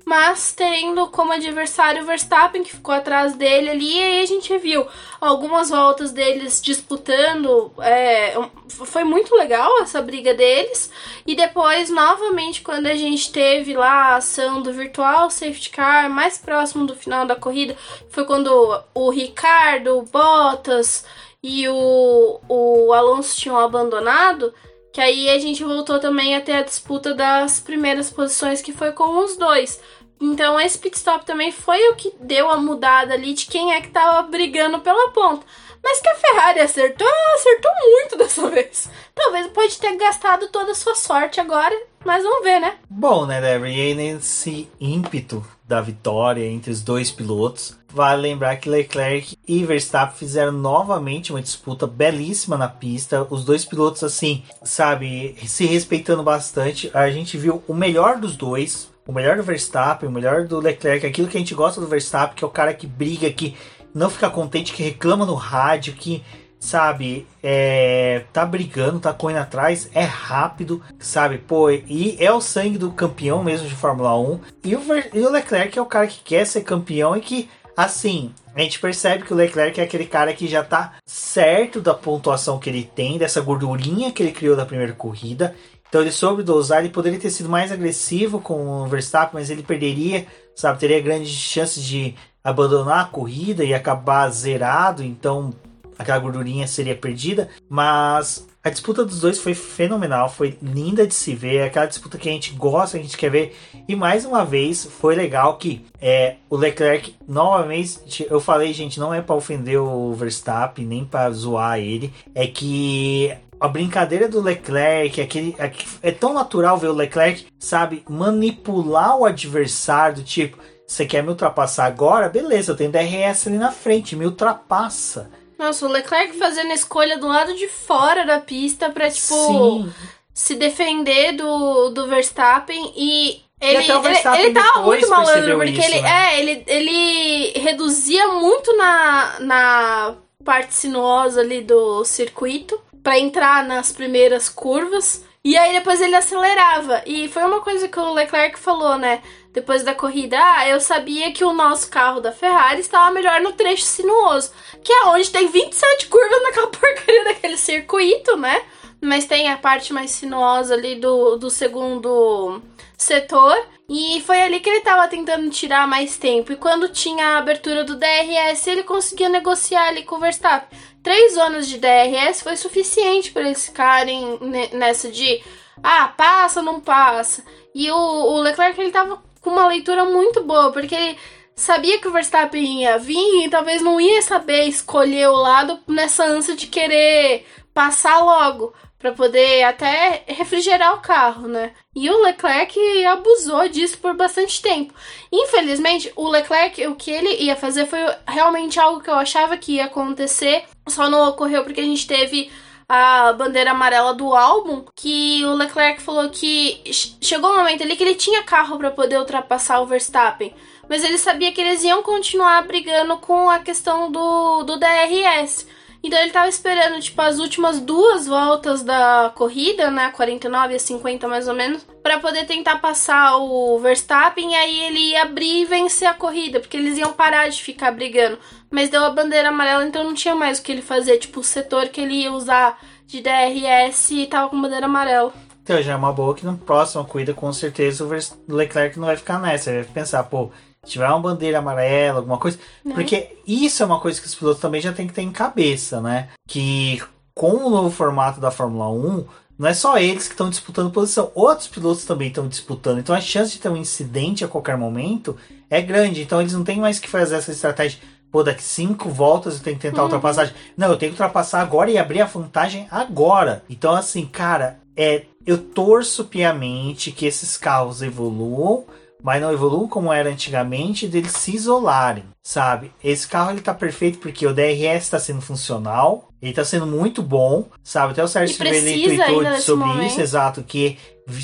mas 0.04 0.52
tendo 0.52 1.06
como 1.08 1.32
adversário 1.32 2.02
o 2.02 2.06
Verstappen, 2.06 2.64
que 2.64 2.74
ficou 2.74 2.92
atrás 2.92 3.34
dele 3.34 3.70
ali, 3.70 3.96
e 3.96 4.02
aí 4.02 4.22
a 4.22 4.26
gente 4.26 4.58
viu 4.58 4.84
algumas 5.20 5.70
voltas 5.70 6.10
deles 6.10 6.60
disputando. 6.60 7.72
É, 7.78 8.34
foi 8.68 9.04
muito 9.04 9.34
legal 9.36 9.80
essa 9.82 10.02
briga 10.02 10.34
deles. 10.34 10.90
E 11.24 11.36
depois, 11.36 11.90
novamente, 11.90 12.60
quando 12.62 12.86
a 12.86 12.96
gente 12.96 13.30
teve 13.30 13.74
lá 13.74 13.92
a 13.92 14.16
ação 14.16 14.60
do 14.60 14.72
virtual 14.72 15.30
safety 15.30 15.70
car, 15.70 16.10
mais 16.10 16.36
próximo 16.38 16.86
do 16.86 16.96
final 16.96 17.24
da 17.24 17.36
corrida, 17.36 17.76
foi 18.08 18.24
quando 18.24 18.82
o 18.92 19.10
Ricardo, 19.10 19.98
o 19.98 20.02
Bottas 20.02 21.04
e 21.40 21.68
o, 21.68 22.40
o 22.48 22.92
Alonso 22.92 23.38
tinham 23.38 23.58
abandonado. 23.58 24.52
Que 24.92 25.00
aí 25.00 25.30
a 25.30 25.38
gente 25.38 25.62
voltou 25.62 26.00
também 26.00 26.34
a 26.34 26.40
ter 26.40 26.52
a 26.52 26.62
disputa 26.62 27.14
das 27.14 27.60
primeiras 27.60 28.10
posições, 28.10 28.60
que 28.60 28.72
foi 28.72 28.92
com 28.92 29.24
os 29.24 29.36
dois. 29.36 29.80
Então 30.20 30.60
esse 30.60 30.78
pit 30.78 30.96
stop 30.96 31.24
também 31.24 31.50
foi 31.50 31.88
o 31.88 31.94
que 31.94 32.12
deu 32.20 32.50
a 32.50 32.58
mudada 32.58 33.14
ali 33.14 33.32
de 33.32 33.46
quem 33.46 33.72
é 33.72 33.80
que 33.80 33.90
tava 33.90 34.28
brigando 34.28 34.80
pela 34.80 35.10
ponta. 35.10 35.46
Mas 35.82 36.00
que 36.00 36.08
a 36.08 36.14
Ferrari 36.14 36.60
acertou, 36.60 37.08
acertou 37.34 37.70
muito 37.80 38.16
dessa 38.18 38.48
vez. 38.48 38.90
Talvez 39.14 39.46
pode 39.48 39.78
ter 39.78 39.96
gastado 39.96 40.48
toda 40.48 40.72
a 40.72 40.74
sua 40.74 40.94
sorte 40.94 41.40
agora, 41.40 41.74
mas 42.04 42.22
vamos 42.22 42.44
ver, 42.44 42.60
né? 42.60 42.76
Bom, 42.88 43.24
né, 43.24 43.40
Debbie? 43.40 43.78
E 43.78 43.94
nesse 43.94 44.68
ímpeto 44.78 45.42
da 45.64 45.80
vitória 45.80 46.44
entre 46.44 46.70
os 46.70 46.82
dois 46.82 47.10
pilotos, 47.10 47.78
vale 47.92 48.22
lembrar 48.22 48.56
que 48.56 48.68
Leclerc 48.68 49.36
e 49.46 49.64
Verstappen 49.64 50.16
fizeram 50.16 50.52
novamente 50.52 51.32
uma 51.32 51.42
disputa 51.42 51.86
belíssima 51.86 52.56
na 52.56 52.68
pista. 52.68 53.26
Os 53.30 53.44
dois 53.44 53.64
pilotos, 53.64 54.02
assim, 54.02 54.42
sabe, 54.62 55.36
se 55.46 55.66
respeitando 55.66 56.22
bastante. 56.22 56.90
A 56.94 57.10
gente 57.10 57.36
viu 57.36 57.62
o 57.66 57.74
melhor 57.74 58.18
dos 58.18 58.36
dois, 58.36 58.90
o 59.06 59.12
melhor 59.12 59.36
do 59.36 59.42
Verstappen, 59.42 60.08
o 60.08 60.12
melhor 60.12 60.46
do 60.46 60.58
Leclerc, 60.58 61.06
aquilo 61.06 61.28
que 61.28 61.36
a 61.36 61.40
gente 61.40 61.54
gosta 61.54 61.80
do 61.80 61.86
Verstappen, 61.86 62.36
que 62.36 62.44
é 62.44 62.46
o 62.46 62.50
cara 62.50 62.72
que 62.72 62.86
briga, 62.86 63.30
que 63.30 63.56
não 63.94 64.08
fica 64.08 64.30
contente, 64.30 64.72
que 64.72 64.82
reclama 64.82 65.26
no 65.26 65.34
rádio, 65.34 65.94
que 65.94 66.22
sabe, 66.60 67.26
é, 67.42 68.24
tá 68.34 68.44
brigando, 68.44 69.00
tá 69.00 69.14
correndo 69.14 69.38
atrás, 69.38 69.90
é 69.94 70.02
rápido, 70.02 70.82
sabe, 70.98 71.38
pô, 71.38 71.70
e 71.70 72.16
é 72.20 72.30
o 72.30 72.40
sangue 72.40 72.76
do 72.76 72.92
campeão 72.92 73.42
mesmo 73.42 73.66
de 73.66 73.74
Fórmula 73.74 74.16
1. 74.18 74.40
E 74.64 74.76
o, 74.76 74.82
e 75.14 75.20
o 75.20 75.30
Leclerc 75.30 75.78
é 75.78 75.82
o 75.82 75.86
cara 75.86 76.06
que 76.06 76.20
quer 76.22 76.44
ser 76.44 76.60
campeão 76.60 77.16
e 77.16 77.20
que, 77.20 77.48
assim, 77.84 78.32
a 78.54 78.60
gente 78.60 78.78
percebe 78.78 79.24
que 79.24 79.32
o 79.32 79.36
Leclerc 79.36 79.80
é 79.80 79.84
aquele 79.84 80.06
cara 80.06 80.32
que 80.32 80.46
já 80.46 80.62
tá 80.62 80.94
certo 81.06 81.80
da 81.80 81.94
pontuação 81.94 82.58
que 82.58 82.68
ele 82.68 82.84
tem, 82.94 83.18
dessa 83.18 83.40
gordurinha 83.40 84.12
que 84.12 84.22
ele 84.22 84.32
criou 84.32 84.56
da 84.56 84.66
primeira 84.66 84.92
corrida. 84.92 85.54
Então 85.88 86.00
ele 86.00 86.12
soube 86.12 86.42
dosar, 86.42 86.80
ele 86.80 86.92
poderia 86.92 87.18
ter 87.18 87.30
sido 87.30 87.48
mais 87.48 87.72
agressivo 87.72 88.40
com 88.40 88.82
o 88.82 88.86
Verstappen, 88.86 89.40
mas 89.40 89.50
ele 89.50 89.62
perderia, 89.62 90.26
sabe, 90.54 90.78
teria 90.78 91.00
grandes 91.00 91.30
chances 91.30 91.82
de 91.82 92.14
abandonar 92.42 93.00
a 93.00 93.08
corrida 93.08 93.64
e 93.64 93.74
acabar 93.74 94.28
zerado, 94.30 95.02
então 95.02 95.52
aquela 95.98 96.18
gordurinha 96.18 96.66
seria 96.66 96.96
perdida, 96.96 97.48
mas 97.68 98.46
a 98.62 98.68
disputa 98.68 99.04
dos 99.04 99.20
dois 99.20 99.38
foi 99.38 99.54
fenomenal, 99.54 100.28
foi 100.28 100.58
linda 100.62 101.06
de 101.06 101.14
se 101.14 101.34
ver, 101.34 101.62
aquela 101.62 101.86
disputa 101.86 102.18
que 102.18 102.28
a 102.28 102.32
gente 102.32 102.52
gosta, 102.52 102.98
a 102.98 103.00
gente 103.00 103.16
quer 103.16 103.30
ver. 103.30 103.56
E 103.88 103.96
mais 103.96 104.24
uma 104.26 104.44
vez 104.44 104.84
foi 104.84 105.14
legal 105.14 105.56
que 105.56 105.84
é, 106.00 106.36
o 106.48 106.56
Leclerc, 106.56 107.14
novamente, 107.26 108.26
eu 108.28 108.38
falei, 108.38 108.72
gente, 108.74 109.00
não 109.00 109.14
é 109.14 109.22
para 109.22 109.34
ofender 109.34 109.80
o 109.80 110.12
Verstappen, 110.12 110.84
nem 110.84 111.04
para 111.06 111.30
zoar 111.30 111.78
ele, 111.78 112.12
é 112.34 112.46
que 112.46 113.34
a 113.58 113.66
brincadeira 113.66 114.28
do 114.28 114.42
Leclerc, 114.42 115.20
aquele, 115.20 115.56
é 116.02 116.10
tão 116.10 116.34
natural 116.34 116.76
ver 116.76 116.88
o 116.88 116.94
Leclerc, 116.94 117.46
sabe, 117.58 118.02
manipular 118.08 119.16
o 119.16 119.24
adversário, 119.24 120.22
tipo, 120.22 120.58
você 120.86 121.06
quer 121.06 121.22
me 121.22 121.28
ultrapassar 121.28 121.86
agora? 121.86 122.28
Beleza, 122.28 122.72
eu 122.72 122.76
tenho 122.76 122.90
DRS 122.90 123.46
ali 123.46 123.58
na 123.58 123.70
frente, 123.70 124.16
me 124.16 124.26
ultrapassa. 124.26 125.30
Nossa, 125.60 125.84
o 125.84 125.90
Leclerc 125.90 126.38
fazendo 126.38 126.72
escolha 126.72 127.18
do 127.18 127.28
lado 127.28 127.54
de 127.54 127.68
fora 127.68 128.24
da 128.24 128.40
pista 128.40 128.88
pra, 128.88 129.10
tipo, 129.10 129.34
Sim. 129.34 129.92
se 130.32 130.54
defender 130.54 131.32
do, 131.32 131.90
do 131.90 132.08
Verstappen 132.08 132.94
e 132.96 133.42
ele, 133.60 133.76
ele, 133.76 134.42
ele 134.42 134.54
tava 134.54 134.80
muito 134.80 135.06
malandro, 135.10 135.58
porque 135.58 135.72
isso, 135.72 135.82
ele, 135.82 136.00
né? 136.00 136.08
é, 136.08 136.40
ele, 136.40 136.64
ele 136.66 137.52
reduzia 137.60 138.26
muito 138.28 138.74
na, 138.74 139.40
na 139.40 140.14
parte 140.42 140.72
sinuosa 140.72 141.42
ali 141.42 141.60
do 141.60 142.06
circuito 142.06 142.80
para 143.02 143.18
entrar 143.18 143.62
nas 143.62 143.92
primeiras 143.92 144.48
curvas. 144.48 145.26
E 145.42 145.56
aí 145.56 145.72
depois 145.72 146.00
ele 146.00 146.14
acelerava. 146.14 147.02
E 147.06 147.28
foi 147.28 147.42
uma 147.44 147.60
coisa 147.60 147.88
que 147.88 147.98
o 147.98 148.12
Leclerc 148.12 148.58
falou, 148.58 148.98
né? 148.98 149.22
Depois 149.52 149.82
da 149.82 149.94
corrida, 149.94 150.38
ah, 150.38 150.68
eu 150.68 150.80
sabia 150.80 151.32
que 151.32 151.44
o 151.44 151.52
nosso 151.52 151.90
carro 151.90 152.20
da 152.20 152.30
Ferrari 152.30 152.80
estava 152.80 153.10
melhor 153.10 153.40
no 153.40 153.52
trecho 153.52 153.82
sinuoso, 153.82 154.52
que 154.84 154.92
é 154.92 155.06
onde 155.06 155.30
tem 155.30 155.48
27 155.48 156.06
curvas 156.06 156.42
naquela 156.42 156.68
porcaria 156.70 157.24
daquele 157.24 157.56
circuito, 157.56 158.36
né? 158.36 158.62
Mas 159.00 159.24
tem 159.24 159.50
a 159.50 159.56
parte 159.56 159.92
mais 159.92 160.10
sinuosa 160.10 160.74
ali 160.74 160.96
do, 160.96 161.36
do 161.36 161.50
segundo 161.50 162.62
setor. 162.96 163.56
E 163.88 164.22
foi 164.24 164.40
ali 164.40 164.60
que 164.60 164.68
ele 164.68 164.78
estava 164.78 165.08
tentando 165.08 165.50
tirar 165.50 165.88
mais 165.88 166.16
tempo. 166.16 166.52
E 166.52 166.56
quando 166.56 166.88
tinha 166.90 167.26
a 167.26 167.38
abertura 167.38 167.82
do 167.82 167.96
DRS, 167.96 168.68
ele 168.68 168.84
conseguia 168.84 169.28
negociar 169.28 169.88
ali 169.88 170.04
com 170.04 170.14
o 170.14 170.20
Verstappen. 170.20 170.78
Três 171.02 171.34
zonas 171.34 171.68
de 171.68 171.78
DRS 171.78 172.42
foi 172.42 172.56
suficiente 172.56 173.30
para 173.30 173.42
eles 173.42 173.64
ficarem 173.66 174.38
nessa 174.72 175.10
de 175.10 175.42
ah, 175.82 176.08
passa, 176.08 176.62
não 176.62 176.80
passa. 176.80 177.42
E 177.74 177.90
o, 177.90 177.96
o 177.96 178.40
Leclerc 178.40 178.78
ele 178.80 178.90
tava 178.90 179.22
com 179.40 179.50
uma 179.50 179.66
leitura 179.66 180.04
muito 180.04 180.44
boa, 180.44 180.70
porque 180.72 180.94
ele 180.94 181.18
sabia 181.54 181.98
que 181.98 182.08
o 182.08 182.12
Verstappen 182.12 182.82
ia 182.82 182.98
vir 182.98 183.44
e 183.44 183.50
talvez 183.50 183.82
não 183.82 184.00
ia 184.00 184.20
saber 184.22 184.64
escolher 184.64 185.28
o 185.28 185.36
lado 185.36 185.78
nessa 185.86 186.24
ânsia 186.24 186.54
de 186.54 186.66
querer 186.66 187.46
passar 187.72 188.18
logo 188.18 188.74
para 189.00 189.12
poder 189.12 189.64
até 189.64 190.22
refrigerar 190.28 190.94
o 190.94 191.00
carro, 191.00 191.48
né? 191.48 191.72
E 191.96 192.10
o 192.10 192.22
Leclerc 192.22 192.78
abusou 193.06 193.66
disso 193.66 193.96
por 193.96 194.14
bastante 194.14 194.60
tempo. 194.60 194.92
Infelizmente, 195.32 196.12
o 196.14 196.28
Leclerc, 196.28 196.86
o 196.86 196.94
que 196.94 197.10
ele 197.10 197.42
ia 197.42 197.56
fazer 197.56 197.86
foi 197.86 197.98
realmente 198.28 198.78
algo 198.78 199.00
que 199.00 199.08
eu 199.08 199.14
achava 199.14 199.56
que 199.56 199.76
ia 199.76 199.86
acontecer, 199.86 200.64
só 200.86 201.08
não 201.08 201.30
ocorreu 201.30 201.64
porque 201.64 201.80
a 201.80 201.84
gente 201.84 202.06
teve 202.06 202.50
a 202.86 203.32
bandeira 203.32 203.70
amarela 203.70 204.12
do 204.12 204.34
álbum, 204.34 204.84
que 204.94 205.42
o 205.46 205.54
Leclerc 205.54 206.02
falou 206.02 206.28
que 206.28 206.82
chegou 207.22 207.52
um 207.52 207.56
momento 207.56 207.82
ali 207.82 207.96
que 207.96 208.02
ele 208.02 208.16
tinha 208.16 208.42
carro 208.42 208.76
para 208.76 208.90
poder 208.90 209.18
ultrapassar 209.18 209.80
o 209.80 209.86
Verstappen, 209.86 210.52
mas 210.88 211.02
ele 211.02 211.16
sabia 211.16 211.52
que 211.52 211.60
eles 211.60 211.82
iam 211.84 212.02
continuar 212.02 212.60
brigando 212.66 213.16
com 213.18 213.48
a 213.48 213.60
questão 213.60 214.10
do, 214.10 214.64
do 214.64 214.76
DRS. 214.76 215.66
Então 216.02 216.18
ele 216.18 216.30
tava 216.30 216.48
esperando, 216.48 217.00
tipo, 217.00 217.20
as 217.20 217.38
últimas 217.38 217.78
duas 217.78 218.26
voltas 218.26 218.82
da 218.82 219.30
corrida, 219.34 219.90
né? 219.90 220.10
49 220.10 220.74
a 220.74 220.78
50 220.78 221.28
mais 221.28 221.46
ou 221.46 221.54
menos, 221.54 221.86
para 222.02 222.18
poder 222.18 222.46
tentar 222.46 222.78
passar 222.78 223.36
o 223.36 223.78
Verstappen 223.78 224.52
e 224.52 224.54
aí 224.54 224.80
ele 224.80 224.98
ia 225.10 225.22
abrir 225.22 225.62
e 225.62 225.64
vencer 225.66 226.08
a 226.08 226.14
corrida, 226.14 226.58
porque 226.58 226.76
eles 226.76 226.96
iam 226.96 227.12
parar 227.12 227.48
de 227.48 227.62
ficar 227.62 227.90
brigando. 227.90 228.38
Mas 228.70 228.88
deu 228.88 229.04
a 229.04 229.10
bandeira 229.10 229.50
amarela, 229.50 229.84
então 229.84 230.04
não 230.04 230.14
tinha 230.14 230.34
mais 230.34 230.58
o 230.58 230.62
que 230.62 230.72
ele 230.72 230.82
fazer. 230.82 231.18
Tipo, 231.18 231.40
o 231.40 231.44
setor 231.44 231.88
que 231.88 232.00
ele 232.00 232.14
ia 232.14 232.32
usar 232.32 232.78
de 233.06 233.20
DRS 233.20 234.10
tava 234.30 234.48
com 234.48 234.60
bandeira 234.60 234.86
amarela. 234.86 235.34
Então 235.62 235.82
já 235.82 235.92
é 235.92 235.96
uma 235.96 236.12
boa 236.12 236.34
que 236.34 236.46
no 236.46 236.56
próximo 236.56 237.04
corrida, 237.04 237.34
com 237.34 237.52
certeza, 237.52 238.04
o 238.04 238.54
Leclerc 238.54 238.98
não 238.98 239.06
vai 239.06 239.16
ficar 239.16 239.38
nessa. 239.38 239.70
Ele 239.70 239.82
vai 239.82 239.92
pensar, 239.92 240.22
pô, 240.24 240.50
se 240.84 240.92
tiver 240.92 241.08
uma 241.08 241.20
bandeira 241.20 241.58
amarela, 241.58 242.18
alguma 242.18 242.38
coisa. 242.38 242.58
Né? 242.84 242.94
Porque 242.94 243.36
isso 243.46 243.82
é 243.82 243.86
uma 243.86 244.00
coisa 244.00 244.20
que 244.20 244.26
os 244.26 244.34
pilotos 244.34 244.60
também 244.60 244.80
já 244.80 244.92
tem 244.92 245.06
que 245.06 245.12
ter 245.12 245.22
em 245.22 245.32
cabeça, 245.32 246.00
né? 246.00 246.28
Que 246.48 247.02
com 247.34 247.52
o 247.52 247.70
novo 247.70 247.90
formato 247.90 248.40
da 248.40 248.50
Fórmula 248.50 248.90
1, 248.90 249.24
não 249.58 249.68
é 249.68 249.74
só 249.74 249.98
eles 249.98 250.26
que 250.26 250.32
estão 250.32 250.48
disputando 250.48 250.90
posição, 250.90 251.30
outros 251.34 251.68
pilotos 251.68 252.04
também 252.04 252.28
estão 252.28 252.48
disputando. 252.48 252.98
Então 252.98 253.14
a 253.14 253.20
chance 253.20 253.52
de 253.52 253.58
ter 253.58 253.68
um 253.68 253.76
incidente 253.76 254.44
a 254.44 254.48
qualquer 254.48 254.76
momento 254.76 255.36
é 255.68 255.82
grande. 255.82 256.22
Então 256.22 256.40
eles 256.40 256.54
não 256.54 256.64
têm 256.64 256.80
mais 256.80 256.98
que 256.98 257.08
fazer 257.08 257.36
essa 257.36 257.50
estratégia. 257.50 258.00
Pô, 258.32 258.42
daqui 258.42 258.62
cinco 258.62 259.10
voltas 259.10 259.56
eu 259.56 259.62
tenho 259.62 259.76
que 259.76 259.82
tentar 259.82 259.98
uhum. 259.98 260.04
ultrapassagem. 260.04 260.54
Não, 260.76 260.88
eu 260.88 260.96
tenho 260.96 261.12
que 261.12 261.20
ultrapassar 261.20 261.60
agora 261.60 261.90
e 261.90 261.98
abrir 261.98 262.22
a 262.22 262.26
vantagem 262.26 262.86
agora. 262.90 263.62
Então, 263.68 263.92
assim, 263.92 264.24
cara, 264.24 264.78
é, 264.96 265.24
eu 265.44 265.58
torço 265.58 266.24
piamente 266.24 267.10
que 267.10 267.26
esses 267.26 267.56
carros 267.56 268.02
evoluam 268.02 268.84
mas 269.22 269.40
não 269.40 269.52
evoluam 269.52 269.88
como 269.88 270.12
era 270.12 270.28
antigamente 270.28 271.06
deles 271.06 271.32
se 271.32 271.54
isolarem, 271.54 272.24
sabe? 272.42 272.92
Esse 273.02 273.26
carro 273.26 273.50
ele 273.50 273.60
tá 273.60 273.74
perfeito 273.74 274.18
porque 274.18 274.46
o 274.46 274.54
DRS 274.54 275.02
está 275.02 275.18
sendo 275.18 275.40
funcional, 275.40 276.28
ele 276.40 276.52
tá 276.52 276.64
sendo 276.64 276.86
muito 276.86 277.22
bom, 277.22 277.66
sabe? 277.82 278.12
Até 278.12 278.24
o 278.24 278.28
Sérgio 278.28 278.56
Silvelli 278.56 279.16
tweetou 279.16 279.56
sobre 279.60 279.86
momento. 279.86 280.06
isso, 280.06 280.20
exato, 280.20 280.62
que 280.62 280.98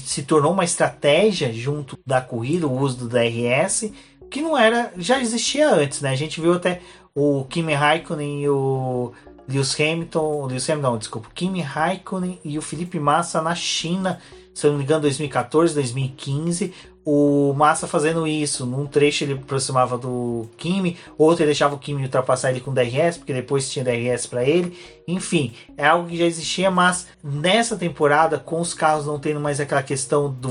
se 0.05 0.23
tornou 0.23 0.53
uma 0.53 0.65
estratégia 0.65 1.53
junto 1.53 1.99
da 2.05 2.21
corrida, 2.21 2.67
o 2.67 2.81
uso 2.81 2.97
do 2.97 3.09
DRS, 3.09 3.93
que 4.31 4.41
não 4.41 4.57
era, 4.57 4.93
já 4.97 5.21
existia 5.21 5.71
antes, 5.71 6.01
né? 6.01 6.11
A 6.11 6.17
gente 6.17 6.41
viu 6.41 6.55
até 6.55 6.81
o 7.15 7.45
Kimi 7.45 7.73
Raikkonen 7.73 8.43
e 8.43 8.49
o 8.49 9.13
Lewis 9.49 9.79
Hamilton, 9.79 10.47
Lewis 10.47 10.69
Hamilton, 10.69 10.91
não, 10.91 10.99
desculpa, 10.99 11.29
Kimi 11.35 11.61
Raikkonen 11.61 12.39
e 12.45 12.59
o 12.59 12.63
Felipe 12.63 12.99
Massa 12.99 13.41
na 13.41 13.55
China, 13.55 14.21
se 14.53 14.67
eu 14.67 14.73
não 14.73 14.79
me 14.79 14.85
engano, 14.85 15.03
2014, 15.03 15.75
2015, 15.75 16.75
o 17.09 17.55
Massa 17.55 17.87
fazendo 17.87 18.27
isso. 18.27 18.67
Num 18.67 18.85
trecho 18.85 19.23
ele 19.23 19.35
aproximava 19.35 19.97
do 19.97 20.49
Kimi, 20.59 20.99
outro 21.17 21.45
ele 21.45 21.51
deixava 21.51 21.77
o 21.77 21.79
Kimi 21.79 22.03
ultrapassar 22.03 22.51
ele 22.51 22.61
com 22.61 22.75
DRS, 22.75 23.17
porque 23.17 23.33
depois 23.33 23.71
tinha 23.71 23.85
DRS 23.85 24.27
para 24.27 24.45
ele. 24.45 24.77
Enfim, 25.07 25.55
é 25.77 25.87
algo 25.87 26.09
que 26.09 26.17
já 26.17 26.25
existia, 26.25 26.69
mas 26.69 27.07
nessa 27.23 27.77
temporada, 27.77 28.41
com 28.41 28.61
os 28.61 28.75
carros 28.75 29.07
não 29.07 29.21
tendo 29.21 29.39
mais 29.39 29.61
aquela 29.61 29.85
questão 29.85 30.29
do, 30.33 30.51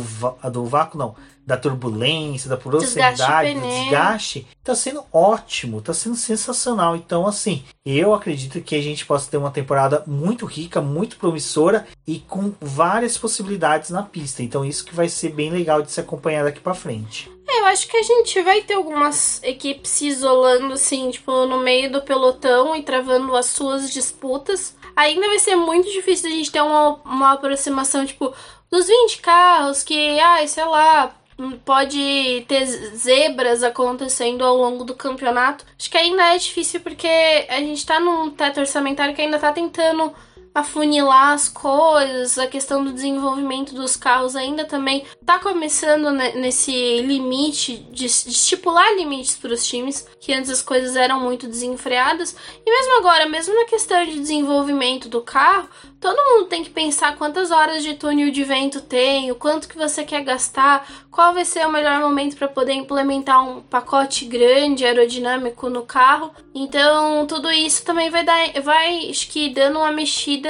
do 0.49 0.65
vácuo, 0.65 0.97
não 0.97 1.13
da 1.45 1.55
turbulência, 1.55 2.49
da 2.49 2.55
velocidade, 2.55 3.53
do 3.53 3.61
desgaste, 3.61 4.47
tá 4.63 4.73
sendo 4.73 5.03
ótimo, 5.13 5.81
tá 5.81 5.93
sendo 5.93 6.15
sensacional. 6.15 6.95
Então, 6.95 7.27
assim, 7.27 7.63
eu 7.85 8.13
acredito 8.13 8.61
que 8.61 8.75
a 8.75 8.81
gente 8.81 9.05
possa 9.05 9.29
ter 9.29 9.37
uma 9.37 9.51
temporada 9.51 10.03
muito 10.07 10.45
rica, 10.45 10.81
muito 10.81 11.17
promissora 11.17 11.85
e 12.07 12.19
com 12.19 12.53
várias 12.59 13.17
possibilidades 13.17 13.91
na 13.91 14.01
pista. 14.01 14.41
Então, 14.41 14.65
isso 14.65 14.85
que 14.85 14.95
vai 14.95 15.07
ser 15.07 15.29
bem 15.29 15.51
legal 15.51 15.81
de 15.81 15.91
se 15.91 15.99
acompanhar 15.99 16.43
daqui 16.43 16.59
para 16.59 16.73
frente. 16.73 17.31
É, 17.47 17.59
eu 17.59 17.65
acho 17.67 17.87
que 17.87 17.97
a 17.97 18.01
gente 18.01 18.41
vai 18.41 18.61
ter 18.61 18.73
algumas 18.73 19.41
equipes 19.43 19.91
se 19.91 20.07
isolando, 20.07 20.73
assim, 20.73 21.11
tipo, 21.11 21.45
no 21.45 21.59
meio 21.59 21.91
do 21.91 22.01
pelotão 22.01 22.75
e 22.75 22.81
travando 22.81 23.35
as 23.35 23.45
suas 23.47 23.91
disputas. 23.91 24.75
Ainda 24.95 25.27
vai 25.27 25.37
ser 25.37 25.55
muito 25.55 25.91
difícil 25.91 26.29
a 26.29 26.33
gente 26.33 26.51
ter 26.51 26.61
uma, 26.61 26.95
uma 27.05 27.33
aproximação, 27.33 28.03
tipo, 28.03 28.33
dos 28.71 28.87
20 28.87 29.21
carros 29.21 29.83
que, 29.83 30.19
ai, 30.19 30.47
sei 30.47 30.65
lá, 30.65 31.15
pode 31.65 32.45
ter 32.47 32.65
zebras 32.65 33.63
acontecendo 33.63 34.43
ao 34.43 34.55
longo 34.55 34.83
do 34.83 34.95
campeonato. 34.95 35.65
Acho 35.77 35.89
que 35.89 35.97
ainda 35.97 36.33
é 36.33 36.37
difícil 36.37 36.79
porque 36.79 37.07
a 37.49 37.57
gente 37.57 37.85
tá 37.85 37.99
num 37.99 38.29
teto 38.29 38.59
orçamentário 38.59 39.13
que 39.13 39.21
ainda 39.21 39.39
tá 39.39 39.51
tentando 39.51 40.13
afunilar 40.55 41.33
as 41.33 41.49
coisas, 41.49 42.39
a 42.39 42.47
questão 42.47 42.81
do 42.81 42.93
desenvolvimento 42.93 43.75
dos 43.75 43.97
carros 43.97 44.37
ainda 44.37 44.63
também 44.63 45.05
tá 45.25 45.37
começando 45.37 46.09
nesse 46.11 47.01
limite 47.01 47.75
de, 47.91 48.05
estipular 48.05 48.95
limites 48.95 49.35
para 49.35 49.51
os 49.51 49.67
times, 49.67 50.07
que 50.17 50.33
antes 50.33 50.49
as 50.49 50.61
coisas 50.61 50.95
eram 50.95 51.19
muito 51.19 51.45
desenfreadas. 51.45 52.33
E 52.65 52.71
mesmo 52.71 52.99
agora, 52.99 53.27
mesmo 53.27 53.53
na 53.53 53.65
questão 53.65 54.05
de 54.05 54.17
desenvolvimento 54.17 55.09
do 55.09 55.19
carro, 55.19 55.67
todo 55.99 56.15
mundo 56.15 56.47
tem 56.47 56.63
que 56.63 56.69
pensar 56.69 57.17
quantas 57.17 57.51
horas 57.51 57.83
de 57.83 57.95
túnel 57.95 58.31
de 58.31 58.43
vento 58.45 58.79
tem, 58.79 59.31
o 59.31 59.35
quanto 59.35 59.67
que 59.67 59.77
você 59.77 60.05
quer 60.05 60.23
gastar, 60.23 60.87
qual 61.11 61.33
vai 61.33 61.43
ser 61.43 61.67
o 61.67 61.71
melhor 61.71 61.99
momento 61.99 62.37
para 62.37 62.47
poder 62.47 62.73
implementar 62.73 63.45
um 63.45 63.61
pacote 63.61 64.23
grande 64.23 64.85
aerodinâmico 64.85 65.69
no 65.69 65.83
carro. 65.83 66.31
Então, 66.53 67.25
tudo 67.25 67.51
isso 67.51 67.83
também 67.83 68.09
vai 68.09 68.23
dar 68.23 68.61
vai 68.61 69.09
acho 69.09 69.27
que 69.29 69.49
dando 69.49 69.79
uma 69.79 69.91
mexida 69.91 70.44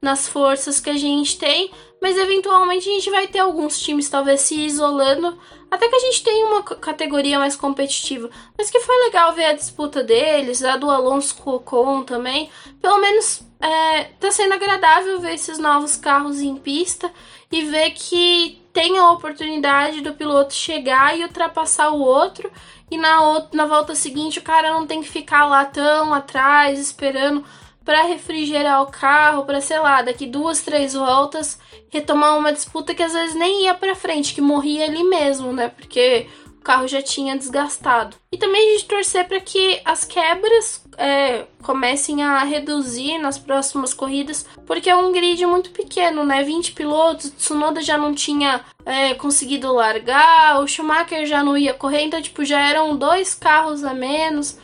nas 0.00 0.28
forças 0.28 0.78
que 0.78 0.90
a 0.90 0.96
gente 0.96 1.38
tem, 1.38 1.70
mas 2.00 2.16
eventualmente 2.16 2.88
a 2.88 2.92
gente 2.92 3.10
vai 3.10 3.26
ter 3.26 3.40
alguns 3.40 3.80
times 3.80 4.08
talvez 4.08 4.42
se 4.42 4.54
isolando, 4.54 5.36
até 5.70 5.88
que 5.88 5.96
a 5.96 6.00
gente 6.00 6.22
tenha 6.22 6.46
uma 6.46 6.62
categoria 6.62 7.38
mais 7.38 7.56
competitiva. 7.56 8.30
Mas 8.56 8.70
que 8.70 8.80
foi 8.80 8.96
legal 9.04 9.32
ver 9.32 9.46
a 9.46 9.52
disputa 9.52 10.02
deles, 10.02 10.62
a 10.62 10.76
do 10.76 10.90
Alonso 10.90 11.34
com 11.36 11.50
o 11.50 11.54
Ocon 11.56 12.04
também. 12.04 12.48
Pelo 12.80 12.98
menos 13.00 13.42
é, 13.60 14.04
tá 14.20 14.30
sendo 14.30 14.54
agradável 14.54 15.20
ver 15.20 15.34
esses 15.34 15.58
novos 15.58 15.96
carros 15.96 16.40
em 16.40 16.56
pista 16.56 17.12
e 17.50 17.64
ver 17.64 17.90
que 17.90 18.62
tem 18.72 18.96
a 18.96 19.10
oportunidade 19.10 20.00
do 20.00 20.14
piloto 20.14 20.54
chegar 20.54 21.18
e 21.18 21.24
ultrapassar 21.24 21.90
o 21.90 22.00
outro 22.00 22.50
e 22.90 22.96
na, 22.96 23.46
na 23.52 23.66
volta 23.66 23.94
seguinte 23.94 24.38
o 24.38 24.42
cara 24.42 24.72
não 24.72 24.86
tem 24.86 25.02
que 25.02 25.08
ficar 25.08 25.46
lá 25.46 25.64
tão 25.64 26.14
atrás 26.14 26.78
esperando 26.78 27.44
para 27.88 28.02
refrigerar 28.02 28.82
o 28.82 28.88
carro, 28.88 29.46
para 29.46 29.62
sei 29.62 29.78
lá, 29.78 30.02
daqui 30.02 30.26
duas, 30.26 30.60
três 30.60 30.92
voltas 30.92 31.58
retomar 31.88 32.36
uma 32.36 32.52
disputa 32.52 32.94
que 32.94 33.02
às 33.02 33.14
vezes 33.14 33.34
nem 33.34 33.64
ia 33.64 33.72
para 33.72 33.94
frente, 33.94 34.34
que 34.34 34.42
morria 34.42 34.84
ali 34.84 35.02
mesmo, 35.04 35.54
né? 35.54 35.68
Porque 35.68 36.26
o 36.58 36.60
carro 36.60 36.86
já 36.86 37.00
tinha 37.00 37.34
desgastado. 37.34 38.14
E 38.30 38.36
também 38.36 38.60
a 38.60 38.72
gente 38.72 38.84
torcer 38.84 39.26
para 39.26 39.40
que 39.40 39.80
as 39.86 40.04
quebras 40.04 40.84
é, 40.98 41.46
comecem 41.62 42.22
a 42.22 42.44
reduzir 42.44 43.16
nas 43.16 43.38
próximas 43.38 43.94
corridas, 43.94 44.44
porque 44.66 44.90
é 44.90 44.94
um 44.94 45.10
grid 45.10 45.46
muito 45.46 45.70
pequeno, 45.70 46.26
né? 46.26 46.44
20 46.44 46.72
pilotos, 46.72 47.30
Tsunoda 47.30 47.80
já 47.80 47.96
não 47.96 48.14
tinha 48.14 48.60
é, 48.84 49.14
conseguido 49.14 49.72
largar, 49.72 50.60
o 50.60 50.68
Schumacher 50.68 51.24
já 51.24 51.42
não 51.42 51.56
ia 51.56 51.72
correr, 51.72 52.02
então, 52.02 52.20
tipo, 52.20 52.44
já 52.44 52.60
eram 52.60 52.98
dois 52.98 53.34
carros 53.34 53.82
a 53.82 53.94
menos. 53.94 54.58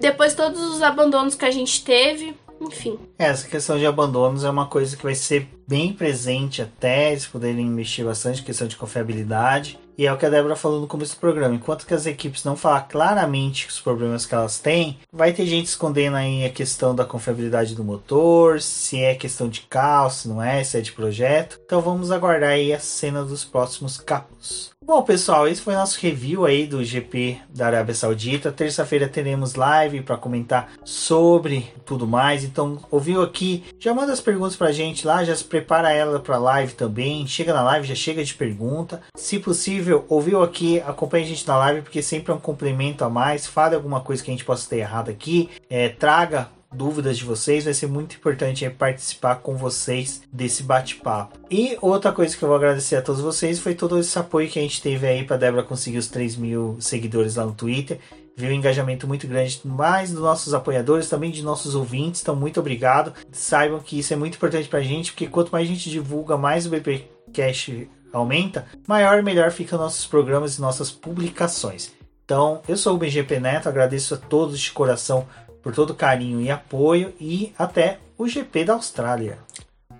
Depois 0.00 0.34
todos 0.34 0.58
os 0.62 0.82
abandonos 0.82 1.34
que 1.34 1.44
a 1.44 1.50
gente 1.50 1.84
teve, 1.84 2.34
enfim. 2.66 2.98
É, 3.18 3.26
essa 3.26 3.48
questão 3.48 3.78
de 3.78 3.86
abandonos 3.86 4.44
é 4.44 4.50
uma 4.50 4.66
coisa 4.66 4.96
que 4.96 5.02
vai 5.02 5.14
ser 5.14 5.48
bem 5.66 5.92
presente 5.92 6.62
até 6.62 7.10
eles 7.10 7.26
poderem 7.26 7.66
investir 7.66 8.04
bastante 8.04 8.42
questão 8.42 8.66
de 8.66 8.76
confiabilidade. 8.76 9.78
E 9.96 10.06
é 10.06 10.12
o 10.12 10.16
que 10.16 10.24
a 10.24 10.30
Débora 10.30 10.56
falou 10.56 10.80
no 10.80 10.86
começo 10.86 11.14
do 11.14 11.20
programa. 11.20 11.54
Enquanto 11.54 11.86
que 11.86 11.94
as 11.94 12.06
equipes 12.06 12.44
não 12.44 12.56
falar 12.56 12.82
claramente 12.82 13.68
os 13.68 13.78
problemas 13.78 14.24
que 14.24 14.34
elas 14.34 14.58
têm, 14.58 14.98
vai 15.12 15.32
ter 15.32 15.46
gente 15.46 15.66
escondendo 15.66 16.16
aí 16.16 16.44
a 16.44 16.50
questão 16.50 16.94
da 16.94 17.04
confiabilidade 17.04 17.74
do 17.74 17.84
motor, 17.84 18.60
se 18.60 19.02
é 19.02 19.14
questão 19.14 19.48
de 19.48 19.60
caos, 19.62 20.14
se 20.14 20.28
não 20.28 20.42
é, 20.42 20.64
se 20.64 20.78
é 20.78 20.80
de 20.80 20.92
projeto. 20.92 21.60
Então 21.64 21.80
vamos 21.80 22.10
aguardar 22.10 22.50
aí 22.50 22.72
a 22.72 22.80
cena 22.80 23.22
dos 23.22 23.44
próximos 23.44 23.98
capos. 23.98 24.71
Bom, 24.84 25.00
pessoal, 25.04 25.46
esse 25.46 25.62
foi 25.62 25.74
nosso 25.74 26.00
review 26.00 26.44
aí 26.44 26.66
do 26.66 26.82
GP 26.82 27.38
da 27.54 27.66
Arábia 27.66 27.94
Saudita. 27.94 28.50
Terça-feira 28.50 29.08
teremos 29.08 29.54
live 29.54 30.00
para 30.00 30.16
comentar 30.16 30.72
sobre 30.84 31.72
tudo 31.86 32.04
mais. 32.04 32.42
Então, 32.42 32.80
ouviu 32.90 33.22
aqui? 33.22 33.62
Já 33.78 33.94
manda 33.94 34.12
as 34.12 34.20
perguntas 34.20 34.56
pra 34.56 34.72
gente 34.72 35.06
lá, 35.06 35.22
já 35.22 35.36
se 35.36 35.44
prepara 35.44 35.92
ela 35.92 36.18
para 36.18 36.36
live 36.36 36.74
também. 36.74 37.24
Chega 37.28 37.54
na 37.54 37.62
live, 37.62 37.86
já 37.86 37.94
chega 37.94 38.24
de 38.24 38.34
pergunta. 38.34 39.00
Se 39.14 39.38
possível, 39.38 40.04
ouviu 40.08 40.42
aqui, 40.42 40.80
acompanhe 40.80 41.24
a 41.24 41.28
gente 41.28 41.46
na 41.46 41.56
live 41.58 41.82
porque 41.82 42.02
sempre 42.02 42.32
é 42.32 42.34
um 42.34 42.40
complemento 42.40 43.04
a 43.04 43.08
mais. 43.08 43.46
Fale 43.46 43.76
alguma 43.76 44.00
coisa 44.00 44.22
que 44.22 44.32
a 44.32 44.34
gente 44.34 44.44
possa 44.44 44.68
ter 44.68 44.78
errado 44.78 45.10
aqui. 45.10 45.48
É, 45.70 45.90
traga 45.90 46.48
dúvidas 46.72 47.18
de 47.18 47.24
vocês, 47.24 47.64
vai 47.64 47.74
ser 47.74 47.86
muito 47.86 48.16
importante 48.16 48.68
participar 48.70 49.36
com 49.36 49.56
vocês 49.56 50.22
desse 50.32 50.62
bate-papo. 50.62 51.38
E 51.50 51.76
outra 51.80 52.12
coisa 52.12 52.36
que 52.36 52.42
eu 52.42 52.48
vou 52.48 52.56
agradecer 52.56 52.96
a 52.96 53.02
todos 53.02 53.20
vocês 53.20 53.58
foi 53.58 53.74
todo 53.74 53.98
esse 53.98 54.18
apoio 54.18 54.48
que 54.48 54.58
a 54.58 54.62
gente 54.62 54.82
teve 54.82 55.06
aí 55.06 55.24
para 55.24 55.36
Débora 55.36 55.62
conseguir 55.62 55.98
os 55.98 56.08
3 56.08 56.36
mil 56.36 56.76
seguidores 56.80 57.36
lá 57.36 57.44
no 57.44 57.52
Twitter. 57.52 57.98
Viu 58.34 58.48
um 58.48 58.54
engajamento 58.54 59.06
muito 59.06 59.26
grande, 59.26 59.60
mais 59.62 60.10
dos 60.10 60.20
nossos 60.20 60.54
apoiadores, 60.54 61.08
também 61.08 61.30
de 61.30 61.42
nossos 61.42 61.74
ouvintes. 61.74 62.22
Então, 62.22 62.34
muito 62.34 62.58
obrigado. 62.58 63.12
Saibam 63.30 63.78
que 63.78 63.98
isso 63.98 64.12
é 64.12 64.16
muito 64.16 64.36
importante 64.36 64.68
para 64.68 64.78
a 64.78 64.82
gente, 64.82 65.12
porque 65.12 65.26
quanto 65.26 65.50
mais 65.50 65.68
a 65.68 65.72
gente 65.72 65.90
divulga, 65.90 66.36
mais 66.38 66.66
o 66.66 66.70
BPcast 66.70 67.88
aumenta, 68.12 68.66
maior 68.86 69.18
e 69.18 69.22
melhor 69.22 69.50
ficam 69.50 69.78
nossos 69.78 70.06
programas 70.06 70.56
e 70.56 70.60
nossas 70.60 70.90
publicações. 70.90 71.92
Então, 72.24 72.62
eu 72.66 72.76
sou 72.76 72.94
o 72.94 72.98
BGP 72.98 73.40
Neto, 73.40 73.68
agradeço 73.68 74.14
a 74.14 74.16
todos 74.16 74.58
de 74.58 74.70
coração 74.70 75.26
por 75.62 75.74
todo 75.74 75.90
o 75.90 75.94
carinho 75.94 76.40
e 76.40 76.50
apoio 76.50 77.14
e 77.20 77.52
até 77.58 77.98
o 78.18 78.26
GP 78.26 78.64
da 78.64 78.74
Austrália. 78.74 79.38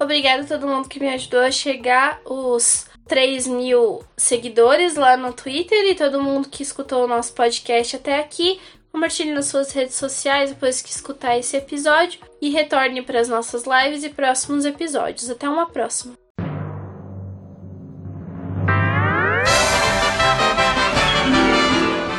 Obrigada 0.01 0.43
a 0.43 0.47
todo 0.47 0.67
mundo 0.67 0.89
que 0.89 0.99
me 0.99 1.09
ajudou 1.09 1.41
a 1.41 1.51
chegar 1.51 2.21
os 2.25 2.87
3 3.07 3.47
mil 3.47 4.03
seguidores 4.17 4.97
lá 4.97 5.17
no 5.17 5.33
Twitter 5.33 5.91
e 5.91 5.95
todo 5.95 6.23
mundo 6.23 6.49
que 6.49 6.63
escutou 6.63 7.05
o 7.05 7.09
nosso 7.09 7.33
podcast 7.35 7.97
até 7.97 8.19
aqui. 8.19 8.61
Compartilhe 8.91 9.33
nas 9.33 9.47
suas 9.47 9.73
redes 9.73 9.95
sociais 9.95 10.51
depois 10.51 10.83
que 10.83 10.91
escutar 10.91 11.39
esse 11.39 11.57
episódio 11.57 12.21
e 12.41 12.51
retorne 12.51 13.01
para 13.01 13.21
as 13.21 13.29
nossas 13.29 13.65
lives 13.65 14.05
e 14.05 14.11
próximos 14.11 14.65
episódios. 14.65 15.31
Até 15.31 15.49
uma 15.49 15.67
próxima! 15.67 16.22